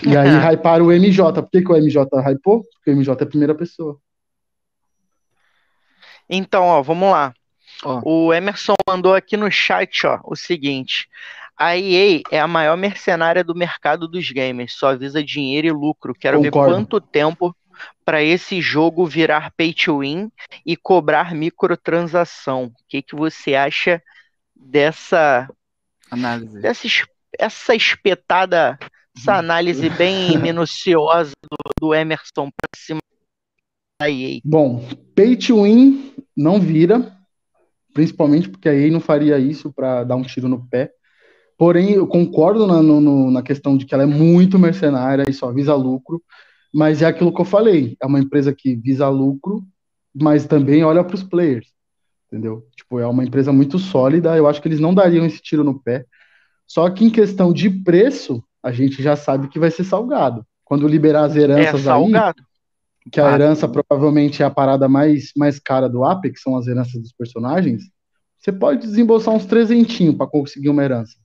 E 0.06 0.16
aí 0.16 0.28
hyparam 0.54 0.86
o 0.86 0.92
MJ. 0.92 1.42
Por 1.42 1.50
que, 1.50 1.62
que 1.62 1.72
o 1.72 1.76
MJ 1.76 2.06
hypou? 2.20 2.62
Porque 2.72 2.90
o 2.90 2.96
MJ 2.96 3.20
é 3.20 3.24
a 3.24 3.28
primeira 3.28 3.54
pessoa. 3.54 3.98
Então, 6.28 6.64
ó, 6.64 6.80
vamos 6.80 7.10
lá. 7.10 7.34
Ó. 7.84 8.00
O 8.04 8.32
Emerson 8.32 8.74
mandou 8.86 9.14
aqui 9.14 9.36
no 9.36 9.50
chat, 9.50 10.06
ó, 10.06 10.20
o 10.24 10.36
seguinte: 10.36 11.08
a 11.56 11.76
EA 11.76 12.22
é 12.30 12.38
a 12.38 12.46
maior 12.46 12.76
mercenária 12.76 13.42
do 13.42 13.54
mercado 13.54 14.06
dos 14.06 14.30
games, 14.30 14.74
só 14.74 14.96
visa 14.96 15.22
dinheiro 15.24 15.66
e 15.66 15.72
lucro. 15.72 16.14
Quero 16.14 16.42
Concordo. 16.42 16.68
ver 16.68 16.74
quanto 16.74 17.00
tempo 17.00 17.54
para 18.04 18.22
esse 18.22 18.60
jogo 18.60 19.06
virar 19.06 19.52
pay 19.56 19.72
to 19.72 19.98
win 19.98 20.30
e 20.64 20.76
cobrar 20.76 21.34
microtransação. 21.34 22.66
O 22.66 22.72
que, 22.88 23.02
que 23.02 23.16
você 23.16 23.54
acha 23.54 24.02
dessa 24.60 25.48
análise? 26.10 26.60
Dessa 26.60 26.86
essa 27.38 27.74
espetada, 27.74 28.78
essa 29.16 29.36
análise 29.36 29.88
bem 29.90 30.36
minuciosa 30.38 31.32
do, 31.42 31.88
do 31.88 31.94
Emerson 31.94 32.50
para 32.50 32.70
cima 32.76 33.00
da 34.00 34.10
EA? 34.10 34.40
Bom, 34.44 34.84
pay 35.14 35.36
to 35.36 35.62
win 35.62 36.14
não 36.36 36.60
vira, 36.60 37.16
principalmente 37.92 38.48
porque 38.48 38.68
a 38.68 38.74
EA 38.74 38.90
não 38.90 39.00
faria 39.00 39.38
isso 39.38 39.72
para 39.72 40.04
dar 40.04 40.16
um 40.16 40.22
tiro 40.22 40.48
no 40.48 40.66
pé. 40.68 40.90
Porém, 41.58 41.90
eu 41.92 42.06
concordo 42.06 42.66
na, 42.66 42.82
no, 42.82 43.30
na 43.30 43.42
questão 43.42 43.76
de 43.76 43.84
que 43.84 43.92
ela 43.92 44.04
é 44.04 44.06
muito 44.06 44.58
mercenária 44.58 45.24
e 45.28 45.32
só 45.32 45.52
visa 45.52 45.74
lucro, 45.74 46.22
mas 46.72 47.02
é 47.02 47.06
aquilo 47.06 47.34
que 47.34 47.40
eu 47.40 47.44
falei, 47.44 47.96
é 48.00 48.06
uma 48.06 48.18
empresa 48.18 48.54
que 48.54 48.74
visa 48.74 49.08
lucro, 49.08 49.62
mas 50.14 50.46
também 50.46 50.82
olha 50.82 51.04
para 51.04 51.16
os 51.16 51.22
players, 51.22 51.68
entendeu? 52.30 52.66
Tipo, 52.76 53.00
é 53.00 53.06
uma 53.06 53.24
empresa 53.24 53.52
muito 53.52 53.78
sólida, 53.78 54.36
eu 54.36 54.46
acho 54.46 54.62
que 54.62 54.68
eles 54.68 54.80
não 54.80 54.94
dariam 54.94 55.26
esse 55.26 55.42
tiro 55.42 55.64
no 55.64 55.80
pé. 55.80 56.06
Só 56.66 56.88
que 56.88 57.04
em 57.04 57.10
questão 57.10 57.52
de 57.52 57.68
preço, 57.68 58.42
a 58.62 58.70
gente 58.70 59.02
já 59.02 59.16
sabe 59.16 59.48
que 59.48 59.58
vai 59.58 59.70
ser 59.70 59.82
salgado. 59.82 60.46
Quando 60.64 60.86
liberar 60.86 61.24
as 61.24 61.34
heranças 61.34 61.86
é 61.86 61.90
aí, 61.90 62.34
que 63.10 63.20
a 63.20 63.32
herança 63.32 63.66
provavelmente 63.66 64.42
é 64.42 64.46
a 64.46 64.50
parada 64.50 64.88
mais, 64.88 65.32
mais 65.36 65.58
cara 65.58 65.88
do 65.88 66.04
Apex, 66.04 66.42
são 66.42 66.56
as 66.56 66.68
heranças 66.68 67.00
dos 67.02 67.12
personagens, 67.12 67.82
você 68.38 68.52
pode 68.52 68.82
desembolsar 68.82 69.34
uns 69.34 69.46
trezentinhos 69.46 70.14
para 70.14 70.28
conseguir 70.28 70.68
uma 70.68 70.84
herança. 70.84 71.16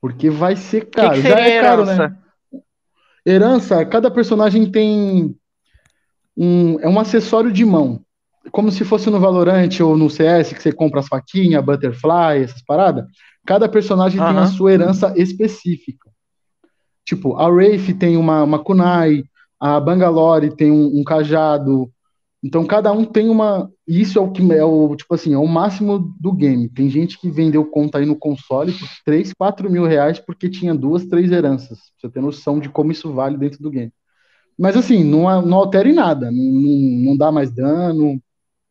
Porque 0.00 0.30
vai 0.30 0.56
ser 0.56 0.86
caro. 0.86 1.16
Que 1.16 1.22
que 1.22 1.28
Já 1.28 1.40
é 1.40 1.60
caro, 1.60 1.82
herança? 1.82 2.08
né? 2.08 2.18
Herança, 3.26 3.84
cada 3.84 4.10
personagem 4.10 4.70
tem 4.70 5.36
um, 6.34 6.80
é 6.80 6.88
um 6.88 6.98
acessório 6.98 7.52
de 7.52 7.64
mão. 7.64 8.00
Como 8.50 8.70
se 8.70 8.84
fosse 8.84 9.10
no 9.10 9.20
Valorant 9.20 9.80
ou 9.80 9.96
no 9.96 10.08
CS, 10.08 10.52
que 10.52 10.62
você 10.62 10.72
compra 10.72 11.00
as 11.00 11.08
faquinhas, 11.08 11.64
butterfly, 11.64 12.42
essas 12.42 12.62
paradas. 12.62 13.04
Cada 13.46 13.68
personagem 13.68 14.20
tem 14.20 14.36
a 14.36 14.46
sua 14.46 14.72
herança 14.72 15.14
específica. 15.16 16.10
Tipo, 17.04 17.36
a 17.36 17.48
Wraith 17.48 17.94
tem 17.98 18.18
uma, 18.18 18.42
uma 18.42 18.58
kunai, 18.58 19.24
a 19.58 19.80
Bangalore 19.80 20.54
tem 20.54 20.70
um, 20.70 21.00
um, 21.00 21.02
cajado. 21.02 21.90
Então 22.44 22.66
cada 22.66 22.92
um 22.92 23.04
tem 23.04 23.30
uma. 23.30 23.70
Isso 23.86 24.18
é 24.18 24.22
o 24.22 24.30
que 24.30 24.42
é 24.52 24.62
o 24.62 24.94
tipo 24.94 25.14
assim, 25.14 25.32
é 25.32 25.38
o 25.38 25.46
máximo 25.46 26.14
do 26.20 26.32
game. 26.32 26.68
Tem 26.68 26.90
gente 26.90 27.18
que 27.18 27.30
vendeu 27.30 27.64
conta 27.64 27.96
aí 27.96 28.04
no 28.04 28.14
console 28.14 28.72
por 28.72 28.88
3, 29.06 29.32
4 29.32 29.70
mil 29.70 29.86
reais 29.86 30.18
porque 30.18 30.50
tinha 30.50 30.74
duas, 30.74 31.06
três 31.06 31.32
heranças. 31.32 31.78
Pra 31.78 32.08
você 32.08 32.10
ter 32.10 32.20
noção 32.20 32.60
de 32.60 32.68
como 32.68 32.92
isso 32.92 33.10
vale 33.12 33.38
dentro 33.38 33.62
do 33.62 33.70
game. 33.70 33.92
Mas 34.58 34.76
assim, 34.76 35.02
não, 35.02 35.40
não 35.40 35.56
altera 35.56 35.88
em 35.88 35.94
nada, 35.94 36.30
não, 36.30 36.44
não, 36.44 36.78
não 37.06 37.16
dá 37.16 37.32
mais 37.32 37.50
dano. 37.50 38.20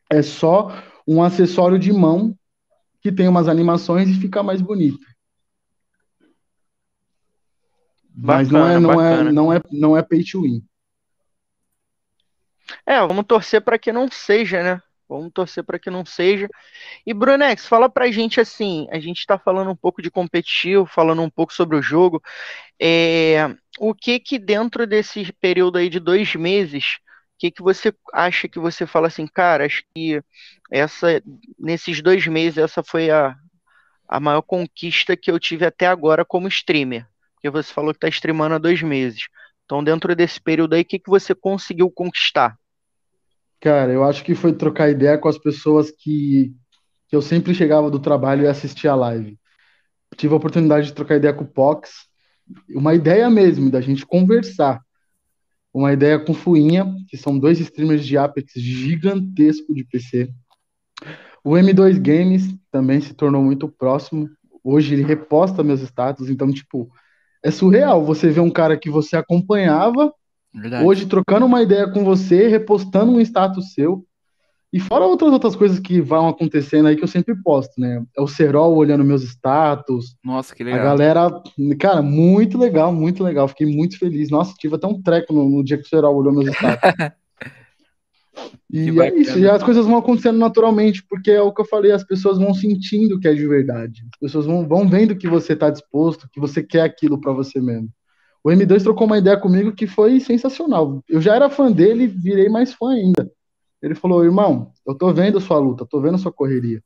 É 0.10 0.22
só 0.22 0.72
um 1.08 1.22
acessório 1.22 1.78
de 1.78 1.92
mão 1.92 2.38
que 3.02 3.12
tem 3.12 3.28
umas 3.28 3.48
animações 3.48 4.10
e 4.10 4.20
fica 4.20 4.44
mais 4.44 4.62
bonito. 4.62 5.06
Mas 8.14 8.50
não 8.50 8.68
é, 8.68 8.80
não 8.80 9.02
é, 9.02 9.32
não 9.32 9.54
é, 9.54 9.62
não 9.72 9.98
é 9.98 10.02
pay 10.02 10.24
to 10.24 10.42
win. 10.42 10.64
É, 12.86 13.00
vamos 13.00 13.26
torcer 13.26 13.62
para 13.62 13.78
que 13.78 13.92
não 13.92 14.10
seja, 14.10 14.64
né? 14.64 14.82
Vamos 15.08 15.32
torcer 15.32 15.64
para 15.64 15.80
que 15.80 15.90
não 15.90 16.06
seja. 16.06 16.50
E 17.06 17.14
Brunex, 17.14 17.66
fala 17.66 17.90
pra 17.90 18.12
gente 18.12 18.42
assim, 18.42 18.88
a 18.92 19.00
gente 19.00 19.20
está 19.20 19.38
falando 19.38 19.72
um 19.72 19.76
pouco 19.76 20.02
de 20.02 20.12
competitivo, 20.12 20.86
falando 20.86 21.22
um 21.22 21.30
pouco 21.30 21.54
sobre 21.54 21.78
o 21.78 21.82
jogo. 21.82 22.22
É, 22.82 23.56
o 23.80 23.94
que 23.94 24.20
que 24.20 24.38
dentro 24.38 24.86
desse 24.86 25.32
período 25.34 25.78
aí 25.78 25.90
de 25.90 26.00
dois 26.00 26.36
meses, 26.36 26.98
que 27.38 27.52
que 27.52 27.62
você 27.62 27.94
acha 28.14 28.48
que 28.48 28.60
você 28.60 28.86
fala 28.86 29.08
assim, 29.08 29.28
cara, 29.28 29.66
acho 29.66 29.84
que 29.96 30.22
essa, 30.72 31.22
nesses 31.60 32.02
dois 32.02 32.26
meses, 32.28 32.58
essa 32.58 32.84
foi 32.84 33.10
a, 33.10 33.36
a 34.08 34.20
maior 34.20 34.42
conquista 34.42 35.16
que 35.16 35.30
eu 35.30 35.40
tive 35.40 35.66
até 35.66 35.86
agora 35.86 36.26
como 36.26 36.48
streamer. 36.48 37.06
Porque 37.36 37.50
você 37.50 37.72
falou 37.72 37.94
que 37.94 37.98
está 37.98 38.08
streamando 38.08 38.56
há 38.56 38.58
dois 38.58 38.82
meses. 38.82 39.28
Então, 39.66 39.84
dentro 39.84 40.16
desse 40.16 40.42
período 40.42 40.74
aí, 40.74 40.82
o 40.82 40.86
que, 40.86 40.98
que 40.98 41.10
você 41.10 41.36
conseguiu 41.36 41.92
conquistar? 41.92 42.58
Cara, 43.60 43.92
eu 43.92 44.04
acho 44.04 44.24
que 44.24 44.34
foi 44.34 44.54
trocar 44.54 44.90
ideia 44.90 45.18
com 45.18 45.28
as 45.28 45.38
pessoas 45.38 45.92
que, 45.92 46.54
que 47.08 47.16
eu 47.16 47.22
sempre 47.22 47.54
chegava 47.54 47.92
do 47.92 48.00
trabalho 48.00 48.44
e 48.44 48.48
assistia 48.48 48.92
a 48.92 48.96
live. 48.96 49.38
Tive 50.16 50.34
a 50.34 50.38
oportunidade 50.38 50.88
de 50.88 50.94
trocar 50.94 51.18
ideia 51.18 51.34
com 51.34 51.44
o 51.44 51.48
Pox, 51.48 52.08
uma 52.70 52.96
ideia 52.96 53.30
mesmo, 53.30 53.70
da 53.70 53.82
gente 53.82 54.06
conversar. 54.06 54.82
Uma 55.78 55.94
ideia 55.94 56.18
com 56.18 56.34
Fuinha, 56.34 56.92
que 57.08 57.16
são 57.16 57.38
dois 57.38 57.60
streamers 57.60 58.04
de 58.04 58.18
Apex 58.18 58.52
gigantesco 58.56 59.74
de 59.76 59.84
PC. 59.84 60.28
O 61.44 61.52
M2 61.52 62.00
Games 62.00 62.56
também 62.72 63.00
se 63.00 63.14
tornou 63.14 63.44
muito 63.44 63.70
próximo. 63.70 64.28
Hoje 64.64 64.96
ele 64.96 65.04
reposta 65.04 65.64
meus 65.64 65.82
status, 65.82 66.30
então, 66.30 66.52
tipo, 66.52 66.90
é 67.44 67.52
surreal 67.52 68.04
você 68.04 68.30
ver 68.30 68.40
um 68.40 68.50
cara 68.50 68.76
que 68.76 68.90
você 68.90 69.16
acompanhava 69.16 70.12
Verdade. 70.52 70.84
Hoje, 70.84 71.06
trocando 71.06 71.46
uma 71.46 71.62
ideia 71.62 71.88
com 71.88 72.04
você, 72.04 72.48
repostando 72.48 73.12
um 73.12 73.22
status 73.22 73.74
seu. 73.74 74.04
E 74.72 74.80
fora 74.82 75.06
outras 75.06 75.32
outras 75.32 75.56
coisas 75.56 75.80
que 75.80 76.02
vão 76.02 76.28
acontecendo 76.28 76.88
aí 76.88 76.96
que 76.96 77.04
eu 77.04 77.08
sempre 77.08 77.34
posto, 77.42 77.80
né? 77.80 78.04
É 78.18 78.22
o 78.22 78.28
Serol 78.28 78.76
olhando 78.76 79.04
meus 79.04 79.24
status. 79.24 80.18
Nossa, 80.24 80.54
que 80.54 80.64
legal. 80.64 80.82
A 80.82 80.84
galera, 80.84 81.44
cara, 81.80 82.02
muito 82.02 82.58
legal, 82.58 82.92
muito 82.92 83.24
legal. 83.24 83.48
Fiquei 83.48 83.66
muito 83.66 83.98
feliz. 83.98 84.30
Nossa, 84.30 84.54
tive 84.58 84.76
até 84.76 84.86
um 84.86 85.02
treco 85.02 85.32
no, 85.32 85.50
no 85.50 85.64
dia 85.64 85.78
que 85.78 85.86
o 85.86 85.88
Serol 85.88 86.16
olhou 86.16 86.34
meus 86.34 86.48
status. 86.48 86.82
e 88.70 89.00
é 89.00 89.16
isso, 89.16 89.40
e 89.40 89.50
as 89.50 89.64
coisas 89.64 89.86
vão 89.86 89.98
acontecendo 89.98 90.38
naturalmente, 90.38 91.04
porque 91.10 91.32
é 91.32 91.42
o 91.42 91.54
que 91.54 91.62
eu 91.62 91.66
falei, 91.66 91.92
as 91.92 92.04
pessoas 92.04 92.38
vão 92.38 92.54
sentindo 92.54 93.20
que 93.20 93.28
é 93.28 93.34
de 93.34 93.48
verdade. 93.48 94.04
As 94.14 94.20
pessoas 94.20 94.46
vão, 94.46 94.68
vão 94.68 94.88
vendo 94.88 95.16
que 95.16 95.30
você 95.30 95.54
está 95.54 95.70
disposto, 95.70 96.30
que 96.30 96.42
você 96.42 96.62
quer 96.62 96.82
aquilo 96.82 97.20
para 97.22 97.32
você 97.32 97.62
mesmo. 97.62 97.90
O 98.44 98.50
M2 98.50 98.84
trocou 98.84 99.08
uma 99.08 99.18
ideia 99.18 99.38
comigo 99.38 99.74
que 99.74 99.88
foi 99.88 100.20
sensacional. 100.20 101.02
Eu 101.08 101.22
já 101.22 101.36
era 101.36 101.50
fã 101.50 101.72
dele, 101.72 102.06
virei 102.06 102.50
mais 102.50 102.74
fã 102.74 102.92
ainda. 102.92 103.32
Ele 103.82 103.96
falou: 103.96 104.24
irmão, 104.24 104.72
eu 104.86 104.96
tô 104.96 105.14
vendo 105.14 105.38
a 105.38 105.42
sua 105.42 105.60
luta, 105.60 105.86
tô 105.86 106.02
vendo 106.02 106.16
a 106.16 106.20
sua 106.20 106.32
correria. 106.32 106.82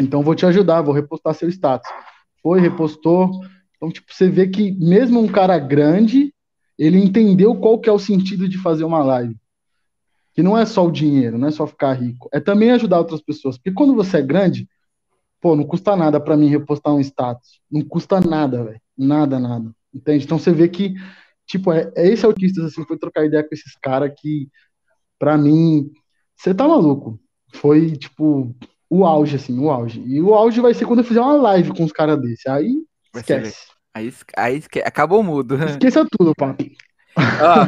Então 0.00 0.22
vou 0.22 0.34
te 0.34 0.44
ajudar, 0.46 0.82
vou 0.82 0.94
repostar 0.94 1.34
seu 1.34 1.48
status. 1.48 1.88
Foi, 2.42 2.60
repostou. 2.60 3.30
Então, 3.76 3.90
tipo, 3.90 4.12
você 4.12 4.28
vê 4.28 4.46
que 4.48 4.72
mesmo 4.72 5.20
um 5.20 5.28
cara 5.28 5.58
grande, 5.58 6.34
ele 6.78 6.98
entendeu 6.98 7.54
qual 7.56 7.78
que 7.78 7.88
é 7.88 7.92
o 7.92 7.98
sentido 7.98 8.48
de 8.48 8.58
fazer 8.58 8.84
uma 8.84 9.02
live. 9.02 9.36
Que 10.34 10.42
não 10.42 10.56
é 10.56 10.66
só 10.66 10.86
o 10.86 10.92
dinheiro, 10.92 11.38
não 11.38 11.48
é 11.48 11.50
só 11.50 11.66
ficar 11.66 11.94
rico, 11.94 12.28
é 12.32 12.38
também 12.38 12.70
ajudar 12.70 12.98
outras 12.98 13.22
pessoas. 13.22 13.56
Porque 13.56 13.72
quando 13.72 13.94
você 13.94 14.18
é 14.18 14.22
grande, 14.22 14.68
pô, 15.40 15.56
não 15.56 15.64
custa 15.64 15.96
nada 15.96 16.20
para 16.20 16.36
mim 16.36 16.48
repostar 16.48 16.94
um 16.94 17.00
status. 17.00 17.60
Não 17.70 17.82
custa 17.82 18.20
nada, 18.20 18.64
velho. 18.64 18.80
Nada, 18.96 19.38
nada. 19.38 19.72
Entende? 19.94 20.24
Então 20.24 20.38
você 20.38 20.52
vê 20.52 20.68
que, 20.68 20.94
tipo, 21.46 21.72
é, 21.72 21.90
é 21.96 22.08
esse 22.08 22.26
autista, 22.26 22.64
assim, 22.64 22.84
foi 22.84 22.98
trocar 22.98 23.24
ideia 23.24 23.42
com 23.42 23.54
esses 23.54 23.74
caras 23.80 24.12
que, 24.18 24.50
pra 25.18 25.38
mim, 25.38 25.90
você 26.36 26.54
tá 26.54 26.68
maluco. 26.68 27.18
Foi, 27.54 27.96
tipo, 27.96 28.54
o 28.88 29.04
auge, 29.04 29.36
assim, 29.36 29.58
o 29.58 29.70
auge. 29.70 30.02
E 30.06 30.20
o 30.20 30.34
auge 30.34 30.60
vai 30.60 30.74
ser 30.74 30.86
quando 30.86 31.00
eu 31.00 31.04
fizer 31.04 31.20
uma 31.20 31.36
live 31.36 31.74
com 31.74 31.84
os 31.84 31.92
caras 31.92 32.20
desse. 32.20 32.48
Aí, 32.48 32.76
esquece. 33.14 33.56
Aí, 33.94 34.12
aí 34.36 34.56
esquece. 34.58 34.86
acabou 34.86 35.22
mudo. 35.22 35.56
Esqueça 35.64 36.06
tudo, 36.10 36.32
papi. 36.36 36.76
Ah, 37.18 37.66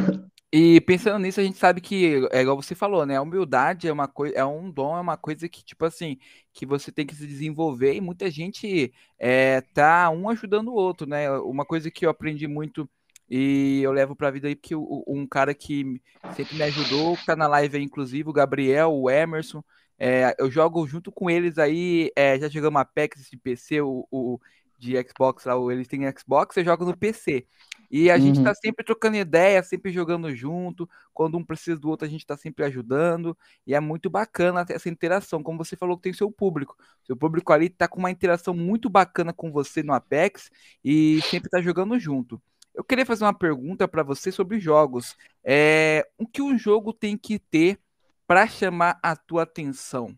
e 0.53 0.81
pensando 0.81 1.19
nisso, 1.19 1.39
a 1.39 1.43
gente 1.43 1.57
sabe 1.57 1.81
que, 1.81 2.27
é 2.31 2.41
igual 2.41 2.55
você 2.55 2.73
falou, 2.73 3.05
né? 3.05 3.17
A 3.17 3.21
humildade 3.21 3.87
é 3.87 3.91
uma 3.91 4.07
coisa, 4.07 4.35
é 4.35 4.45
um 4.45 4.69
dom, 4.69 4.97
é 4.97 5.01
uma 5.01 5.17
coisa 5.17 5.47
que, 5.49 5.63
tipo 5.63 5.85
assim, 5.85 6.17
que 6.53 6.65
você 6.65 6.91
tem 6.91 7.05
que 7.05 7.15
se 7.15 7.25
desenvolver 7.25 7.93
e 7.93 8.01
muita 8.01 8.29
gente 8.31 8.91
é, 9.19 9.61
tá 9.73 10.09
um 10.09 10.29
ajudando 10.29 10.69
o 10.69 10.73
outro, 10.75 11.07
né? 11.07 11.29
Uma 11.39 11.65
coisa 11.65 11.91
que 11.91 12.05
eu 12.05 12.09
aprendi 12.09 12.47
muito 12.47 12.89
e 13.29 13.81
eu 13.83 13.91
levo 13.91 14.15
pra 14.15 14.31
vida 14.31 14.47
aí, 14.47 14.55
porque 14.55 14.75
um 14.75 15.27
cara 15.27 15.53
que 15.53 16.01
sempre 16.35 16.55
me 16.55 16.63
ajudou, 16.63 17.15
que 17.15 17.25
tá 17.25 17.35
na 17.35 17.47
live 17.47 17.77
aí, 17.77 17.83
inclusive, 17.83 18.29
o 18.29 18.33
Gabriel, 18.33 18.91
o 18.93 19.09
Emerson, 19.09 19.63
é, 19.97 20.35
eu 20.39 20.49
jogo 20.49 20.87
junto 20.87 21.11
com 21.11 21.29
eles 21.29 21.57
aí, 21.57 22.11
é, 22.15 22.39
já 22.39 22.47
jogamos 22.47 22.81
Apex 22.81 23.29
de 23.29 23.37
PC, 23.37 23.81
o, 23.81 24.07
o 24.09 24.39
de 24.79 24.95
Xbox 25.07 25.43
lá, 25.45 25.55
eles 25.71 25.87
têm 25.87 26.01
Xbox, 26.17 26.55
eu 26.55 26.63
jogo 26.63 26.85
no 26.85 26.97
PC. 26.97 27.45
E 27.91 28.09
a 28.09 28.15
uhum. 28.15 28.21
gente 28.21 28.43
tá 28.43 28.53
sempre 28.53 28.85
trocando 28.85 29.17
ideia, 29.17 29.63
sempre 29.63 29.91
jogando 29.91 30.33
junto. 30.33 30.87
Quando 31.11 31.37
um 31.37 31.43
precisa 31.43 31.79
do 31.79 31.89
outro, 31.89 32.07
a 32.07 32.09
gente 32.09 32.25
tá 32.25 32.37
sempre 32.37 32.63
ajudando. 32.65 33.35
E 33.65 33.73
é 33.73 33.79
muito 33.79 34.09
bacana 34.09 34.63
essa 34.69 34.87
interação. 34.87 35.41
Como 35.41 35.57
você 35.57 35.75
falou 35.75 35.97
que 35.97 36.03
tem 36.03 36.13
seu 36.13 36.31
público. 36.31 36.77
Seu 37.03 37.17
público 37.17 37.51
ali 37.51 37.67
tá 37.67 37.87
com 37.87 37.99
uma 37.99 38.11
interação 38.11 38.53
muito 38.53 38.89
bacana 38.89 39.33
com 39.33 39.51
você 39.51 39.81
no 39.81 39.93
Apex 39.93 40.51
e 40.83 41.19
sempre 41.23 41.49
tá 41.49 41.61
jogando 41.61 41.97
junto. 41.99 42.39
Eu 42.73 42.83
queria 42.83 43.05
fazer 43.05 43.25
uma 43.25 43.33
pergunta 43.33 43.87
para 43.87 44.03
você 44.03 44.31
sobre 44.31 44.59
jogos. 44.59 45.15
É, 45.43 46.07
o 46.17 46.25
que 46.25 46.41
um 46.41 46.57
jogo 46.57 46.93
tem 46.93 47.17
que 47.17 47.39
ter 47.39 47.79
para 48.27 48.47
chamar 48.47 48.99
a 49.01 49.15
tua 49.15 49.43
atenção? 49.43 50.15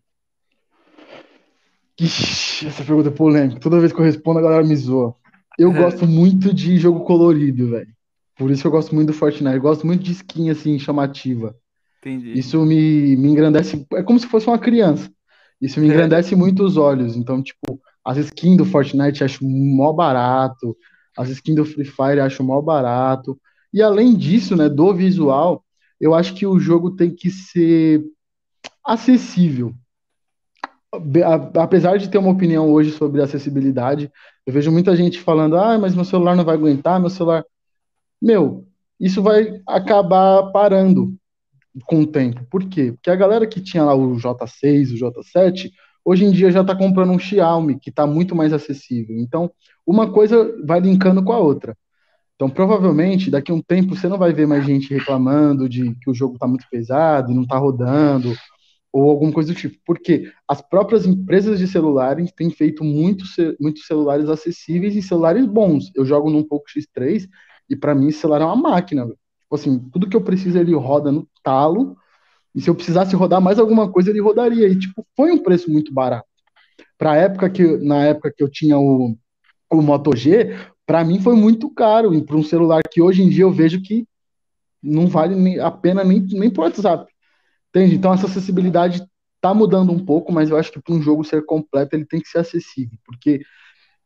Ixi, 1.99 2.67
essa 2.67 2.83
pergunta 2.83 3.09
é 3.09 3.11
polêmica. 3.11 3.59
Toda 3.59 3.79
vez 3.79 3.93
que 3.93 3.99
eu 3.99 4.05
respondo, 4.05 4.39
a 4.39 4.41
galera 4.41 4.63
me 4.63 4.75
zoa. 4.75 5.15
Eu 5.57 5.71
gosto 5.71 6.07
muito 6.07 6.53
de 6.53 6.77
jogo 6.77 7.01
colorido, 7.01 7.69
velho. 7.69 7.93
Por 8.37 8.49
isso 8.49 8.61
que 8.61 8.67
eu 8.67 8.71
gosto 8.71 8.95
muito 8.95 9.07
do 9.07 9.13
Fortnite. 9.13 9.55
Eu 9.55 9.61
gosto 9.61 9.85
muito 9.85 10.03
de 10.03 10.11
skin, 10.11 10.49
assim, 10.49 10.79
chamativa. 10.79 11.55
Entendi. 11.99 12.37
Isso 12.37 12.59
me, 12.65 13.15
me 13.15 13.29
engrandece. 13.29 13.85
É 13.93 14.01
como 14.01 14.19
se 14.19 14.25
fosse 14.25 14.47
uma 14.47 14.57
criança. 14.57 15.11
Isso 15.61 15.79
me 15.79 15.87
é. 15.87 15.89
engrandece 15.89 16.35
muito 16.35 16.63
os 16.63 16.77
olhos. 16.77 17.15
Então, 17.15 17.43
tipo, 17.43 17.79
as 18.03 18.17
skins 18.17 18.57
do 18.57 18.65
Fortnite 18.65 19.21
eu 19.21 19.25
acho 19.25 19.45
mó 19.45 19.93
barato. 19.93 20.75
As 21.17 21.29
skins 21.29 21.55
do 21.55 21.65
Free 21.65 21.85
Fire 21.85 22.19
acho 22.19 22.43
mó 22.43 22.61
barato. 22.61 23.39
E 23.73 23.81
além 23.81 24.15
disso, 24.15 24.55
né, 24.55 24.69
do 24.69 24.93
visual, 24.93 25.63
eu 25.99 26.13
acho 26.13 26.33
que 26.33 26.45
o 26.45 26.59
jogo 26.59 26.91
tem 26.91 27.13
que 27.13 27.29
ser 27.29 28.03
acessível 28.85 29.73
apesar 31.57 31.97
de 31.97 32.09
ter 32.09 32.17
uma 32.17 32.31
opinião 32.31 32.69
hoje 32.69 32.91
sobre 32.91 33.21
acessibilidade, 33.21 34.11
eu 34.45 34.53
vejo 34.53 34.71
muita 34.71 34.95
gente 34.95 35.19
falando: 35.19 35.55
ah, 35.55 35.77
mas 35.77 35.95
meu 35.95 36.03
celular 36.03 36.35
não 36.35 36.43
vai 36.43 36.55
aguentar, 36.55 36.99
meu 36.99 37.09
celular. 37.09 37.45
Meu, 38.21 38.67
isso 38.99 39.21
vai 39.21 39.61
acabar 39.67 40.51
parando 40.51 41.15
com 41.85 42.01
o 42.01 42.07
tempo. 42.07 42.45
Por 42.49 42.67
quê? 42.67 42.91
Porque 42.91 43.09
a 43.09 43.15
galera 43.15 43.47
que 43.47 43.61
tinha 43.61 43.83
lá 43.83 43.95
o 43.95 44.15
J6, 44.17 44.91
o 44.91 44.97
J7, 44.97 45.71
hoje 46.03 46.25
em 46.25 46.31
dia 46.31 46.51
já 46.51 46.61
está 46.61 46.75
comprando 46.75 47.11
um 47.11 47.19
Xiaomi, 47.19 47.79
que 47.79 47.89
está 47.89 48.05
muito 48.05 48.35
mais 48.35 48.51
acessível. 48.51 49.17
Então, 49.17 49.49
uma 49.85 50.11
coisa 50.11 50.55
vai 50.65 50.79
linkando 50.79 51.23
com 51.23 51.33
a 51.33 51.39
outra. 51.39 51.75
Então, 52.35 52.49
provavelmente, 52.49 53.29
daqui 53.29 53.51
a 53.51 53.55
um 53.55 53.61
tempo, 53.61 53.95
você 53.95 54.07
não 54.07 54.17
vai 54.17 54.33
ver 54.33 54.47
mais 54.47 54.65
gente 54.65 54.91
reclamando 54.91 55.69
de 55.69 55.93
que 56.01 56.09
o 56.09 56.13
jogo 56.13 56.33
está 56.33 56.47
muito 56.47 56.65
pesado 56.71 57.31
e 57.31 57.35
não 57.35 57.43
está 57.43 57.57
rodando, 57.57 58.33
ou 58.91 59.09
alguma 59.09 59.31
coisa 59.31 59.53
do 59.53 59.59
tipo. 59.59 59.77
Porque 59.85 60.31
as 60.47 60.61
próprias 60.61 61.05
empresas 61.05 61.59
de 61.59 61.67
celulares 61.67 62.31
têm 62.31 62.49
feito 62.49 62.83
muitos 62.83 63.35
muitos 63.59 63.85
celulares 63.85 64.27
acessíveis 64.29 64.95
e 64.95 65.01
celulares 65.01 65.45
bons. 65.45 65.91
Eu 65.95 66.05
jogo 66.05 66.29
num 66.29 66.43
Poco 66.43 66.65
X3 66.67 67.27
e 67.69 67.75
para 67.75 67.95
mim 67.95 68.07
esse 68.07 68.19
celular 68.19 68.41
é 68.41 68.45
uma 68.45 68.55
máquina. 68.55 69.05
Tipo 69.05 69.55
assim, 69.55 69.79
tudo 69.91 70.09
que 70.09 70.15
eu 70.15 70.21
preciso 70.23 70.57
ele 70.57 70.73
roda 70.73 71.11
no 71.11 71.27
talo. 71.43 71.95
E 72.53 72.61
se 72.61 72.69
eu 72.69 72.75
precisasse 72.75 73.15
rodar 73.15 73.39
mais 73.39 73.59
alguma 73.59 73.89
coisa, 73.91 74.09
ele 74.09 74.19
rodaria. 74.19 74.67
E 74.67 74.77
tipo, 74.77 75.05
foi 75.15 75.31
um 75.31 75.41
preço 75.41 75.71
muito 75.71 75.93
barato. 75.93 76.27
Para 76.97 77.15
época 77.15 77.49
que 77.49 77.77
na 77.77 78.03
época 78.05 78.33
que 78.35 78.43
eu 78.43 78.49
tinha 78.49 78.77
o, 78.77 79.15
o 79.71 79.81
Moto 79.81 80.15
G, 80.15 80.55
para 80.85 81.03
mim 81.03 81.19
foi 81.19 81.35
muito 81.35 81.69
caro. 81.69 82.13
E 82.13 82.23
para 82.23 82.35
um 82.35 82.43
celular 82.43 82.81
que 82.89 83.01
hoje 83.01 83.23
em 83.23 83.29
dia 83.29 83.43
eu 83.43 83.51
vejo 83.51 83.81
que 83.81 84.05
não 84.81 85.07
vale 85.07 85.59
a 85.59 85.71
pena 85.71 86.03
nem, 86.03 86.19
nem 86.19 86.49
por 86.49 86.63
WhatsApp. 86.63 87.11
Entende? 87.69 87.95
Então 87.95 88.13
essa 88.13 88.27
acessibilidade 88.27 89.05
está 89.35 89.53
mudando 89.53 89.91
um 89.91 90.03
pouco, 90.03 90.31
mas 90.31 90.49
eu 90.49 90.57
acho 90.57 90.71
que 90.71 90.81
para 90.81 90.93
um 90.93 91.01
jogo 91.01 91.23
ser 91.23 91.45
completo 91.45 91.95
ele 91.95 92.05
tem 92.05 92.19
que 92.21 92.27
ser 92.29 92.39
acessível, 92.39 92.97
porque 93.05 93.41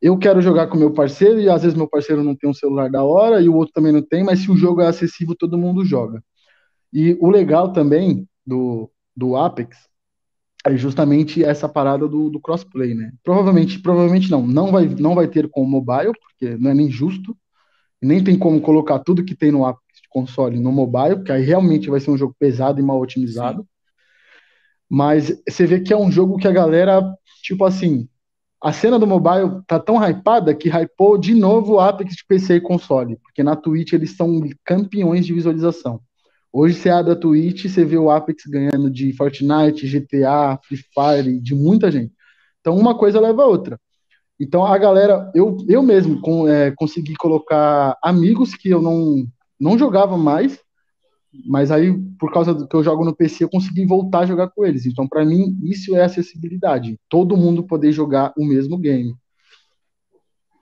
eu 0.01 0.17
quero 0.17 0.41
jogar 0.41 0.67
com 0.67 0.77
meu 0.77 0.93
parceiro 0.93 1.39
e 1.39 1.49
às 1.49 1.63
vezes 1.63 1.77
meu 1.77 1.89
parceiro 1.89 2.23
não 2.23 2.35
tem 2.35 2.49
um 2.49 2.53
celular 2.53 2.89
da 2.89 3.03
hora 3.03 3.41
e 3.41 3.49
o 3.49 3.55
outro 3.55 3.73
também 3.73 3.91
não 3.91 4.01
tem, 4.01 4.23
mas 4.23 4.39
se 4.39 4.51
o 4.51 4.55
jogo 4.55 4.81
é 4.81 4.87
acessível, 4.87 5.35
todo 5.37 5.57
mundo 5.57 5.83
joga. 5.83 6.23
E 6.93 7.17
o 7.19 7.29
legal 7.29 7.73
também 7.73 8.27
do, 8.45 8.89
do 9.15 9.35
Apex 9.35 9.77
é 10.65 10.75
justamente 10.75 11.43
essa 11.43 11.69
parada 11.69 12.07
do, 12.07 12.29
do 12.29 12.39
crossplay, 12.39 12.95
né? 12.95 13.11
Provavelmente, 13.23 13.79
provavelmente 13.79 14.31
não, 14.31 14.45
não 14.45 14.71
vai, 14.71 14.87
não 14.87 15.13
vai 15.13 15.27
ter 15.27 15.47
com 15.47 15.61
o 15.61 15.67
mobile, 15.67 16.11
porque 16.19 16.57
não 16.57 16.71
é 16.71 16.73
nem 16.73 16.89
justo, 16.89 17.37
Nem 18.01 18.23
tem 18.23 18.37
como 18.37 18.59
colocar 18.61 18.99
tudo 18.99 19.23
que 19.23 19.35
tem 19.35 19.51
no 19.51 19.65
Apex 19.65 20.01
de 20.01 20.09
console 20.09 20.59
no 20.59 20.71
mobile, 20.71 21.17
porque 21.17 21.31
aí 21.31 21.43
realmente 21.43 21.89
vai 21.89 21.99
ser 21.99 22.11
um 22.11 22.17
jogo 22.17 22.35
pesado 22.39 22.79
e 22.79 22.83
mal 22.83 22.99
otimizado. 22.99 23.61
Sim. 23.61 23.67
Mas 24.89 25.41
você 25.47 25.65
vê 25.65 25.79
que 25.79 25.93
é 25.93 25.97
um 25.97 26.11
jogo 26.11 26.37
que 26.37 26.47
a 26.47 26.51
galera, 26.51 27.01
tipo 27.43 27.63
assim, 27.65 28.07
a 28.61 28.73
cena 28.73 28.97
do 28.97 29.07
mobile 29.07 29.61
tá 29.67 29.79
tão 29.79 29.97
hypada 30.03 30.55
que 30.55 30.69
hypou 30.69 31.17
de 31.17 31.35
novo 31.35 31.73
o 31.73 31.79
Apex 31.79 32.15
de 32.15 32.25
PC 32.27 32.55
e 32.55 32.61
console, 32.61 33.17
porque 33.17 33.43
na 33.43 33.55
Twitch 33.55 33.93
eles 33.93 34.15
são 34.15 34.41
campeões 34.63 35.25
de 35.25 35.33
visualização. 35.33 36.01
Hoje 36.57 36.75
você 36.75 36.89
abre 36.89 37.11
a 37.11 37.15
Twitch 37.17 37.65
e 37.65 37.69
você 37.69 37.83
vê 37.83 37.97
o 37.97 38.09
Apex 38.09 38.45
ganhando 38.45 38.89
de 38.89 39.11
Fortnite, 39.11 39.89
GTA, 39.89 40.57
Free 40.63 40.77
Fire, 40.77 41.37
de 41.41 41.53
muita 41.53 41.91
gente. 41.91 42.13
Então 42.61 42.77
uma 42.77 42.97
coisa 42.97 43.19
leva 43.19 43.43
a 43.43 43.45
outra. 43.45 43.77
Então 44.39 44.65
a 44.65 44.77
galera, 44.77 45.29
eu, 45.35 45.57
eu 45.67 45.83
mesmo 45.83 46.21
com, 46.21 46.47
é, 46.47 46.71
consegui 46.71 47.13
colocar 47.15 47.97
amigos 48.01 48.55
que 48.55 48.69
eu 48.69 48.81
não, 48.81 49.27
não 49.59 49.77
jogava 49.77 50.17
mais, 50.17 50.57
mas 51.45 51.71
aí 51.71 51.93
por 52.17 52.31
causa 52.31 52.53
do 52.53 52.65
que 52.65 52.75
eu 52.77 52.83
jogo 52.83 53.03
no 53.03 53.13
PC 53.13 53.43
eu 53.43 53.49
consegui 53.49 53.85
voltar 53.85 54.19
a 54.19 54.25
jogar 54.25 54.47
com 54.47 54.65
eles. 54.65 54.85
Então 54.85 55.05
para 55.05 55.25
mim 55.25 55.59
isso 55.61 55.93
é 55.93 56.05
acessibilidade, 56.05 56.97
todo 57.09 57.35
mundo 57.35 57.67
poder 57.67 57.91
jogar 57.91 58.31
o 58.37 58.45
mesmo 58.45 58.77
game. 58.77 59.13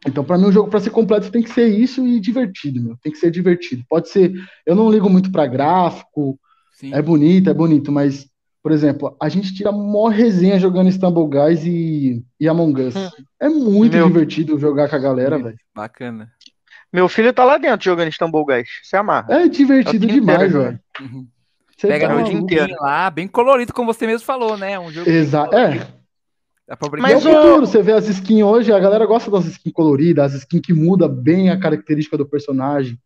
Então 0.06 0.24
para 0.24 0.38
mim 0.38 0.46
o 0.46 0.52
jogo 0.52 0.70
para 0.70 0.80
ser 0.80 0.90
completo 0.90 1.32
tem 1.32 1.42
que 1.42 1.52
ser 1.52 1.68
isso 1.68 2.06
e 2.06 2.20
divertido, 2.20 2.82
meu. 2.82 2.98
Tem 3.02 3.12
que 3.12 3.18
ser 3.18 3.32
divertido. 3.32 3.84
Pode 3.90 4.10
ser, 4.10 4.34
eu 4.66 4.76
não 4.76 4.92
ligo 4.92 5.10
muito 5.10 5.32
para 5.32 5.48
gráfico, 5.48 6.40
Sim. 6.74 6.94
é 6.94 7.02
bonito, 7.02 7.50
é 7.50 7.54
bonito, 7.54 7.92
mas 7.92 8.28
por 8.64 8.72
exemplo, 8.72 9.18
a 9.22 9.28
gente 9.28 9.54
tira 9.54 9.74
mó 9.74 10.08
resenha 10.08 10.58
jogando 10.58 10.90
Stumble 10.90 11.28
Guys 11.28 11.66
e, 11.66 12.24
e 12.40 12.48
Among 12.48 12.82
Us. 12.82 12.96
Hum. 12.96 13.10
É 13.38 13.50
muito 13.50 13.98
Meu... 13.98 14.08
divertido 14.08 14.58
jogar 14.58 14.88
com 14.90 14.96
a 14.96 15.00
galera, 15.00 15.38
velho. 15.38 15.58
Bacana. 15.76 16.32
Meu 16.92 17.10
filho 17.10 17.34
tá 17.34 17.44
lá 17.44 17.58
dentro 17.58 17.84
jogando 17.84 18.12
Stumble 18.12 18.46
Guys. 18.46 18.70
Você 18.82 18.96
amarra. 18.96 19.28
É 19.34 19.48
divertido 19.50 20.06
é 20.06 20.14
demais, 20.14 20.54
velho. 20.54 20.80
Uhum. 21.02 21.28
Pega 21.82 22.08
tá 22.08 22.16
no 22.16 22.24
dia 22.24 22.34
inteiro 22.34 22.76
lá, 22.80 23.10
bem 23.10 23.28
colorido, 23.28 23.74
como 23.74 23.94
você 23.94 24.08
mesmo 24.08 24.26
falou, 24.26 24.58
né? 24.58 24.80
Um 24.80 24.90
jogo 24.90 25.10
Exato. 25.10 25.54
É. 25.54 25.86
Mas 27.00 27.12
é 27.12 27.18
o 27.18 27.22
futuro, 27.22 27.68
você 27.68 27.82
vê 27.82 27.92
as 27.92 28.08
skins 28.08 28.44
hoje, 28.44 28.72
a 28.72 28.80
galera 28.80 29.06
gosta 29.06 29.30
das 29.30 29.46
skins 29.46 29.74
coloridas, 29.74 30.34
as 30.34 30.40
skins 30.40 30.62
que 30.62 30.74
muda 30.74 31.08
bem 31.08 31.50
a 31.50 31.60
característica 31.60 32.18
do 32.18 32.26
personagem. 32.26 32.98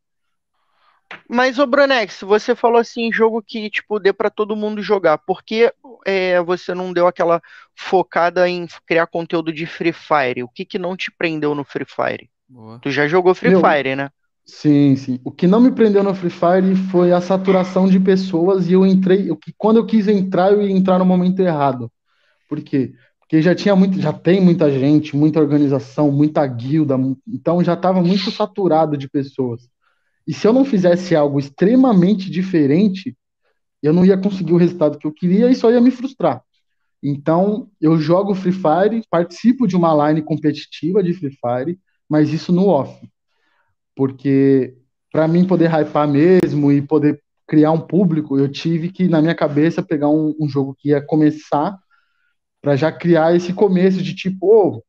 Mas, 1.28 1.58
ô 1.58 1.66
Brunex, 1.66 2.22
você 2.22 2.56
falou 2.56 2.80
assim, 2.80 3.12
jogo 3.12 3.42
que, 3.42 3.70
tipo, 3.70 4.00
dê 4.00 4.14
para 4.14 4.30
todo 4.30 4.56
mundo 4.56 4.82
jogar. 4.82 5.18
Por 5.18 5.44
que 5.44 5.72
é, 6.06 6.42
você 6.42 6.74
não 6.74 6.94
deu 6.94 7.08
aquela 7.08 7.42
focada 7.76 8.48
em 8.48 8.68
criar 8.86 9.08
conteúdo 9.08 9.52
de 9.52 9.66
Free 9.66 9.94
Fire? 9.94 10.44
O 10.44 10.50
que 10.50 10.66
que 10.66 10.78
não 10.78 10.96
te 10.96 11.12
prendeu 11.12 11.56
no 11.56 11.64
Free 11.64 11.86
Fire? 11.86 12.30
Boa. 12.48 12.80
Tu 12.80 12.92
já 12.92 13.08
jogou 13.08 13.34
Free 13.34 13.52
Meu, 13.52 13.62
Fire, 13.62 13.96
né? 13.96 14.10
Sim, 14.46 14.96
sim. 14.96 15.20
O 15.24 15.32
que 15.32 15.48
não 15.48 15.60
me 15.60 15.72
prendeu 15.72 16.04
no 16.04 16.16
Free 16.16 16.30
Fire 16.30 16.76
foi 16.90 17.12
a 17.12 17.20
saturação 17.20 17.88
de 17.88 18.00
pessoas 18.00 18.68
e 18.68 18.74
eu 18.74 18.86
entrei, 18.86 19.30
eu, 19.30 19.38
quando 19.58 19.78
eu 19.78 19.86
quis 19.86 20.08
entrar, 20.08 20.52
eu 20.52 20.62
ia 20.62 20.72
entrar 20.72 21.00
no 21.00 21.06
momento 21.06 21.42
errado. 21.42 21.92
Por 22.48 22.62
quê? 22.62 22.94
Porque 23.28 23.42
já 23.42 23.54
tinha 23.54 23.76
muito, 23.76 24.00
já 24.00 24.14
tem 24.14 24.40
muita 24.40 24.72
gente, 24.72 25.14
muita 25.14 25.42
organização, 25.42 26.10
muita 26.10 26.48
guilda, 26.48 26.96
então 27.28 27.62
já 27.62 27.74
estava 27.74 28.02
muito 28.02 28.32
saturado 28.32 28.96
de 28.96 29.10
pessoas. 29.10 29.68
E 30.26 30.34
se 30.34 30.48
eu 30.48 30.54
não 30.54 30.64
fizesse 30.64 31.14
algo 31.14 31.38
extremamente 31.38 32.32
diferente, 32.32 33.18
eu 33.84 33.92
não 33.92 34.06
ia 34.06 34.18
conseguir 34.18 34.54
o 34.54 34.58
resultado 34.58 34.98
que 34.98 35.06
eu 35.06 35.12
queria 35.12 35.52
e 35.52 35.56
só 35.56 35.70
ia 35.70 35.82
me 35.82 35.92
frustrar. 35.92 36.42
Então, 37.04 37.70
eu 37.82 37.98
jogo 38.00 38.34
Free 38.34 38.54
Fire, 38.54 39.04
participo 39.10 39.68
de 39.68 39.76
uma 39.76 40.08
line 40.08 40.22
competitiva 40.22 41.04
de 41.04 41.14
Free 41.14 41.32
Fire, 41.32 41.78
mas 42.10 42.32
isso 42.32 42.54
no 42.54 42.68
off. 42.68 42.98
Porque 43.94 44.78
para 45.12 45.28
mim 45.28 45.46
poder 45.46 45.70
hypar 45.70 46.08
mesmo 46.08 46.72
e 46.72 46.82
poder 46.82 47.22
criar 47.46 47.72
um 47.72 47.82
público, 47.82 48.40
eu 48.40 48.50
tive 48.50 48.90
que, 48.90 49.10
na 49.10 49.22
minha 49.22 49.36
cabeça, 49.36 49.84
pegar 49.84 50.10
um, 50.10 50.34
um 50.40 50.48
jogo 50.48 50.74
que 50.78 50.90
ia 50.90 51.02
começar 51.02 51.78
para 52.62 52.76
já 52.76 52.92
criar 52.92 53.36
esse 53.36 53.54
começo 53.54 54.02
de 54.02 54.14
tipo, 54.16 54.48
oh, 54.48 54.84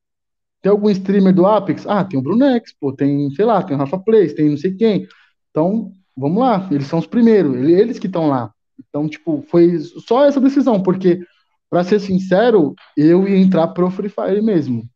tem 0.61 0.71
algum 0.71 0.91
streamer 0.91 1.35
do 1.35 1.47
Apex? 1.47 1.87
Ah, 1.87 2.05
tem 2.05 2.19
o 2.19 2.23
Brunex, 2.23 2.75
pô, 2.79 2.93
tem, 2.93 3.31
sei 3.31 3.45
lá, 3.45 3.63
tem 3.63 3.77
o 3.77 3.79
Rafa 3.79 3.99
Plays, 3.99 4.35
tem 4.35 4.51
não 4.51 4.57
sei 4.57 4.75
quem. 4.75 5.07
Então, 5.51 5.93
vamos 6.17 6.39
lá, 6.39 6.69
eles 6.71 6.87
são 6.87 6.99
os 6.99 7.07
primeiros, 7.07 7.57
eles 7.69 7.99
que 7.99 8.07
estão 8.07 8.29
lá. 8.29 8.53
Então, 8.89 9.09
tipo, 9.09 9.45
foi 9.49 9.79
só 9.79 10.25
essa 10.25 10.41
decisão, 10.41 10.83
porque, 10.83 11.25
para 11.71 11.85
ser 11.85 12.01
sincero, 12.01 12.75
eu 12.97 13.29
ia 13.29 13.37
entrar 13.37 13.69
pro 13.69 13.91
Free 13.91 14.09
Fire 14.09 14.43
mesmo. 14.43 14.89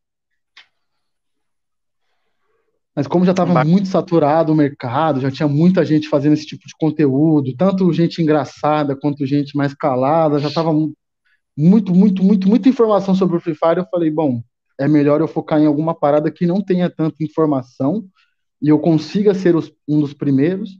Mas 2.94 3.07
como 3.07 3.24
já 3.24 3.31
estava 3.31 3.65
muito 3.65 3.89
saturado 3.89 4.53
o 4.53 4.57
mercado, 4.57 5.20
já 5.20 5.31
tinha 5.31 5.49
muita 5.49 5.82
gente 5.82 6.09
fazendo 6.09 6.35
esse 6.35 6.44
tipo 6.44 6.66
de 6.66 6.74
conteúdo, 6.78 7.57
tanto 7.57 7.90
gente 7.93 8.20
engraçada 8.20 8.94
quanto 8.94 9.24
gente 9.24 9.57
mais 9.57 9.73
calada, 9.73 10.39
já 10.39 10.49
estava 10.49 10.70
muito, 11.57 11.95
muito, 11.95 12.23
muito, 12.23 12.49
muita 12.49 12.69
informação 12.69 13.15
sobre 13.15 13.37
o 13.37 13.41
Free 13.41 13.55
Fire. 13.55 13.79
Eu 13.79 13.87
falei, 13.91 14.11
bom, 14.11 14.43
é 14.79 14.89
melhor 14.89 15.20
eu 15.20 15.29
focar 15.29 15.61
em 15.61 15.66
alguma 15.66 15.95
parada 15.95 16.31
que 16.31 16.47
não 16.47 16.62
tenha 16.62 16.91
tanta 16.91 17.23
informação 17.23 18.05
e 18.61 18.69
eu 18.69 18.79
consiga 18.79 19.35
ser 19.35 19.57
os, 19.57 19.73
um 19.89 20.01
dos 20.01 20.15
primeiros, 20.15 20.70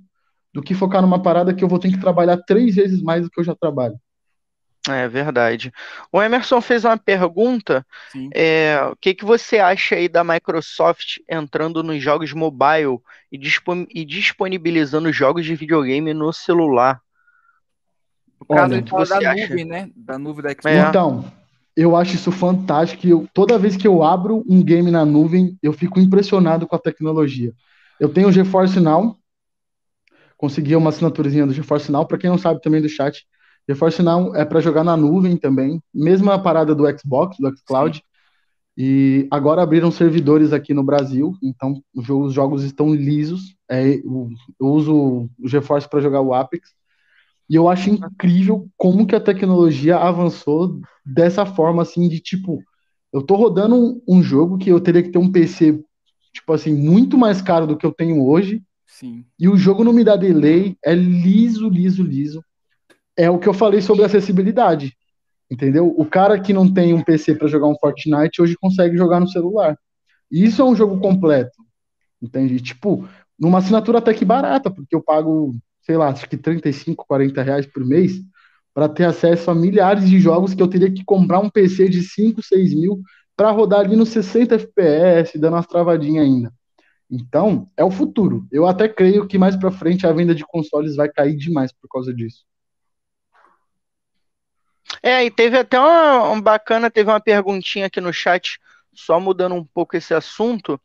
do 0.55 0.63
que 0.63 0.75
focar 0.75 1.03
numa 1.03 1.21
parada 1.21 1.53
que 1.53 1.65
eu 1.65 1.69
vou 1.69 1.79
ter 1.79 1.91
que 1.91 2.01
trabalhar 2.01 2.37
três 2.37 2.75
vezes 2.75 3.03
mais 3.03 3.23
do 3.23 3.31
que 3.31 3.41
eu 3.41 3.45
já 3.45 3.55
trabalho. 3.55 3.99
É 4.89 5.07
verdade. 5.09 5.73
O 6.11 6.21
Emerson 6.21 6.61
fez 6.61 6.85
uma 6.85 6.99
pergunta. 6.99 7.87
É, 8.35 8.81
o 8.91 8.97
que, 8.97 9.15
que 9.15 9.25
você 9.25 9.59
acha 9.59 9.95
aí 9.95 10.09
da 10.09 10.25
Microsoft 10.25 11.19
entrando 11.29 11.85
nos 11.85 12.03
jogos 12.03 12.33
mobile 12.33 12.99
e, 13.31 13.39
dispon 13.39 13.87
e 13.91 14.05
disponibilizando 14.05 15.13
jogos 15.13 15.45
de 15.45 15.55
videogame 15.55 16.13
no 16.13 16.33
celular? 16.33 17.01
Caso 18.55 18.75
Olha, 18.93 19.07
da 19.07 19.31
acha? 19.31 19.49
nuvem, 19.49 19.65
né? 19.65 19.91
Da 19.97 20.19
nuvem 20.19 20.43
da 20.43 20.51
Xbox. 20.51 20.67
É. 20.67 20.89
Então, 20.89 21.25
eu 21.77 21.97
acho 21.97 22.15
isso 22.15 22.31
fantástico. 22.31 23.07
Eu, 23.07 23.27
toda 23.33 23.59
vez 23.59 23.77
que 23.77 23.87
eu 23.87 24.03
abro 24.03 24.45
um 24.49 24.63
game 24.63 24.91
na 24.91 25.05
nuvem, 25.05 25.59
eu 25.63 25.73
fico 25.73 25.99
impressionado 25.99 26.67
com 26.67 26.77
a 26.77 26.79
tecnologia. 26.79 27.53
Eu 27.99 28.09
tenho 28.09 28.29
o 28.29 28.33
GeForce 28.33 28.81
Now, 28.81 29.17
consegui 30.37 30.75
uma 30.75 30.91
assinaturazinha 30.91 31.47
do 31.47 31.53
GeForce 31.53 31.91
Now, 31.91 32.07
para 32.07 32.19
quem 32.19 32.29
não 32.29 32.39
sabe 32.39 32.61
também 32.61 32.83
do 32.83 32.89
chat, 32.89 33.25
GeForce 33.69 34.03
Now 34.03 34.35
é 34.35 34.45
para 34.45 34.61
jogar 34.61 34.83
na 34.83 34.97
nuvem 34.97 35.37
também, 35.37 35.81
mesma 35.95 36.37
parada 36.37 36.75
do 36.75 36.85
Xbox, 36.99 37.37
do 37.39 37.57
xCloud, 37.57 37.99
Sim. 37.99 38.03
e 38.77 39.29
agora 39.31 39.63
abriram 39.63 39.93
servidores 39.93 40.53
aqui 40.53 40.75
no 40.75 40.83
Brasil, 40.83 41.37
então 41.41 41.81
os 41.95 42.35
jogos 42.35 42.65
estão 42.65 42.93
lisos, 42.93 43.55
é, 43.71 43.95
eu 43.95 44.33
uso 44.59 45.31
o 45.39 45.49
GeForce 45.49 45.89
para 45.89 46.01
jogar 46.01 46.21
o 46.21 46.35
Apex, 46.35 46.75
e 47.49 47.55
eu 47.55 47.69
acho 47.69 47.91
incrível 47.91 48.69
como 48.77 49.07
que 49.07 49.15
a 49.15 49.21
tecnologia 49.21 49.97
avançou 49.97 50.81
dessa 51.05 51.45
forma, 51.45 51.83
assim, 51.83 52.09
de 52.09 52.21
tipo, 52.21 52.63
eu 53.13 53.23
tô 53.23 53.37
rodando 53.37 53.75
um, 53.75 54.03
um 54.09 54.23
jogo 54.23 54.59
que 54.59 54.71
eu 54.71 54.81
teria 54.81 55.03
que 55.03 55.11
ter 55.11 55.19
um 55.19 55.31
PC 55.31 55.83
tipo 56.33 56.53
assim, 56.53 56.75
muito 56.75 57.19
mais 57.19 57.43
caro 57.43 57.67
do 57.67 57.77
que 57.77 57.85
eu 57.85 57.93
tenho 57.93 58.25
hoje. 58.25 58.63
Sim. 58.87 59.25
E 59.39 59.49
o 59.49 59.57
jogo 59.57 59.85
não 59.85 59.93
me 59.93 60.05
dá 60.05 60.17
delay, 60.17 60.77
é 60.85 60.95
liso, 60.95 61.69
liso, 61.69 62.03
liso. 62.03 62.43
É 63.17 63.31
o 63.31 63.39
que 63.39 63.49
eu 63.49 63.55
falei 63.55 63.81
sobre 63.81 64.05
acessibilidade. 64.05 64.97
Entendeu? 65.51 65.95
O 65.97 66.07
cara 66.07 66.41
que 66.41 66.53
não 66.53 66.73
tem 66.73 66.95
um 66.95 67.03
PC 67.03 67.35
para 67.35 67.49
jogar 67.49 67.69
um 67.69 67.77
Fortnite 67.79 68.41
hoje 68.41 68.57
consegue 68.57 68.97
jogar 68.97 69.21
no 69.21 69.29
celular. 69.29 69.79
E 70.31 70.45
isso 70.45 70.63
é 70.63 70.65
um 70.65 70.75
jogo 70.75 70.99
completo. 70.99 71.63
Entende? 72.21 72.61
Tipo, 72.61 73.07
numa 73.39 73.59
assinatura 73.59 73.99
até 73.99 74.15
que 74.15 74.25
barata, 74.25 74.71
porque 74.71 74.97
eu 74.97 75.03
pago, 75.03 75.55
sei 75.83 75.97
lá, 75.97 76.09
acho 76.09 76.29
que 76.29 76.37
35, 76.37 77.05
40 77.07 77.43
reais 77.43 77.67
por 77.67 77.85
mês 77.85 78.21
para 78.75 78.89
ter 78.89 79.05
acesso 79.05 79.51
a 79.51 79.55
milhares 79.55 80.09
de 80.09 80.19
jogos 80.19 80.55
que 80.55 80.63
eu 80.63 80.69
teria 80.69 80.91
que 80.91 81.05
comprar 81.05 81.41
um 81.41 81.51
PC 81.51 81.89
de 81.89 82.03
5, 82.03 82.43
6 82.43 82.75
mil 82.75 83.03
para 83.37 83.51
rodar 83.51 83.81
ali 83.81 83.97
nos 83.97 84.11
60 84.11 84.55
FPS, 84.55 85.39
dando 85.39 85.55
umas 85.55 85.67
travadinhas 85.67 86.25
ainda. 86.25 86.53
Então, 87.11 87.69
é 87.77 87.85
o 87.85 87.91
futuro. 87.91 88.47
Eu 88.51 88.67
até 88.67 88.89
creio 88.89 89.27
que 89.27 89.37
mais 89.37 89.57
para 89.57 89.71
frente 89.71 90.07
a 90.07 90.13
venda 90.13 90.35
de 90.35 90.45
consoles 90.45 90.97
vai 90.97 91.11
cair 91.11 91.37
demais 91.37 91.71
por 91.73 91.89
causa 91.89 92.15
disso. 92.15 92.45
É, 95.03 95.25
e 95.25 95.31
teve 95.31 95.59
até 95.59 95.79
uma, 95.79 96.31
um 96.31 96.41
bacana, 96.41 96.91
teve 96.91 97.11
uma 97.11 97.21
perguntinha 97.21 97.87
aqui 97.87 98.01
no 98.01 98.13
chat, 98.13 98.59
só 98.95 99.19
mudando 99.19 99.55
um 99.55 99.65
pouco 99.65 99.97
esse 99.97 100.15
assunto. 100.15 100.81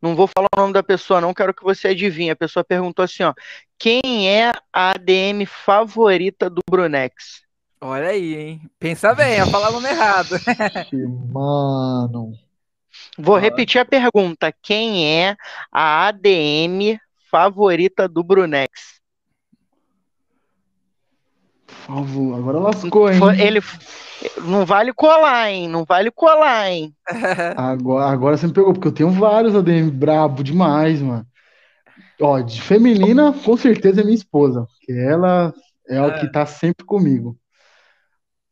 Não 0.00 0.14
vou 0.16 0.26
falar 0.26 0.48
o 0.56 0.60
nome 0.60 0.72
da 0.72 0.82
pessoa, 0.82 1.20
não, 1.20 1.34
quero 1.34 1.54
que 1.54 1.62
você 1.62 1.88
adivinhe. 1.88 2.30
A 2.30 2.36
pessoa 2.36 2.64
perguntou 2.64 3.04
assim, 3.04 3.22
ó: 3.22 3.32
quem 3.78 4.28
é 4.28 4.52
a 4.72 4.90
ADM 4.90 5.46
favorita 5.46 6.48
do 6.48 6.60
Brunex? 6.68 7.42
Olha 7.80 8.08
aí, 8.08 8.34
hein? 8.34 8.70
Pensa 8.78 9.14
bem, 9.14 9.36
ia 9.36 9.46
falar 9.46 9.70
o 9.70 9.72
nome 9.72 9.88
errado. 9.88 10.36
Mano. 11.32 12.32
Vou 13.18 13.36
repetir 13.36 13.80
a 13.80 13.84
pergunta. 13.84 14.52
Quem 14.62 15.06
é 15.06 15.36
a 15.70 16.06
ADM 16.06 16.98
favorita 17.30 18.06
do 18.08 18.22
Brunex? 18.22 19.01
Por 21.86 21.96
favor, 21.96 22.38
agora 22.38 22.58
lascou, 22.58 23.10
hein? 23.10 23.20
Ele 23.38 23.60
não 24.44 24.64
vale 24.64 24.92
colar, 24.92 25.50
hein? 25.50 25.68
Não 25.68 25.84
vale 25.84 26.10
colar, 26.10 26.70
hein? 26.70 26.94
Agora, 27.56 28.04
agora 28.06 28.36
você 28.36 28.46
me 28.46 28.52
pegou, 28.52 28.72
porque 28.72 28.88
eu 28.88 28.92
tenho 28.92 29.10
vários 29.10 29.54
ADM 29.54 29.90
brabo 29.90 30.44
demais, 30.44 31.00
mano. 31.00 31.26
Ó, 32.20 32.40
de 32.40 32.60
feminina, 32.60 33.32
com 33.32 33.56
certeza 33.56 34.00
é 34.00 34.04
minha 34.04 34.14
esposa, 34.14 34.66
porque 34.66 34.92
ela 34.92 35.52
é 35.88 36.00
o 36.00 36.14
que 36.20 36.30
tá 36.30 36.46
sempre 36.46 36.84
comigo. 36.84 37.36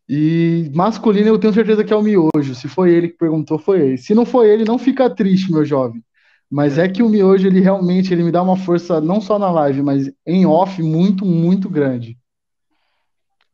E 0.09 0.69
masculino, 0.75 1.29
eu 1.29 1.39
tenho 1.39 1.53
certeza 1.53 1.85
que 1.85 1.93
é 1.93 1.97
o 1.97 2.03
miojo. 2.03 2.55
Se 2.55 2.67
foi 2.67 2.93
ele 2.93 3.09
que 3.11 3.17
perguntou, 3.17 3.59
foi 3.61 3.81
ele. 3.81 3.97
Se 3.97 4.13
não 4.13 4.27
foi 4.27 4.51
ele, 4.51 4.65
não 4.65 4.77
fica 4.77 5.09
triste, 5.09 5.53
meu 5.53 5.65
jovem. 5.65 6.03
Mas 6.51 6.79
é 6.79 6.89
que 6.89 7.01
o 7.01 7.09
miojo, 7.09 7.47
ele 7.47 7.61
realmente 7.61 8.13
ele 8.13 8.25
me 8.25 8.33
dá 8.33 8.43
uma 8.43 8.57
força, 8.57 9.01
não 9.01 9.21
só 9.21 9.39
na 9.39 9.49
live, 9.53 9.83
mas 9.83 10.11
em 10.27 10.45
off, 10.45 10.83
muito, 10.83 11.25
muito 11.25 11.71
grande. 11.71 12.19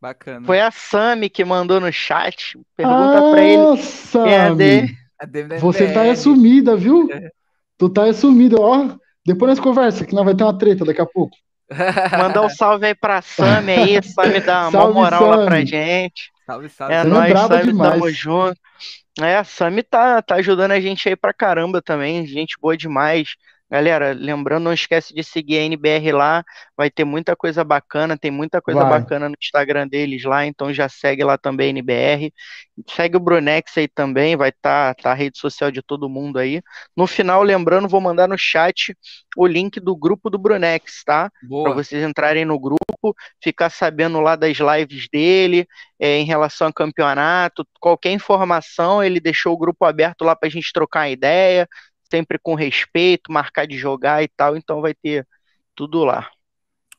Bacana. 0.06 0.46
Foi 0.46 0.60
a 0.60 0.70
Sami 0.70 1.28
que 1.28 1.44
mandou 1.44 1.80
no 1.80 1.92
chat. 1.92 2.56
Pergunta 2.76 3.18
ah, 3.18 3.30
pra 3.32 3.42
ele. 3.42 3.76
Sami. 3.82 4.96
É 5.20 5.58
Você 5.58 5.92
tá 5.92 6.02
assumida, 6.02 6.76
viu? 6.76 7.08
É. 7.10 7.28
Tu 7.76 7.88
tá 7.88 8.04
assumida, 8.04 8.56
ó. 8.56 8.96
Depois 9.26 9.48
nós 9.48 9.58
conversa, 9.58 10.06
que 10.06 10.14
nós 10.14 10.24
vai 10.24 10.32
ter 10.32 10.44
uma 10.44 10.56
treta 10.56 10.84
daqui 10.84 11.00
a 11.00 11.06
pouco. 11.06 11.36
Mandar 12.16 12.42
um 12.42 12.48
salve 12.48 12.86
aí 12.86 12.94
pra 12.94 13.20
Sami 13.20 13.72
aí. 13.72 13.98
Sami 14.14 14.38
dá 14.38 14.68
uma 14.68 14.92
moral 14.92 15.18
Sammy. 15.18 15.36
lá 15.36 15.44
pra 15.44 15.64
gente. 15.64 16.30
Salve, 16.46 16.68
salve. 16.68 16.94
É, 16.94 17.02
Você 17.02 17.08
nós, 17.08 17.32
é 17.32 17.36
Sami, 17.36 17.64
demais. 17.64 17.92
tamo 17.92 18.10
junto. 18.10 18.60
É, 19.20 19.36
a 19.38 19.42
Sami 19.42 19.82
tá, 19.82 20.22
tá 20.22 20.36
ajudando 20.36 20.70
a 20.70 20.80
gente 20.80 21.08
aí 21.08 21.16
pra 21.16 21.34
caramba 21.34 21.82
também. 21.82 22.24
Gente 22.28 22.54
boa 22.62 22.76
demais. 22.76 23.30
Galera, 23.68 24.12
lembrando, 24.12 24.62
não 24.62 24.72
esquece 24.72 25.12
de 25.12 25.24
seguir 25.24 25.58
a 25.58 25.62
NBR 25.62 26.12
lá, 26.12 26.44
vai 26.76 26.88
ter 26.88 27.04
muita 27.04 27.34
coisa 27.34 27.64
bacana, 27.64 28.16
tem 28.16 28.30
muita 28.30 28.62
coisa 28.62 28.80
vai. 28.84 29.00
bacana 29.00 29.28
no 29.28 29.34
Instagram 29.42 29.88
deles 29.88 30.22
lá, 30.22 30.46
então 30.46 30.72
já 30.72 30.88
segue 30.88 31.24
lá 31.24 31.36
também 31.36 31.70
NBR. 31.70 32.32
Segue 32.88 33.16
o 33.16 33.20
Brunex 33.20 33.76
aí 33.76 33.88
também, 33.88 34.36
vai 34.36 34.50
estar 34.50 34.94
tá, 34.94 35.02
tá 35.02 35.10
a 35.10 35.14
rede 35.14 35.36
social 35.36 35.72
de 35.72 35.82
todo 35.82 36.08
mundo 36.08 36.38
aí. 36.38 36.62
No 36.96 37.08
final, 37.08 37.42
lembrando, 37.42 37.88
vou 37.88 38.00
mandar 38.00 38.28
no 38.28 38.38
chat 38.38 38.96
o 39.36 39.46
link 39.48 39.80
do 39.80 39.96
grupo 39.96 40.30
do 40.30 40.38
Brunex, 40.38 41.02
tá? 41.04 41.28
Para 41.64 41.72
vocês 41.72 42.04
entrarem 42.04 42.44
no 42.44 42.60
grupo, 42.60 43.16
ficar 43.42 43.70
sabendo 43.70 44.20
lá 44.20 44.36
das 44.36 44.58
lives 44.58 45.08
dele, 45.10 45.66
é, 45.98 46.18
em 46.18 46.24
relação 46.24 46.68
ao 46.68 46.72
campeonato, 46.72 47.66
qualquer 47.80 48.12
informação, 48.12 49.02
ele 49.02 49.18
deixou 49.18 49.54
o 49.54 49.58
grupo 49.58 49.84
aberto 49.84 50.22
lá 50.22 50.36
para 50.36 50.46
a 50.48 50.52
gente 50.52 50.72
trocar 50.72 51.10
ideia 51.10 51.68
sempre 52.10 52.38
com 52.38 52.54
respeito, 52.54 53.32
marcar 53.32 53.66
de 53.66 53.76
jogar 53.76 54.22
e 54.22 54.28
tal, 54.28 54.56
então 54.56 54.80
vai 54.80 54.94
ter 54.94 55.26
tudo 55.74 56.04
lá. 56.04 56.30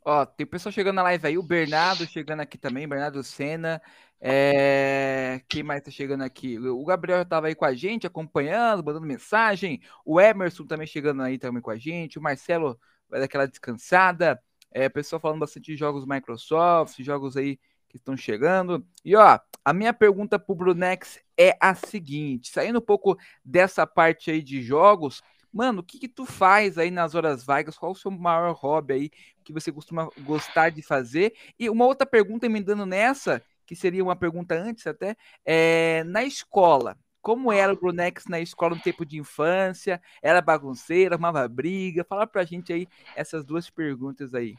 Ó, 0.06 0.26
tem 0.26 0.48
pessoal 0.48 0.72
chegando 0.72 0.96
na 0.96 1.04
live 1.04 1.28
aí, 1.28 1.38
o 1.38 1.44
Bernardo 1.44 2.06
chegando 2.08 2.40
aqui 2.40 2.58
também, 2.58 2.88
Bernardo 2.88 3.22
Senna. 3.24 3.82
É... 4.20 5.42
Quem 5.48 5.64
mais 5.64 5.84
tá 5.84 5.92
chegando 5.92 6.24
aqui? 6.24 6.58
O 6.58 6.84
Gabriel 6.86 7.26
tava 7.26 7.48
aí 7.48 7.56
com 7.56 7.66
a 7.66 7.74
gente, 7.74 8.08
acompanhando, 8.08 8.84
mandando 8.84 9.06
mensagem. 9.06 9.82
O 10.06 10.20
Emerson 10.20 10.66
também 10.66 10.88
chegando 10.88 11.22
aí 11.22 11.38
também 11.38 11.62
com 11.62 11.72
a 11.72 11.78
gente. 11.78 12.18
O 12.18 12.22
Marcelo 12.22 12.80
vai 13.10 13.20
dar 13.20 13.26
aquela 13.26 13.48
descansada. 13.48 14.42
É, 14.72 14.90
pessoal 14.90 15.20
falando 15.20 15.40
bastante 15.40 15.72
de 15.72 15.76
jogos 15.78 16.06
Microsoft, 16.06 17.02
jogos 17.02 17.38
aí 17.38 17.60
que 17.90 17.98
estão 17.98 18.16
chegando. 18.18 18.86
E 19.04 19.16
ó, 19.16 19.40
a 19.64 19.74
minha 19.74 19.94
pergunta 19.94 20.40
para 20.40 20.54
o 20.54 20.56
Brunex 20.56 21.20
é 21.38 21.56
a 21.60 21.76
seguinte: 21.76 22.50
saindo 22.50 22.80
um 22.80 22.82
pouco 22.82 23.18
dessa 23.44 23.86
parte 23.86 24.32
aí 24.32 24.42
de 24.42 24.62
jogos, 24.62 25.22
mano, 25.52 25.82
o 25.82 25.84
que, 25.84 26.00
que 26.00 26.08
tu 26.08 26.26
faz 26.26 26.78
aí 26.78 26.92
nas 26.92 27.16
horas 27.16 27.44
vagas? 27.44 27.78
Qual 27.78 27.92
o 27.92 27.96
seu 27.96 28.12
maior 28.12 28.54
hobby 28.54 28.94
aí 28.94 29.10
que 29.44 29.54
você 29.54 29.72
costuma 29.72 30.10
gostar 30.22 30.70
de 30.70 30.82
fazer? 30.82 31.34
E 31.60 31.70
uma 31.70 31.86
outra 31.86 32.06
pergunta 32.06 32.46
emendando 32.46 32.86
nessa, 32.86 33.42
que 33.66 33.76
seria 33.76 34.04
uma 34.04 34.16
pergunta 34.16 34.56
antes 34.56 34.86
até, 34.88 35.16
é 35.46 36.04
na 36.06 36.24
escola. 36.24 36.98
Como 37.22 37.52
era 37.52 37.74
o 37.74 37.76
Brunex 37.76 38.26
na 38.28 38.40
escola 38.40 38.76
no 38.76 38.82
tempo 38.82 39.06
de 39.06 39.20
infância? 39.20 40.02
Era 40.22 40.42
bagunceira, 40.42 41.16
arrumava 41.16 41.46
briga? 41.48 42.06
Fala 42.06 42.26
pra 42.26 42.46
gente 42.46 42.72
aí 42.72 42.88
essas 43.16 43.44
duas 43.44 43.70
perguntas 43.70 44.34
aí. 44.34 44.56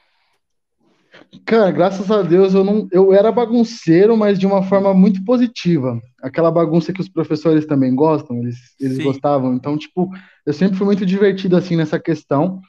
Cara, 1.45 1.71
graças 1.71 2.11
a 2.11 2.23
Deus 2.23 2.55
eu 2.55 2.63
não, 2.63 2.87
eu 2.93 3.13
era 3.13 3.33
bagunceiro, 3.33 4.17
mas 4.17 4.39
de 4.39 4.47
uma 4.47 4.63
forma 4.63 4.93
muito 4.93 5.25
positiva. 5.25 6.01
Aquela 6.23 6.51
bagunça 6.51 6.93
que 6.93 7.01
os 7.01 7.09
professores 7.09 7.67
também 7.67 7.95
gostam, 7.95 8.39
eles, 8.39 8.57
eles 8.81 8.99
gostavam. 8.99 9.55
Então, 9.55 9.77
tipo, 9.77 10.11
eu 10.45 10.53
sempre 10.53 10.77
fui 10.77 10.87
muito 10.87 11.07
divertido 11.07 11.57
assim 11.57 11.77
nessa 11.77 11.99
questão. 11.99 12.61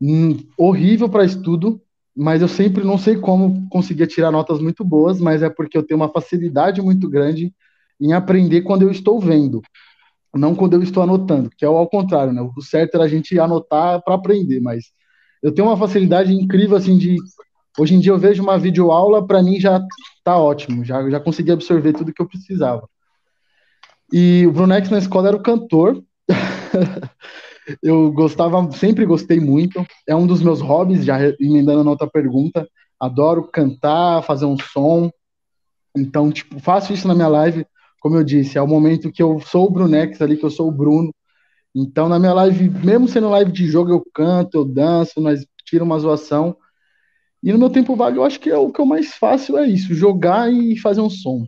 Hum, 0.00 0.36
horrível 0.58 1.08
para 1.08 1.24
estudo, 1.24 1.80
mas 2.16 2.42
eu 2.42 2.48
sempre 2.48 2.84
não 2.84 2.98
sei 2.98 3.16
como 3.16 3.68
conseguia 3.68 4.06
tirar 4.06 4.30
notas 4.30 4.60
muito 4.60 4.84
boas, 4.84 5.20
mas 5.20 5.42
é 5.42 5.48
porque 5.48 5.76
eu 5.76 5.82
tenho 5.82 5.98
uma 5.98 6.08
facilidade 6.08 6.82
muito 6.82 7.08
grande 7.08 7.52
em 8.00 8.12
aprender 8.12 8.62
quando 8.62 8.82
eu 8.82 8.90
estou 8.90 9.20
vendo, 9.20 9.62
não 10.34 10.54
quando 10.54 10.74
eu 10.74 10.82
estou 10.82 11.02
anotando, 11.02 11.50
que 11.56 11.64
é 11.64 11.68
ao 11.68 11.88
contrário, 11.88 12.32
né? 12.32 12.42
O 12.42 12.62
certo 12.62 12.96
era 12.96 13.04
a 13.04 13.08
gente 13.08 13.38
anotar 13.38 14.02
para 14.02 14.14
aprender, 14.14 14.60
mas 14.60 14.86
eu 15.42 15.52
tenho 15.52 15.68
uma 15.68 15.76
facilidade 15.76 16.32
incrível 16.32 16.76
assim 16.76 16.98
de 16.98 17.16
Hoje 17.78 17.94
em 17.94 18.00
dia 18.00 18.12
eu 18.12 18.18
vejo 18.18 18.42
uma 18.42 18.58
videoaula, 18.58 19.26
para 19.26 19.42
mim 19.42 19.58
já 19.58 19.80
tá 20.22 20.36
ótimo, 20.36 20.84
já, 20.84 21.08
já 21.08 21.18
consegui 21.18 21.52
absorver 21.52 21.92
tudo 21.92 22.12
que 22.12 22.20
eu 22.20 22.28
precisava. 22.28 22.88
E 24.12 24.46
o 24.46 24.52
Brunex 24.52 24.90
na 24.90 24.98
escola 24.98 25.28
era 25.28 25.36
o 25.36 25.42
cantor. 25.42 26.02
eu 27.82 28.12
gostava, 28.12 28.70
sempre 28.72 29.06
gostei 29.06 29.40
muito. 29.40 29.84
É 30.06 30.14
um 30.14 30.26
dos 30.26 30.42
meus 30.42 30.60
hobbies, 30.60 31.04
já 31.04 31.18
emendando 31.40 31.82
na 31.82 31.90
outra 31.90 32.06
pergunta. 32.06 32.68
Adoro 33.00 33.48
cantar, 33.48 34.22
fazer 34.22 34.44
um 34.44 34.56
som. 34.58 35.10
Então, 35.96 36.30
tipo, 36.30 36.60
faço 36.60 36.92
isso 36.92 37.08
na 37.08 37.14
minha 37.14 37.28
live. 37.28 37.66
Como 38.00 38.16
eu 38.16 38.22
disse, 38.22 38.58
é 38.58 38.62
o 38.62 38.68
momento 38.68 39.10
que 39.10 39.22
eu 39.22 39.40
sou 39.40 39.66
o 39.66 39.70
Brunex 39.70 40.20
ali, 40.20 40.36
que 40.36 40.44
eu 40.44 40.50
sou 40.50 40.68
o 40.68 40.72
Bruno. 40.72 41.14
Então, 41.74 42.06
na 42.06 42.18
minha 42.18 42.34
live, 42.34 42.68
mesmo 42.84 43.08
sendo 43.08 43.30
live 43.30 43.50
de 43.50 43.66
jogo, 43.66 43.90
eu 43.90 44.04
canto, 44.12 44.58
eu 44.58 44.64
danço, 44.64 45.20
nós 45.20 45.46
tira 45.64 45.82
uma 45.82 45.98
zoação. 45.98 46.54
E 47.42 47.52
no 47.52 47.58
meu 47.58 47.70
tempo 47.70 47.96
vago, 47.96 48.18
eu 48.18 48.24
acho 48.24 48.38
que 48.38 48.48
é 48.48 48.56
o 48.56 48.70
que 48.70 48.80
eu 48.80 48.86
mais 48.86 49.14
fácil 49.14 49.58
é 49.58 49.66
isso, 49.66 49.94
jogar 49.94 50.52
e 50.52 50.78
fazer 50.78 51.00
um 51.00 51.10
som. 51.10 51.46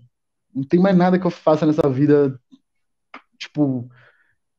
Não 0.53 0.65
tem 0.65 0.81
mais 0.81 0.97
nada 0.97 1.19
que 1.19 1.27
eu 1.27 1.31
faça 1.31 1.65
nessa 1.65 1.89
vida, 1.89 2.39
tipo, 3.39 3.89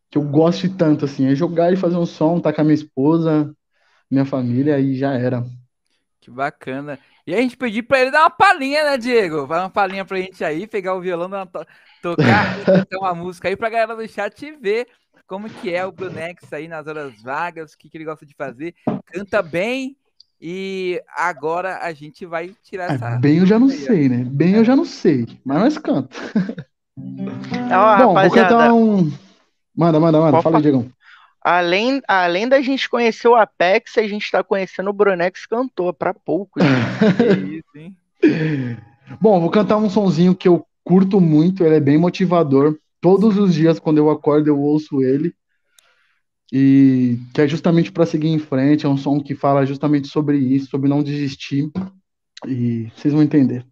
que 0.10 0.18
eu 0.18 0.24
goste 0.24 0.70
tanto, 0.70 1.04
assim. 1.04 1.28
É 1.28 1.36
jogar 1.36 1.74
e 1.74 1.78
fazer 1.78 1.98
um 1.98 2.06
som, 2.06 2.40
tá 2.40 2.54
com 2.54 2.62
a 2.62 2.64
minha 2.64 2.74
esposa, 2.74 3.54
minha 4.10 4.26
família, 4.26 4.80
e 4.80 4.96
já 4.96 5.14
era. 5.14 5.44
Que 6.22 6.32
bacana. 6.32 6.98
E 7.28 7.34
a 7.34 7.42
gente 7.42 7.58
pediu 7.58 7.84
pra 7.84 8.00
ele 8.00 8.12
dar 8.12 8.22
uma 8.22 8.30
palhinha, 8.30 8.84
né, 8.84 8.98
Diego? 8.98 9.46
Vai 9.46 9.60
uma 9.60 9.70
palhinha 9.70 10.06
pra 10.06 10.18
gente 10.18 10.44
aí, 10.44 10.66
pegar 10.68 10.96
o 10.96 11.02
violão, 11.02 11.30
to 11.48 11.66
tocar, 12.02 12.58
uma 12.94 13.14
música 13.14 13.50
aí 13.50 13.58
pra 13.58 13.70
galera 13.70 13.96
do 13.96 14.08
chat 14.08 14.52
ver 14.62 14.88
como 15.28 15.50
que 15.50 15.74
é 15.74 15.86
o 15.86 15.92
Brunex 15.92 16.54
aí 16.54 16.68
nas 16.68 16.86
horas 16.88 17.22
vagas, 17.22 17.74
o 17.74 17.78
que, 17.78 17.90
que 17.90 17.98
ele 17.98 18.06
gosta 18.06 18.26
de 18.26 18.36
fazer. 18.36 18.76
Canta 19.06 19.42
bem 19.42 19.98
e 20.40 21.02
agora 21.16 21.80
a 21.82 21.94
gente 21.94 22.26
vai 22.26 22.52
tirar 22.64 22.92
é, 22.92 22.96
essa. 22.96 23.10
Bem 23.18 23.38
eu 23.38 23.46
já 23.46 23.58
não 23.58 23.70
sei, 23.70 24.10
né? 24.10 24.24
Bem 24.26 24.56
eu 24.56 24.66
já 24.66 24.76
não 24.76 24.86
sei, 24.86 25.26
mas 25.44 25.60
nós 25.60 25.78
canta. 25.78 26.16
Ó, 26.98 27.98
Bom, 27.98 28.14
vou 28.14 28.32
cantar 28.32 28.74
um. 28.74 29.12
Manda, 29.76 30.00
manda, 30.00 30.20
manda. 30.20 30.42
Fala 30.42 30.58
aí, 30.58 30.62
Diego. 30.62 30.90
Além, 31.42 32.02
além 32.08 32.50
da 32.50 32.62
gente 32.62 32.90
conhecer 32.90 33.28
o 33.28 33.36
Apex, 33.36 33.98
a 33.98 34.08
gente 34.08 34.32
tá 34.32 34.44
conhecendo 34.44 34.90
o 34.90 34.94
Brunex 34.94 35.46
cantor, 35.46 35.94
para 35.94 36.14
pouco. 36.14 36.60
isso, 37.48 37.78
hein? 37.78 37.96
Bom, 39.22 39.40
vou 39.40 39.52
cantar 39.52 39.78
um 39.78 39.90
sonzinho 39.90 40.34
que 40.34 40.48
eu 40.48 40.66
curto 40.84 41.22
muito, 41.22 41.64
ele 41.64 41.76
é 41.76 41.80
bem 41.80 41.98
motivador. 41.98 42.78
Todos 43.00 43.38
os 43.38 43.54
dias, 43.54 43.78
quando 43.78 44.00
eu 44.00 44.10
acordo, 44.10 44.48
eu 44.48 44.60
ouço 44.60 45.04
ele 45.04 45.34
e 46.52 47.20
que 47.34 47.42
é 47.42 47.48
justamente 47.48 47.92
para 47.92 48.06
seguir 48.06 48.30
em 48.30 48.40
frente, 48.40 48.86
é 48.86 48.90
um 48.90 48.98
som 48.98 49.20
que 49.20 49.36
fala 49.36 49.66
justamente 49.66 50.08
sobre 50.08 50.38
isso, 50.38 50.70
sobre 50.70 50.90
não 50.90 51.04
desistir, 51.04 51.70
e 52.48 52.90
vocês 52.96 53.14
vão 53.14 53.24
entender. 53.24 53.66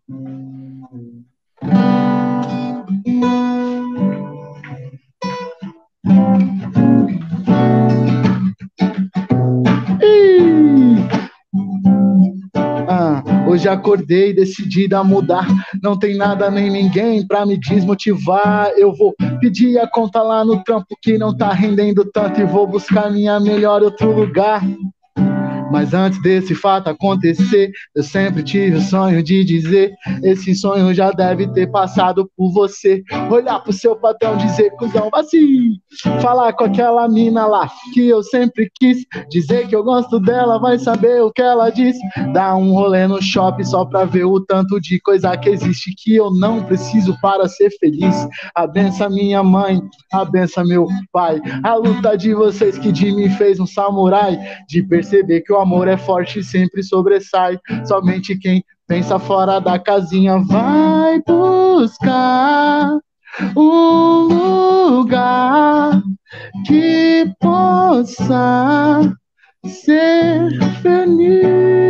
Hoje 13.53 13.69
acordei 13.69 14.33
decidida 14.33 14.97
a 14.97 15.03
mudar. 15.03 15.45
Não 15.79 15.95
tem 15.95 16.17
nada 16.17 16.49
nem 16.49 16.71
ninguém 16.71 17.23
pra 17.27 17.45
me 17.45 17.55
desmotivar. 17.55 18.71
Eu 18.75 18.91
vou 18.95 19.13
pedir 19.39 19.77
a 19.77 19.87
conta 19.87 20.23
lá 20.23 20.43
no 20.43 20.63
trampo 20.63 20.97
que 20.99 21.19
não 21.19 21.37
tá 21.37 21.53
rendendo 21.53 22.03
tanto 22.03 22.41
e 22.41 22.45
vou 22.45 22.65
buscar 22.65 23.11
minha 23.11 23.39
melhor 23.39 23.83
outro 23.83 24.11
lugar. 24.11 24.63
Mas 25.73 25.91
antes 25.91 26.21
desse 26.21 26.53
fato 26.53 26.87
acontecer, 26.87 27.71
eu 27.95 28.03
sempre 28.03 28.43
tive 28.43 28.77
o 28.77 28.81
sonho 28.81 29.23
de 29.23 29.43
dizer: 29.43 29.91
esse 30.21 30.53
sonho 30.53 30.93
já 30.93 31.09
deve 31.09 31.47
ter 31.47 31.65
passado 31.65 32.29
por 32.37 32.53
você. 32.53 33.01
Olhar 33.31 33.59
pro 33.59 33.73
seu 33.73 33.95
patrão, 33.95 34.37
dizer, 34.37 34.69
cuzão, 34.77 35.09
vacilo. 35.09 35.73
Falar 36.21 36.53
com 36.53 36.65
aquela 36.65 37.09
mina 37.09 37.47
lá 37.47 37.67
que 37.91 38.07
eu 38.07 38.21
sempre 38.21 38.69
quis. 38.75 39.03
Dizer 39.31 39.67
que 39.67 39.75
eu 39.75 39.83
gosto 39.83 40.19
dela, 40.19 40.59
vai 40.59 40.77
saber 40.77 41.23
o 41.23 41.31
que 41.31 41.41
ela 41.41 41.71
disse. 41.71 41.99
Dar 42.31 42.55
um 42.55 42.73
rolê 42.73 43.07
no 43.07 43.19
shopping 43.19 43.63
só 43.63 43.83
pra 43.83 44.05
ver 44.05 44.25
o 44.25 44.39
tanto 44.41 44.79
de 44.79 44.99
coisa 44.99 45.35
que 45.35 45.49
existe 45.49 45.95
que 45.97 46.15
eu 46.15 46.29
não 46.29 46.61
preciso 46.61 47.19
para 47.19 47.47
ser 47.47 47.71
feliz. 47.79 48.27
Abença 48.53 49.09
minha 49.09 49.41
mãe, 49.41 49.81
abença 50.11 50.63
meu 50.63 50.87
pai. 51.11 51.41
A 51.63 51.73
luta 51.73 52.15
de 52.15 52.31
vocês 52.35 52.77
que 52.77 52.91
de 52.91 53.11
mim 53.11 53.31
fez 53.31 53.59
um 53.59 53.65
samurai. 53.65 54.37
De 54.69 54.83
perceber 54.83 55.41
que 55.41 55.51
o 55.51 55.62
amor 55.63 55.87
é 55.87 55.97
forte 55.97 56.39
e 56.39 56.43
sempre 56.43 56.83
sobressai. 56.83 57.59
Somente 57.85 58.37
quem 58.37 58.63
pensa 58.87 59.17
fora 59.17 59.59
da 59.59 59.79
casinha 59.79 60.37
vai 60.39 61.21
buscar 61.25 62.99
um 63.57 64.27
lugar 64.97 66.01
que 66.67 67.33
possa 67.39 69.11
ser 69.65 70.51
feliz. 70.81 71.83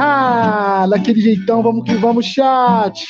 Ah, 0.00 0.86
daquele 0.88 1.20
jeitão, 1.20 1.62
vamos 1.62 1.84
que 1.84 1.94
vamos, 1.96 2.24
chat. 2.24 3.04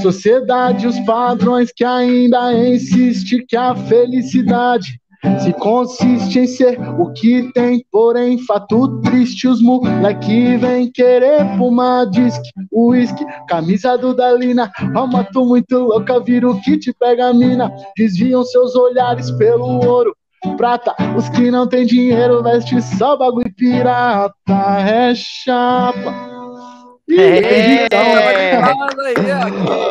Sociedade, 0.00 0.86
os 0.86 0.98
padrões 1.00 1.70
que 1.74 1.84
ainda 1.84 2.52
insiste 2.52 3.44
que 3.46 3.56
a 3.56 3.74
felicidade 3.74 5.00
se 5.40 5.52
consiste 5.52 6.38
em 6.38 6.46
ser 6.46 6.80
o 6.98 7.12
que 7.12 7.52
tem, 7.52 7.84
porém, 7.92 8.38
fato 8.38 9.00
triste. 9.02 9.46
Os 9.46 9.60
moleque 9.62 10.56
vem 10.56 10.90
querer 10.90 11.44
fumar 11.58 12.06
disque, 12.06 12.48
uísque, 12.72 13.24
camisa 13.46 13.98
do 13.98 14.14
Dalina. 14.14 14.70
Alma 14.94 15.26
tu 15.30 15.44
muito 15.44 15.78
louca, 15.78 16.18
vira 16.20 16.48
o 16.48 16.60
que 16.62 16.78
te 16.78 16.92
pega 16.92 17.28
a 17.28 17.34
mina. 17.34 17.70
Desviam 17.96 18.42
seus 18.44 18.74
olhares 18.74 19.30
pelo 19.32 19.86
ouro. 19.86 20.16
Prata, 20.56 20.94
os 21.16 21.28
que 21.28 21.50
não 21.50 21.66
tem 21.66 21.84
dinheiro 21.84 22.42
veste 22.42 22.80
só 22.80 23.14
bagulho 23.14 23.52
pirata, 23.54 24.32
é 24.88 25.14
chapa. 25.14 26.29
É. 27.18 27.88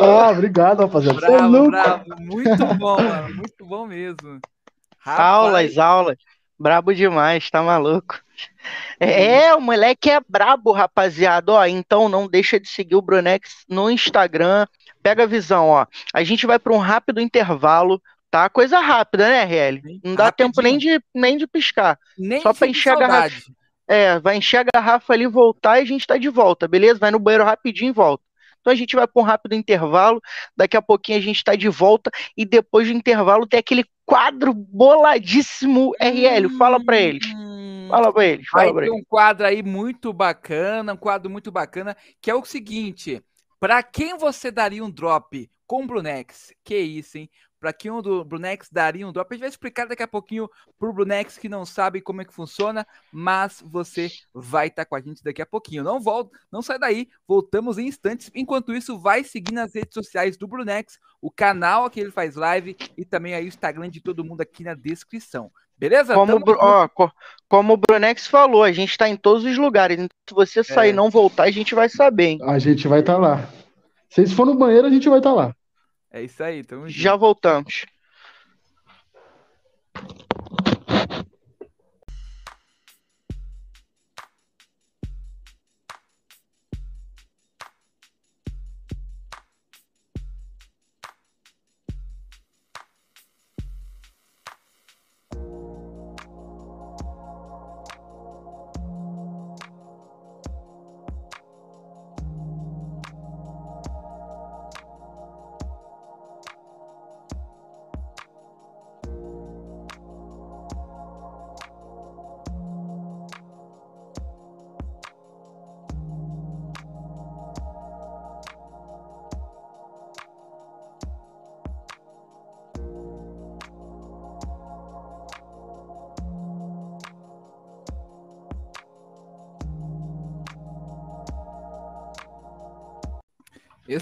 Ah, 0.02 0.30
obrigado, 0.30 0.80
rapaziada. 0.80 1.18
É 1.26 1.28
Bravo, 1.28 1.70
bravo. 1.70 2.04
Muito 2.18 2.66
bom, 2.78 3.02
mano. 3.02 3.34
Muito 3.34 3.64
bom 3.64 3.86
mesmo. 3.86 4.40
Rapaz, 4.98 5.20
Aulas, 5.20 5.78
aulas. 5.78 6.16
Brabo 6.58 6.94
demais, 6.94 7.48
tá 7.50 7.62
maluco? 7.62 8.20
É, 8.98 9.54
o 9.54 9.60
moleque 9.60 10.10
é 10.10 10.20
brabo, 10.28 10.72
rapaziada. 10.72 11.52
Ó, 11.52 11.64
então 11.64 12.08
não 12.08 12.28
deixa 12.28 12.60
de 12.60 12.68
seguir 12.68 12.96
o 12.96 13.02
Brunex 13.02 13.64
no 13.68 13.90
Instagram. 13.90 14.66
Pega 15.02 15.22
a 15.22 15.26
visão, 15.26 15.68
ó. 15.68 15.86
A 16.12 16.22
gente 16.22 16.46
vai 16.46 16.58
para 16.58 16.74
um 16.74 16.78
rápido 16.78 17.20
intervalo, 17.20 18.00
tá? 18.30 18.50
Coisa 18.50 18.78
rápida, 18.78 19.26
né, 19.26 19.44
RL? 19.44 20.00
Não 20.04 20.14
dá 20.14 20.24
Rapidinho. 20.24 20.52
tempo 20.52 20.62
nem 20.62 20.76
de, 20.76 21.02
nem 21.14 21.38
de 21.38 21.46
piscar. 21.46 21.98
Nem 22.18 22.42
só 22.42 22.52
pra 22.52 22.66
sinto 22.66 22.76
É, 23.90 24.20
vai 24.20 24.36
encher 24.36 24.58
a 24.58 24.64
garrafa 24.72 25.12
ali, 25.12 25.26
voltar 25.26 25.78
e 25.78 25.82
a 25.82 25.84
gente 25.84 26.06
tá 26.06 26.16
de 26.16 26.28
volta, 26.28 26.68
beleza? 26.68 27.00
Vai 27.00 27.10
no 27.10 27.18
banheiro 27.18 27.44
rapidinho 27.44 27.88
e 27.90 27.92
volta. 27.92 28.22
Então 28.60 28.72
a 28.72 28.76
gente 28.76 28.94
vai 28.94 29.06
para 29.06 29.20
um 29.20 29.24
rápido 29.24 29.54
intervalo, 29.54 30.20
daqui 30.56 30.76
a 30.76 30.82
pouquinho 30.82 31.18
a 31.18 31.20
gente 31.20 31.42
tá 31.42 31.56
de 31.56 31.68
volta 31.68 32.10
e 32.36 32.44
depois 32.44 32.86
do 32.86 32.94
intervalo 32.94 33.46
tem 33.46 33.58
aquele 33.58 33.84
quadro 34.06 34.52
boladíssimo 34.54 35.92
RL. 35.98 36.48
Fala 36.56 36.82
pra 36.84 36.96
eles. 37.00 37.26
Hum, 37.34 37.88
Fala 37.88 38.12
pra 38.12 38.24
eles. 38.26 38.46
Vai 38.52 38.66
Fala 38.66 38.74
pra 38.74 38.82
ter 38.84 38.90
eles. 38.90 39.00
um 39.00 39.04
quadro 39.04 39.46
aí 39.46 39.62
muito 39.62 40.12
bacana, 40.12 40.92
um 40.92 40.96
quadro 40.96 41.30
muito 41.30 41.50
bacana, 41.50 41.96
que 42.20 42.30
é 42.30 42.34
o 42.34 42.44
seguinte: 42.44 43.20
para 43.58 43.82
quem 43.82 44.16
você 44.16 44.50
daria 44.50 44.84
um 44.84 44.90
drop 44.90 45.50
com 45.66 45.82
o 45.84 45.86
Brunex? 45.86 46.52
Que 46.62 46.78
isso, 46.78 47.18
hein? 47.18 47.30
Para 47.60 47.74
quem 47.74 47.90
o 47.90 48.00
do 48.00 48.24
Brunex 48.24 48.70
daria 48.72 49.06
um 49.06 49.12
drop? 49.12 49.28
A 49.30 49.34
gente 49.34 49.40
vai 49.42 49.48
explicar 49.50 49.86
daqui 49.86 50.02
a 50.02 50.08
pouquinho 50.08 50.48
pro 50.78 50.92
Brunex 50.94 51.36
que 51.36 51.46
não 51.48 51.66
sabe 51.66 52.00
como 52.00 52.22
é 52.22 52.24
que 52.24 52.32
funciona, 52.32 52.86
mas 53.12 53.62
você 53.64 54.10
vai 54.32 54.68
estar 54.68 54.86
com 54.86 54.96
a 54.96 55.00
gente 55.00 55.22
daqui 55.22 55.42
a 55.42 55.46
pouquinho. 55.46 55.84
Não 55.84 56.00
volta, 56.00 56.38
não 56.50 56.62
sai 56.62 56.78
daí, 56.78 57.06
voltamos 57.28 57.76
em 57.76 57.86
instantes. 57.86 58.30
Enquanto 58.34 58.72
isso, 58.72 58.98
vai 58.98 59.22
seguir 59.22 59.52
nas 59.52 59.74
redes 59.74 59.92
sociais 59.92 60.38
do 60.38 60.46
Brunex, 60.48 60.98
o 61.20 61.30
canal 61.30 61.90
que 61.90 62.00
ele 62.00 62.10
faz 62.10 62.34
live 62.34 62.74
e 62.96 63.04
também 63.04 63.34
aí 63.34 63.44
o 63.44 63.48
Instagram 63.48 63.90
de 63.90 64.00
todo 64.00 64.24
mundo 64.24 64.40
aqui 64.40 64.64
na 64.64 64.72
descrição. 64.74 65.50
Beleza? 65.76 66.14
Como, 66.14 66.42
Tamo 66.44 66.58
ó, 66.58 66.88
co- 66.88 67.12
como 67.46 67.74
o 67.74 67.76
Brunex 67.76 68.26
falou, 68.26 68.62
a 68.62 68.72
gente 68.72 68.96
tá 68.96 69.06
em 69.08 69.16
todos 69.16 69.44
os 69.44 69.58
lugares. 69.58 69.98
Então, 69.98 70.08
se 70.28 70.34
você 70.34 70.64
sair 70.64 70.88
É. 70.88 70.92
e 70.92 70.94
não 70.94 71.10
voltar, 71.10 71.42
a 71.44 71.50
gente 71.50 71.74
vai 71.74 71.88
saber, 71.90 72.24
hein? 72.24 72.38
A 72.42 72.58
gente 72.58 72.88
vai 72.88 73.00
estar 73.00 73.18
lá. 73.18 73.48
Se 74.08 74.22
eles 74.22 74.32
for 74.32 74.46
no 74.46 74.54
banheiro, 74.54 74.86
a 74.86 74.90
gente 74.90 75.08
vai 75.10 75.18
estar 75.18 75.32
lá. 75.32 75.54
É 76.12 76.22
isso 76.22 76.42
aí, 76.42 76.64
tamo 76.64 76.88
junto. 76.88 76.98
Já 76.98 77.14
voltamos. 77.14 77.86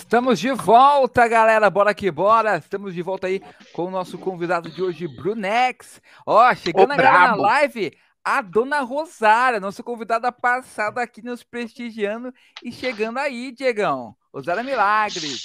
Estamos 0.09 0.41
de 0.41 0.51
volta, 0.53 1.29
galera. 1.29 1.69
Bora 1.69 1.93
que 1.93 2.11
bora. 2.11 2.57
Estamos 2.57 2.95
de 2.95 3.03
volta 3.03 3.27
aí 3.27 3.43
com 3.75 3.85
o 3.85 3.91
nosso 3.91 4.17
convidado 4.17 4.71
de 4.71 4.83
hoje, 4.83 5.07
Brunex. 5.07 6.01
Ó, 6.25 6.55
chegando 6.55 6.89
Ô, 6.89 6.93
agora 6.95 7.11
na 7.11 7.35
live, 7.35 7.93
a 8.25 8.41
dona 8.41 8.81
Rosária, 8.81 9.61
nossa 9.61 9.83
convidada 9.83 10.33
passada 10.33 11.03
aqui 11.03 11.21
nos 11.23 11.43
prestigiando 11.43 12.33
e 12.65 12.73
chegando 12.73 13.19
aí, 13.19 13.53
Diegão. 13.53 14.17
Rosária 14.33 14.63
Milagres. 14.63 15.43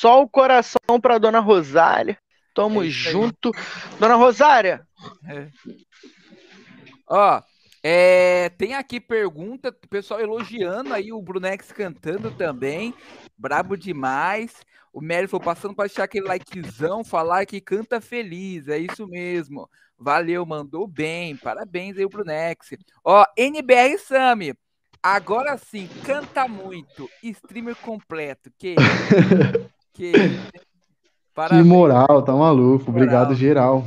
Só 0.00 0.22
o 0.22 0.28
coração 0.28 1.00
pra 1.00 1.18
dona 1.18 1.38
Rosária. 1.38 2.18
Tamo 2.52 2.82
É 2.82 2.88
junto. 2.88 3.52
Dona 4.00 4.16
Rosária, 4.16 4.84
Ó, 7.08 7.40
é, 7.82 8.48
tem 8.50 8.74
aqui 8.74 9.00
pergunta, 9.00 9.72
pessoal 9.90 10.20
elogiando 10.20 10.94
aí 10.94 11.12
o 11.12 11.20
Brunex 11.20 11.72
cantando 11.72 12.30
também. 12.30 12.94
Brabo 13.36 13.76
demais. 13.76 14.62
O 14.92 15.00
Mary 15.00 15.26
falou 15.26 15.44
passando 15.44 15.74
para 15.74 15.86
deixar 15.86 16.04
aquele 16.04 16.26
likezão, 16.26 17.02
falar 17.02 17.46
que 17.46 17.60
canta 17.60 18.00
feliz. 18.00 18.68
É 18.68 18.78
isso 18.78 19.06
mesmo. 19.08 19.68
Valeu, 19.98 20.44
mandou 20.44 20.86
bem. 20.86 21.36
Parabéns 21.36 21.96
aí, 21.96 22.04
o 22.04 22.08
Brunex. 22.08 22.70
Ó, 23.04 23.24
NBR 23.36 23.98
Sami. 23.98 24.54
Agora 25.02 25.56
sim, 25.58 25.88
canta 26.04 26.46
muito. 26.46 27.10
Streamer 27.22 27.74
completo. 27.76 28.50
Que? 28.58 28.76
Que 29.94 30.06
isso? 30.06 30.50
Que 30.52 30.60
Parabéns. 31.34 31.66
moral, 31.66 32.22
tá 32.22 32.32
maluco. 32.32 32.90
Obrigado, 32.90 33.24
Moral. 33.28 33.34
geral. 33.34 33.84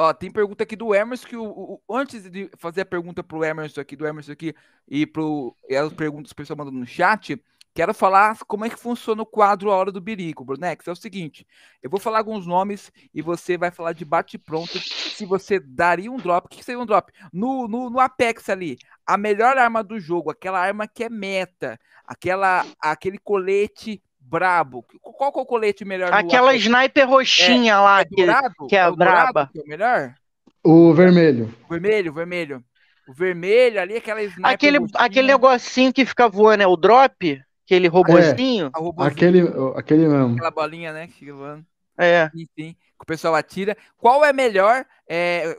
Ó, 0.00 0.12
tem 0.14 0.30
pergunta 0.30 0.62
aqui 0.64 0.76
do 0.76 0.94
Emerson 0.94 1.26
que 1.26 1.36
o, 1.36 1.44
o- 1.44 1.82
antes 1.96 2.30
de 2.30 2.48
fazer 2.56 2.82
a 2.82 2.86
pergunta 2.86 3.22
pro 3.24 3.42
Emerson 3.44 3.80
aqui, 3.80 3.96
do 3.96 4.06
Emerson 4.06 4.32
aqui 4.32 4.54
e 4.86 5.06
pro 5.06 5.56
e 5.68 5.74
as 5.76 5.92
perguntas 5.92 6.28
que 6.32 6.34
o 6.34 6.36
pessoal 6.36 6.56
mandou 6.58 6.72
no 6.72 6.86
chat, 6.86 7.42
quero 7.74 7.92
falar 7.94 8.38
como 8.46 8.64
é 8.64 8.70
que 8.70 8.76
funciona 8.78 9.22
o 9.22 9.26
quadro 9.26 9.70
A 9.72 9.76
Hora 9.76 9.90
do 9.90 10.00
Birico, 10.00 10.44
Brunex. 10.44 10.86
É 10.86 10.92
o 10.92 10.96
seguinte, 10.96 11.44
eu 11.82 11.90
vou 11.90 11.98
falar 11.98 12.18
alguns 12.18 12.46
nomes 12.46 12.92
e 13.12 13.20
você 13.22 13.56
vai 13.58 13.70
falar 13.72 13.92
de 13.92 14.04
bate 14.04 14.38
pronto 14.38 14.78
se 14.78 15.24
você 15.26 15.58
daria 15.58 16.10
um 16.12 16.16
drop. 16.20 16.46
O 16.46 16.48
que 16.50 16.58
que 16.58 16.64
seria 16.64 16.80
um 16.80 16.86
drop? 16.86 17.12
No, 17.32 17.66
no, 17.66 17.90
no 17.90 17.98
Apex 17.98 18.48
ali, 18.48 18.78
a 19.06 19.16
melhor 19.18 19.58
arma 19.58 19.82
do 19.82 19.98
jogo, 19.98 20.30
aquela 20.30 20.60
arma 20.60 20.86
que 20.86 21.02
é 21.04 21.08
meta, 21.10 21.78
aquela 22.04 22.64
aquele 22.80 23.18
colete 23.18 24.00
brabo. 24.28 24.84
Qual 25.00 25.32
que 25.32 25.38
é 25.38 25.42
o 25.42 25.46
colete 25.46 25.84
melhor? 25.84 26.12
Aquela 26.12 26.54
sniper 26.54 27.08
roxinha 27.08 27.72
é, 27.72 27.78
lá, 27.78 28.00
é 28.00 28.04
dourado? 28.04 28.54
que, 28.60 28.66
que 28.66 28.76
é, 28.76 28.80
é 28.80 28.90
braba. 28.90 29.50
Que 29.52 29.58
é 29.58 29.62
o 29.62 29.68
melhor? 29.68 30.14
O 30.62 30.92
vermelho. 30.92 31.54
Vermelho, 31.68 32.12
vermelho. 32.12 32.64
O 33.08 33.12
vermelho 33.14 33.80
ali, 33.80 33.96
aquela 33.96 34.22
sniper 34.22 34.52
Aquele, 34.52 34.78
aquele 34.94 35.28
negocinho 35.28 35.92
que 35.92 36.04
fica 36.04 36.28
voando, 36.28 36.62
é 36.62 36.66
o 36.66 36.76
drop? 36.76 37.40
Aquele 37.64 37.88
robozinho? 37.88 38.70
É, 38.74 38.78
robozinho. 38.78 39.12
Aquele, 39.12 39.40
aquele 39.76 40.08
mesmo. 40.08 40.34
Aquela 40.34 40.50
bolinha, 40.50 40.92
né, 40.92 41.06
que 41.06 41.14
fica 41.14 41.34
voando. 41.34 41.64
É. 41.96 42.30
Sim, 42.30 42.46
sim. 42.58 42.76
Que 42.98 43.04
o 43.04 43.06
pessoal 43.06 43.34
atira. 43.34 43.76
Qual 43.96 44.24
é 44.24 44.32
melhor? 44.32 44.84
É, 45.08 45.56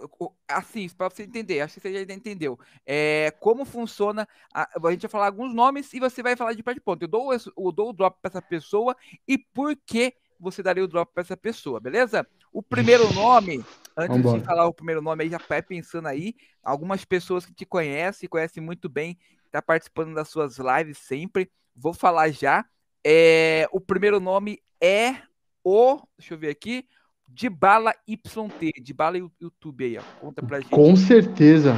assim, 0.47 0.89
para 0.89 1.09
você 1.09 1.23
entender, 1.23 1.61
acho 1.61 1.75
que 1.75 1.79
você 1.79 2.05
já 2.05 2.13
entendeu. 2.13 2.59
É, 2.85 3.33
como 3.39 3.63
funciona. 3.63 4.27
A, 4.53 4.67
a, 4.85 4.91
gente 4.91 5.03
vai 5.03 5.09
falar 5.09 5.27
alguns 5.27 5.53
nomes 5.53 5.93
e 5.93 5.99
você 5.99 6.21
vai 6.21 6.35
falar 6.35 6.53
de 6.53 6.61
pé 6.61 6.73
de 6.73 6.81
ponto. 6.81 7.01
Eu 7.01 7.07
dou, 7.07 7.33
eu 7.33 7.71
dou 7.71 7.89
o 7.89 7.93
drop 7.93 8.17
para 8.21 8.29
essa 8.29 8.41
pessoa 8.41 8.95
e 9.27 9.37
por 9.37 9.75
que 9.85 10.13
você 10.39 10.63
daria 10.63 10.83
o 10.83 10.87
drop 10.87 11.13
para 11.13 11.21
essa 11.21 11.37
pessoa, 11.37 11.79
beleza? 11.79 12.27
O 12.51 12.63
primeiro 12.63 13.11
nome, 13.13 13.63
antes 13.95 14.17
Vambora. 14.17 14.39
de 14.39 14.45
falar 14.45 14.67
o 14.67 14.73
primeiro 14.73 15.01
nome 15.01 15.23
aí, 15.23 15.29
já 15.29 15.37
vai 15.37 15.61
pensando 15.61 16.07
aí. 16.07 16.35
Algumas 16.63 17.03
pessoas 17.05 17.45
que 17.45 17.53
te 17.53 17.65
conhecem, 17.65 18.29
conhecem 18.29 18.61
muito 18.61 18.89
bem, 18.89 19.17
tá 19.51 19.61
participando 19.61 20.13
das 20.13 20.29
suas 20.29 20.57
lives 20.57 20.97
sempre. 20.97 21.51
Vou 21.75 21.93
falar 21.93 22.31
já. 22.31 22.65
É, 23.05 23.67
o 23.71 23.79
primeiro 23.79 24.19
nome 24.19 24.61
é 24.81 25.21
o, 25.63 26.01
deixa 26.17 26.33
eu 26.33 26.37
ver 26.37 26.49
aqui, 26.49 26.87
de 27.31 27.49
bala 27.49 27.93
YT, 28.07 28.81
de 28.81 28.93
bala 28.93 29.17
YouTube 29.17 29.85
aí, 29.85 29.97
ó. 29.97 30.01
Conta 30.19 30.41
pra 30.41 30.59
gente. 30.59 30.71
Com 30.71 30.95
certeza. 30.95 31.75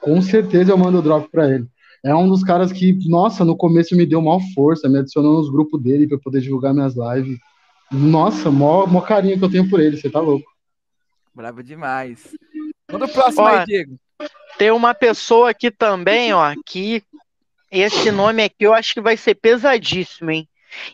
Com 0.00 0.20
certeza 0.20 0.72
eu 0.72 0.78
mando 0.78 0.98
o 0.98 1.02
drop 1.02 1.28
pra 1.30 1.48
ele. 1.48 1.66
É 2.04 2.14
um 2.14 2.28
dos 2.28 2.42
caras 2.42 2.72
que, 2.72 2.96
nossa, 3.08 3.44
no 3.44 3.56
começo 3.56 3.96
me 3.96 4.06
deu 4.06 4.22
mal 4.22 4.40
força, 4.54 4.88
me 4.88 4.98
adicionou 4.98 5.34
nos 5.34 5.50
grupos 5.50 5.82
dele 5.82 6.06
para 6.06 6.18
poder 6.18 6.40
divulgar 6.40 6.72
minhas 6.72 6.94
lives. 6.94 7.38
Nossa, 7.90 8.50
mó, 8.50 8.86
mó 8.86 9.00
carinho 9.00 9.38
que 9.38 9.44
eu 9.44 9.50
tenho 9.50 9.68
por 9.68 9.80
ele, 9.80 9.96
você 9.96 10.08
tá 10.08 10.20
louco. 10.20 10.46
Bravo 11.34 11.62
demais. 11.62 12.34
Manda 12.90 13.04
o 13.04 13.08
próximo 13.08 13.44
ó, 13.44 13.48
aí, 13.48 13.64
Diego. 13.64 13.96
Tem 14.56 14.70
uma 14.70 14.94
pessoa 14.94 15.50
aqui 15.50 15.70
também, 15.70 16.32
ó, 16.32 16.54
que 16.66 17.02
esse 17.70 18.10
nome 18.10 18.42
aqui 18.42 18.64
eu 18.64 18.74
acho 18.74 18.94
que 18.94 19.00
vai 19.00 19.16
ser 19.16 19.34
pesadíssimo, 19.34 20.30
hein? 20.30 20.48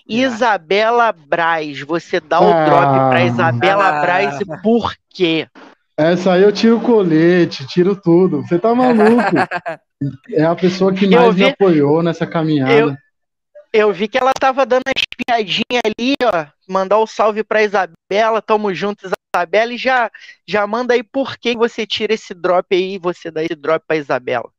Isabela 0.09 1.13
Braz, 1.13 1.81
você 1.81 2.21
dá 2.21 2.41
o 2.41 2.53
ah, 2.53 2.65
drop 2.65 3.11
pra 3.11 3.25
Isabela 3.25 3.89
ah, 3.89 4.01
Braz 4.01 4.41
e 4.41 4.45
por 4.63 4.95
quê? 5.09 5.49
Essa 5.97 6.33
aí 6.33 6.43
eu 6.43 6.53
tiro 6.53 6.79
o 6.79 6.81
colete, 6.81 7.67
tiro 7.67 7.95
tudo. 7.95 8.43
Você 8.43 8.59
tá 8.59 8.75
maluco? 8.75 9.23
é 10.33 10.45
a 10.45 10.55
pessoa 10.55 10.93
que 10.93 11.07
mais 11.09 11.35
vi, 11.35 11.45
me 11.45 11.51
apoiou 11.51 12.03
nessa 12.03 12.27
caminhada. 12.27 12.73
Eu, 12.73 12.97
eu 13.73 13.93
vi 13.93 14.09
que 14.09 14.19
ela 14.19 14.33
tava 14.33 14.67
dando 14.67 14.83
a 14.89 14.93
espiadinha 14.97 15.81
ali, 15.85 16.15
ó. 16.23 16.47
Mandar 16.69 16.99
o 16.99 17.05
um 17.05 17.07
salve 17.07 17.45
pra 17.45 17.63
Isabela, 17.63 18.43
tamo 18.43 18.75
juntos, 18.75 19.13
Isabela, 19.35 19.73
e 19.73 19.77
já, 19.77 20.11
já 20.47 20.67
manda 20.67 20.95
aí 20.95 21.03
por 21.03 21.37
que 21.37 21.57
você 21.57 21.87
tira 21.87 22.15
esse 22.15 22.35
drop 22.35 22.67
aí 22.75 22.95
e 22.95 22.99
você 22.99 23.31
dá 23.31 23.43
esse 23.43 23.55
drop 23.55 23.85
pra 23.87 23.97
Isabela. 23.97 24.51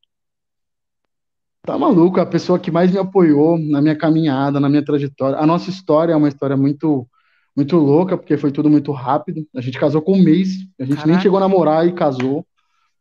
Tá 1.66 1.78
maluco, 1.80 2.20
é 2.20 2.22
a 2.22 2.28
pessoa 2.28 2.60
que 2.60 2.70
mais 2.70 2.92
me 2.92 3.00
apoiou 3.00 3.58
na 3.58 3.82
minha 3.82 3.96
caminhada, 3.96 4.60
na 4.60 4.70
minha 4.70 4.86
trajetória. 4.86 5.40
A 5.40 5.48
nossa 5.48 5.70
história 5.70 6.14
é 6.14 6.16
uma 6.16 6.28
história 6.28 6.56
muito 6.56 7.08
muito 7.56 7.78
louca, 7.78 8.18
porque 8.18 8.36
foi 8.38 8.52
tudo 8.52 8.70
muito 8.70 8.92
rápido. 8.92 9.48
A 9.56 9.62
gente 9.62 9.80
casou 9.80 10.02
com 10.02 10.14
um 10.14 10.22
mês, 10.22 10.50
a 10.78 10.84
gente 10.84 10.96
Caraca. 10.96 11.12
nem 11.12 11.22
chegou 11.22 11.38
a 11.38 11.40
namorar 11.40 11.88
e 11.88 11.94
casou, 11.94 12.46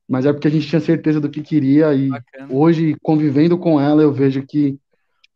mas 0.09 0.25
é 0.25 0.33
porque 0.33 0.47
a 0.47 0.51
gente 0.51 0.69
tinha 0.69 0.81
certeza 0.81 1.21
do 1.21 1.29
que 1.29 1.43
queria 1.43 1.93
e 1.93 2.09
Bacana. 2.09 2.49
hoje, 2.51 2.97
convivendo 3.03 3.59
com 3.59 3.81
ela, 3.81 4.01
eu 4.01 4.13
vejo 4.13 4.47
que 4.47 4.79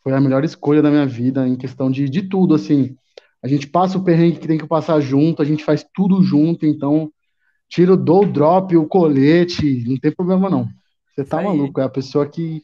foi 0.05 0.13
a 0.13 0.21
melhor 0.21 0.45
escolha 0.45 0.81
da 0.81 0.91
minha 0.91 1.05
vida 1.05 1.47
em 1.49 1.57
questão 1.57 1.91
de, 1.91 2.09
de 2.09 2.23
tudo, 2.23 2.55
assim. 2.55 2.95
A 3.43 3.49
gente 3.49 3.67
passa 3.67 3.99
o 3.99 4.05
perrengue 4.05 4.39
que 4.39 4.47
tem 4.47 4.59
que 4.59 4.67
passar 4.67 5.01
junto, 5.01 5.43
a 5.43 5.45
gente 5.45 5.65
faz 5.65 5.85
tudo 5.93 6.23
junto, 6.23 6.65
então 6.65 7.11
tiro 7.69 7.97
do 7.97 8.25
drop, 8.25 8.77
o 8.77 8.87
colete, 8.87 9.85
não 9.87 9.97
tem 9.97 10.13
problema 10.13 10.49
não. 10.49 10.69
Você 11.15 11.25
tá 11.25 11.43
maluco, 11.43 11.81
é 11.81 11.85
a 11.85 11.89
pessoa 11.89 12.25
que 12.27 12.63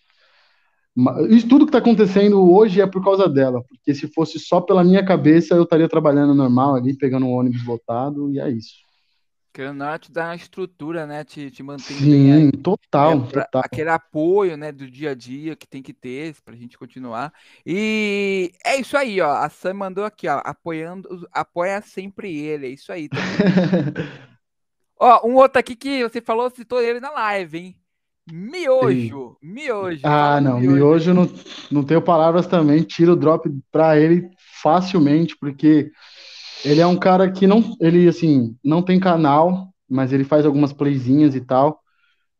isso 1.29 1.49
tudo 1.49 1.65
que 1.65 1.71
está 1.71 1.79
acontecendo 1.79 2.53
hoje 2.53 2.81
é 2.81 2.87
por 2.87 3.03
causa 3.03 3.29
dela, 3.29 3.63
porque 3.69 3.95
se 3.95 4.07
fosse 4.09 4.39
só 4.39 4.61
pela 4.61 4.85
minha 4.85 5.05
cabeça, 5.05 5.55
eu 5.55 5.65
estaria 5.65 5.89
trabalhando 5.89 6.35
normal 6.35 6.77
ali, 6.77 6.97
pegando 6.97 7.27
um 7.27 7.33
ônibus 7.33 7.67
lotado, 7.67 8.31
e 8.33 8.39
é 8.39 8.49
isso. 8.49 8.85
Querendo 9.53 9.77
não, 9.77 9.97
te 9.97 10.11
dá 10.11 10.27
uma 10.27 10.35
estrutura, 10.35 11.07
né? 11.07 11.23
Te, 11.23 11.49
te 11.49 11.63
mantém 11.63 11.97
Sim, 11.97 12.51
total, 12.51 13.21
né, 13.21 13.27
total. 13.27 13.63
Aquele 13.65 13.89
apoio, 13.89 14.57
né, 14.57 14.73
do 14.73 14.91
dia 14.91 15.13
a 15.13 15.15
dia 15.15 15.55
que 15.55 15.65
tem 15.65 15.81
que 15.81 15.93
ter 15.93 16.35
para 16.45 16.55
a 16.55 16.57
gente 16.57 16.77
continuar. 16.77 17.33
E 17.65 18.51
é 18.67 18.81
isso 18.81 18.97
aí, 18.97 19.21
ó. 19.21 19.31
A 19.31 19.49
Sam 19.49 19.75
mandou 19.75 20.05
aqui, 20.05 20.27
ó, 20.27 20.43
apoiando, 20.45 21.29
apoia 21.31 21.81
sempre 21.83 22.37
ele, 22.37 22.67
é 22.67 22.71
isso 22.71 22.93
aí. 22.93 23.09
Ó, 24.99 25.29
um 25.29 25.35
outro 25.35 25.59
aqui 25.59 25.75
que 25.75 26.03
você 26.03 26.21
falou, 26.21 26.49
citou 26.51 26.81
ele 26.81 27.01
na 27.01 27.11
live, 27.11 27.59
hein? 27.59 27.84
Miojo, 28.27 29.37
miojo. 29.43 30.01
Ah, 30.03 30.41
não, 30.41 30.59
miojo, 30.59 30.77
miojo 30.77 31.15
não, 31.15 31.31
não 31.71 31.83
tenho 31.85 32.01
palavras 32.01 32.47
também. 32.47 32.83
Tiro 32.83 33.13
o 33.13 33.17
drop 33.17 33.49
para 33.71 33.99
ele 33.99 34.31
facilmente, 34.63 35.37
porque 35.39 35.91
ele 36.65 36.81
é 36.81 36.87
um 36.87 36.97
cara 36.97 37.31
que 37.31 37.47
não, 37.47 37.77
ele 37.81 38.09
assim, 38.09 38.57
não 38.65 38.83
tem 38.83 38.99
canal, 38.99 39.69
mas 39.89 40.13
ele 40.13 40.25
faz 40.25 40.47
algumas 40.47 40.73
playzinhas 40.73 41.35
e 41.35 41.41
tal. 41.41 41.81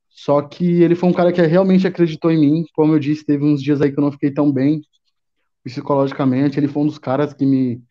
Só 0.09 0.41
que 0.41 0.83
ele 0.83 0.95
foi 0.95 1.09
um 1.09 1.13
cara 1.13 1.33
que 1.33 1.43
realmente 1.43 1.87
acreditou 1.87 2.31
em 2.31 2.39
mim. 2.39 2.65
Como 2.75 2.95
eu 2.95 2.99
disse, 2.99 3.27
teve 3.27 3.45
uns 3.45 3.63
dias 3.63 3.83
aí 3.83 3.93
que 3.93 3.99
eu 3.99 4.05
não 4.05 4.13
fiquei 4.13 4.31
tão 4.31 4.51
bem 4.51 4.81
psicologicamente. 5.63 6.59
Ele 6.59 6.69
foi 6.69 6.83
um 6.83 6.87
dos 6.87 6.99
caras 6.99 7.35
que 7.35 7.45
me, 7.45 7.83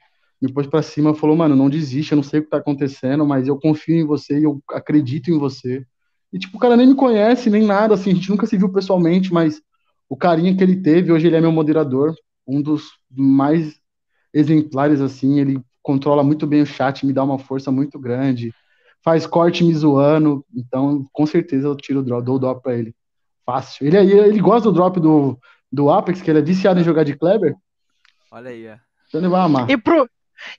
me 0.42 0.52
pôs 0.52 0.66
para 0.66 0.82
cima 0.82 1.12
e 1.12 1.16
falou: 1.16 1.36
Mano, 1.36 1.56
não 1.56 1.70
desiste, 1.70 2.14
eu 2.14 2.16
não 2.16 2.24
sei 2.24 2.40
o 2.40 2.44
que 2.44 2.50
tá 2.50 2.58
acontecendo, 2.58 3.26
mas 3.26 3.48
eu 3.48 3.60
confio 3.60 3.96
em 3.96 4.06
você 4.06 4.40
e 4.40 4.44
eu 4.44 4.62
acredito 4.72 5.30
em 5.30 5.38
você. 5.38 5.86
E, 6.34 6.40
tipo, 6.40 6.58
o 6.58 6.60
cara 6.60 6.76
nem 6.76 6.88
me 6.88 6.96
conhece, 6.96 7.48
nem 7.48 7.64
nada, 7.64 7.94
assim, 7.94 8.12
a 8.12 8.16
gente 8.16 8.30
nunca 8.32 8.48
se 8.48 8.58
viu 8.58 8.68
pessoalmente, 8.68 9.32
mas 9.32 9.62
o 10.10 10.18
carinho 10.18 10.58
que 10.58 10.64
ele 10.64 10.82
teve, 10.82 11.12
hoje 11.12 11.28
ele 11.28 11.36
é 11.36 11.42
meu 11.42 11.52
moderador, 11.52 12.16
um 12.48 12.60
dos 12.60 12.86
mais 13.10 13.80
exemplares, 14.34 15.00
assim, 15.00 15.40
ele 15.40 15.62
controla 15.84 16.24
muito 16.24 16.48
bem 16.48 16.64
o 16.64 16.66
chat, 16.66 17.06
me 17.06 17.14
dá 17.14 17.24
uma 17.24 17.38
força 17.38 17.72
muito 17.72 18.00
grande, 18.00 18.52
faz 19.04 19.28
corte 19.28 19.64
me 19.64 19.76
zoando, 19.76 20.44
então, 20.56 21.08
com 21.14 21.26
certeza 21.28 21.68
eu 21.68 21.76
tiro 21.76 22.00
o 22.00 22.04
drop, 22.04 22.26
dou 22.26 22.36
o 22.38 22.40
drop 22.40 22.64
pra 22.64 22.74
ele. 22.74 22.96
Fácil. 23.46 23.86
Ele, 23.86 23.98
ele 23.98 24.40
gosta 24.40 24.70
do 24.70 24.74
drop 24.74 25.00
do, 25.00 25.38
do 25.72 25.92
Apex, 25.92 26.22
que 26.22 26.32
ele 26.32 26.40
é 26.40 26.42
viciado 26.42 26.80
em 26.80 26.84
jogar 26.84 27.04
de 27.04 27.16
Kleber. 27.16 27.56
Olha 28.32 28.50
aí, 28.50 28.68
ó. 28.68 28.76
Então 29.08 29.22
ele 29.22 29.28
vai 29.28 29.42
amar. 29.42 29.70
E 29.70 29.78
pro, 29.78 30.10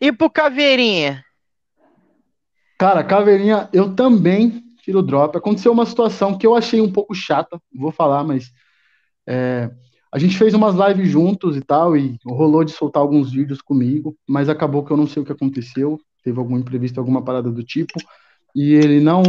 e 0.01 0.13
pro 0.13 0.31
Caveirinha? 0.31 1.25
Cara, 2.79 3.03
Caveirinha, 3.03 3.69
eu 3.73 3.95
também 3.95 4.64
tiro 4.85 4.99
o 4.99 5.03
drop. 5.03 5.37
Aconteceu 5.37 5.73
uma 5.73 5.87
situação 5.87 6.37
que 6.37 6.47
eu 6.47 6.55
achei 6.55 6.81
um 6.81 6.93
pouco 6.93 7.15
chata, 7.15 7.59
vou 7.75 7.91
falar, 7.91 8.23
mas 8.23 8.51
é, 9.27 9.71
a 10.13 10.19
gente 10.19 10.37
fez 10.37 10.53
umas 10.55 10.75
lives 10.75 11.11
juntos 11.11 11.57
e 11.57 11.61
tal, 11.61 11.97
e 11.97 12.19
rolou 12.25 12.63
de 12.63 12.73
soltar 12.73 13.03
alguns 13.03 13.33
vídeos 13.33 13.63
comigo, 13.63 14.17
mas 14.29 14.49
acabou 14.49 14.85
que 14.85 14.93
eu 14.93 14.97
não 14.97 15.07
sei 15.07 15.23
o 15.23 15.27
que 15.27 15.33
aconteceu, 15.33 15.99
teve 16.23 16.39
algum 16.39 16.59
imprevisto, 16.59 16.99
alguma 16.99 17.23
parada 17.23 17.51
do 17.51 17.63
tipo, 17.63 17.95
e 18.55 18.75
ele 18.75 19.01
não 19.01 19.23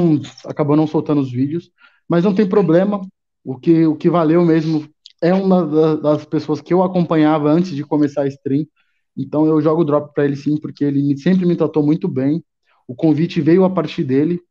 acabou 0.45 0.75
não 0.75 0.85
soltando 0.85 1.21
os 1.21 1.31
vídeos, 1.31 1.71
mas 2.07 2.23
não 2.23 2.35
tem 2.35 2.47
problema. 2.47 3.01
O 3.43 3.57
que, 3.57 3.85
o 3.85 3.95
que 3.95 4.09
valeu 4.09 4.43
mesmo 4.43 4.87
é 5.21 5.33
uma 5.33 5.97
das 5.97 6.25
pessoas 6.25 6.61
que 6.61 6.73
eu 6.73 6.83
acompanhava 6.83 7.49
antes 7.49 7.71
de 7.71 7.83
começar 7.83 8.23
a 8.23 8.27
stream. 8.27 8.65
Então 9.17 9.45
eu 9.45 9.61
jogo 9.61 9.85
drop 9.85 10.13
para 10.13 10.25
ele 10.25 10.35
sim, 10.35 10.59
porque 10.59 10.83
ele 10.83 11.17
sempre 11.17 11.45
me 11.45 11.55
tratou 11.55 11.83
muito 11.83 12.07
bem. 12.07 12.43
O 12.87 12.93
convite 12.93 13.41
veio 13.41 13.63
a 13.63 13.69
partir 13.69 14.03
dele, 14.03 14.41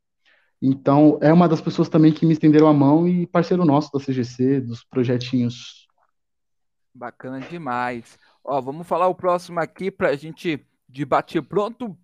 então, 0.67 1.19
é 1.21 1.31
uma 1.31 1.47
das 1.47 1.61
pessoas 1.61 1.91
também 1.91 2.11
que 2.11 2.25
me 2.25 2.33
estenderam 2.33 2.67
a 2.67 2.73
mão 2.73 3.07
e 3.07 3.27
parceiro 3.27 3.67
nosso 3.67 3.93
da 3.93 4.03
CGC, 4.03 4.63
dos 4.63 4.83
projetinhos. 4.83 5.87
Bacana 6.95 7.39
demais. 7.39 8.19
Ó, 8.43 8.59
vamos 8.63 8.87
falar 8.87 9.09
o 9.09 9.15
próximo 9.15 9.61
aqui 9.61 9.91
para 9.91 10.09
a 10.09 10.17
gente 10.17 10.67
debater 10.89 11.43
pronto. 11.43 11.95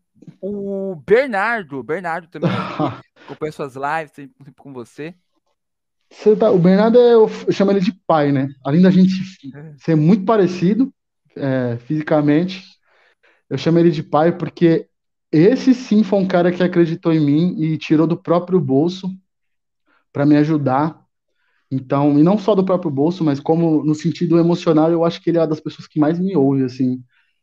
O 0.43 0.95
Bernardo, 1.07 1.83
Bernardo 1.83 2.29
também 2.29 2.51
acompanha 3.25 3.51
suas 3.51 3.77
lives, 3.77 4.13
sempre 4.13 4.53
com 4.53 4.75
você. 4.75 5.15
você 6.11 6.37
tá, 6.37 6.51
o 6.51 6.59
Bernardo, 6.59 6.99
é, 6.99 7.15
eu, 7.15 7.31
eu, 7.47 7.53
chamo 7.53 7.71
ele 7.71 7.81
de 7.81 7.93
pai, 8.07 8.31
né? 8.31 8.51
Além 8.63 8.83
da 8.83 8.91
gente 8.91 9.15
é. 9.57 9.75
ser 9.79 9.95
muito 9.95 10.27
parecido 10.27 10.93
é, 11.35 11.79
fisicamente, 11.87 12.63
eu 13.49 13.57
chamo 13.57 13.79
ele 13.79 13.91
de 13.91 14.03
pai 14.03 14.37
porque 14.37 14.90
esse 15.33 15.75
sim 15.75 16.03
foi 16.03 16.19
um 16.19 16.27
cara 16.27 16.53
que 16.53 16.63
acreditou 16.63 17.13
em 17.13 17.21
mim 17.21 17.63
e 17.63 17.79
tirou 17.79 18.07
do 18.07 18.17
próprio 18.17 18.61
bolso 18.61 19.09
para 20.13 20.27
me 20.27 20.37
ajudar. 20.37 21.01
Então, 21.71 22.19
e 22.19 22.23
não 22.23 22.39
só 22.39 22.55
do 22.55 22.65
próprio 22.65 22.91
bolso, 22.91 23.25
mas 23.25 23.41
como 23.41 23.85
no 23.85 23.95
sentido 23.95 24.39
emocional, 24.39 24.91
eu 24.91 25.05
acho 25.05 25.23
que 25.23 25.31
ele 25.31 25.39
é 25.39 25.41
uma 25.41 25.47
das 25.47 25.61
pessoas 25.61 25.87
que 25.87 26.01
mais 26.01 26.19
me 26.19 26.37
ouve, 26.37 26.65
assim, 26.65 27.03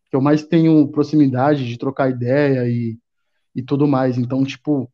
que 0.10 0.16
eu 0.16 0.22
mais 0.22 0.44
tenho 0.44 0.88
proximidade 0.90 1.68
de 1.68 1.78
trocar 1.78 2.10
ideia 2.10 2.68
e, 2.70 2.98
e 3.56 3.62
tudo 3.64 3.88
mais. 3.88 4.18
Então, 4.18 4.44
tipo, 4.44 4.92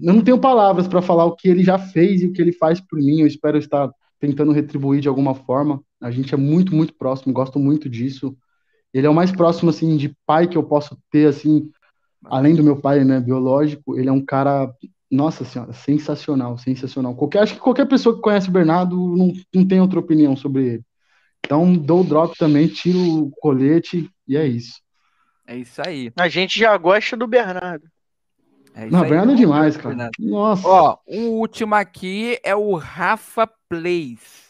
eu 0.00 0.14
não 0.14 0.22
tenho 0.22 0.40
palavras 0.40 0.88
para 0.88 1.02
falar 1.02 1.24
o 1.24 1.34
que 1.34 1.48
ele 1.48 1.64
já 1.64 1.78
fez 1.78 2.22
e 2.22 2.26
o 2.26 2.32
que 2.32 2.40
ele 2.40 2.52
faz 2.52 2.80
por 2.80 2.98
mim. 2.98 3.20
Eu 3.20 3.26
espero 3.26 3.58
estar 3.58 3.90
tentando 4.20 4.52
retribuir 4.52 5.00
de 5.00 5.08
alguma 5.08 5.34
forma. 5.34 5.82
A 6.00 6.10
gente 6.10 6.34
é 6.34 6.36
muito, 6.36 6.74
muito 6.74 6.94
próximo, 6.94 7.32
gosto 7.32 7.58
muito 7.58 7.88
disso. 7.88 8.36
Ele 8.94 9.06
é 9.06 9.10
o 9.10 9.14
mais 9.14 9.32
próximo, 9.32 9.70
assim, 9.70 9.96
de 9.96 10.16
pai 10.26 10.48
que 10.48 10.56
eu 10.56 10.62
posso 10.62 10.98
ter, 11.10 11.28
assim, 11.28 11.70
além 12.24 12.54
do 12.54 12.64
meu 12.64 12.76
pai, 12.80 13.04
né, 13.04 13.20
biológico. 13.20 13.98
Ele 13.98 14.08
é 14.08 14.12
um 14.12 14.24
cara, 14.24 14.72
nossa 15.10 15.44
senhora, 15.44 15.72
sensacional, 15.72 16.58
sensacional. 16.58 17.14
Qualquer, 17.14 17.42
acho 17.42 17.54
que 17.54 17.60
qualquer 17.60 17.86
pessoa 17.86 18.14
que 18.14 18.22
conhece 18.22 18.48
o 18.48 18.52
Bernardo 18.52 18.96
não, 19.16 19.32
não 19.54 19.66
tem 19.66 19.80
outra 19.80 19.98
opinião 19.98 20.36
sobre 20.36 20.66
ele. 20.66 20.84
Então, 21.44 21.72
dou 21.72 22.00
o 22.00 22.04
drop 22.04 22.36
também, 22.36 22.66
tiro 22.66 22.98
o 22.98 23.30
colete 23.30 24.10
e 24.26 24.36
é 24.36 24.46
isso. 24.46 24.80
É 25.46 25.56
isso 25.56 25.80
aí. 25.84 26.12
A 26.18 26.28
gente 26.28 26.58
já 26.58 26.76
gosta 26.76 27.16
do 27.16 27.26
Bernardo. 27.26 27.86
É 28.74 28.86
não, 28.86 29.02
aí, 29.02 29.08
Bernardo 29.08 29.32
é 29.32 29.36
demais, 29.36 29.76
cara. 29.76 29.88
Bernardo. 29.88 30.14
Nossa. 30.18 30.68
Ó, 30.68 30.98
o 31.06 31.20
último 31.38 31.74
aqui 31.74 32.38
é 32.44 32.54
o 32.54 32.74
Rafa 32.74 33.48
Plays. 33.68 34.48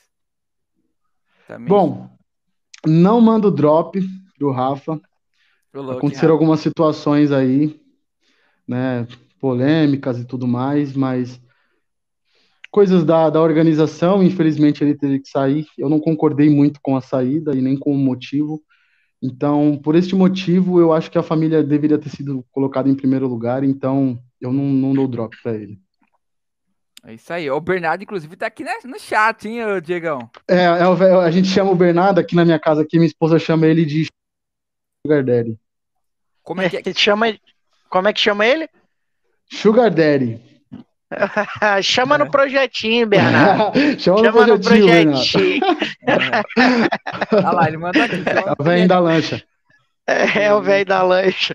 Também. 1.47 1.69
Bom, 1.69 2.11
não 2.85 3.21
mando 3.21 3.51
drop 3.51 3.99
pro 4.37 4.51
Rafa. 4.51 5.01
Aconteceram 5.73 6.33
algumas 6.33 6.61
situações 6.61 7.31
aí, 7.31 7.81
né, 8.67 9.07
polêmicas 9.41 10.19
e 10.19 10.25
tudo 10.25 10.47
mais, 10.47 10.95
mas 10.95 11.41
coisas 12.71 13.05
da, 13.05 13.31
da 13.31 13.41
organização, 13.41 14.23
infelizmente 14.23 14.83
ele 14.83 14.95
teve 14.95 15.21
que 15.21 15.29
sair. 15.29 15.67
Eu 15.77 15.89
não 15.89 16.01
concordei 16.01 16.51
muito 16.51 16.81
com 16.83 16.97
a 16.97 17.01
saída 17.01 17.55
e 17.55 17.61
nem 17.61 17.77
com 17.77 17.93
o 17.93 17.99
motivo. 17.99 18.63
Então, 19.23 19.79
por 19.83 19.97
este 19.97 20.15
motivo, 20.15 20.81
eu 20.81 20.93
acho 20.93 21.11
que 21.11 21.19
a 21.19 21.23
família 21.23 21.63
deveria 21.63 21.99
ter 21.99 22.09
sido 22.09 22.45
colocada 22.53 22.89
em 22.89 22.95
primeiro 22.95 23.27
lugar, 23.27 23.65
então 23.65 24.19
eu 24.41 24.53
não, 24.53 24.65
não 24.65 24.95
dou 24.95 25.09
drop 25.09 25.37
para 25.43 25.55
ele. 25.55 25.79
É 27.05 27.15
isso 27.15 27.33
aí. 27.33 27.51
O 27.51 27.61
Bernardo, 27.61 28.03
inclusive, 28.03 28.37
tá 28.37 28.47
aqui 28.47 28.65
no 28.85 28.99
chat, 28.99 29.49
hein, 29.49 29.61
Diegão? 29.83 30.31
É, 30.49 30.65
é, 30.65 31.15
a 31.25 31.31
gente 31.31 31.49
chama 31.49 31.71
o 31.71 31.77
Bernardo 31.77 32.19
aqui 32.19 32.37
na 32.37 32.45
minha 32.45 32.59
casa, 32.59 32.83
aqui 32.83 32.97
minha 32.97 33.07
esposa 33.07 33.39
chama 33.39 33.67
ele 33.67 33.85
de 33.85 34.07
Sugar 35.05 35.23
Daddy. 35.23 35.59
Como 36.43 36.61
é 36.61 36.69
que, 36.69 36.89
é? 36.89 36.95
chama, 36.95 37.27
como 37.89 38.09
é 38.09 38.13
que 38.13 38.21
chama 38.21 38.47
ele? 38.47 38.69
Sugar 39.51 39.91
Daddy. 39.91 40.41
Chama 41.83 42.17
é. 42.17 42.19
no 42.25 42.31
projetinho, 42.31 43.07
Bernardo. 43.07 43.79
chama, 43.99 44.25
chama, 44.25 44.47
no 44.47 44.61
projetinho. 44.61 45.07
No 45.07 45.13
projetinho. 45.13 45.61
Olha 47.33 47.51
lá, 47.51 47.69
ele 47.69 47.77
manda 47.79 48.05
aqui. 48.05 48.17
É 48.17 48.61
o 48.61 48.63
velho 48.63 48.89
da 48.89 48.99
lancha. 48.99 49.43
É, 50.09 50.45
é 50.45 50.55
o 50.55 50.63
velho 50.63 50.87
da 50.87 51.03
lancha. 51.03 51.55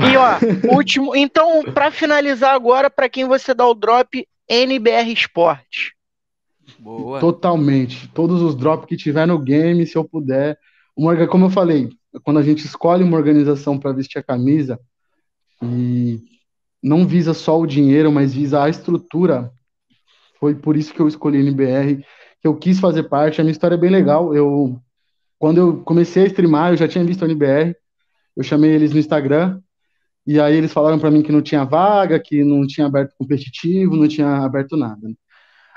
E 0.00 0.16
ó, 0.16 0.38
último. 0.74 1.14
Então, 1.14 1.62
para 1.72 1.90
finalizar 1.90 2.54
agora, 2.54 2.90
para 2.90 3.08
quem 3.08 3.24
você 3.26 3.54
dá 3.54 3.66
o 3.66 3.74
drop, 3.74 4.26
NBR 4.48 5.12
Sport. 5.12 5.90
Boa. 6.78 7.20
Totalmente. 7.20 8.08
Todos 8.08 8.42
os 8.42 8.56
drops 8.56 8.86
que 8.86 8.96
tiver 8.96 9.26
no 9.26 9.38
game, 9.38 9.86
se 9.86 9.96
eu 9.96 10.04
puder. 10.04 10.58
Uma, 10.96 11.26
como 11.28 11.46
eu 11.46 11.50
falei, 11.50 11.88
quando 12.22 12.38
a 12.38 12.42
gente 12.42 12.64
escolhe 12.64 13.02
uma 13.02 13.16
organização 13.16 13.78
para 13.78 13.92
vestir 13.92 14.18
a 14.18 14.22
camisa 14.22 14.78
e 15.62 16.20
não 16.82 17.06
visa 17.06 17.32
só 17.32 17.58
o 17.58 17.66
dinheiro, 17.66 18.10
mas 18.10 18.34
visa 18.34 18.62
a 18.62 18.68
estrutura. 18.68 19.52
Foi 20.38 20.54
por 20.54 20.76
isso 20.76 20.92
que 20.92 21.00
eu 21.00 21.08
escolhi 21.08 21.38
NBR, 21.38 22.04
que 22.40 22.48
eu 22.48 22.56
quis 22.56 22.80
fazer 22.80 23.04
parte. 23.04 23.40
A 23.40 23.44
minha 23.44 23.52
história 23.52 23.76
é 23.76 23.78
bem 23.78 23.90
legal. 23.90 24.34
Eu, 24.34 24.80
quando 25.38 25.58
eu 25.58 25.82
comecei 25.82 26.24
a 26.24 26.26
streamar, 26.26 26.72
eu 26.72 26.76
já 26.76 26.88
tinha 26.88 27.04
visto 27.04 27.22
a 27.22 27.26
NBR. 27.26 27.76
Eu 28.36 28.42
chamei 28.42 28.72
eles 28.72 28.92
no 28.92 28.98
Instagram 28.98 29.60
e 30.26 30.40
aí 30.40 30.56
eles 30.56 30.72
falaram 30.72 30.98
para 30.98 31.10
mim 31.10 31.22
que 31.22 31.32
não 31.32 31.42
tinha 31.42 31.64
vaga, 31.64 32.18
que 32.18 32.44
não 32.44 32.66
tinha 32.66 32.86
aberto 32.86 33.14
competitivo, 33.18 33.96
não 33.96 34.08
tinha 34.08 34.38
aberto 34.38 34.76
nada. 34.76 35.08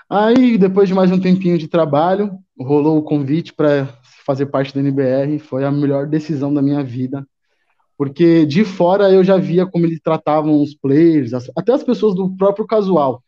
Aí, 0.10 0.58
depois 0.58 0.88
de 0.88 0.94
mais 0.94 1.12
um 1.12 1.20
tempinho 1.20 1.58
de 1.58 1.68
trabalho, 1.68 2.38
rolou 2.60 2.98
o 3.00 3.04
convite 3.04 3.54
para 3.54 3.88
fazer 4.26 4.48
parte 4.48 4.74
da 4.74 4.80
NBR. 4.80 5.40
Foi 5.40 5.64
a 5.64 5.72
melhor 5.72 6.08
decisão 6.08 6.54
da 6.54 6.62
minha 6.62 6.84
vida 6.84 7.26
porque 7.98 8.46
de 8.46 8.64
fora 8.64 9.10
eu 9.12 9.24
já 9.24 9.38
via 9.38 9.66
como 9.66 9.86
eles 9.86 10.00
tratavam 10.02 10.62
os 10.62 10.76
players, 10.76 11.32
até 11.56 11.74
as 11.74 11.84
pessoas 11.84 12.16
do 12.16 12.36
próprio 12.36 12.68
casual. 12.68 13.24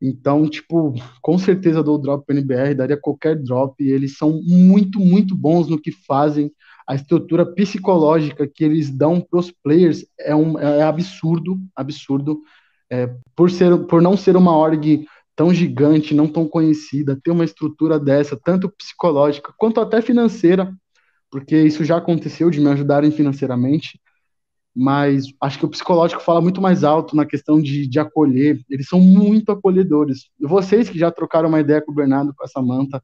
Então, 0.00 0.48
tipo, 0.48 0.94
com 1.22 1.38
certeza 1.38 1.82
dou 1.82 1.98
drop 1.98 2.24
para 2.24 2.36
NBR, 2.36 2.74
daria 2.74 2.96
qualquer 2.96 3.34
drop. 3.36 3.82
Eles 3.82 4.16
são 4.16 4.40
muito, 4.42 5.00
muito 5.00 5.34
bons 5.34 5.68
no 5.68 5.80
que 5.80 5.90
fazem. 5.90 6.52
A 6.86 6.94
estrutura 6.94 7.46
psicológica 7.46 8.46
que 8.46 8.62
eles 8.62 8.90
dão 8.90 9.20
para 9.20 9.40
os 9.40 9.50
players 9.50 10.06
é, 10.20 10.36
um, 10.36 10.58
é 10.58 10.82
absurdo, 10.82 11.58
absurdo. 11.74 12.42
É, 12.88 13.12
por, 13.34 13.50
ser, 13.50 13.76
por 13.86 14.00
não 14.00 14.16
ser 14.16 14.36
uma 14.36 14.56
org 14.56 15.04
tão 15.36 15.52
gigante, 15.54 16.14
não 16.14 16.26
tão 16.26 16.48
conhecida, 16.48 17.20
ter 17.22 17.30
uma 17.30 17.44
estrutura 17.44 18.00
dessa, 18.00 18.38
tanto 18.42 18.70
psicológica 18.70 19.52
quanto 19.56 19.80
até 19.80 20.00
financeira, 20.00 20.74
porque 21.30 21.56
isso 21.62 21.84
já 21.84 21.98
aconteceu 21.98 22.50
de 22.50 22.60
me 22.60 22.68
ajudarem 22.70 23.10
financeiramente, 23.10 24.00
mas 24.74 25.26
acho 25.40 25.58
que 25.58 25.66
o 25.66 25.70
psicológico 25.70 26.22
fala 26.22 26.40
muito 26.40 26.60
mais 26.60 26.84
alto 26.84 27.16
na 27.16 27.24
questão 27.26 27.60
de, 27.60 27.86
de 27.86 27.98
acolher. 27.98 28.60
Eles 28.68 28.88
são 28.88 29.00
muito 29.00 29.50
acolhedores. 29.50 30.28
Vocês 30.38 30.90
que 30.90 30.98
já 30.98 31.10
trocaram 31.10 31.48
uma 31.48 31.60
ideia 31.60 31.80
com 31.80 31.92
o 31.92 31.94
Bernardo, 31.94 32.34
com 32.34 32.44
a 32.44 32.48
Samanta, 32.48 33.02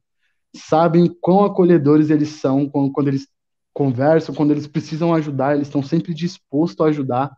sabem 0.55 1.07
quão 1.19 1.43
acolhedores 1.43 2.11
eles 2.11 2.29
são 2.29 2.69
quando, 2.69 2.91
quando 2.91 3.07
eles 3.07 3.27
conversam, 3.73 4.35
quando 4.35 4.51
eles 4.51 4.67
precisam 4.67 5.13
ajudar, 5.15 5.55
eles 5.55 5.67
estão 5.67 5.81
sempre 5.81 6.13
dispostos 6.13 6.85
a 6.85 6.89
ajudar. 6.89 7.35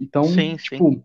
Então, 0.00 0.24
sim, 0.24 0.56
tipo, 0.56 0.90
sim. 0.90 1.04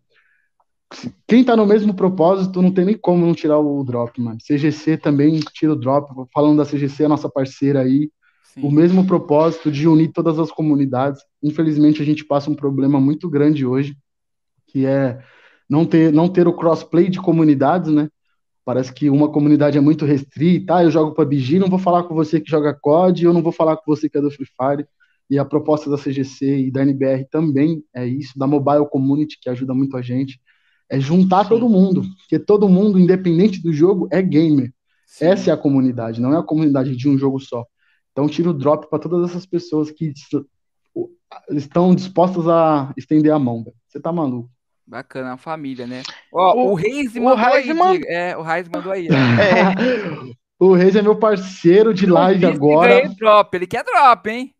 Quem 1.28 1.44
tá 1.44 1.56
no 1.56 1.66
mesmo 1.66 1.94
propósito 1.94 2.62
não 2.62 2.72
tem 2.72 2.86
nem 2.86 2.98
como 2.98 3.26
não 3.26 3.34
tirar 3.34 3.60
o 3.60 3.84
drop, 3.84 4.20
mano. 4.22 4.38
CGC 4.40 4.98
também 4.98 5.40
tira 5.52 5.74
o 5.74 5.76
drop. 5.76 6.12
Falando 6.34 6.58
da 6.58 6.66
CGC, 6.66 7.06
a 7.06 7.10
nossa 7.10 7.30
parceira 7.30 7.82
aí, 7.82 8.10
Sim. 8.44 8.62
o 8.62 8.72
mesmo 8.72 9.06
propósito 9.06 9.72
de 9.72 9.88
unir 9.88 10.12
todas 10.12 10.40
as 10.40 10.52
comunidades. 10.52 11.22
Infelizmente, 11.42 12.02
a 12.02 12.06
gente 12.06 12.26
passa 12.26 12.50
um 12.50 12.56
problema 12.56 13.00
muito 13.00 13.30
grande 13.30 13.66
hoje, 13.66 13.98
que 14.68 14.86
é 14.86 15.22
não 15.70 15.86
ter, 15.86 16.12
não 16.12 16.28
ter 16.28 16.48
o 16.48 16.54
crossplay 16.54 17.10
de 17.10 17.20
comunidades, 17.20 17.92
né? 17.92 18.10
Parece 18.66 18.94
que 18.94 19.10
uma 19.10 19.30
comunidade 19.30 19.78
é 19.78 19.82
muito 19.82 20.06
restrita. 20.06 20.76
Ah, 20.76 20.84
eu 20.84 20.92
jogo 20.92 21.14
PUBG, 21.14 21.60
não 21.60 21.68
vou 21.68 21.80
falar 21.80 22.04
com 22.04 22.16
você 22.16 22.40
que 22.40 22.50
joga 22.50 22.74
COD, 22.74 23.26
eu 23.26 23.34
não 23.34 23.42
vou 23.42 23.52
falar 23.52 23.76
com 23.78 23.84
você 23.86 24.08
que 24.08 24.18
é 24.18 24.22
do 24.22 24.32
Free 24.32 24.46
Fire. 24.46 24.88
E 25.30 25.40
a 25.40 25.46
proposta 25.46 25.90
da 25.90 25.98
CGC 25.98 26.68
e 26.68 26.72
da 26.72 26.84
NBR 26.84 27.26
também 27.30 27.84
é 27.94 28.06
isso, 28.06 28.38
da 28.38 28.46
Mobile 28.46 28.88
Community, 28.90 29.40
que 29.42 29.50
ajuda 29.50 29.74
muito 29.74 29.98
a 29.98 30.02
gente, 30.02 30.40
é 30.90 31.00
juntar 31.00 31.44
Sim. 31.44 31.50
todo 31.50 31.70
mundo, 31.70 32.04
porque 32.18 32.40
todo 32.40 32.70
mundo, 32.70 33.00
independente 33.00 33.62
do 33.62 33.74
jogo, 33.74 34.08
é 34.12 34.22
gamer. 34.22 34.72
Sim. 35.06 35.26
Essa 35.26 35.52
é 35.52 35.54
a 35.54 35.58
comunidade, 35.58 36.22
não 36.22 36.34
é 36.34 36.38
a 36.38 36.44
comunidade 36.44 36.96
de 36.96 37.10
um 37.10 37.18
jogo 37.18 37.40
só. 37.40 37.66
Então, 38.12 38.28
tiro 38.28 38.52
o 38.52 38.54
drop 38.54 38.90
para 38.90 39.00
todas 39.00 39.30
essas 39.30 39.46
pessoas 39.46 39.90
que 39.90 40.14
estão 41.50 41.96
dispostas 41.96 42.48
a 42.48 42.94
estender 42.96 43.34
a 43.34 43.40
mão. 43.40 43.66
Você 43.88 44.00
tá 44.00 44.12
maluco. 44.12 44.50
Bacana, 44.86 45.34
a 45.34 45.38
família, 45.38 45.88
né? 45.88 46.04
Ó, 46.32 46.54
o, 46.56 46.72
o 46.72 46.74
Reis 46.76 47.14
mandou 47.16 47.36
Reis 47.36 47.70
aí. 47.70 48.02
É, 48.08 48.38
o 48.38 48.42
Reis 48.42 48.70
mandou 48.70 48.92
aí. 48.92 49.08
É. 49.14 50.34
o 50.60 50.74
Reis 50.74 50.96
é 50.96 51.02
meu 51.02 51.16
parceiro 51.16 51.94
de 51.94 52.06
live 52.06 52.46
agora. 52.46 53.10
Drop. 53.18 53.56
Ele 53.56 53.66
quer 53.66 53.84
drop, 53.84 54.30
hein? 54.30 54.54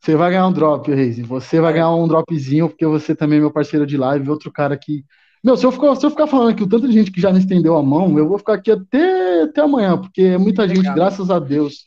Você 0.00 0.16
vai 0.16 0.30
ganhar 0.30 0.46
um 0.46 0.52
drop, 0.52 0.92
Reis. 0.92 1.18
Você 1.18 1.60
vai 1.60 1.72
ganhar 1.72 1.94
um 1.94 2.08
dropzinho, 2.08 2.68
porque 2.68 2.86
você 2.86 3.14
também 3.14 3.38
é 3.38 3.40
meu 3.40 3.50
parceiro 3.50 3.86
de 3.86 3.96
live. 3.96 4.30
Outro 4.30 4.50
cara 4.52 4.76
que. 4.76 5.04
Meu, 5.42 5.56
se 5.56 5.64
eu, 5.64 5.72
ficar, 5.72 5.94
se 5.94 6.04
eu 6.04 6.10
ficar 6.10 6.26
falando 6.26 6.50
aqui 6.50 6.62
o 6.62 6.68
tanto 6.68 6.88
de 6.88 6.94
gente 6.94 7.12
que 7.12 7.20
já 7.20 7.32
me 7.32 7.38
estendeu 7.38 7.76
a 7.76 7.82
mão, 7.82 8.18
eu 8.18 8.28
vou 8.28 8.38
ficar 8.38 8.54
aqui 8.54 8.70
até, 8.70 9.42
até 9.42 9.60
amanhã, 9.60 9.96
porque 9.96 10.22
é 10.22 10.38
muita 10.38 10.62
Legal. 10.62 10.76
gente, 10.76 10.94
graças 10.94 11.30
a 11.30 11.38
Deus. 11.38 11.86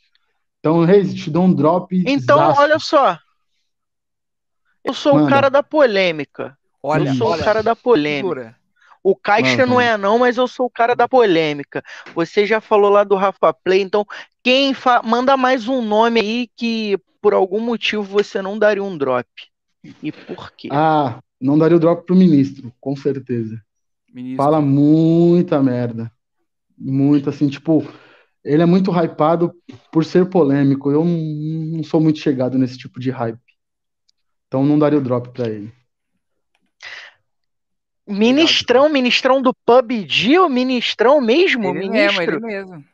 Então, 0.59 0.85
Reis, 0.85 1.13
te 1.13 1.29
dou 1.29 1.43
um 1.43 1.53
drop. 1.53 2.03
Então, 2.05 2.37
zaço. 2.37 2.61
olha 2.61 2.79
só. 2.79 3.17
Eu 4.83 4.93
sou 4.93 5.15
Manda. 5.15 5.25
o 5.25 5.29
cara 5.29 5.49
da 5.49 5.63
polêmica. 5.63 6.57
Olha, 6.81 7.09
eu 7.09 7.15
sou 7.15 7.27
olha, 7.27 7.41
o 7.41 7.45
cara 7.45 7.61
da 7.61 7.75
polêmica. 7.75 8.55
O 9.03 9.15
Caixa 9.15 9.65
não 9.65 9.79
é 9.79 9.97
não, 9.97 10.19
mas 10.19 10.37
eu 10.37 10.47
sou 10.47 10.65
o 10.65 10.69
cara 10.69 10.95
da 10.95 11.07
polêmica. 11.07 11.83
Você 12.13 12.45
já 12.45 12.59
falou 12.59 12.89
lá 12.89 13.03
do 13.03 13.15
Rafa 13.15 13.53
Play, 13.53 13.81
então 13.81 14.05
quem 14.43 14.73
fa... 14.73 15.01
manda 15.03 15.37
mais 15.37 15.67
um 15.67 15.81
nome 15.81 16.19
aí 16.19 16.49
que 16.55 16.97
por 17.21 17.33
algum 17.33 17.59
motivo 17.59 18.03
você 18.03 18.41
não 18.41 18.59
daria 18.59 18.83
um 18.83 18.97
drop. 18.97 19.27
E 20.03 20.11
por 20.11 20.51
quê? 20.51 20.69
Ah, 20.71 21.19
não 21.39 21.57
daria 21.57 21.77
o 21.77 21.79
drop 21.79 22.05
pro 22.05 22.15
ministro, 22.15 22.73
com 22.79 22.95
certeza. 22.95 23.61
Ministro. 24.13 24.43
Fala 24.43 24.59
muita 24.59 25.61
merda. 25.61 26.11
Muito 26.77 27.29
assim, 27.29 27.47
tipo, 27.47 27.85
ele 28.43 28.63
é 28.63 28.65
muito 28.65 28.91
hypado 28.91 29.53
por 29.91 30.03
ser 30.03 30.29
polêmico. 30.29 30.91
Eu 30.91 31.03
não, 31.05 31.83
sou 31.83 32.01
muito 32.01 32.19
chegado 32.19 32.57
nesse 32.57 32.77
tipo 32.77 32.99
de 32.99 33.11
hype. 33.11 33.39
Então 34.47 34.65
não 34.65 34.79
daria 34.79 34.97
o 34.97 35.01
drop 35.01 35.29
para 35.29 35.47
ele. 35.47 35.71
Ministrão, 38.07 38.89
ministrão 38.89 39.41
do 39.41 39.53
PUBG 39.53 40.39
ou 40.39 40.49
ministrão 40.49 41.21
mesmo? 41.21 41.69
Ele 41.69 41.89
ministro? 41.89 42.41
Mesmo, 42.41 42.47
ele 42.47 42.47
mesmo. 42.47 42.85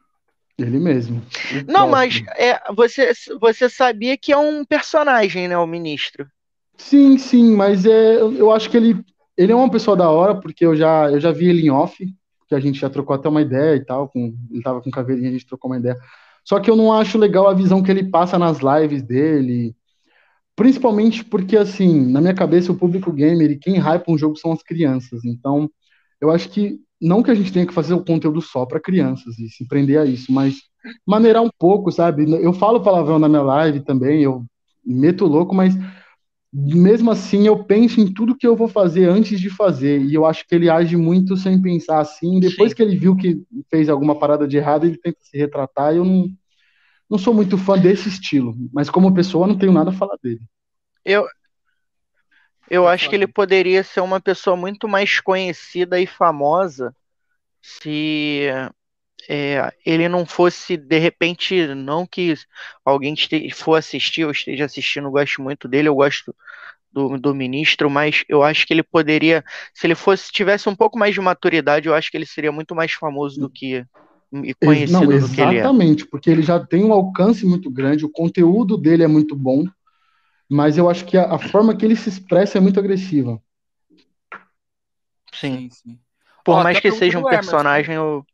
Ele 0.58 0.80
mesmo. 0.80 1.26
Não, 1.68 1.88
mas 1.88 2.22
é, 2.36 2.60
você, 2.74 3.14
você 3.40 3.70
sabia 3.70 4.18
que 4.18 4.34
é 4.34 4.38
um 4.38 4.66
personagem, 4.66 5.48
né, 5.48 5.58
o 5.58 5.66
ministro? 5.66 6.28
Sim, 6.78 7.18
sim, 7.18 7.56
mas 7.56 7.86
é, 7.86 8.18
eu 8.22 8.52
acho 8.52 8.70
que 8.70 8.78
ele, 8.78 9.04
ele 9.38 9.52
é 9.52 9.56
uma 9.56 9.70
pessoa 9.72 9.96
da 9.96 10.10
hora, 10.10 10.40
porque 10.40 10.66
eu 10.66 10.76
já, 10.76 11.10
eu 11.12 11.20
já 11.20 11.32
vi 11.32 11.48
ele 11.48 11.66
em 11.66 11.70
off, 11.70 12.06
que 12.48 12.56
a 12.56 12.60
gente 12.60 12.80
já 12.80 12.90
trocou 12.90 13.16
até 13.16 13.28
uma 13.30 13.42
ideia 13.42 13.76
e 13.76 13.86
tal, 13.86 14.10
com, 14.10 14.34
ele 14.52 14.62
tava 14.62 14.82
com 14.82 14.92
caveirinha, 14.92 15.30
a 15.30 15.32
gente 15.34 15.48
trocou 15.48 15.72
uma 15.72 15.78
ideia. 15.80 15.96
Só 16.44 16.60
que 16.60 16.70
eu 16.70 16.76
não 16.76 16.94
acho 16.94 17.18
legal 17.18 17.48
a 17.48 17.54
visão 17.54 17.82
que 17.82 17.90
ele 17.90 18.10
passa 18.10 18.38
nas 18.38 18.60
lives 18.60 19.02
dele. 19.02 19.76
Principalmente 20.56 21.24
porque, 21.26 21.58
assim, 21.58 22.08
na 22.12 22.22
minha 22.22 22.34
cabeça, 22.36 22.72
o 22.72 22.78
público 22.78 23.12
gamer 23.14 23.52
e 23.52 23.60
quem 23.60 23.78
hype 23.78 24.06
um 24.10 24.18
jogo 24.18 24.38
são 24.38 24.52
as 24.54 24.64
crianças. 24.64 25.26
Então, 25.26 25.70
eu 26.22 26.32
acho 26.32 26.50
que 26.50 26.80
não 27.02 27.24
que 27.24 27.32
a 27.32 27.36
gente 27.36 27.54
tenha 27.54 27.68
que 27.68 27.74
fazer 27.74 27.94
o 27.94 28.06
conteúdo 28.06 28.42
só 28.42 28.66
para 28.66 28.80
crianças 28.82 29.38
e 29.40 29.50
se 29.50 29.68
prender 29.68 30.00
a 30.00 30.06
isso, 30.06 30.32
mas 30.32 30.56
maneirar 31.08 31.44
um 31.44 31.50
pouco, 31.60 31.92
sabe? 31.92 32.26
Eu 32.44 32.54
falo 32.54 32.82
palavrão 32.82 33.20
na 33.20 33.30
minha 33.30 33.42
live 33.44 33.82
também, 33.82 34.24
eu 34.24 34.46
meto 34.86 35.26
louco, 35.26 35.54
mas 35.56 35.76
mesmo 36.58 37.12
assim 37.12 37.46
eu 37.46 37.66
penso 37.66 38.00
em 38.00 38.14
tudo 38.14 38.36
que 38.36 38.48
eu 38.48 38.56
vou 38.56 38.70
fazer 38.70 39.10
antes 39.10 39.42
de 39.42 39.50
fazer, 39.50 40.02
e 40.02 40.14
eu 40.14 40.26
acho 40.26 40.48
que 40.48 40.56
ele 40.56 40.70
age 40.70 40.96
muito 40.96 41.36
sem 41.36 41.62
pensar 41.62 42.00
assim. 42.00 42.40
Depois 42.40 42.72
Sim. 42.72 42.76
que 42.78 42.82
ele 42.82 42.98
viu 42.98 43.14
que 43.16 43.44
fez 43.70 43.90
alguma 43.90 44.18
parada 44.18 44.48
de 44.48 44.56
errado, 44.56 44.86
ele 44.86 44.98
tenta 44.98 45.18
se 45.20 45.38
retratar. 45.38 45.94
Eu 45.94 46.06
não, 46.06 46.30
não 47.10 47.18
sou 47.18 47.34
muito 47.34 47.58
fã 47.58 47.78
desse 47.78 48.08
estilo, 48.08 48.56
mas 48.72 48.90
como 48.90 49.14
pessoa 49.14 49.46
não 49.46 49.58
tenho 49.58 49.74
nada 49.74 49.90
a 49.90 49.94
falar 49.94 50.18
dele. 50.24 50.40
Eu, 51.04 51.28
eu 52.70 52.88
acho 52.88 53.10
que 53.10 53.16
ele 53.16 53.28
poderia 53.28 53.84
ser 53.84 54.00
uma 54.00 54.22
pessoa 54.22 54.56
muito 54.56 54.88
mais 54.88 55.20
conhecida 55.20 56.00
e 56.00 56.08
famosa 56.08 56.96
se 57.62 58.48
é, 59.28 59.74
ele 59.86 60.08
não 60.08 60.26
fosse, 60.26 60.78
de 60.78 61.00
repente, 61.00 61.68
não 61.74 62.06
que 62.06 62.34
alguém 62.84 63.16
for 63.54 63.76
assistir 63.76 64.24
ou 64.24 64.32
esteja 64.32 64.66
assistindo, 64.66 65.10
goste 65.12 65.42
muito 65.42 65.68
dele, 65.68 65.88
eu 65.88 65.96
gosto 65.96 66.36
do, 66.96 67.18
do 67.20 67.36
ministro, 67.36 67.90
mas 67.90 68.24
eu 68.30 68.42
acho 68.42 68.66
que 68.66 68.74
ele 68.74 68.82
poderia, 68.82 69.44
se 69.74 69.86
ele 69.86 69.96
fosse 69.96 70.32
tivesse 70.32 70.70
um 70.70 70.76
pouco 70.76 70.98
mais 70.98 71.14
de 71.14 71.20
maturidade, 71.20 71.90
eu 71.90 71.94
acho 71.94 72.10
que 72.10 72.16
ele 72.16 72.26
seria 72.26 72.54
muito 72.54 72.74
mais 72.74 72.94
famoso 72.94 73.38
do 73.38 73.50
que 73.50 73.86
e 74.32 74.54
conhecido 74.54 75.02
não, 75.02 75.20
do 75.20 75.30
que 75.30 75.42
ele 75.42 75.58
é. 75.58 75.60
Exatamente, 75.60 76.08
porque 76.08 76.30
ele 76.30 76.42
já 76.42 76.58
tem 76.58 76.86
um 76.86 76.94
alcance 76.94 77.46
muito 77.46 77.70
grande, 77.70 78.06
o 78.06 78.10
conteúdo 78.10 78.78
dele 78.78 79.04
é 79.04 79.08
muito 79.08 79.36
bom, 79.36 79.66
mas 80.50 80.78
eu 80.78 80.90
acho 80.90 81.04
que 81.04 81.18
a, 81.18 81.34
a 81.34 81.38
forma 81.38 81.76
que 81.76 81.84
ele 81.84 81.98
se 81.98 82.08
expressa 82.08 82.58
é 82.58 82.62
muito 82.62 82.80
agressiva. 82.80 83.42
Sim, 85.34 85.70
sim. 85.70 86.00
Por 86.46 86.56
Ó, 86.56 86.64
mais 86.64 86.80
que 86.80 86.92
seja 86.92 87.20
um 87.20 87.24
personagem, 87.24 87.96
eu... 87.96 88.26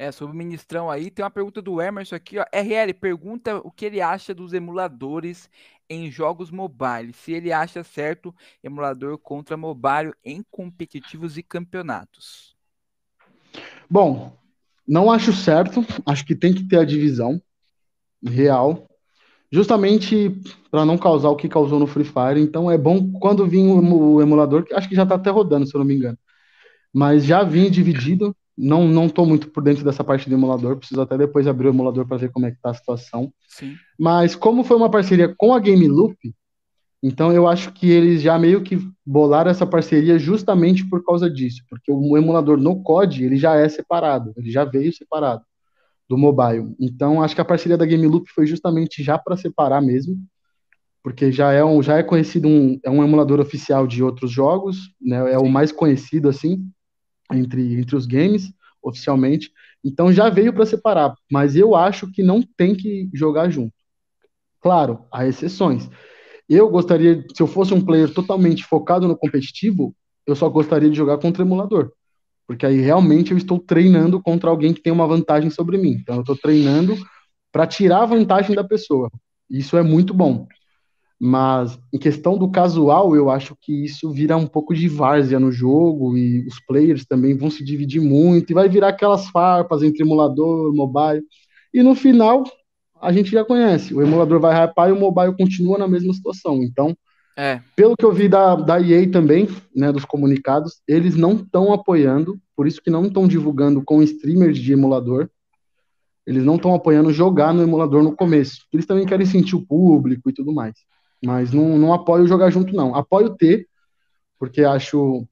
É, 0.00 0.10
sobre 0.10 0.34
o 0.34 0.38
Ministrão 0.38 0.90
aí, 0.90 1.10
tem 1.10 1.22
uma 1.22 1.30
pergunta 1.30 1.60
do 1.60 1.78
Emerson 1.78 2.16
aqui, 2.16 2.38
ó. 2.38 2.44
RL 2.50 2.94
pergunta 2.94 3.58
o 3.58 3.70
que 3.70 3.84
ele 3.84 4.00
acha 4.00 4.34
dos 4.34 4.54
emuladores 4.54 5.50
em 5.90 6.10
jogos 6.10 6.50
mobile. 6.50 7.12
Se 7.12 7.32
ele 7.32 7.52
acha 7.52 7.84
certo 7.84 8.34
emulador 8.64 9.18
contra 9.18 9.58
mobile 9.58 10.14
em 10.24 10.42
competitivos 10.50 11.36
e 11.36 11.42
campeonatos. 11.42 12.56
Bom, 13.90 14.34
não 14.88 15.12
acho 15.12 15.34
certo. 15.34 15.84
Acho 16.06 16.24
que 16.24 16.34
tem 16.34 16.54
que 16.54 16.66
ter 16.66 16.78
a 16.78 16.84
divisão 16.86 17.38
real 18.24 18.88
justamente 19.52 20.34
para 20.70 20.86
não 20.86 20.96
causar 20.96 21.28
o 21.28 21.36
que 21.36 21.46
causou 21.46 21.78
no 21.78 21.86
Free 21.86 22.06
Fire. 22.06 22.40
Então 22.40 22.70
é 22.70 22.78
bom 22.78 23.12
quando 23.20 23.46
vir 23.46 23.66
o 23.66 24.22
emulador, 24.22 24.64
que 24.64 24.72
acho 24.72 24.88
que 24.88 24.96
já 24.96 25.02
está 25.02 25.16
até 25.16 25.28
rodando, 25.28 25.66
se 25.66 25.74
eu 25.74 25.80
não 25.80 25.86
me 25.86 25.94
engano. 25.94 26.16
Mas 26.90 27.22
já 27.22 27.42
vim 27.42 27.70
dividido. 27.70 28.34
Não 28.62 28.86
não 28.86 29.06
estou 29.06 29.24
muito 29.24 29.48
por 29.48 29.62
dentro 29.62 29.84
dessa 29.84 30.04
parte 30.04 30.28
do 30.28 30.34
emulador. 30.34 30.76
Preciso 30.76 31.00
até 31.00 31.16
depois 31.16 31.46
abrir 31.46 31.68
o 31.68 31.70
emulador 31.70 32.06
para 32.06 32.18
ver 32.18 32.30
como 32.30 32.46
é 32.46 32.50
que 32.50 32.60
tá 32.60 32.70
a 32.70 32.74
situação. 32.74 33.32
Sim. 33.48 33.74
Mas 33.98 34.34
como 34.34 34.62
foi 34.62 34.76
uma 34.76 34.90
parceria 34.90 35.34
com 35.36 35.54
a 35.54 35.58
Game 35.58 35.88
Loop, 35.88 36.16
então 37.02 37.32
eu 37.32 37.48
acho 37.48 37.72
que 37.72 37.90
eles 37.90 38.20
já 38.20 38.38
meio 38.38 38.62
que 38.62 38.78
bolaram 39.04 39.50
essa 39.50 39.66
parceria 39.66 40.18
justamente 40.18 40.86
por 40.86 41.02
causa 41.02 41.30
disso, 41.30 41.62
porque 41.68 41.90
o 41.90 42.16
emulador 42.16 42.58
no 42.58 42.82
COD 42.82 43.24
ele 43.24 43.36
já 43.36 43.56
é 43.56 43.68
separado, 43.68 44.32
ele 44.36 44.50
já 44.50 44.64
veio 44.64 44.92
separado 44.92 45.42
do 46.06 46.18
mobile. 46.18 46.74
Então, 46.78 47.22
acho 47.22 47.34
que 47.34 47.40
a 47.40 47.44
parceria 47.44 47.78
da 47.78 47.86
Game 47.86 48.06
Loop 48.06 48.28
foi 48.34 48.46
justamente 48.46 49.02
já 49.02 49.16
para 49.16 49.36
separar 49.36 49.80
mesmo, 49.80 50.18
porque 51.02 51.32
já 51.32 51.52
é, 51.52 51.64
um, 51.64 51.82
já 51.82 51.96
é 51.96 52.02
conhecido 52.02 52.48
um, 52.48 52.78
é 52.84 52.90
um 52.90 53.02
emulador 53.02 53.40
oficial 53.40 53.86
de 53.86 54.02
outros 54.02 54.30
jogos, 54.30 54.92
né? 55.00 55.32
É 55.32 55.38
Sim. 55.38 55.44
o 55.44 55.48
mais 55.48 55.72
conhecido 55.72 56.28
assim 56.28 56.68
entre, 57.32 57.74
entre 57.80 57.96
os 57.96 58.06
games 58.06 58.52
oficialmente. 58.82 59.50
Então 59.84 60.12
já 60.12 60.28
veio 60.28 60.52
para 60.52 60.66
separar, 60.66 61.14
mas 61.30 61.56
eu 61.56 61.74
acho 61.74 62.10
que 62.10 62.22
não 62.22 62.42
tem 62.42 62.74
que 62.74 63.08
jogar 63.12 63.50
junto. 63.50 63.72
Claro, 64.60 65.06
há 65.12 65.26
exceções. 65.26 65.88
Eu 66.48 66.68
gostaria, 66.68 67.24
se 67.34 67.42
eu 67.42 67.46
fosse 67.46 67.72
um 67.72 67.84
player 67.84 68.12
totalmente 68.12 68.64
focado 68.64 69.06
no 69.06 69.16
competitivo, 69.16 69.94
eu 70.26 70.34
só 70.34 70.48
gostaria 70.48 70.90
de 70.90 70.96
jogar 70.96 71.18
contra 71.18 71.42
emulador. 71.42 71.92
Porque 72.46 72.66
aí 72.66 72.80
realmente 72.80 73.30
eu 73.30 73.38
estou 73.38 73.58
treinando 73.58 74.20
contra 74.20 74.50
alguém 74.50 74.74
que 74.74 74.82
tem 74.82 74.92
uma 74.92 75.06
vantagem 75.06 75.50
sobre 75.50 75.78
mim. 75.78 75.92
Então 75.92 76.16
eu 76.16 76.20
estou 76.22 76.36
treinando 76.36 76.96
para 77.52 77.66
tirar 77.66 78.02
a 78.02 78.06
vantagem 78.06 78.54
da 78.54 78.64
pessoa. 78.64 79.10
Isso 79.48 79.76
é 79.76 79.82
muito 79.82 80.12
bom. 80.12 80.46
Mas 81.22 81.78
em 81.92 81.98
questão 81.98 82.38
do 82.38 82.50
casual, 82.50 83.14
eu 83.14 83.28
acho 83.28 83.54
que 83.60 83.84
isso 83.84 84.10
vira 84.10 84.38
um 84.38 84.46
pouco 84.46 84.74
de 84.74 84.88
várzea 84.88 85.38
no 85.38 85.52
jogo 85.52 86.16
e 86.16 86.46
os 86.46 86.58
players 86.66 87.04
também 87.04 87.36
vão 87.36 87.50
se 87.50 87.62
dividir 87.62 88.00
muito 88.00 88.50
e 88.50 88.54
vai 88.54 88.70
virar 88.70 88.88
aquelas 88.88 89.28
farpas 89.28 89.82
entre 89.82 90.02
emulador, 90.02 90.74
mobile. 90.74 91.22
E 91.74 91.82
no 91.82 91.94
final, 91.94 92.44
a 93.00 93.12
gente 93.12 93.30
já 93.30 93.44
conhece. 93.44 93.92
O 93.92 94.00
emulador 94.00 94.40
vai 94.40 94.54
hypar 94.64 94.88
e 94.88 94.92
o 94.92 94.98
mobile 94.98 95.36
continua 95.36 95.76
na 95.76 95.86
mesma 95.86 96.14
situação. 96.14 96.62
Então, 96.62 96.96
é. 97.36 97.60
Pelo 97.74 97.96
que 97.96 98.04
eu 98.04 98.12
vi 98.12 98.28
da, 98.28 98.54
da 98.54 98.80
EA 98.80 99.10
também, 99.10 99.48
né, 99.74 99.90
dos 99.90 100.04
comunicados, 100.04 100.82
eles 100.86 101.16
não 101.16 101.32
estão 101.32 101.72
apoiando, 101.72 102.38
por 102.54 102.66
isso 102.66 102.82
que 102.82 102.90
não 102.90 103.06
estão 103.06 103.26
divulgando 103.26 103.82
com 103.82 104.02
streamers 104.02 104.58
de 104.58 104.72
emulador. 104.72 105.28
Eles 106.26 106.44
não 106.44 106.56
estão 106.56 106.74
apoiando 106.74 107.12
jogar 107.12 107.54
no 107.54 107.62
emulador 107.62 108.02
no 108.02 108.14
começo. 108.14 108.66
Eles 108.72 108.84
também 108.84 109.06
querem 109.06 109.24
sentir 109.24 109.56
o 109.56 109.64
público 109.64 110.28
e 110.28 110.32
tudo 110.34 110.52
mais. 110.52 110.74
Mas 111.24 111.52
não, 111.52 111.78
não 111.78 111.92
apoio 111.92 112.26
jogar 112.26 112.50
junto, 112.50 112.74
não. 112.74 112.94
Apoio 112.94 113.30
ter, 113.36 113.66
porque 114.38 114.62
acho, 114.62 115.26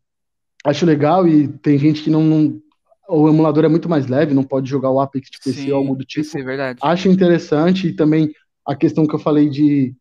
acho 0.64 0.84
legal 0.84 1.26
e 1.26 1.48
tem 1.48 1.78
gente 1.78 2.02
que 2.02 2.10
não, 2.10 2.22
não 2.22 2.60
o 3.08 3.28
emulador 3.28 3.64
é 3.64 3.68
muito 3.68 3.88
mais 3.88 4.06
leve, 4.06 4.34
não 4.34 4.44
pode 4.44 4.68
jogar 4.68 4.90
o 4.90 5.00
Apex 5.00 5.30
de 5.30 5.38
PC 5.38 5.62
Sim, 5.62 5.72
ou 5.72 5.78
algo 5.78 5.96
do 5.96 6.04
tipo. 6.04 6.36
É 6.36 6.42
verdade. 6.42 6.78
Acho 6.82 7.08
interessante 7.08 7.88
e 7.88 7.96
também 7.96 8.30
a 8.66 8.76
questão 8.76 9.06
que 9.06 9.14
eu 9.14 9.18
falei 9.18 9.48
de 9.48 9.94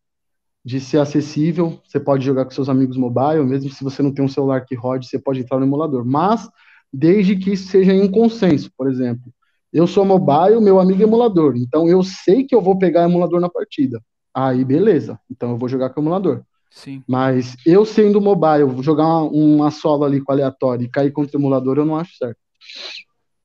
de 0.67 0.81
ser 0.81 0.97
acessível. 0.97 1.81
Você 1.87 1.97
pode 1.97 2.25
jogar 2.25 2.43
com 2.43 2.51
seus 2.51 2.67
amigos 2.67 2.97
mobile, 2.97 3.45
mesmo 3.45 3.69
se 3.69 3.85
você 3.85 4.03
não 4.03 4.13
tem 4.13 4.25
um 4.25 4.27
celular 4.27 4.65
que 4.65 4.75
rode, 4.75 5.07
você 5.07 5.17
pode 5.17 5.39
entrar 5.39 5.57
no 5.59 5.65
emulador. 5.65 6.03
Mas 6.03 6.49
desde 6.91 7.37
que 7.37 7.53
isso 7.53 7.69
seja 7.69 7.93
em 7.93 8.01
um 8.01 8.11
consenso, 8.11 8.69
por 8.77 8.89
exemplo. 8.89 9.31
Eu 9.71 9.87
sou 9.87 10.03
mobile, 10.03 10.59
meu 10.59 10.77
amigo 10.77 11.01
é 11.01 11.03
emulador, 11.03 11.55
então 11.55 11.87
eu 11.87 12.03
sei 12.03 12.43
que 12.43 12.53
eu 12.53 12.61
vou 12.61 12.77
pegar 12.77 13.03
emulador 13.03 13.39
na 13.39 13.49
partida. 13.49 14.01
Aí 14.39 14.63
beleza, 14.63 15.19
então 15.31 15.49
eu 15.49 15.57
vou 15.57 15.67
jogar 15.67 15.89
com 15.89 15.99
emulador. 15.99 16.43
Sim. 16.69 17.03
Mas 17.07 17.55
eu 17.65 17.83
sendo 17.83 18.21
mobile, 18.21 18.65
vou 18.65 18.83
jogar 18.83 19.07
uma, 19.07 19.23
uma 19.23 19.71
solo 19.71 20.03
ali 20.03 20.21
com 20.21 20.31
aleatório 20.31 20.85
e 20.85 20.89
cair 20.89 21.11
contra 21.11 21.35
o 21.35 21.41
emulador, 21.41 21.79
eu 21.79 21.85
não 21.85 21.95
acho 21.95 22.15
certo. 22.17 22.37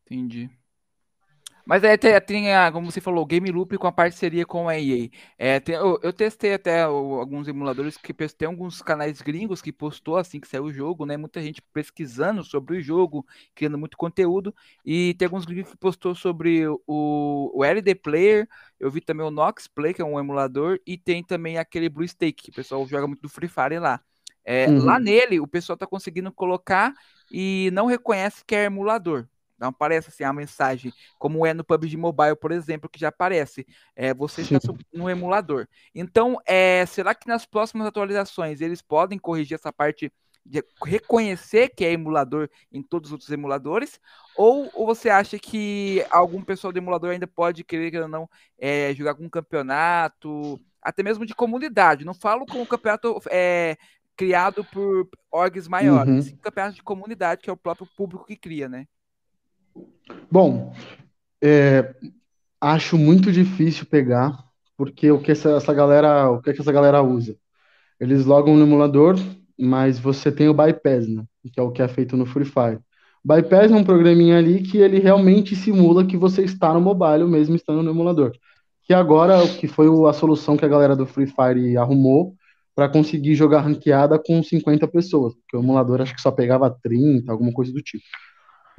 Entendi. 0.04 0.50
Mas 1.64 1.84
é, 1.84 1.96
tem, 1.96 2.20
tem 2.20 2.54
a, 2.54 2.72
como 2.72 2.90
você 2.90 3.00
falou, 3.00 3.24
Game 3.24 3.50
Loop 3.50 3.76
com 3.78 3.86
a 3.86 3.92
parceria 3.92 4.44
com 4.44 4.68
a 4.68 4.78
EA. 4.78 5.08
É, 5.38 5.60
tem, 5.60 5.74
eu, 5.74 5.98
eu, 6.02 6.12
testei 6.12 6.54
até 6.54 6.88
o, 6.88 7.20
alguns 7.20 7.46
emuladores 7.46 7.96
que 7.96 8.12
tem 8.12 8.48
alguns 8.48 8.82
canais 8.82 9.22
gringos 9.22 9.62
que 9.62 9.72
postou 9.72 10.16
assim 10.16 10.40
que 10.40 10.48
saiu 10.48 10.64
o 10.64 10.72
jogo, 10.72 11.06
né? 11.06 11.16
Muita 11.16 11.40
gente 11.40 11.62
pesquisando 11.72 12.42
sobre 12.42 12.78
o 12.78 12.82
jogo, 12.82 13.24
criando 13.54 13.78
muito 13.78 13.96
conteúdo. 13.96 14.54
E 14.84 15.14
tem 15.14 15.26
alguns 15.26 15.44
gringos 15.44 15.70
que 15.70 15.76
postou 15.76 16.14
sobre 16.14 16.66
o, 16.66 17.50
o 17.54 17.64
LD 17.64 17.94
Player. 17.94 18.48
Eu 18.80 18.90
vi 18.90 19.00
também 19.00 19.24
o 19.24 19.30
Nox 19.30 19.68
Play, 19.68 19.94
que 19.94 20.02
é 20.02 20.04
um 20.04 20.18
emulador, 20.18 20.80
e 20.86 20.98
tem 20.98 21.22
também 21.22 21.58
aquele 21.58 21.88
Blue 21.88 22.06
Stake, 22.06 22.44
que 22.44 22.50
o 22.50 22.54
pessoal 22.54 22.84
joga 22.86 23.06
muito 23.06 23.22
do 23.22 23.28
Free 23.28 23.48
Fire 23.48 23.78
lá. 23.78 24.00
É, 24.44 24.66
uhum. 24.66 24.84
Lá 24.84 24.98
nele, 24.98 25.38
o 25.38 25.46
pessoal 25.46 25.76
tá 25.76 25.86
conseguindo 25.86 26.32
colocar 26.32 26.92
e 27.30 27.70
não 27.72 27.86
reconhece 27.86 28.44
que 28.44 28.54
é 28.54 28.64
emulador. 28.64 29.28
Não 29.62 29.68
aparece 29.68 30.08
assim 30.08 30.24
a 30.24 30.32
mensagem, 30.32 30.92
como 31.20 31.46
é 31.46 31.54
no 31.54 31.62
PUBG 31.62 31.96
Mobile, 31.96 32.34
por 32.34 32.50
exemplo, 32.50 32.90
que 32.90 32.98
já 32.98 33.10
aparece. 33.10 33.64
É, 33.94 34.12
você 34.12 34.42
está 34.42 34.58
no 34.92 35.08
emulador. 35.08 35.68
Então, 35.94 36.36
é, 36.44 36.84
será 36.84 37.14
que 37.14 37.28
nas 37.28 37.46
próximas 37.46 37.86
atualizações 37.86 38.60
eles 38.60 38.82
podem 38.82 39.20
corrigir 39.20 39.54
essa 39.54 39.72
parte 39.72 40.12
de 40.44 40.64
reconhecer 40.84 41.68
que 41.68 41.84
é 41.84 41.92
emulador 41.92 42.50
em 42.72 42.82
todos 42.82 43.10
os 43.10 43.12
outros 43.12 43.30
emuladores? 43.30 44.00
Ou, 44.36 44.68
ou 44.74 44.84
você 44.84 45.08
acha 45.08 45.38
que 45.38 46.04
algum 46.10 46.42
pessoal 46.42 46.72
do 46.72 46.78
emulador 46.78 47.10
ainda 47.10 47.28
pode 47.28 47.62
querer 47.62 48.02
ou 48.02 48.08
não 48.08 48.28
é, 48.58 48.92
jogar 48.94 49.14
com 49.14 49.22
um 49.22 49.30
campeonato, 49.30 50.60
até 50.82 51.04
mesmo 51.04 51.24
de 51.24 51.36
comunidade? 51.36 52.04
Não 52.04 52.14
falo 52.14 52.44
com 52.46 52.60
um 52.60 52.66
campeonato 52.66 53.22
é, 53.30 53.76
criado 54.16 54.64
por 54.64 55.08
orgs 55.30 55.68
maiores, 55.68 56.30
uhum. 56.32 56.36
campeonato 56.38 56.74
de 56.74 56.82
comunidade, 56.82 57.42
que 57.42 57.50
é 57.50 57.52
o 57.52 57.56
próprio 57.56 57.86
público 57.96 58.26
que 58.26 58.34
cria, 58.34 58.68
né? 58.68 58.88
Bom, 60.30 60.72
é, 61.42 61.94
acho 62.60 62.96
muito 62.96 63.32
difícil 63.32 63.86
pegar, 63.86 64.38
porque 64.76 65.10
o 65.10 65.20
que 65.20 65.32
essa, 65.32 65.50
essa 65.56 65.74
galera, 65.74 66.30
o 66.30 66.40
que, 66.40 66.50
é 66.50 66.52
que 66.52 66.60
essa 66.60 66.72
galera 66.72 67.02
usa? 67.02 67.36
Eles 68.00 68.24
logam 68.24 68.56
no 68.56 68.64
emulador, 68.64 69.16
mas 69.58 69.98
você 69.98 70.32
tem 70.32 70.48
o 70.48 70.54
bypass, 70.54 71.08
né? 71.08 71.24
Que 71.52 71.60
é 71.60 71.62
o 71.62 71.70
que 71.70 71.82
é 71.82 71.88
feito 71.88 72.16
no 72.16 72.26
Free 72.26 72.44
Fire. 72.44 72.80
Bypass 73.24 73.70
é 73.70 73.76
um 73.76 73.84
programinha 73.84 74.38
ali 74.38 74.62
que 74.62 74.78
ele 74.78 74.98
realmente 74.98 75.54
simula 75.54 76.04
que 76.04 76.16
você 76.16 76.42
está 76.42 76.74
no 76.74 76.80
mobile 76.80 77.24
mesmo 77.24 77.54
estando 77.54 77.82
no 77.82 77.90
emulador. 77.90 78.32
Que 78.82 78.92
agora 78.92 79.46
que 79.46 79.68
foi 79.68 79.86
a 80.08 80.12
solução 80.12 80.56
que 80.56 80.64
a 80.64 80.68
galera 80.68 80.96
do 80.96 81.06
Free 81.06 81.28
Fire 81.28 81.76
arrumou 81.76 82.34
para 82.74 82.88
conseguir 82.88 83.34
jogar 83.34 83.60
ranqueada 83.60 84.18
com 84.18 84.42
50 84.42 84.88
pessoas, 84.88 85.34
porque 85.34 85.56
o 85.56 85.60
emulador 85.60 86.00
acho 86.00 86.14
que 86.14 86.20
só 86.20 86.30
pegava 86.30 86.70
30, 86.82 87.30
alguma 87.30 87.52
coisa 87.52 87.72
do 87.72 87.82
tipo. 87.82 88.02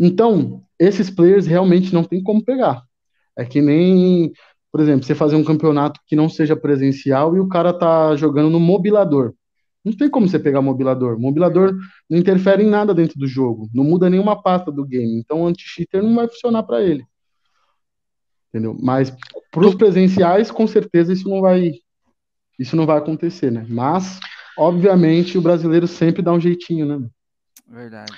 Então, 0.06 0.62
esses 0.78 1.10
players 1.10 1.48
realmente 1.48 1.94
não 1.94 2.04
tem 2.04 2.22
como 2.22 2.44
pegar. 2.44 2.84
É 3.38 3.46
que 3.46 3.62
nem, 3.62 4.34
por 4.70 4.82
exemplo, 4.82 5.06
você 5.06 5.16
fazer 5.16 5.38
um 5.38 5.46
campeonato 5.46 6.02
que 6.06 6.14
não 6.14 6.28
seja 6.28 6.58
presencial 6.58 7.34
e 7.38 7.40
o 7.40 7.48
cara 7.48 7.72
tá 7.72 8.14
jogando 8.18 8.50
no 8.50 8.60
mobilador. 8.60 9.34
Não 9.84 9.94
tem 9.94 10.10
como 10.10 10.28
você 10.28 10.38
pegar 10.38 10.62
mobilador. 10.62 11.18
Mobilador 11.18 11.74
não 12.10 12.20
interfere 12.20 12.64
em 12.64 12.70
nada 12.70 12.94
dentro 12.94 13.18
do 13.18 13.26
jogo, 13.26 13.70
não 13.74 13.86
muda 13.86 14.10
nenhuma 14.10 14.42
pasta 14.44 14.70
do 14.70 14.86
game. 14.86 15.18
Então, 15.18 15.44
o 15.44 15.48
anti-cheater 15.48 16.04
não 16.04 16.16
vai 16.16 16.28
funcionar 16.28 16.64
para 16.64 16.84
ele. 16.84 17.06
Entendeu? 18.50 18.78
Mas 18.78 19.16
para 19.52 19.66
os 19.66 19.74
presenciais, 19.74 20.52
com 20.52 20.68
certeza 20.68 21.14
isso 21.14 21.30
não 21.30 21.40
vai 21.40 21.72
isso 22.60 22.76
não 22.76 22.86
vai 22.86 22.98
acontecer, 22.98 23.52
né? 23.52 23.66
Mas 23.70 24.20
obviamente 24.58 25.38
o 25.38 25.42
brasileiro 25.42 25.88
sempre 25.88 26.22
dá 26.22 26.34
um 26.34 26.42
jeitinho, 26.42 26.86
né? 26.86 27.08
Verdade. 27.68 28.14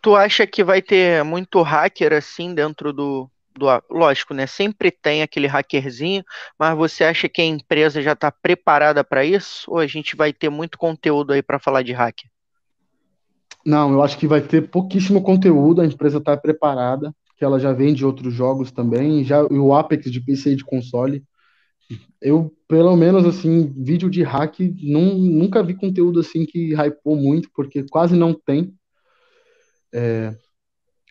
Tu 0.00 0.16
acha 0.16 0.46
que 0.46 0.64
vai 0.64 0.82
ter 0.82 1.22
muito 1.24 1.62
hacker 1.62 2.12
assim 2.12 2.54
dentro 2.54 2.92
do, 2.92 3.30
do 3.56 3.66
lógico, 3.90 4.34
né? 4.34 4.46
Sempre 4.46 4.90
tem 4.90 5.22
aquele 5.22 5.46
hackerzinho, 5.46 6.24
mas 6.58 6.76
você 6.76 7.04
acha 7.04 7.28
que 7.28 7.40
a 7.40 7.44
empresa 7.44 8.02
já 8.02 8.12
está 8.12 8.30
preparada 8.30 9.04
para 9.04 9.24
isso 9.24 9.70
ou 9.70 9.78
a 9.78 9.86
gente 9.86 10.16
vai 10.16 10.32
ter 10.32 10.48
muito 10.48 10.78
conteúdo 10.78 11.32
aí 11.32 11.42
para 11.42 11.58
falar 11.58 11.82
de 11.82 11.92
hacker? 11.92 12.30
Não, 13.64 13.92
eu 13.92 14.02
acho 14.02 14.16
que 14.16 14.26
vai 14.26 14.40
ter 14.40 14.68
pouquíssimo 14.68 15.22
conteúdo, 15.22 15.80
a 15.80 15.86
empresa 15.86 16.18
está 16.18 16.36
preparada 16.36 17.12
que 17.38 17.44
ela 17.44 17.60
já 17.60 17.72
vende 17.72 18.04
outros 18.04 18.34
jogos 18.34 18.72
também, 18.72 19.22
já 19.22 19.44
o 19.44 19.72
Apex 19.72 20.10
de 20.10 20.20
PC 20.20 20.50
e 20.50 20.56
de 20.56 20.64
console. 20.64 21.22
Eu, 22.20 22.52
pelo 22.66 22.96
menos, 22.96 23.24
assim, 23.24 23.72
vídeo 23.76 24.10
de 24.10 24.24
hack, 24.24 24.58
não, 24.82 25.14
nunca 25.14 25.62
vi 25.62 25.74
conteúdo 25.74 26.18
assim 26.18 26.44
que 26.44 26.74
hypou 26.74 27.14
muito, 27.14 27.48
porque 27.54 27.84
quase 27.84 28.16
não 28.16 28.34
tem. 28.34 28.74
É, 29.92 30.34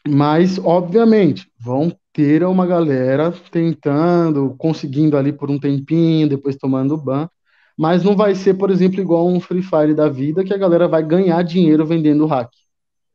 mas, 0.08 0.58
obviamente, 0.58 1.52
vão 1.60 1.98
ter 2.14 2.44
uma 2.44 2.66
galera 2.66 3.32
tentando, 3.52 4.56
conseguindo 4.58 5.18
ali 5.18 5.32
por 5.32 5.52
um 5.52 5.60
tempinho, 5.60 6.30
depois 6.30 6.56
tomando 6.56 6.98
ban. 6.98 7.30
Mas 7.78 8.04
não 8.04 8.16
vai 8.16 8.34
ser, 8.34 8.56
por 8.56 8.72
exemplo, 8.72 9.00
igual 9.00 9.28
um 9.28 9.40
Free 9.40 9.62
Fire 9.62 9.94
da 9.94 10.10
vida, 10.10 10.44
que 10.44 10.54
a 10.54 10.58
galera 10.58 10.88
vai 10.88 11.04
ganhar 11.04 11.44
dinheiro 11.44 11.86
vendendo 11.86 12.26
hack. 12.26 12.52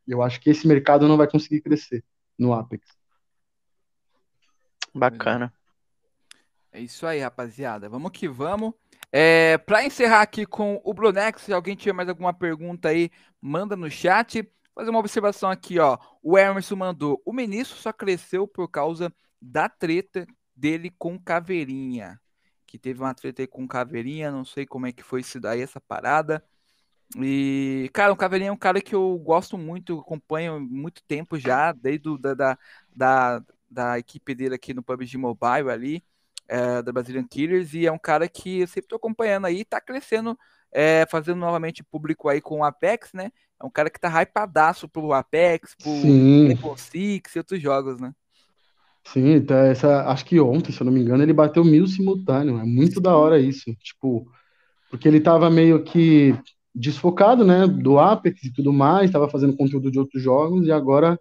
Eu 0.07 0.23
acho 0.23 0.41
que 0.41 0.51
esse 0.51 0.67
mercado 0.69 1.09
não 1.09 1.17
vai 1.17 1.27
conseguir 1.27 1.61
crescer 1.61 2.05
no 2.39 2.53
Apex. 2.53 2.87
Bacana. 4.95 5.53
É 6.71 6.81
isso 6.81 7.07
aí, 7.07 7.21
rapaziada. 7.21 7.89
Vamos 7.89 8.13
que 8.13 8.29
vamos. 8.29 8.73
É, 9.11 9.59
para 9.59 9.85
encerrar 9.85 10.23
aqui 10.23 10.47
com 10.47 10.81
o 10.85 10.95
Brunex, 10.95 11.43
se 11.43 11.53
alguém 11.53 11.77
tiver 11.77 11.93
mais 11.93 12.09
alguma 12.09 12.33
pergunta 12.33 12.89
aí, 12.89 13.11
manda 13.41 13.77
no 13.77 13.91
chat. 13.91 14.49
Fazer 14.75 14.91
uma 14.91 14.99
observação 14.99 15.51
aqui, 15.51 15.79
ó. 15.79 15.99
O 16.23 16.39
Emerson 16.39 16.77
mandou: 16.77 17.21
o 17.25 17.33
ministro 17.33 17.77
só 17.79 17.93
cresceu 17.93 18.47
por 18.47 18.69
causa 18.69 19.13
da 19.41 19.69
treta 19.69 20.27
dele 20.55 20.91
com 20.99 21.19
Caveirinha. 21.19 22.21
Que 22.67 22.79
teve 22.79 23.01
uma 23.01 23.15
treta 23.15 23.43
aí 23.43 23.47
com 23.47 23.69
Caveirinha, 23.69 24.31
não 24.31 24.45
sei 24.45 24.65
como 24.65 24.87
é 24.87 24.93
que 24.93 25.03
foi 25.03 25.21
isso 25.21 25.39
daí, 25.39 25.61
essa 25.61 25.81
parada. 25.81 26.43
E, 27.17 27.91
cara, 27.93 28.13
o 28.13 28.17
Caveirinha 28.17 28.49
é 28.49 28.53
um 28.53 28.57
cara 28.57 28.81
que 28.81 28.95
eu 28.95 29.19
gosto 29.19 29.59
muito, 29.59 30.01
acompanho 30.01 30.59
muito 30.61 31.03
tempo 31.03 31.39
já, 31.39 31.73
desde 31.73 32.09
o, 32.09 32.17
da, 32.17 32.33
da, 32.33 32.59
da, 32.95 33.45
da 33.71 33.99
equipe 33.99 34.35
dele 34.35 34.55
aqui 34.55 34.73
no 34.73 34.83
PUBG 34.83 35.19
Mobile 35.19 35.71
ali, 35.71 36.03
é, 36.49 36.81
da 36.83 36.93
Brazilian 36.93 37.25
Killers, 37.25 37.75
e 37.75 37.87
é 37.87 37.93
um 37.93 37.99
cara 37.99 38.29
que 38.29 38.61
eu 38.61 38.67
sempre 38.67 38.89
tô 38.89 38.97
acompanhando 38.97 39.47
aí, 39.47 39.65
tá 39.65 39.81
crescendo, 39.81 40.39
é, 40.73 41.05
fazendo 41.11 41.39
novamente 41.39 41.85
público 41.85 42.29
aí 42.31 42.41
com 42.41 42.61
o 42.61 42.65
Apex, 42.65 43.13
né? 43.13 43.31
É 43.63 43.65
um 43.65 43.71
cara 43.71 43.89
que 43.89 44.01
tá 44.01 44.09
hypadaço 44.09 44.89
pro 44.89 45.13
Apex, 45.13 45.77
pro 45.81 45.93
Rainbow 45.93 46.77
Six 46.77 47.37
e 47.37 47.39
outros 47.39 47.63
jogos, 47.63 48.01
né? 48.01 48.13
Sim, 49.05 49.41
tá, 49.41 49.67
essa, 49.67 50.05
acho 50.09 50.25
que 50.25 50.41
ontem, 50.41 50.73
se 50.73 50.81
eu 50.81 50.85
não 50.85 50.93
me 50.93 51.01
engano, 51.01 51.23
ele 51.23 51.33
bateu 51.33 51.65
mil 51.65 51.87
simultâneo. 51.87 52.59
É 52.59 52.65
muito 52.65 53.01
da 53.01 53.17
hora 53.17 53.39
isso. 53.39 53.73
Tipo, 53.77 54.27
porque 54.91 55.07
ele 55.07 55.21
tava 55.21 55.49
meio 55.49 55.83
que 55.85 56.37
desfocado, 56.75 57.45
né, 57.45 57.67
do 57.67 57.99
Apex 57.99 58.45
e 58.45 58.53
tudo 58.53 58.73
mais, 58.73 59.11
tava 59.11 59.29
fazendo 59.29 59.57
conteúdo 59.57 59.91
de 59.91 59.99
outros 59.99 60.23
jogos 60.23 60.67
e 60.67 60.73
agora 60.73 61.19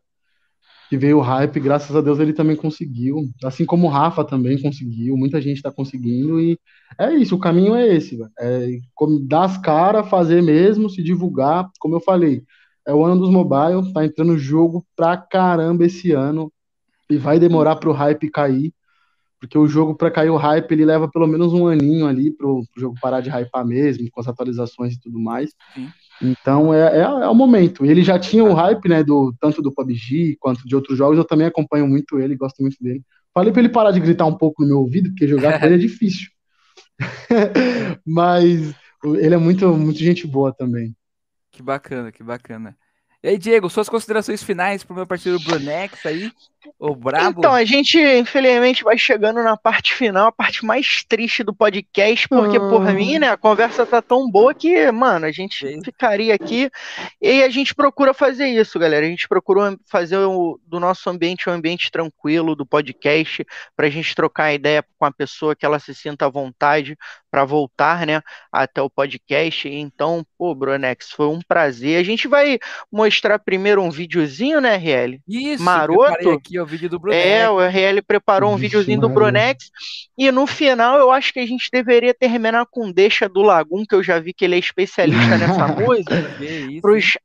que 0.92 0.98
veio 0.98 1.20
o 1.20 1.22
hype, 1.22 1.58
graças 1.58 1.96
a 1.96 2.02
Deus 2.02 2.20
ele 2.20 2.34
também 2.34 2.54
conseguiu. 2.54 3.24
Assim 3.46 3.66
como 3.66 3.88
o 3.88 3.90
Rafa 3.90 4.26
também 4.26 4.62
conseguiu, 4.62 5.16
muita 5.16 5.40
gente 5.40 5.56
está 5.56 5.72
conseguindo 5.72 6.38
e 6.38 6.60
é 7.00 7.14
isso, 7.14 7.34
o 7.34 7.40
caminho 7.40 7.74
é 7.74 7.96
esse, 7.96 8.20
é 8.38 8.78
dar 9.26 9.46
as 9.46 9.58
caras, 9.58 10.10
fazer 10.10 10.44
mesmo, 10.44 10.90
se 10.90 11.02
divulgar, 11.02 11.70
como 11.80 11.96
eu 11.96 12.02
falei, 12.02 12.44
é 12.86 12.94
o 12.94 13.06
ano 13.06 13.22
dos 13.22 13.30
mobile, 13.30 13.94
tá 13.94 14.04
entrando 14.04 14.38
jogo 14.38 14.86
pra 14.94 15.16
caramba 15.16 15.86
esse 15.86 16.12
ano 16.12 16.52
e 17.10 17.16
vai 17.16 17.40
demorar 17.40 17.78
pro 17.78 17.94
hype 17.94 18.30
cair, 18.30 18.74
porque 19.40 19.58
o 19.58 19.70
jogo 19.70 19.96
para 19.96 20.12
cair 20.12 20.30
o 20.30 20.36
hype 20.36 20.74
ele 20.74 20.84
leva 20.84 21.10
pelo 21.10 21.26
menos 21.26 21.54
um 21.54 21.68
aninho 21.68 22.06
ali 22.06 22.32
pro, 22.32 22.66
pro 22.70 22.82
jogo 22.82 22.96
parar 23.02 23.22
de 23.22 23.30
hypar 23.30 23.66
mesmo, 23.66 24.12
com 24.12 24.20
as 24.20 24.28
atualizações 24.28 24.96
e 24.96 25.00
tudo 25.00 25.18
mais. 25.18 25.52
Sim. 25.74 25.88
Então 26.22 26.74
é, 26.74 27.00
é, 27.00 27.02
é, 27.02 27.28
o 27.28 27.34
momento. 27.34 27.86
Ele 27.86 28.04
já 28.04 28.20
tinha 28.20 28.44
o 28.44 28.54
hype, 28.54 28.88
né, 28.88 29.04
do, 29.04 29.34
tanto 29.40 29.62
do 29.62 29.72
PUBG 29.72 30.38
quanto 30.40 30.68
de 30.68 30.76
outros 30.76 30.98
jogos. 30.98 31.18
Eu 31.18 31.26
também 31.26 31.48
acompanho 31.48 31.88
muito 31.88 32.20
ele, 32.20 32.36
gosto 32.36 32.62
muito 32.62 32.78
dele. 32.80 33.04
Falei 33.34 33.52
para 33.52 33.62
ele 33.62 33.70
parar 33.70 33.92
de 33.92 34.00
gritar 34.00 34.26
um 34.26 34.36
pouco 34.36 34.62
no 34.62 34.68
meu 34.68 34.80
ouvido, 34.80 35.10
porque 35.10 35.28
jogar 35.28 35.60
com 35.60 35.66
ele 35.66 35.76
é 35.76 35.78
difícil. 35.80 36.30
Mas 38.06 38.74
ele 39.04 39.34
é 39.34 39.38
muito, 39.38 39.74
muito 39.76 40.00
gente 40.00 40.28
boa 40.28 40.54
também. 40.54 40.96
Que 41.52 41.64
bacana, 41.64 42.12
que 42.12 42.24
bacana. 42.24 42.78
E 43.24 43.30
aí, 43.30 43.38
Diego, 43.38 43.70
suas 43.70 43.88
considerações 43.88 44.42
finais 44.42 44.84
pro 44.84 44.96
meu 44.96 45.06
parceiro 45.06 45.40
Brunex 45.40 46.04
aí, 46.08 46.32
o 46.80 46.96
Brabo? 46.96 47.40
Então, 47.40 47.54
a 47.54 47.64
gente, 47.64 48.00
infelizmente, 48.00 48.84
vai 48.84 48.98
chegando 48.98 49.44
na 49.44 49.56
parte 49.56 49.94
final, 49.94 50.28
a 50.28 50.32
parte 50.32 50.66
mais 50.66 51.04
triste 51.08 51.44
do 51.44 51.54
podcast, 51.54 52.28
porque, 52.28 52.58
uhum. 52.58 52.70
por 52.70 52.94
mim, 52.94 53.20
né, 53.20 53.30
a 53.30 53.38
conversa 53.38 53.86
tá 53.86 54.02
tão 54.02 54.30
boa 54.30 54.56
que, 54.56 54.92
mano, 54.92 55.28
a 55.28 55.32
gente 55.32 55.68
Sim. 55.68 55.84
ficaria 55.84 56.34
aqui 56.34 56.72
e 57.22 57.44
a 57.44 57.50
gente 57.50 57.76
procura 57.76 58.12
fazer 58.12 58.48
isso, 58.48 58.80
galera. 58.80 59.06
A 59.06 59.10
gente 59.10 59.28
procura 59.28 59.78
fazer 59.86 60.18
o, 60.18 60.60
do 60.66 60.80
nosso 60.80 61.08
ambiente 61.08 61.48
um 61.48 61.54
ambiente 61.54 61.92
tranquilo 61.92 62.56
do 62.56 62.66
podcast, 62.66 63.46
pra 63.76 63.88
gente 63.88 64.16
trocar 64.16 64.52
ideia 64.52 64.84
com 64.98 65.06
a 65.06 65.12
pessoa 65.12 65.56
que 65.56 65.66
ela 65.66 65.78
se 65.78 65.94
sinta 65.94 66.26
à 66.26 66.30
vontade 66.30 66.98
para 67.30 67.46
voltar, 67.46 68.08
né, 68.08 68.22
até 68.52 68.82
o 68.82 68.90
podcast. 68.90 69.70
Então, 69.70 70.26
pô, 70.40 70.56
Brunex, 70.56 71.12
foi 71.12 71.28
um 71.28 71.40
prazer. 71.40 72.00
A 72.00 72.04
gente 72.04 72.28
vai 72.28 72.58
mostrar 72.92 73.11
mostrar 73.12 73.38
primeiro 73.40 73.82
um 73.84 73.92
videozinho, 73.92 74.62
né, 74.62 74.78
RL? 74.78 75.20
Isso, 75.28 75.62
Maroto. 75.62 76.32
aqui 76.32 76.58
o 76.58 76.66
vídeo 76.66 76.90
do 76.90 76.98
Brunex. 76.98 77.26
É, 77.26 77.50
o 77.50 77.60
RL 77.60 78.02
preparou 78.02 78.54
um 78.54 78.56
videozinho 78.56 79.02
do 79.02 79.10
Brunex. 79.10 79.70
E 80.18 80.32
no 80.32 80.48
final, 80.48 80.98
eu 80.98 81.12
acho 81.12 81.34
que 81.34 81.40
a 81.40 81.46
gente 81.46 81.68
deveria 81.72 82.14
terminar 82.14 82.66
com 82.72 82.90
Deixa 82.90 83.28
do 83.28 83.42
Lagum, 83.42 83.84
que 83.86 83.94
eu 83.94 84.02
já 84.02 84.18
vi 84.18 84.34
que 84.34 84.46
ele 84.46 84.56
é 84.56 84.60
especialista 84.60 85.38
nessa 85.38 85.68
música. 85.76 86.16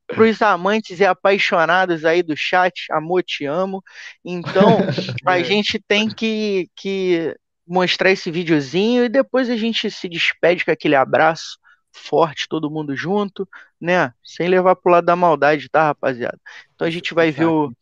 Para 0.09 0.25
os 0.25 0.43
amantes 0.43 0.99
e 0.99 1.05
apaixonados 1.05 2.05
aí 2.05 2.23
do 2.23 2.37
chat, 2.37 2.87
amor, 2.91 3.23
te 3.23 3.45
amo. 3.45 3.81
Então, 4.25 4.79
a 5.25 5.39
é. 5.39 5.45
gente 5.45 5.81
tem 5.87 6.09
que, 6.09 6.69
que 6.75 7.33
mostrar 7.67 8.11
esse 8.11 8.29
videozinho 8.29 9.05
e 9.05 9.09
depois 9.09 9.49
a 9.49 9.57
gente 9.57 9.89
se 9.89 10.09
despede 10.09 10.65
com 10.65 10.73
aquele 10.73 10.97
abraço 10.97 11.59
forte, 11.97 12.49
todo 12.49 12.71
mundo 12.71 12.95
junto, 12.95 13.49
né? 13.81 14.13
Sem 14.23 14.49
levar 14.49 14.77
pro 14.77 14.93
lado 14.93 15.05
da 15.05 15.17
maldade, 15.17 15.69
tá, 15.69 15.87
rapaziada? 15.87 16.39
Então 16.75 16.87
a 16.87 16.91
gente 16.91 17.15
vai 17.15 17.31
ver 17.31 17.47
o. 17.47 17.73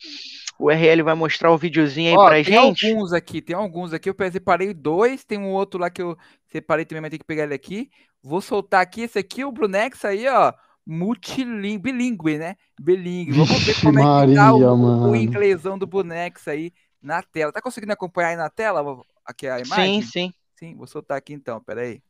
O 0.56 0.70
RL 0.70 1.02
vai 1.02 1.14
mostrar 1.14 1.50
o 1.50 1.58
videozinho 1.58 2.10
aí 2.10 2.16
Ó, 2.16 2.26
pra 2.26 2.34
tem 2.36 2.44
gente. 2.44 2.80
Tem 2.80 2.92
alguns 2.92 3.12
aqui, 3.12 3.42
tem 3.42 3.56
alguns 3.56 3.92
aqui. 3.92 4.08
Eu 4.08 4.14
separei 4.30 4.72
dois, 4.72 5.24
tem 5.24 5.36
um 5.36 5.50
outro 5.50 5.80
lá 5.80 5.90
que 5.90 6.00
eu 6.00 6.16
separei 6.46 6.84
também, 6.84 7.02
mas 7.02 7.10
tem 7.10 7.18
que 7.18 7.24
pegar 7.24 7.42
ele 7.42 7.54
aqui. 7.54 7.90
Vou 8.22 8.40
soltar 8.40 8.80
aqui. 8.80 9.00
Esse 9.00 9.18
aqui, 9.18 9.44
o 9.44 9.50
Brunex 9.50 10.04
aí, 10.04 10.28
ó. 10.28 10.52
Multilingue, 10.86 11.78
bilíngue, 11.78 12.38
né? 12.38 12.54
Bilingue. 12.80 13.32
Vamos 13.32 13.64
ver 13.64 13.80
como 13.80 13.94
Maria, 13.94 14.32
é 14.32 14.34
que 14.34 14.34
tá 14.36 14.54
o, 14.54 15.10
o 15.10 15.16
inglesão 15.16 15.76
do 15.76 15.88
Brunex 15.88 16.46
aí 16.46 16.72
na 17.02 17.20
tela. 17.20 17.50
Tá 17.52 17.60
conseguindo 17.60 17.92
acompanhar 17.92 18.28
aí 18.28 18.36
na 18.36 18.48
tela? 18.48 19.02
Aqui 19.24 19.48
a 19.48 19.58
imagem? 19.58 20.02
Sim, 20.02 20.08
sim. 20.08 20.32
Sim, 20.56 20.76
vou 20.76 20.86
soltar 20.86 21.18
aqui 21.18 21.32
então, 21.32 21.60
peraí. 21.60 22.00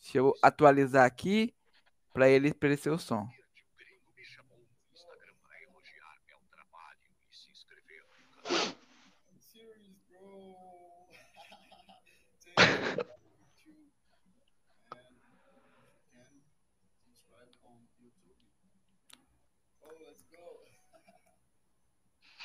Deixa 0.00 0.18
eu 0.18 0.34
atualizar 0.42 1.04
aqui 1.06 1.54
para 2.12 2.28
ele 2.28 2.50
aparecer 2.50 2.90
o 2.90 2.98
som. 2.98 3.28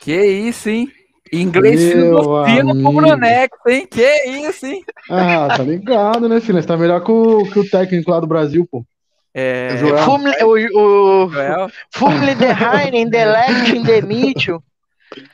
Que 0.02 0.23
isso, 0.23 0.69
hein? 0.69 1.05
Inglês 1.31 1.95
Meu 1.95 2.45
fino 2.45 2.72
amigo. 2.72 2.91
Brunex, 2.93 3.57
hein? 3.68 3.88
Que 3.89 4.26
isso, 4.47 4.65
hein? 4.68 4.84
Ah, 5.10 5.47
tá 5.56 5.64
ligado, 5.64 6.30
né, 6.30 6.39
filho? 6.39 6.61
Você 6.61 6.68
tá 6.68 6.77
melhor 6.77 7.03
que 7.03 7.11
o, 7.11 7.43
que 7.52 7.60
o 7.60 7.69
técnico 7.69 8.11
lá 8.11 8.19
do 8.19 8.27
Brasil, 8.27 8.68
pô. 8.69 8.85
É, 9.34 9.76
Joel. 9.77 9.97
Fumle, 10.06 10.34
o, 10.43 11.26
o, 11.26 11.30
Joel, 11.30 11.69
Fumle 11.93 12.35
the 12.35 12.52
Heine, 12.53 13.10
the 13.10 13.26
left 13.26 13.76
in 13.76 13.84
the 13.84 14.02
middle, 14.02 14.64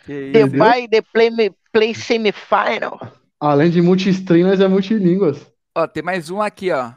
que 0.05 0.31
the 0.31 0.45
by 0.47 0.87
the 0.89 1.01
play, 1.13 1.29
play 1.71 1.93
semifinal. 1.93 2.99
Além 3.39 3.69
de 3.69 3.81
multistream, 3.81 4.47
nós 4.47 4.59
é 4.59 4.67
multilínguas. 4.67 5.45
Ó, 5.75 5.85
tem 5.87 6.01
mais 6.01 6.29
um 6.31 6.41
aqui, 6.41 6.71
ó. 6.71 6.91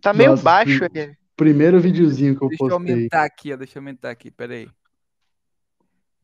Tá 0.00 0.12
meio 0.12 0.30
Nossa, 0.30 0.42
baixo 0.42 0.78
que- 0.78 0.84
aqui. 0.84 1.16
Primeiro 1.36 1.80
videozinho 1.80 2.36
que 2.36 2.42
eu 2.42 2.48
Deixa 2.48 2.64
eu 2.64 2.68
postei. 2.68 2.94
aumentar 2.94 3.24
aqui, 3.24 3.52
ó. 3.52 3.56
Deixa 3.56 3.78
eu 3.78 3.80
aumentar 3.80 4.10
aqui, 4.10 4.30
peraí. 4.30 4.68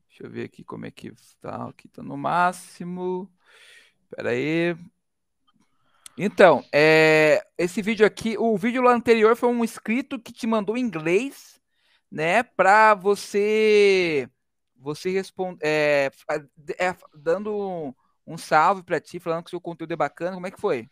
Deixa 0.09 0.25
eu 0.25 0.31
ver 0.31 0.45
aqui 0.45 0.63
como 0.65 0.87
é 0.87 0.91
que 0.91 1.13
tá. 1.41 1.69
Aqui 1.69 1.89
tá 1.89 2.03
no 2.03 2.17
máximo. 2.17 3.31
Peraí. 4.11 4.77
Então, 6.21 6.65
é, 6.73 7.47
esse 7.57 7.81
vídeo 7.81 8.05
aqui, 8.05 8.37
o 8.37 8.57
vídeo 8.59 8.83
lá 8.83 8.93
anterior 8.93 9.37
foi 9.37 9.49
um 9.49 9.63
inscrito 9.63 10.19
que 10.19 10.33
te 10.33 10.49
mandou 10.49 10.77
em 10.77 10.81
inglês, 10.81 11.61
né, 12.11 12.43
pra 12.43 12.93
você, 12.93 14.29
você 14.77 15.11
responder, 15.11 15.61
é, 15.63 16.11
é, 16.77 16.97
dando 17.15 17.57
um, 17.57 17.95
um 18.27 18.37
salve 18.37 18.83
pra 18.83 19.01
ti, 19.01 19.21
falando 19.21 19.45
que 19.45 19.49
o 19.49 19.51
seu 19.51 19.61
conteúdo 19.61 19.93
é 19.93 19.97
bacana. 19.97 20.35
Como 20.35 20.47
é 20.49 20.51
que 20.51 20.61
foi? 20.61 20.91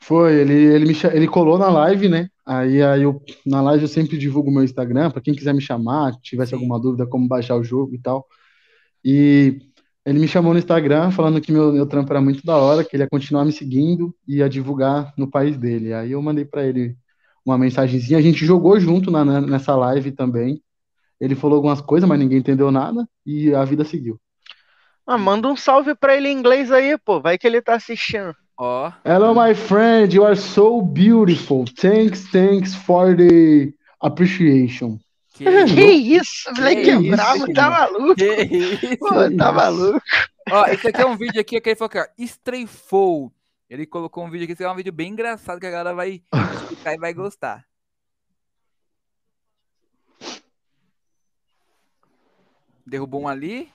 Foi, 0.00 0.34
ele, 0.40 0.52
ele, 0.54 0.86
me, 0.86 0.94
ele 1.12 1.26
colou 1.28 1.58
na 1.58 1.68
live, 1.68 2.08
né? 2.08 2.28
Aí, 2.46 2.82
aí 2.82 3.02
eu, 3.02 3.20
na 3.44 3.60
live 3.60 3.82
eu 3.84 3.88
sempre 3.88 4.16
divulgo 4.16 4.50
o 4.50 4.52
meu 4.54 4.62
Instagram, 4.62 5.10
pra 5.10 5.20
quem 5.20 5.34
quiser 5.34 5.52
me 5.52 5.60
chamar, 5.60 6.12
tivesse 6.20 6.50
Sim. 6.50 6.56
alguma 6.56 6.78
dúvida 6.80 7.06
como 7.06 7.26
baixar 7.26 7.56
o 7.56 7.64
jogo 7.64 7.94
e 7.94 7.98
tal. 7.98 8.26
E 9.04 9.60
ele 10.04 10.18
me 10.20 10.28
chamou 10.28 10.52
no 10.52 10.58
Instagram 10.58 11.10
falando 11.10 11.40
que 11.40 11.52
meu, 11.52 11.72
meu 11.72 11.86
trampo 11.86 12.12
era 12.12 12.20
muito 12.20 12.44
da 12.46 12.56
hora, 12.56 12.84
que 12.84 12.96
ele 12.96 13.04
ia 13.04 13.08
continuar 13.10 13.44
me 13.44 13.52
seguindo 13.52 14.14
e 14.28 14.36
ia 14.38 14.48
divulgar 14.48 15.12
no 15.18 15.30
país 15.30 15.56
dele. 15.56 15.92
Aí 15.94 16.12
eu 16.12 16.22
mandei 16.22 16.44
pra 16.44 16.64
ele 16.66 16.96
uma 17.44 17.58
mensagenzinha, 17.58 18.18
a 18.18 18.22
gente 18.22 18.44
jogou 18.44 18.78
junto 18.80 19.10
na, 19.10 19.24
na- 19.24 19.40
nessa 19.40 19.74
live 19.76 20.12
também. 20.12 20.62
Ele 21.20 21.34
falou 21.36 21.56
algumas 21.56 21.80
coisas, 21.80 22.08
mas 22.08 22.18
ninguém 22.18 22.38
entendeu 22.38 22.70
nada 22.70 23.08
e 23.26 23.54
a 23.54 23.64
vida 23.64 23.84
seguiu. 23.84 24.20
Ah, 25.04 25.18
manda 25.18 25.48
um 25.48 25.56
salve 25.56 25.94
pra 25.96 26.16
ele 26.16 26.28
em 26.28 26.38
inglês 26.38 26.70
aí, 26.70 26.96
pô. 26.98 27.20
Vai 27.20 27.36
que 27.38 27.46
ele 27.46 27.60
tá 27.62 27.74
assistindo. 27.74 28.36
Ó, 28.58 28.90
Hello, 29.04 29.34
my 29.34 29.54
friend. 29.54 30.12
You 30.14 30.24
are 30.24 30.36
so 30.36 30.80
beautiful. 30.80 31.66
Thanks, 31.78 32.30
thanks 32.30 32.74
for 32.74 33.14
the 33.14 33.72
appreciation. 34.00 34.98
que 35.34 35.44
Que 35.44 35.90
isso, 35.90 36.50
moleque 36.54 36.90
é 36.90 36.94
isso, 36.96 37.10
bravo, 37.10 37.52
tá 37.52 37.70
maluco. 37.70 38.14
que 38.14 38.32
isso? 38.34 38.96
Pô, 38.98 39.36
tá 39.36 39.52
maluco. 39.52 40.00
Ó, 40.50 40.66
esse 40.68 40.88
aqui 40.88 41.02
é 41.02 41.06
um 41.06 41.16
vídeo 41.16 41.40
aqui 41.40 41.60
que 41.60 41.68
ele 41.68 41.76
falou 41.76 41.90
que 41.90 41.98
ó, 41.98 42.06
estreifou. 42.16 43.30
Ele 43.68 43.84
colocou 43.84 44.24
um 44.24 44.30
vídeo 44.30 44.44
aqui, 44.44 44.52
esse 44.54 44.64
é 44.64 44.70
um 44.70 44.76
vídeo 44.76 44.92
bem 44.92 45.10
engraçado 45.12 45.60
que 45.60 45.66
a 45.66 45.70
galera 45.70 45.94
vai 45.94 46.22
escutar 46.54 46.94
e 46.94 46.98
vai 46.98 47.12
gostar. 47.12 47.66
Derrubou 52.86 53.22
um 53.22 53.28
ali. 53.28 53.70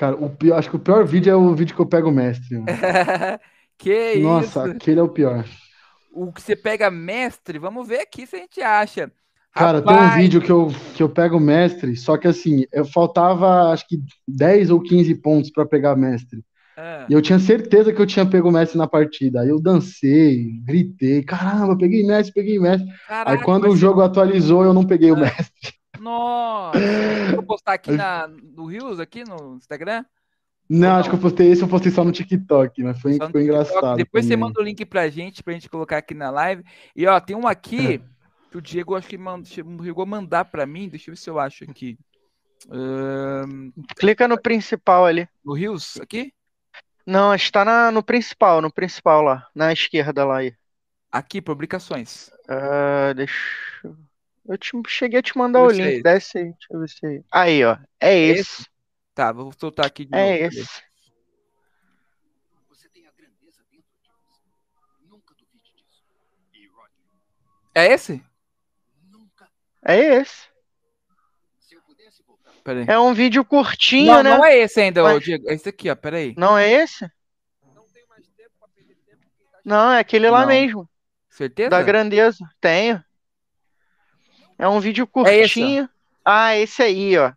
Cara, 0.00 0.16
o 0.16 0.30
pior, 0.30 0.58
acho 0.58 0.70
que 0.70 0.76
o 0.76 0.80
pior 0.80 1.04
vídeo 1.06 1.30
é 1.32 1.36
o 1.36 1.54
vídeo 1.54 1.74
que 1.76 1.82
eu 1.82 1.86
pego 1.86 2.08
o 2.08 2.12
mestre. 2.12 2.58
mano. 2.58 2.66
que 3.78 4.12
Nossa, 4.14 4.64
isso? 4.64 4.66
aquele 4.66 5.00
é 5.00 5.02
o 5.02 5.08
pior. 5.08 5.44
O 6.12 6.32
que 6.32 6.42
você 6.42 6.56
pega 6.56 6.90
mestre, 6.90 7.58
vamos 7.58 7.86
ver 7.86 8.00
aqui 8.00 8.26
se 8.26 8.36
a 8.36 8.38
gente 8.40 8.60
acha. 8.60 9.12
Cara, 9.54 9.82
tem 9.82 9.96
um 9.96 10.08
Rapaz, 10.08 10.08
vídeo 10.08 10.40
que 10.40 10.50
eu, 10.50 10.68
que 10.94 11.02
eu 11.02 11.08
pego 11.08 11.38
mestre, 11.38 11.96
só 11.96 12.16
que 12.16 12.26
assim, 12.28 12.64
eu 12.72 12.84
faltava 12.84 13.72
acho 13.72 13.86
que 13.86 13.98
10 14.26 14.70
ou 14.70 14.80
15 14.80 15.14
pontos 15.16 15.50
pra 15.50 15.66
pegar 15.66 15.96
mestre. 15.96 16.42
ah, 16.76 17.10
E 17.10 17.14
eu 17.14 17.22
tinha 17.22 17.38
certeza 17.38 17.92
que 17.92 18.00
eu 18.02 18.06
tinha 18.06 18.26
pego 18.26 18.48
o 18.50 18.52
mestre 18.52 18.78
na 18.78 18.88
partida. 18.88 19.42
Aí 19.42 19.48
eu 19.50 19.60
dancei, 19.60 20.60
gritei, 20.64 21.22
caramba, 21.24 21.78
peguei 21.78 22.04
mestre, 22.06 22.34
peguei 22.34 22.58
mestre. 22.60 22.88
Aí 23.24 23.38
caraca, 23.38 23.44
quando 23.44 23.66
vai 23.66 23.70
o 23.70 23.76
jogo 23.76 24.02
atualizou, 24.02 24.64
eu 24.64 24.74
não 24.74 24.86
peguei 24.86 25.12
o 25.12 25.16
Ah. 25.16 25.20
mestre. 25.20 25.74
Nossa! 26.00 26.78
Vou 27.34 27.42
postar 27.44 27.74
aqui 27.74 27.92
na, 27.92 28.26
no 28.28 28.66
Rios, 28.66 28.98
aqui 28.98 29.22
no 29.24 29.56
Instagram. 29.56 30.04
Não, 30.68 30.94
Ou 30.94 30.94
acho 31.00 31.10
que 31.10 31.16
eu 31.16 31.20
postei 31.20 31.50
esse, 31.50 31.62
eu 31.62 31.68
postei 31.68 31.90
só 31.92 32.04
no 32.04 32.12
TikTok, 32.12 32.82
mas 32.82 33.00
foi, 33.00 33.12
foi 33.12 33.18
TikTok. 33.26 33.44
engraçado. 33.44 33.96
Depois 33.96 34.24
você 34.24 34.34
também. 34.34 34.46
manda 34.48 34.60
o 34.60 34.64
link 34.64 34.84
pra 34.86 35.08
gente, 35.08 35.42
pra 35.42 35.52
gente 35.52 35.68
colocar 35.68 35.98
aqui 35.98 36.14
na 36.14 36.30
live. 36.30 36.64
E 36.94 37.06
ó, 37.06 37.18
tem 37.20 37.34
um 37.36 37.46
aqui 37.46 38.00
que 38.50 38.56
o 38.58 38.62
Diego 38.62 38.94
acho 38.94 39.08
que 39.08 39.18
mand- 39.18 39.44
chegou 39.46 40.02
a 40.02 40.06
mandar 40.06 40.44
pra 40.44 40.66
mim. 40.66 40.88
Deixa 40.88 41.10
eu 41.10 41.14
ver 41.14 41.20
se 41.20 41.28
eu 41.28 41.38
acho 41.40 41.64
aqui. 41.64 41.98
Ahn, 42.70 43.70
Clica 43.96 44.28
no 44.28 44.40
principal 44.40 45.06
ali. 45.06 45.28
no 45.44 45.54
Rios, 45.54 45.96
aqui? 46.00 46.32
Não, 47.06 47.34
está 47.34 47.64
na, 47.64 47.90
no 47.90 48.02
principal, 48.02 48.60
no 48.62 48.72
principal 48.72 49.22
lá, 49.22 49.48
na 49.54 49.72
esquerda 49.72 50.24
lá 50.24 50.38
aí. 50.38 50.54
Aqui, 51.10 51.40
publicações. 51.42 52.30
Ah, 52.48 53.12
deixa 53.16 53.34
eu. 53.82 53.96
Eu 54.50 54.58
te, 54.58 54.72
cheguei 54.88 55.20
a 55.20 55.22
te 55.22 55.38
mandar 55.38 55.62
o 55.62 55.68
ver 55.68 55.76
link, 55.76 55.92
esse. 55.94 56.02
desce 56.02 56.38
aí, 56.38 56.44
deixa 56.44 56.66
eu 56.72 56.80
ver 56.80 56.88
se 56.88 57.06
aí. 57.06 57.24
Aí, 57.30 57.64
ó. 57.64 57.78
É 58.00 58.18
esse. 58.18 58.66
Tá, 59.14 59.30
vou 59.32 59.52
soltar 59.52 59.86
aqui 59.86 60.04
de 60.04 60.12
É 60.14 60.18
novo. 60.18 60.50
cadê? 60.50 60.60
esse. 60.62 60.82
Rodney, 66.74 67.74
É 67.74 67.86
esse? 67.92 68.22
nunca. 69.10 69.48
É 69.86 69.96
esse. 70.20 70.48
Se 71.60 71.74
eu 71.74 71.82
pudesse 71.82 72.22
voltar, 72.26 72.50
Pera 72.64 72.80
aí. 72.80 72.86
É 72.88 72.98
um 72.98 73.14
vídeo 73.14 73.44
curtinho, 73.44 74.06
Não, 74.14 74.22
né? 74.22 74.30
não 74.36 74.44
é 74.44 74.58
esse 74.58 74.80
ainda, 74.80 75.02
Mas- 75.02 75.22
Diego. 75.22 75.48
É 75.48 75.54
esse 75.54 75.68
aqui, 75.68 75.90
ó. 75.90 75.94
Pera 75.96 76.16
aí. 76.18 76.34
Não 76.36 76.56
é 76.58 76.70
esse? 76.70 77.08
Não, 79.64 79.92
é 79.92 80.00
aquele 80.00 80.28
lá 80.30 80.40
Não. 80.40 80.48
mesmo. 80.48 80.88
Certeza? 81.28 81.70
Da 81.70 81.82
grandeza. 81.82 82.38
Tenho. 82.60 83.02
É 84.60 84.68
um 84.68 84.78
vídeo 84.78 85.08
É 85.24 85.38
esse, 85.38 85.54
curtinho. 85.54 85.88
Ah, 86.22 86.54
esse 86.54 86.82
aí, 86.82 87.16
ó. 87.16 87.32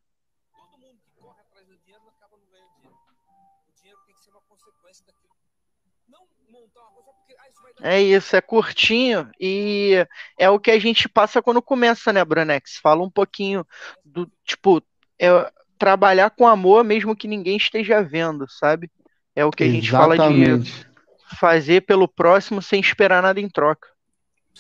todo 0.52 0.78
mundo 0.78 1.00
que 1.02 1.22
corre 1.22 1.40
atrás 1.40 1.66
do 1.66 1.78
dinheiro 1.78 2.04
acaba 2.18 2.36
não 2.36 2.52
ganhando 2.52 2.76
dinheiro. 2.76 2.98
O 3.66 3.80
dinheiro 3.80 4.00
tem 4.06 4.14
que 4.14 4.22
ser 4.22 4.32
uma 4.32 4.42
consequência 4.42 5.06
daquilo. 5.08 5.34
Não 6.10 6.28
montar 6.52 6.82
uma 6.82 6.92
coisa 6.92 7.06
só 7.06 7.14
porque 7.14 7.34
ah, 7.40 7.50
isso 7.50 7.62
vai 7.64 7.74
dar 7.80 7.94
É 7.94 8.02
isso, 8.02 8.36
é 8.36 8.42
curtinho 8.42 9.32
e 9.40 10.06
é 10.38 10.50
o 10.50 10.60
que 10.60 10.70
a 10.70 10.78
gente 10.78 11.08
passa 11.08 11.42
quando 11.42 11.62
começa, 11.62 12.12
né, 12.12 12.26
Brunex? 12.26 12.78
Fala 12.84 13.02
um 13.02 13.10
pouquinho 13.10 13.66
do, 14.04 14.30
tipo, 14.44 14.84
é, 15.18 15.50
trabalhar 15.80 16.30
com 16.30 16.46
amor 16.46 16.84
mesmo 16.84 17.16
que 17.16 17.30
ninguém 17.30 17.56
esteja 17.56 18.04
vendo, 18.04 18.50
sabe? 18.50 18.92
É 19.34 19.46
o 19.46 19.50
que 19.50 19.64
a 19.64 19.70
gente 19.70 19.90
fala 19.90 20.18
de 20.18 20.62
fazer 21.40 21.86
pelo 21.86 22.06
próximo 22.06 22.62
sem 22.62 22.82
esperar 22.82 23.24
nada 23.24 23.40
em 23.40 23.48
troca. 23.48 23.93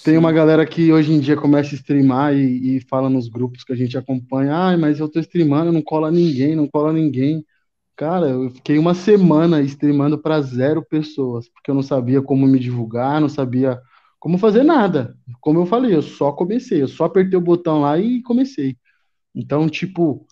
Tem 0.01 0.13
Sim. 0.13 0.17
uma 0.17 0.31
galera 0.31 0.65
que 0.65 0.91
hoje 0.91 1.13
em 1.13 1.19
dia 1.19 1.35
começa 1.35 1.75
a 1.75 1.77
streamar 1.77 2.33
e, 2.35 2.77
e 2.77 2.81
fala 2.81 3.09
nos 3.09 3.27
grupos 3.27 3.63
que 3.63 3.73
a 3.73 3.75
gente 3.75 3.97
acompanha, 3.97 4.55
ai, 4.55 4.77
mas 4.77 4.99
eu 4.99 5.09
tô 5.09 5.19
streamando, 5.19 5.71
não 5.71 5.81
cola 5.81 6.09
ninguém, 6.09 6.55
não 6.55 6.67
cola 6.67 6.91
ninguém. 6.91 7.45
Cara, 7.95 8.27
eu 8.29 8.49
fiquei 8.49 8.77
uma 8.79 8.95
semana 8.95 9.61
streamando 9.61 10.17
para 10.17 10.41
zero 10.41 10.83
pessoas, 10.83 11.47
porque 11.49 11.69
eu 11.69 11.75
não 11.75 11.83
sabia 11.83 12.21
como 12.21 12.47
me 12.47 12.57
divulgar, 12.59 13.21
não 13.21 13.29
sabia 13.29 13.79
como 14.19 14.37
fazer 14.37 14.63
nada. 14.63 15.15
Como 15.39 15.59
eu 15.59 15.65
falei, 15.65 15.93
eu 15.93 16.01
só 16.01 16.31
comecei, 16.31 16.81
eu 16.81 16.87
só 16.87 17.05
apertei 17.05 17.37
o 17.37 17.41
botão 17.41 17.81
lá 17.81 17.99
e 17.99 18.21
comecei. 18.23 18.75
Então, 19.35 19.69
tipo, 19.69 20.25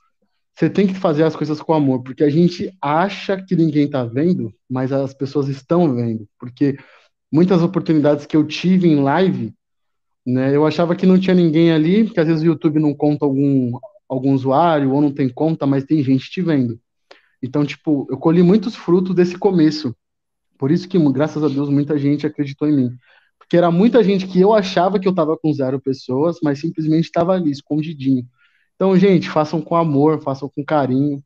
você 0.55 0.69
tem 0.69 0.87
que 0.87 0.95
fazer 0.95 1.23
as 1.23 1.35
coisas 1.35 1.61
com 1.61 1.73
amor, 1.73 2.03
porque 2.03 2.23
a 2.23 2.29
gente 2.29 2.71
acha 2.81 3.41
que 3.41 3.55
ninguém 3.55 3.89
tá 3.89 4.03
vendo, 4.05 4.53
mas 4.69 4.91
as 4.91 5.13
pessoas 5.13 5.47
estão 5.47 5.93
vendo, 5.95 6.27
porque 6.39 6.77
muitas 7.31 7.61
oportunidades 7.61 8.25
que 8.25 8.35
eu 8.35 8.45
tive 8.45 8.87
em 8.87 9.01
live, 9.01 9.53
né, 10.25 10.55
eu 10.55 10.65
achava 10.65 10.95
que 10.95 11.05
não 11.05 11.19
tinha 11.19 11.35
ninguém 11.35 11.71
ali, 11.71 12.03
porque 12.03 12.19
às 12.19 12.27
vezes 12.27 12.43
o 12.43 12.45
YouTube 12.45 12.79
não 12.79 12.93
conta 12.93 13.25
algum, 13.25 13.71
algum 14.07 14.33
usuário 14.33 14.91
ou 14.91 15.01
não 15.01 15.11
tem 15.11 15.29
conta, 15.29 15.65
mas 15.65 15.83
tem 15.83 16.03
gente 16.03 16.29
te 16.29 16.41
vendo. 16.41 16.79
Então, 17.41 17.65
tipo, 17.65 18.05
eu 18.09 18.17
colhi 18.17 18.43
muitos 18.43 18.75
frutos 18.75 19.15
desse 19.15 19.37
começo. 19.37 19.95
Por 20.57 20.69
isso 20.69 20.87
que, 20.87 20.99
graças 21.11 21.43
a 21.43 21.47
Deus, 21.47 21.69
muita 21.69 21.97
gente 21.97 22.27
acreditou 22.27 22.67
em 22.67 22.75
mim. 22.75 22.97
Porque 23.39 23.57
era 23.57 23.71
muita 23.71 24.03
gente 24.03 24.27
que 24.27 24.39
eu 24.39 24.53
achava 24.53 24.99
que 24.99 25.07
eu 25.07 25.15
tava 25.15 25.35
com 25.35 25.51
zero 25.51 25.79
pessoas, 25.81 26.37
mas 26.43 26.59
simplesmente 26.59 27.05
estava 27.05 27.33
ali, 27.33 27.49
escondidinho. 27.49 28.23
Então, 28.75 28.95
gente, 28.95 29.29
façam 29.29 29.59
com 29.61 29.75
amor, 29.75 30.21
façam 30.21 30.49
com 30.49 30.63
carinho, 30.63 31.23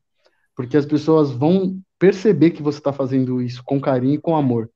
porque 0.54 0.76
as 0.76 0.86
pessoas 0.86 1.30
vão 1.30 1.78
perceber 1.98 2.50
que 2.50 2.62
você 2.62 2.78
está 2.78 2.92
fazendo 2.92 3.42
isso 3.42 3.62
com 3.64 3.80
carinho 3.80 4.14
e 4.14 4.20
com 4.20 4.34
amor. 4.34 4.70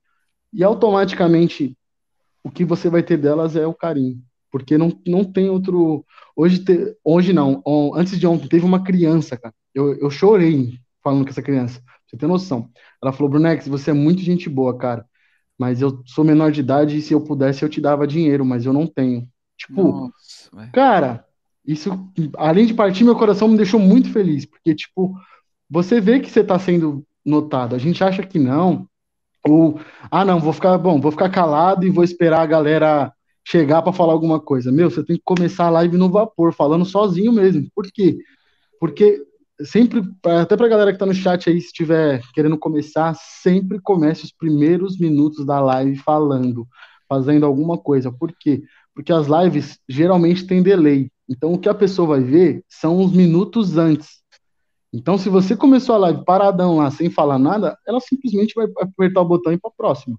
E 0.52 0.64
automaticamente 0.64 1.76
o 2.42 2.50
que 2.50 2.64
você 2.64 2.88
vai 2.90 3.02
ter 3.02 3.16
delas 3.18 3.56
é 3.56 3.66
o 3.66 3.74
carinho. 3.74 4.20
Porque 4.50 4.76
não, 4.76 4.92
não 5.06 5.24
tem 5.24 5.48
outro. 5.48 6.04
Hoje, 6.34 6.64
te... 6.64 6.96
hoje 7.04 7.32
não, 7.32 7.62
antes 7.94 8.18
de 8.18 8.26
ontem, 8.26 8.48
teve 8.48 8.64
uma 8.64 8.82
criança, 8.82 9.36
cara. 9.36 9.54
Eu, 9.74 9.94
eu 9.98 10.10
chorei 10.10 10.78
falando 11.02 11.24
com 11.24 11.30
essa 11.30 11.42
criança. 11.42 11.80
pra 11.80 11.94
Você 12.08 12.16
tem 12.16 12.28
noção. 12.28 12.68
Ela 13.02 13.12
falou, 13.12 13.30
Brunex, 13.30 13.68
você 13.68 13.90
é 13.90 13.94
muito 13.94 14.22
gente 14.22 14.48
boa, 14.48 14.76
cara. 14.76 15.06
mas 15.58 15.82
eu 15.82 16.02
sou 16.06 16.24
menor 16.24 16.50
de 16.50 16.60
idade 16.60 16.96
e 16.96 17.02
se 17.02 17.12
eu 17.12 17.20
pudesse 17.20 17.62
eu 17.62 17.68
te 17.68 17.80
dava 17.80 18.06
dinheiro, 18.06 18.44
mas 18.44 18.64
eu 18.66 18.72
não 18.72 18.86
tenho. 18.86 19.28
Tipo, 19.58 19.82
Nossa, 19.82 20.70
cara, 20.72 21.24
isso, 21.66 21.90
além 22.36 22.66
de 22.66 22.74
partir 22.74 23.04
meu 23.04 23.14
coração, 23.14 23.46
me 23.46 23.56
deixou 23.58 23.78
muito 23.78 24.10
feliz, 24.10 24.46
porque, 24.46 24.74
tipo, 24.74 25.14
você 25.68 26.00
vê 26.00 26.18
que 26.18 26.30
você 26.30 26.42
tá 26.42 26.58
sendo 26.58 27.06
notado. 27.24 27.74
A 27.76 27.78
gente 27.78 28.02
acha 28.02 28.22
que 28.26 28.38
não, 28.38 28.88
ou, 29.46 29.80
ah, 30.10 30.24
não, 30.24 30.38
vou 30.40 30.52
ficar, 30.52 30.76
bom, 30.78 31.00
vou 31.00 31.10
ficar 31.10 31.30
calado 31.30 31.86
e 31.86 31.90
vou 31.90 32.04
esperar 32.04 32.42
a 32.42 32.46
galera 32.46 33.12
chegar 33.46 33.82
para 33.82 33.92
falar 33.92 34.12
alguma 34.12 34.40
coisa. 34.40 34.70
Meu, 34.70 34.90
você 34.90 35.04
tem 35.04 35.16
que 35.16 35.22
começar 35.24 35.66
a 35.66 35.70
live 35.70 35.96
no 35.96 36.10
vapor, 36.10 36.52
falando 36.52 36.84
sozinho 36.84 37.32
mesmo. 37.32 37.66
Por 37.74 37.90
quê? 37.90 38.18
Porque 38.78 39.18
sempre, 39.64 40.02
até 40.24 40.56
pra 40.56 40.68
galera 40.68 40.92
que 40.92 40.98
tá 40.98 41.06
no 41.06 41.14
chat 41.14 41.48
aí, 41.48 41.60
se 41.60 41.68
estiver 41.68 42.22
querendo 42.34 42.58
começar, 42.58 43.14
sempre 43.14 43.80
comece 43.80 44.24
os 44.24 44.32
primeiros 44.32 44.98
minutos 44.98 45.44
da 45.44 45.60
live 45.60 45.96
falando, 45.96 46.66
fazendo 47.08 47.46
alguma 47.46 47.78
coisa. 47.78 48.12
Por 48.12 48.32
quê? 48.38 48.62
Porque 48.94 49.12
as 49.12 49.26
lives 49.26 49.78
geralmente 49.88 50.46
têm 50.46 50.62
delay. 50.62 51.10
Então, 51.28 51.52
o 51.52 51.58
que 51.58 51.68
a 51.68 51.74
pessoa 51.74 52.08
vai 52.08 52.20
ver 52.20 52.64
são 52.68 53.02
os 53.02 53.12
minutos 53.12 53.76
antes. 53.76 54.19
Então, 54.92 55.16
se 55.16 55.28
você 55.28 55.56
começou 55.56 55.94
a 55.94 55.98
live 55.98 56.24
paradão 56.24 56.76
lá, 56.76 56.90
sem 56.90 57.08
falar 57.08 57.38
nada, 57.38 57.78
ela 57.86 58.00
simplesmente 58.00 58.54
vai 58.54 58.66
apertar 58.80 59.20
o 59.20 59.24
botão 59.24 59.52
e 59.52 59.56
ir 59.56 59.60
para 59.60 59.70
próxima. 59.70 60.18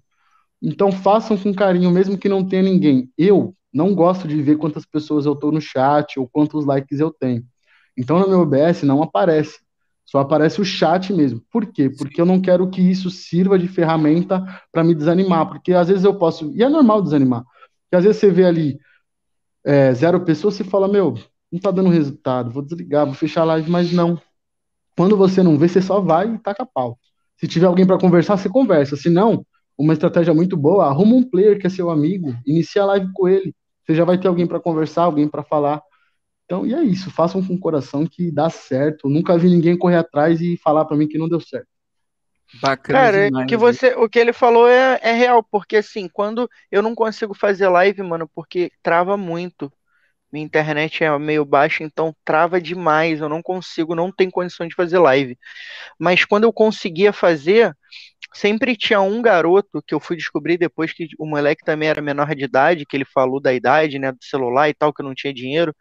Então, 0.62 0.92
façam 0.92 1.38
com 1.38 1.54
carinho, 1.54 1.92
mesmo 1.92 2.18
que 2.18 2.30
não 2.30 2.48
tenha 2.48 2.64
ninguém. 2.64 3.10
Eu 3.18 3.56
não 3.74 3.94
gosto 3.94 4.28
de 4.28 4.42
ver 4.42 4.58
quantas 4.58 4.86
pessoas 4.86 5.26
eu 5.26 5.36
tô 5.36 5.52
no 5.52 5.60
chat 5.60 6.20
ou 6.20 6.28
quantos 6.28 6.66
likes 6.66 7.00
eu 7.00 7.12
tenho. 7.12 7.44
Então, 7.98 8.20
no 8.20 8.28
meu 8.28 8.42
OBS 8.42 8.84
não 8.84 9.04
aparece. 9.04 9.60
Só 10.06 10.20
aparece 10.20 10.62
o 10.62 10.66
chat 10.66 11.14
mesmo. 11.14 11.42
Por 11.52 11.66
quê? 11.66 11.90
Porque 11.90 12.20
eu 12.20 12.26
não 12.26 12.42
quero 12.42 12.70
que 12.70 12.82
isso 12.82 13.10
sirva 13.10 13.58
de 13.58 13.68
ferramenta 13.68 14.44
para 14.72 14.84
me 14.84 14.96
desanimar. 14.96 15.48
Porque 15.48 15.74
às 15.74 15.88
vezes 15.88 16.04
eu 16.04 16.16
posso. 16.16 16.52
E 16.56 16.64
é 16.64 16.70
normal 16.70 17.02
desanimar. 17.02 17.44
Porque 17.44 17.96
às 17.96 18.04
vezes 18.04 18.20
você 18.20 18.30
vê 18.32 18.46
ali 18.46 18.80
é, 19.66 19.94
zero 19.94 20.22
pessoas, 20.22 20.56
você 20.56 20.64
fala, 20.64 20.88
meu, 20.88 21.16
não 21.52 21.60
tá 21.60 21.72
dando 21.72 21.90
resultado, 21.90 22.52
vou 22.52 22.64
desligar, 22.64 23.06
vou 23.06 23.16
fechar 23.16 23.42
a 23.42 23.46
live, 23.46 23.70
mas 23.70 23.92
não. 23.92 24.20
Quando 24.96 25.18
você 25.18 25.42
não 25.42 25.58
vê, 25.58 25.68
você 25.68 25.82
só 25.82 26.00
vai 26.02 26.34
e 26.34 26.38
taca 26.38 26.66
pau. 26.66 26.98
Se 27.38 27.48
tiver 27.48 27.66
alguém 27.66 27.86
para 27.86 27.98
conversar, 27.98 28.38
você 28.38 28.50
conversa. 28.50 28.96
Se 28.96 29.10
não, 29.10 29.46
uma 29.78 29.94
estratégia 29.94 30.34
muito 30.34 30.56
boa, 30.56 30.86
arruma 30.86 31.16
um 31.16 31.24
player 31.24 31.60
que 31.60 31.68
é 31.68 31.70
seu 31.70 31.90
amigo, 31.90 32.36
inicia 32.46 32.84
a 32.84 32.86
live 32.86 33.12
com 33.14 33.28
ele. 33.28 33.54
Você 33.86 33.96
já 33.96 34.06
vai 34.06 34.18
ter 34.20 34.28
alguém 34.28 34.46
para 34.46 34.60
conversar, 34.60 35.04
alguém 35.04 35.28
para 35.28 35.44
falar. 35.44 35.82
Então, 36.46 36.66
e 36.66 36.74
é 36.74 36.84
isso, 36.84 37.10
façam 37.10 37.44
com 37.44 37.54
o 37.54 37.60
coração 37.60 38.06
que 38.06 38.32
dá 38.32 38.50
certo. 38.50 39.10
Nunca 39.10 39.38
vi 39.38 39.50
ninguém 39.50 39.78
correr 39.78 39.98
atrás 39.98 40.42
e 40.42 40.58
falar 40.58 40.86
para 40.86 40.98
mim 40.98 41.08
que 41.08 41.18
não 41.18 41.30
deu 41.30 41.40
certo. 41.40 41.68
Bacana 42.62 43.00
Cara, 43.00 43.26
demais, 43.26 43.48
que 43.48 43.56
você, 43.56 43.96
o 43.96 44.10
que 44.10 44.20
ele 44.20 44.34
falou 44.34 44.68
é, 44.68 45.00
é 45.02 45.14
real, 45.14 45.42
porque 45.42 45.78
assim, 45.78 46.10
quando 46.12 46.50
eu 46.70 46.82
não 46.82 46.94
consigo 46.94 47.34
fazer 47.34 47.70
live, 47.70 48.04
mano, 48.04 48.30
porque 48.36 48.70
trava 48.84 49.16
muito. 49.16 49.72
Minha 50.32 50.46
internet 50.46 51.04
é 51.04 51.18
meio 51.20 51.46
baixa, 51.46 51.84
então 51.84 52.16
trava 52.26 52.62
demais. 52.62 53.20
Eu 53.20 53.30
não 53.30 53.42
consigo, 53.42 53.96
não 53.96 54.12
tenho 54.12 54.32
condição 54.32 54.68
de 54.68 54.76
fazer 54.76 55.00
live. 55.00 55.38
Mas 56.00 56.26
quando 56.26 56.46
eu 56.46 56.54
conseguia 56.54 57.14
fazer, 57.14 57.76
sempre 58.34 58.76
tinha 58.78 59.02
um 59.02 59.22
garoto 59.22 59.82
que 59.86 59.94
eu 59.94 60.00
fui 60.00 60.16
descobrir 60.16 60.58
depois 60.58 60.94
que 60.94 61.08
o 61.20 61.26
moleque 61.26 61.64
também 61.66 61.90
era 61.90 62.02
menor 62.02 62.34
de 62.36 62.46
idade, 62.46 62.86
que 62.86 62.96
ele 62.98 63.06
falou 63.06 63.42
da 63.42 63.54
idade, 63.54 64.00
né, 64.00 64.12
do 64.12 64.24
celular 64.24 64.70
e 64.70 64.74
tal, 64.74 64.94
que 64.94 65.02
eu 65.02 65.06
não 65.06 65.16
tinha 65.16 65.34
dinheiro 65.34 65.76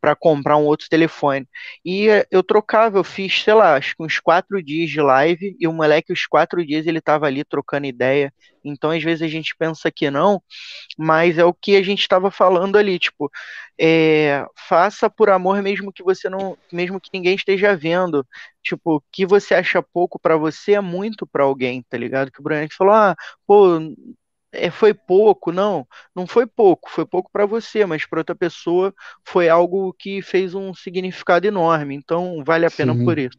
para 0.00 0.14
comprar 0.16 0.56
um 0.56 0.64
outro 0.64 0.88
telefone. 0.88 1.46
E 1.84 2.08
eh, 2.08 2.26
eu 2.30 2.42
trocava, 2.42 2.98
eu 2.98 3.04
fiz, 3.04 3.42
sei 3.42 3.54
lá, 3.54 3.76
acho 3.76 3.96
que 3.96 4.02
uns 4.02 4.18
quatro 4.20 4.62
dias 4.62 4.90
de 4.90 5.00
live, 5.00 5.56
e 5.58 5.66
o 5.68 5.72
moleque, 5.72 6.12
os 6.12 6.26
quatro 6.26 6.64
dias, 6.64 6.86
ele 6.86 7.00
tava 7.00 7.26
ali 7.26 7.44
trocando 7.44 7.86
ideia. 7.86 8.32
Então, 8.64 8.90
às 8.90 9.02
vezes, 9.02 9.22
a 9.22 9.28
gente 9.28 9.54
pensa 9.56 9.90
que 9.92 10.10
não, 10.10 10.42
mas 10.98 11.38
é 11.38 11.44
o 11.44 11.54
que 11.54 11.76
a 11.76 11.82
gente 11.82 12.00
estava 12.00 12.30
falando 12.30 12.76
ali, 12.76 12.98
tipo, 12.98 13.30
é, 13.78 14.44
faça 14.68 15.08
por 15.10 15.30
amor 15.30 15.62
mesmo 15.62 15.92
que 15.92 16.02
você 16.02 16.28
não, 16.28 16.56
mesmo 16.72 17.00
que 17.00 17.10
ninguém 17.12 17.34
esteja 17.34 17.76
vendo. 17.76 18.26
Tipo, 18.62 18.96
o 18.96 19.02
que 19.12 19.26
você 19.26 19.54
acha 19.54 19.82
pouco 19.82 20.18
para 20.18 20.36
você 20.36 20.72
é 20.74 20.80
muito 20.80 21.26
para 21.26 21.44
alguém, 21.44 21.82
tá 21.88 21.96
ligado? 21.96 22.30
Que 22.32 22.40
o 22.40 22.42
Bruno 22.42 22.66
falou, 22.76 22.94
ah, 22.94 23.16
pô, 23.46 23.78
é, 24.56 24.70
foi 24.70 24.94
pouco, 24.94 25.52
não, 25.52 25.86
não 26.14 26.26
foi 26.26 26.46
pouco, 26.46 26.90
foi 26.90 27.06
pouco 27.06 27.30
para 27.30 27.46
você, 27.46 27.84
mas 27.84 28.06
para 28.06 28.20
outra 28.20 28.34
pessoa 28.34 28.94
foi 29.24 29.48
algo 29.48 29.92
que 29.92 30.22
fez 30.22 30.54
um 30.54 30.74
significado 30.74 31.46
enorme. 31.46 31.94
Então, 31.94 32.42
vale 32.44 32.66
a 32.66 32.70
pena 32.70 32.94
Sim. 32.94 33.04
por 33.04 33.18
isso. 33.18 33.38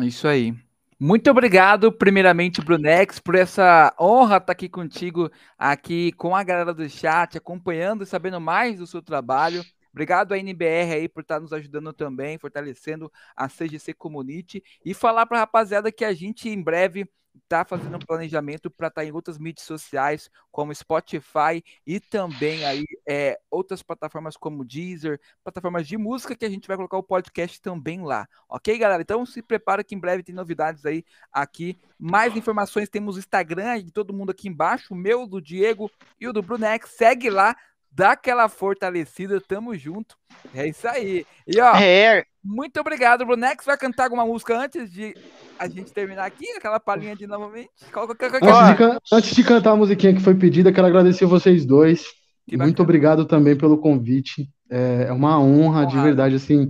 Isso 0.00 0.28
aí. 0.28 0.54
Muito 0.98 1.30
obrigado, 1.30 1.90
primeiramente, 1.90 2.60
Brunex, 2.60 3.18
por 3.18 3.34
essa 3.34 3.94
honra 3.98 4.36
estar 4.36 4.52
aqui 4.52 4.68
contigo, 4.68 5.30
aqui 5.58 6.12
com 6.12 6.36
a 6.36 6.42
galera 6.42 6.74
do 6.74 6.86
chat, 6.90 7.38
acompanhando 7.38 8.02
e 8.04 8.06
sabendo 8.06 8.38
mais 8.38 8.78
do 8.78 8.86
seu 8.86 9.00
trabalho. 9.00 9.64
Obrigado 9.92 10.32
à 10.32 10.38
NBR 10.38 10.92
aí 10.92 11.08
por 11.08 11.22
estar 11.22 11.40
nos 11.40 11.52
ajudando 11.52 11.92
também, 11.92 12.38
fortalecendo 12.38 13.10
a 13.34 13.48
CGC 13.48 13.94
Community 13.94 14.62
e 14.84 14.94
falar 14.94 15.26
para 15.26 15.38
a 15.38 15.40
rapaziada 15.40 15.90
que 15.90 16.04
a 16.04 16.12
gente 16.12 16.48
em 16.48 16.62
breve 16.62 17.08
está 17.42 17.64
fazendo 17.64 17.96
um 17.96 18.00
planejamento 18.00 18.70
para 18.70 18.88
estar 18.88 19.04
em 19.04 19.12
outras 19.12 19.38
mídias 19.38 19.66
sociais, 19.66 20.30
como 20.50 20.74
Spotify 20.74 21.62
e 21.86 21.98
também 21.98 22.64
aí 22.64 22.84
é, 23.08 23.38
outras 23.50 23.82
plataformas 23.82 24.36
como 24.36 24.64
Deezer, 24.64 25.20
plataformas 25.42 25.86
de 25.86 25.96
música 25.96 26.36
que 26.36 26.44
a 26.44 26.50
gente 26.50 26.68
vai 26.68 26.76
colocar 26.76 26.98
o 26.98 27.02
podcast 27.02 27.60
também 27.60 28.02
lá. 28.02 28.28
Ok, 28.48 28.76
galera? 28.78 29.02
Então 29.02 29.26
se 29.26 29.42
prepara 29.42 29.82
que 29.82 29.94
em 29.94 29.98
breve 29.98 30.22
tem 30.22 30.34
novidades 30.34 30.86
aí 30.86 31.04
aqui. 31.32 31.78
Mais 31.98 32.36
informações 32.36 32.88
temos 32.88 33.16
o 33.16 33.18
Instagram 33.18 33.82
de 33.82 33.92
todo 33.92 34.14
mundo 34.14 34.30
aqui 34.30 34.48
embaixo, 34.48 34.94
o 34.94 34.96
meu, 34.96 35.26
do 35.26 35.40
Diego 35.40 35.90
e 36.20 36.28
o 36.28 36.32
do 36.32 36.42
Brunex. 36.42 36.90
Segue 36.90 37.30
lá, 37.30 37.56
dá 37.90 38.12
aquela 38.12 38.48
fortalecida, 38.48 39.40
tamo 39.40 39.76
junto. 39.76 40.16
É 40.54 40.66
isso 40.68 40.86
aí. 40.88 41.26
E 41.46 41.60
ó, 41.60 41.74
É, 41.76 42.24
muito 42.42 42.80
obrigado, 42.80 43.26
Brunex. 43.26 43.64
Vai 43.64 43.76
cantar 43.76 44.04
alguma 44.04 44.24
música 44.24 44.56
antes 44.56 44.90
de 44.90 45.14
a 45.60 45.68
gente 45.68 45.92
terminar 45.92 46.24
aqui? 46.24 46.46
Aquela 46.56 46.80
palhinha 46.80 47.14
de 47.14 47.26
novamente? 47.26 47.68
Qual, 47.92 48.06
qual, 48.06 48.16
qual, 48.16 48.40
qual- 48.40 48.60
Antes 48.60 48.70
de, 48.70 48.76
can- 48.76 48.98
antes 49.12 49.36
de 49.36 49.44
cantar 49.44 49.72
a 49.72 49.76
musiquinha 49.76 50.14
que 50.14 50.20
foi 50.20 50.34
pedida, 50.34 50.72
quero 50.72 50.86
agradecer 50.86 51.26
vocês 51.26 51.64
dois. 51.66 52.02
Que 52.48 52.56
Muito 52.56 52.70
bacana. 52.70 52.82
obrigado 52.84 53.24
também 53.26 53.54
pelo 53.56 53.78
convite. 53.78 54.48
É 54.70 55.06
é 55.08 55.12
uma 55.12 55.38
honra, 55.40 55.84
de 55.86 55.92
Honrado. 55.94 56.02
verdade, 56.06 56.34
assim, 56.36 56.68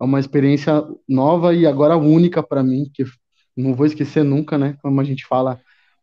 é 0.00 0.04
uma 0.04 0.20
experiência 0.20 0.84
nova 1.08 1.54
e 1.54 1.66
agora 1.66 1.96
única 1.96 2.42
para 2.42 2.62
mim, 2.62 2.90
que 2.92 3.04
não 3.56 3.74
vou 3.74 3.86
esquecer 3.86 4.22
nunca, 4.22 4.58
né? 4.58 4.76
Como 4.82 5.00
a 5.00 5.04
gente 5.04 5.24
fala, 5.26 5.58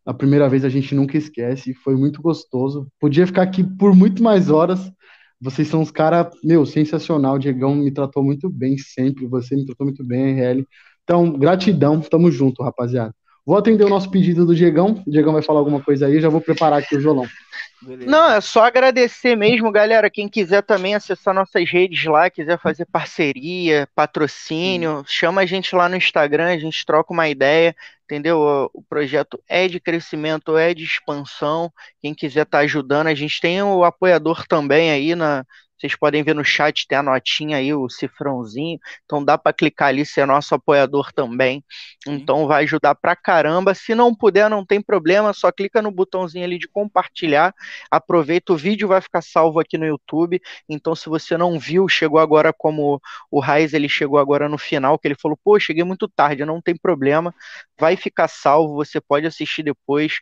a 0.06 0.14
primeira 0.14 0.50
vez 0.50 0.66
a 0.66 0.70
gente 0.70 0.96
nunca 0.96 1.18
esquece. 1.18 1.74
Foi 1.76 1.96
muito 1.96 2.22
gostoso. 2.22 2.88
Podia 3.00 3.28
ficar 3.28 3.44
aqui 3.44 3.64
por 3.64 3.96
muito 3.96 4.22
mais 4.24 4.50
horas. 4.50 4.92
Vocês 5.40 5.68
são 5.68 5.82
uns 5.82 5.92
caras, 5.92 6.28
meu, 6.44 6.66
sensacional. 6.66 7.36
O 7.36 7.40
Diegão 7.40 7.76
me 7.76 7.92
tratou 7.92 8.24
muito 8.24 8.50
bem 8.50 8.78
sempre. 8.78 9.28
Você 9.28 9.56
me 9.56 9.66
tratou 9.66 9.86
muito 9.86 10.04
bem, 10.04 10.40
RL. 10.40 10.66
Então, 11.04 11.32
gratidão. 11.32 12.02
Tamo 12.02 12.32
junto, 12.32 12.64
rapaziada. 12.64 13.14
Vou 13.46 13.58
atender 13.58 13.84
o 13.84 13.90
nosso 13.90 14.10
pedido 14.10 14.46
do 14.46 14.56
Diegão. 14.56 15.04
O 15.06 15.12
Diegão 15.12 15.34
vai 15.34 15.42
falar 15.42 15.60
alguma 15.60 15.82
coisa 15.82 16.08
aí. 16.08 16.22
Já 16.22 16.30
vou 16.30 16.40
preparar 16.40 16.80
aqui 16.80 16.96
o 16.96 17.00
violão. 17.00 17.28
Beleza. 17.82 18.10
Não, 18.10 18.32
é 18.32 18.40
só 18.40 18.64
agradecer 18.64 19.36
mesmo, 19.36 19.70
galera. 19.70 20.10
Quem 20.10 20.30
quiser 20.30 20.64
também 20.64 20.96
acessar 20.96 21.34
nossas 21.34 21.70
redes 21.70 22.06
lá, 22.06 22.30
quiser 22.30 22.58
fazer 22.60 22.86
parceria, 22.86 23.88
patrocínio, 23.94 25.04
chama 25.06 25.42
a 25.42 25.46
gente 25.46 25.76
lá 25.76 25.90
no 25.90 25.98
Instagram, 25.98 26.54
a 26.54 26.58
gente 26.58 26.86
troca 26.86 27.12
uma 27.12 27.28
ideia, 27.28 27.76
entendeu? 28.06 28.40
O- 28.40 28.70
O 28.80 28.82
projeto 28.84 29.38
é 29.48 29.68
de 29.68 29.80
crescimento, 29.82 30.56
é 30.58 30.74
de 30.74 30.86
expansão. 30.86 31.70
Quem 32.02 32.14
quiser 32.14 32.44
estar 32.44 32.60
ajudando, 32.60 33.08
a 33.08 33.16
gente 33.16 33.42
tem 33.42 33.62
o 33.62 33.84
apoiador 33.84 34.48
também 34.48 34.90
aí 34.92 35.16
na. 35.16 35.46
Vocês 35.84 35.98
podem 35.98 36.24
ver 36.24 36.34
no 36.34 36.46
chat, 36.46 36.88
tem 36.88 36.98
a 36.98 37.04
notinha 37.04 37.58
aí, 37.58 37.74
o 37.74 37.90
cifrãozinho. 37.90 38.80
Então 39.04 39.22
dá 39.24 39.38
para 39.38 39.52
clicar 39.52 39.90
ali, 39.90 40.06
ser 40.06 40.26
nosso 40.26 40.56
apoiador 40.56 41.12
também. 41.12 41.62
Então 42.08 42.48
vai 42.48 42.64
ajudar 42.64 42.96
pra 42.96 43.18
caramba. 43.18 43.76
Se 43.76 43.94
não 43.94 44.16
puder, 44.16 44.50
não 44.50 44.66
tem 44.66 44.82
problema, 44.82 45.34
só 45.34 45.52
clica 45.52 45.82
no 45.82 45.92
botãozinho 45.92 46.46
ali 46.46 46.58
de 46.58 46.70
compartilhar. 46.70 47.54
Aproveita, 47.92 48.54
o 48.54 48.56
vídeo 48.56 48.88
vai 48.88 49.02
ficar 49.02 49.22
salvo 49.22 49.60
aqui 49.60 49.78
no 49.78 49.86
YouTube. 49.86 50.42
Então, 50.70 50.96
se 50.96 51.10
você 51.10 51.36
não 51.36 51.60
viu, 51.60 51.90
chegou 51.90 52.18
agora 52.18 52.54
como 52.54 53.02
o 53.30 53.42
Raiz, 53.42 53.74
ele 53.74 53.90
chegou 53.90 54.18
agora 54.18 54.48
no 54.48 54.58
final, 54.58 54.98
que 54.98 55.06
ele 55.06 55.16
falou: 55.22 55.38
pô, 55.44 55.60
cheguei 55.60 55.84
muito 55.84 56.08
tarde, 56.08 56.46
não 56.46 56.62
tem 56.62 56.78
problema, 56.78 57.36
vai 57.78 57.98
ficar 57.98 58.30
salvo, 58.30 58.76
você 58.76 59.02
pode 59.02 59.28
assistir 59.28 59.64
depois. 59.64 60.14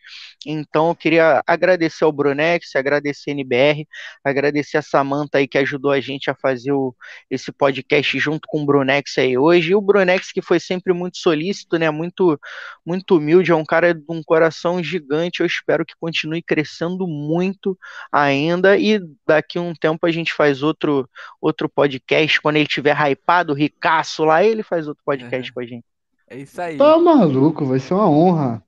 Então, 0.44 0.90
eu 0.90 0.96
queria 0.96 1.44
agradecer 1.46 2.04
ao 2.04 2.12
Brunex, 2.12 2.76
agradecer 2.76 3.30
a 3.30 3.34
NBR, 3.34 3.88
agradecer 4.24 4.78
a 4.78 4.82
Samanta 4.82 5.38
aí 5.38 5.51
que 5.52 5.58
ajudou 5.58 5.92
a 5.92 6.00
gente 6.00 6.32
a 6.32 6.36
fazer 6.36 6.72
o, 6.72 6.96
esse 7.30 7.52
podcast 7.52 8.18
junto 8.18 8.48
com 8.48 8.64
o 8.64 8.66
Brunex 8.66 9.18
aí 9.18 9.38
hoje. 9.38 9.72
E 9.72 9.76
o 9.76 9.82
Brunex, 9.82 10.32
que 10.32 10.42
foi 10.42 10.60
sempre 10.60 10.94
muito 10.94 11.18
solícito, 11.18 11.78
né? 11.78 11.92
Muito, 11.92 12.40
muito 12.86 13.18
humilde, 13.18 13.52
é 13.52 13.56
um 13.56 13.66
cara 13.66 13.94
de 13.94 14.04
um 14.10 14.24
coração 14.24 14.82
gigante. 14.82 15.42
Eu 15.42 15.46
espero 15.46 15.86
que 15.86 15.94
continue 16.00 16.42
crescendo 16.42 17.06
muito 17.06 17.78
ainda. 18.12 18.78
E 18.78 19.00
daqui 19.28 19.58
a 19.60 19.62
um 19.62 19.74
tempo 19.76 20.06
a 20.08 20.12
gente 20.12 20.34
faz 20.34 20.64
outro, 20.64 21.08
outro 21.42 21.68
podcast. 21.68 22.42
Quando 22.42 22.56
ele 22.56 22.68
tiver 22.68 22.96
hypado, 22.96 23.54
ricaço 23.54 24.24
lá, 24.24 24.44
ele 24.44 24.64
faz 24.64 24.88
outro 24.88 25.04
podcast 25.06 25.50
Uhum. 25.50 25.54
com 25.54 25.60
a 25.60 25.66
gente. 25.66 25.86
É 26.30 26.38
isso 26.38 26.62
aí. 26.62 26.78
Tá 26.78 26.98
maluco, 26.98 27.66
vai 27.66 27.78
ser 27.78 27.94
uma 27.94 28.10
honra. 28.10 28.64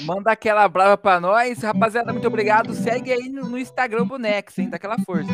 Manda 0.00 0.32
aquela 0.32 0.66
brava 0.68 0.96
pra 0.96 1.20
nós. 1.20 1.62
Rapaziada, 1.62 2.12
muito 2.12 2.26
obrigado. 2.26 2.74
Segue 2.74 3.12
aí 3.12 3.28
no, 3.28 3.56
Instagram 3.56 4.06
Bonex, 4.06 4.58
hein? 4.58 4.68
Daquela 4.68 4.96
força. 4.98 5.30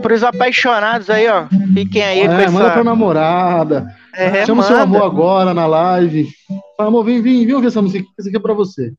Pros 0.00 0.22
apaixonados 0.22 1.08
aí, 1.10 1.28
ó. 1.28 1.46
Fiquem 1.74 2.02
aí 2.02 2.20
É, 2.20 2.26
com 2.46 2.52
manda 2.52 2.64
essa. 2.66 2.70
pra 2.74 2.84
namorada. 2.84 3.86
É, 4.14 4.44
Chama 4.46 4.62
seu 4.62 4.76
manda. 4.76 4.82
amor 4.84 5.04
agora 5.04 5.54
na 5.54 5.66
live. 5.66 6.28
Fala, 6.76 6.88
amor, 6.88 7.04
vem, 7.04 7.20
vem, 7.22 7.44
vem 7.46 7.54
ouvir 7.54 7.68
essa 7.68 7.80
música. 7.82 8.04
Essa 8.18 8.28
aqui 8.28 8.36
é 8.36 8.40
pra 8.40 8.54
você. 8.54 8.92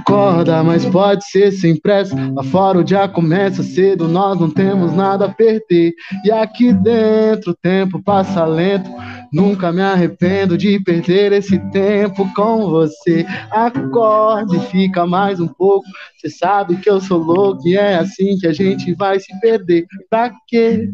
Acorda, 0.00 0.62
mas 0.62 0.84
pode 0.86 1.24
ser 1.26 1.52
sem 1.52 1.78
pressa. 1.78 2.16
Lá 2.34 2.42
fora 2.42 2.78
o 2.78 2.84
dia 2.84 3.06
começa 3.06 3.62
cedo, 3.62 4.08
nós 4.08 4.40
não 4.40 4.50
temos 4.50 4.94
nada 4.94 5.26
a 5.26 5.28
perder. 5.28 5.92
E 6.24 6.30
aqui 6.30 6.72
dentro 6.72 7.52
o 7.52 7.54
tempo 7.54 8.02
passa 8.02 8.44
lento. 8.44 8.90
Nunca 9.32 9.70
me 9.70 9.80
arrependo 9.80 10.58
de 10.58 10.80
perder 10.80 11.32
esse 11.32 11.58
tempo 11.70 12.28
com 12.34 12.68
você. 12.68 13.24
Acorde, 13.50 14.58
fica 14.66 15.06
mais 15.06 15.38
um 15.38 15.46
pouco. 15.46 15.86
Você 16.16 16.28
sabe 16.28 16.76
que 16.76 16.90
eu 16.90 17.00
sou 17.00 17.18
louco 17.18 17.66
e 17.66 17.76
é 17.76 17.94
assim 17.94 18.36
que 18.38 18.46
a 18.46 18.52
gente 18.52 18.92
vai 18.94 19.20
se 19.20 19.38
perder. 19.40 19.86
Pra 20.10 20.32
quê? 20.48 20.90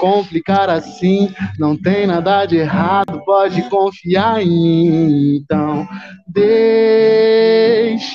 Complicar 0.00 0.70
assim, 0.70 1.30
não 1.58 1.76
tem 1.76 2.06
nada 2.06 2.46
de 2.46 2.56
errado, 2.56 3.22
pode 3.24 3.62
confiar 3.68 4.42
em 4.42 4.48
mim. 4.48 5.36
Então, 5.36 5.86
deixa 6.26 8.08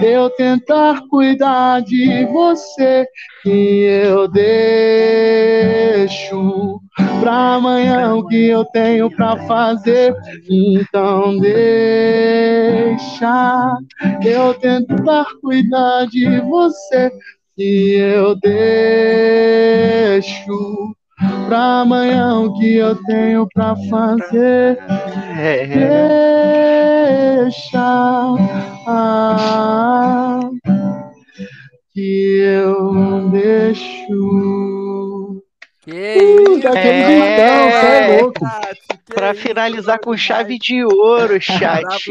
eu 0.00 0.30
tentar 0.30 1.02
cuidar 1.10 1.82
de 1.82 2.24
você 2.26 3.04
que 3.42 3.50
eu 3.50 4.28
deixo 4.28 4.74
pra 7.20 7.54
amanhã 7.54 8.14
o 8.14 8.26
que 8.26 8.48
eu 8.48 8.64
tenho 8.66 9.10
pra 9.10 9.36
fazer. 9.46 10.14
Então, 10.48 11.38
deixa 11.38 11.58
eu 14.22 14.54
tentar 14.54 15.26
cuidar 15.40 16.06
de 16.06 16.40
você 16.40 17.10
que 17.56 17.94
eu 17.94 18.34
deixo 18.36 19.74
pra 21.46 21.80
amanhã 21.80 22.40
o 22.40 22.54
que 22.58 22.76
eu 22.76 22.96
tenho 23.04 23.46
pra 23.54 23.74
fazer. 23.88 24.78
Deixa 27.44 27.78
ah, 28.86 30.40
que 31.92 32.38
eu 32.40 33.30
deixo. 33.30 34.73
Que 35.84 35.90
Uh, 35.90 36.52
isso, 36.54 36.60
daquele 36.62 36.88
É. 36.88 37.06
jeitão, 37.06 37.70
cê 37.70 37.86
é 37.86 38.20
isso, 39.32 39.42
finalizar 39.42 39.98
com 40.00 40.16
chave 40.16 40.58
de 40.58 40.82
ouro, 40.84 41.40
chat. 41.40 42.10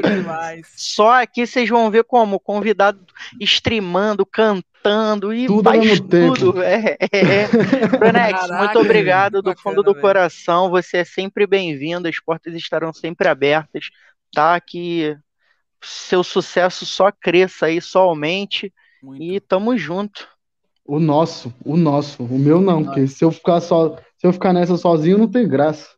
Só 0.75 1.21
aqui 1.21 1.45
vocês 1.45 1.67
vão 1.67 1.89
ver 1.89 2.03
como 2.03 2.35
o 2.35 2.39
convidado 2.39 2.99
streamando, 3.41 4.25
cantando 4.25 5.33
e 5.33 5.47
Tudo 5.47 5.71
tempo. 5.71 6.33
tudo. 6.35 6.53
É, 6.63 6.97
é. 7.11 7.47
Brunex, 7.87 8.39
Caraca, 8.41 8.57
muito 8.65 8.79
obrigado 8.79 9.41
do 9.41 9.55
que 9.55 9.61
fundo 9.61 9.77
bacana, 9.77 9.83
do 9.83 9.93
velho. 9.93 10.01
coração. 10.01 10.69
Você 10.69 10.97
é 10.97 11.03
sempre 11.03 11.47
bem-vindo, 11.47 12.07
as 12.07 12.19
portas 12.19 12.53
estarão 12.53 12.93
sempre 12.93 13.27
abertas, 13.27 13.89
tá? 14.33 14.59
Que 14.59 15.17
seu 15.81 16.23
sucesso 16.23 16.85
só 16.85 17.11
cresça 17.11 17.65
aí, 17.67 17.81
só 17.81 18.03
aumente. 18.03 18.71
Muito. 19.01 19.21
E 19.23 19.39
tamo 19.39 19.75
junto. 19.77 20.27
O 20.85 20.99
nosso, 20.99 21.53
o 21.63 21.77
nosso, 21.77 22.23
o 22.23 22.37
meu 22.37 22.59
não, 22.61 22.83
porque 22.83 23.07
se 23.07 23.23
eu 23.23 23.31
ficar 23.31 23.61
só, 23.61 23.95
se 24.17 24.27
eu 24.27 24.33
ficar 24.33 24.51
nessa 24.51 24.75
sozinho 24.77 25.17
não 25.17 25.27
tem 25.29 25.47
graça. 25.47 25.89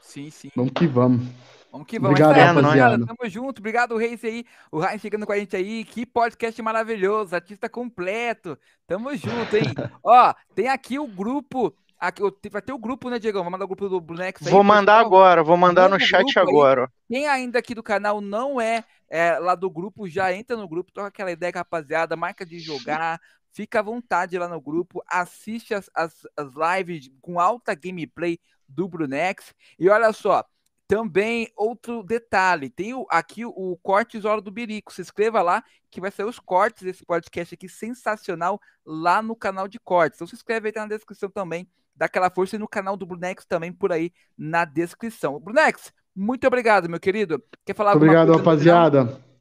Sim, 0.00 0.30
sim. 0.30 0.50
Vamos 0.54 0.72
que 0.72 0.86
vamos. 0.86 1.26
Vamos 1.72 1.86
que 1.86 1.98
vamos. 1.98 2.10
Obrigado, 2.20 2.36
É 2.38 2.42
aí, 2.42 2.46
rapaziada. 2.54 3.06
Tamo 3.06 3.30
junto. 3.30 3.58
Obrigado, 3.60 3.96
Reis 3.96 4.22
aí. 4.24 4.44
O 4.70 4.78
Ryan 4.78 4.98
chegando 4.98 5.26
com 5.26 5.32
a 5.32 5.38
gente 5.38 5.56
aí. 5.56 5.84
Que 5.84 6.04
podcast 6.04 6.60
maravilhoso. 6.62 7.34
Artista 7.34 7.68
completo. 7.68 8.58
Tamo 8.86 9.10
junto, 9.16 9.56
hein? 9.56 9.64
Ó, 10.04 10.34
tem 10.54 10.68
aqui 10.68 10.98
o 10.98 11.06
grupo. 11.06 11.74
Aqui, 11.98 12.22
o- 12.22 12.36
vai 12.50 12.60
ter 12.60 12.72
o 12.72 12.78
grupo, 12.78 13.08
né, 13.08 13.18
Diego? 13.18 13.40
Vou 13.42 13.50
mandar 13.50 13.64
o 13.64 13.68
grupo 13.68 13.88
do 13.88 14.00
Brunex 14.00 14.44
aí. 14.46 14.52
Vou 14.52 14.62
mandar 14.62 14.96
pessoal. 14.96 15.06
agora, 15.06 15.42
vou 15.42 15.56
mandar 15.56 15.82
manda 15.88 15.94
no 15.94 16.00
chat 16.00 16.38
aí. 16.38 16.42
agora. 16.46 16.84
ó. 16.84 16.88
Quem 17.08 17.26
ainda 17.26 17.58
aqui 17.58 17.74
do 17.74 17.82
canal 17.82 18.20
não 18.20 18.60
é, 18.60 18.84
é, 19.08 19.38
lá 19.38 19.54
do 19.54 19.70
grupo, 19.70 20.08
já 20.08 20.32
entra 20.32 20.56
no 20.56 20.68
grupo, 20.68 20.92
toca 20.92 21.06
aquela 21.08 21.30
ideia, 21.30 21.52
rapaziada, 21.54 22.16
marca 22.16 22.44
de 22.44 22.58
jogar, 22.58 23.20
fica 23.52 23.78
à 23.80 23.82
vontade 23.82 24.38
lá 24.38 24.48
no 24.48 24.60
grupo, 24.60 25.02
assiste 25.08 25.74
as, 25.74 25.90
as, 25.94 26.26
as 26.36 26.52
lives 26.54 27.10
com 27.20 27.38
alta 27.38 27.74
gameplay 27.74 28.38
do 28.68 28.88
Brunex. 28.88 29.54
E 29.78 29.88
olha 29.88 30.12
só, 30.12 30.44
também 30.88 31.50
outro 31.56 32.02
detalhe, 32.02 32.68
tem 32.68 32.92
o- 32.94 33.06
aqui 33.10 33.44
o 33.44 33.78
Cortes 33.82 34.24
Hora 34.24 34.40
do 34.40 34.50
Birico. 34.50 34.92
Se 34.92 35.00
inscreva 35.00 35.40
lá 35.42 35.62
que 35.90 36.00
vai 36.00 36.10
sair 36.10 36.26
os 36.26 36.38
cortes 36.38 36.82
desse 36.82 37.04
podcast 37.04 37.54
aqui 37.54 37.68
sensacional 37.68 38.60
lá 38.84 39.22
no 39.22 39.36
canal 39.36 39.68
de 39.68 39.78
cortes. 39.78 40.16
Então 40.16 40.26
se 40.26 40.34
inscreve 40.34 40.68
aí, 40.68 40.72
tá 40.72 40.82
na 40.82 40.88
descrição 40.88 41.30
também. 41.30 41.68
Dá 41.94 42.06
aquela 42.06 42.30
força 42.30 42.56
e 42.56 42.58
no 42.58 42.66
canal 42.68 42.96
do 42.96 43.04
Brunex 43.06 43.44
também 43.44 43.72
por 43.72 43.92
aí 43.92 44.12
na 44.36 44.64
descrição. 44.64 45.38
Brunex, 45.38 45.92
muito 46.14 46.46
obrigado, 46.46 46.88
meu 46.88 46.98
querido. 47.00 47.42
Quer 47.64 47.74
falar 47.76 47.92
obrigado, 47.96 48.28
no 48.38 48.44
final? 48.92 49.31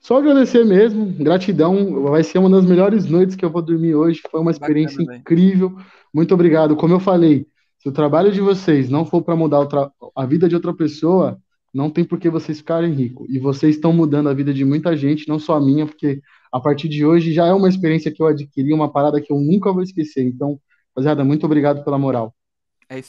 Só 0.00 0.18
agradecer 0.18 0.64
mesmo, 0.64 1.06
gratidão. 1.06 2.02
Vai 2.04 2.24
ser 2.24 2.38
uma 2.38 2.50
das 2.50 2.64
melhores 2.64 3.06
noites 3.06 3.36
que 3.36 3.44
eu 3.44 3.50
vou 3.50 3.62
dormir 3.62 3.94
hoje. 3.94 4.20
Foi 4.30 4.40
uma 4.40 4.50
experiência 4.50 4.98
Bacana, 4.98 5.18
incrível. 5.18 5.76
Muito 6.12 6.32
obrigado. 6.34 6.74
Como 6.74 6.94
eu 6.94 7.00
falei, 7.00 7.46
se 7.78 7.88
o 7.88 7.92
trabalho 7.92 8.32
de 8.32 8.40
vocês 8.40 8.88
não 8.88 9.04
for 9.04 9.22
para 9.22 9.36
mudar 9.36 9.60
o 9.60 9.66
tra- 9.66 9.90
a 10.16 10.26
vida 10.26 10.48
de 10.48 10.54
outra 10.54 10.74
pessoa, 10.74 11.38
não 11.72 11.90
tem 11.90 12.04
por 12.04 12.18
que 12.18 12.28
vocês 12.30 12.58
ficarem 12.58 12.92
ricos. 12.92 13.28
E 13.30 13.38
vocês 13.38 13.76
estão 13.76 13.92
mudando 13.92 14.28
a 14.28 14.34
vida 14.34 14.52
de 14.52 14.64
muita 14.64 14.96
gente, 14.96 15.28
não 15.28 15.38
só 15.38 15.54
a 15.54 15.60
minha, 15.60 15.86
porque 15.86 16.20
a 16.52 16.58
partir 16.58 16.88
de 16.88 17.04
hoje 17.04 17.32
já 17.32 17.46
é 17.46 17.52
uma 17.52 17.68
experiência 17.68 18.10
que 18.12 18.22
eu 18.22 18.26
adquiri, 18.26 18.72
uma 18.72 18.90
parada 18.90 19.20
que 19.20 19.32
eu 19.32 19.38
nunca 19.38 19.72
vou 19.72 19.82
esquecer. 19.82 20.24
Então, 20.24 20.58
rapaziada, 20.88 21.24
muito 21.24 21.46
obrigado 21.46 21.84
pela 21.84 21.98
moral. 21.98 22.34
É 22.88 22.98
isso 22.98 23.06
aí. 23.06 23.08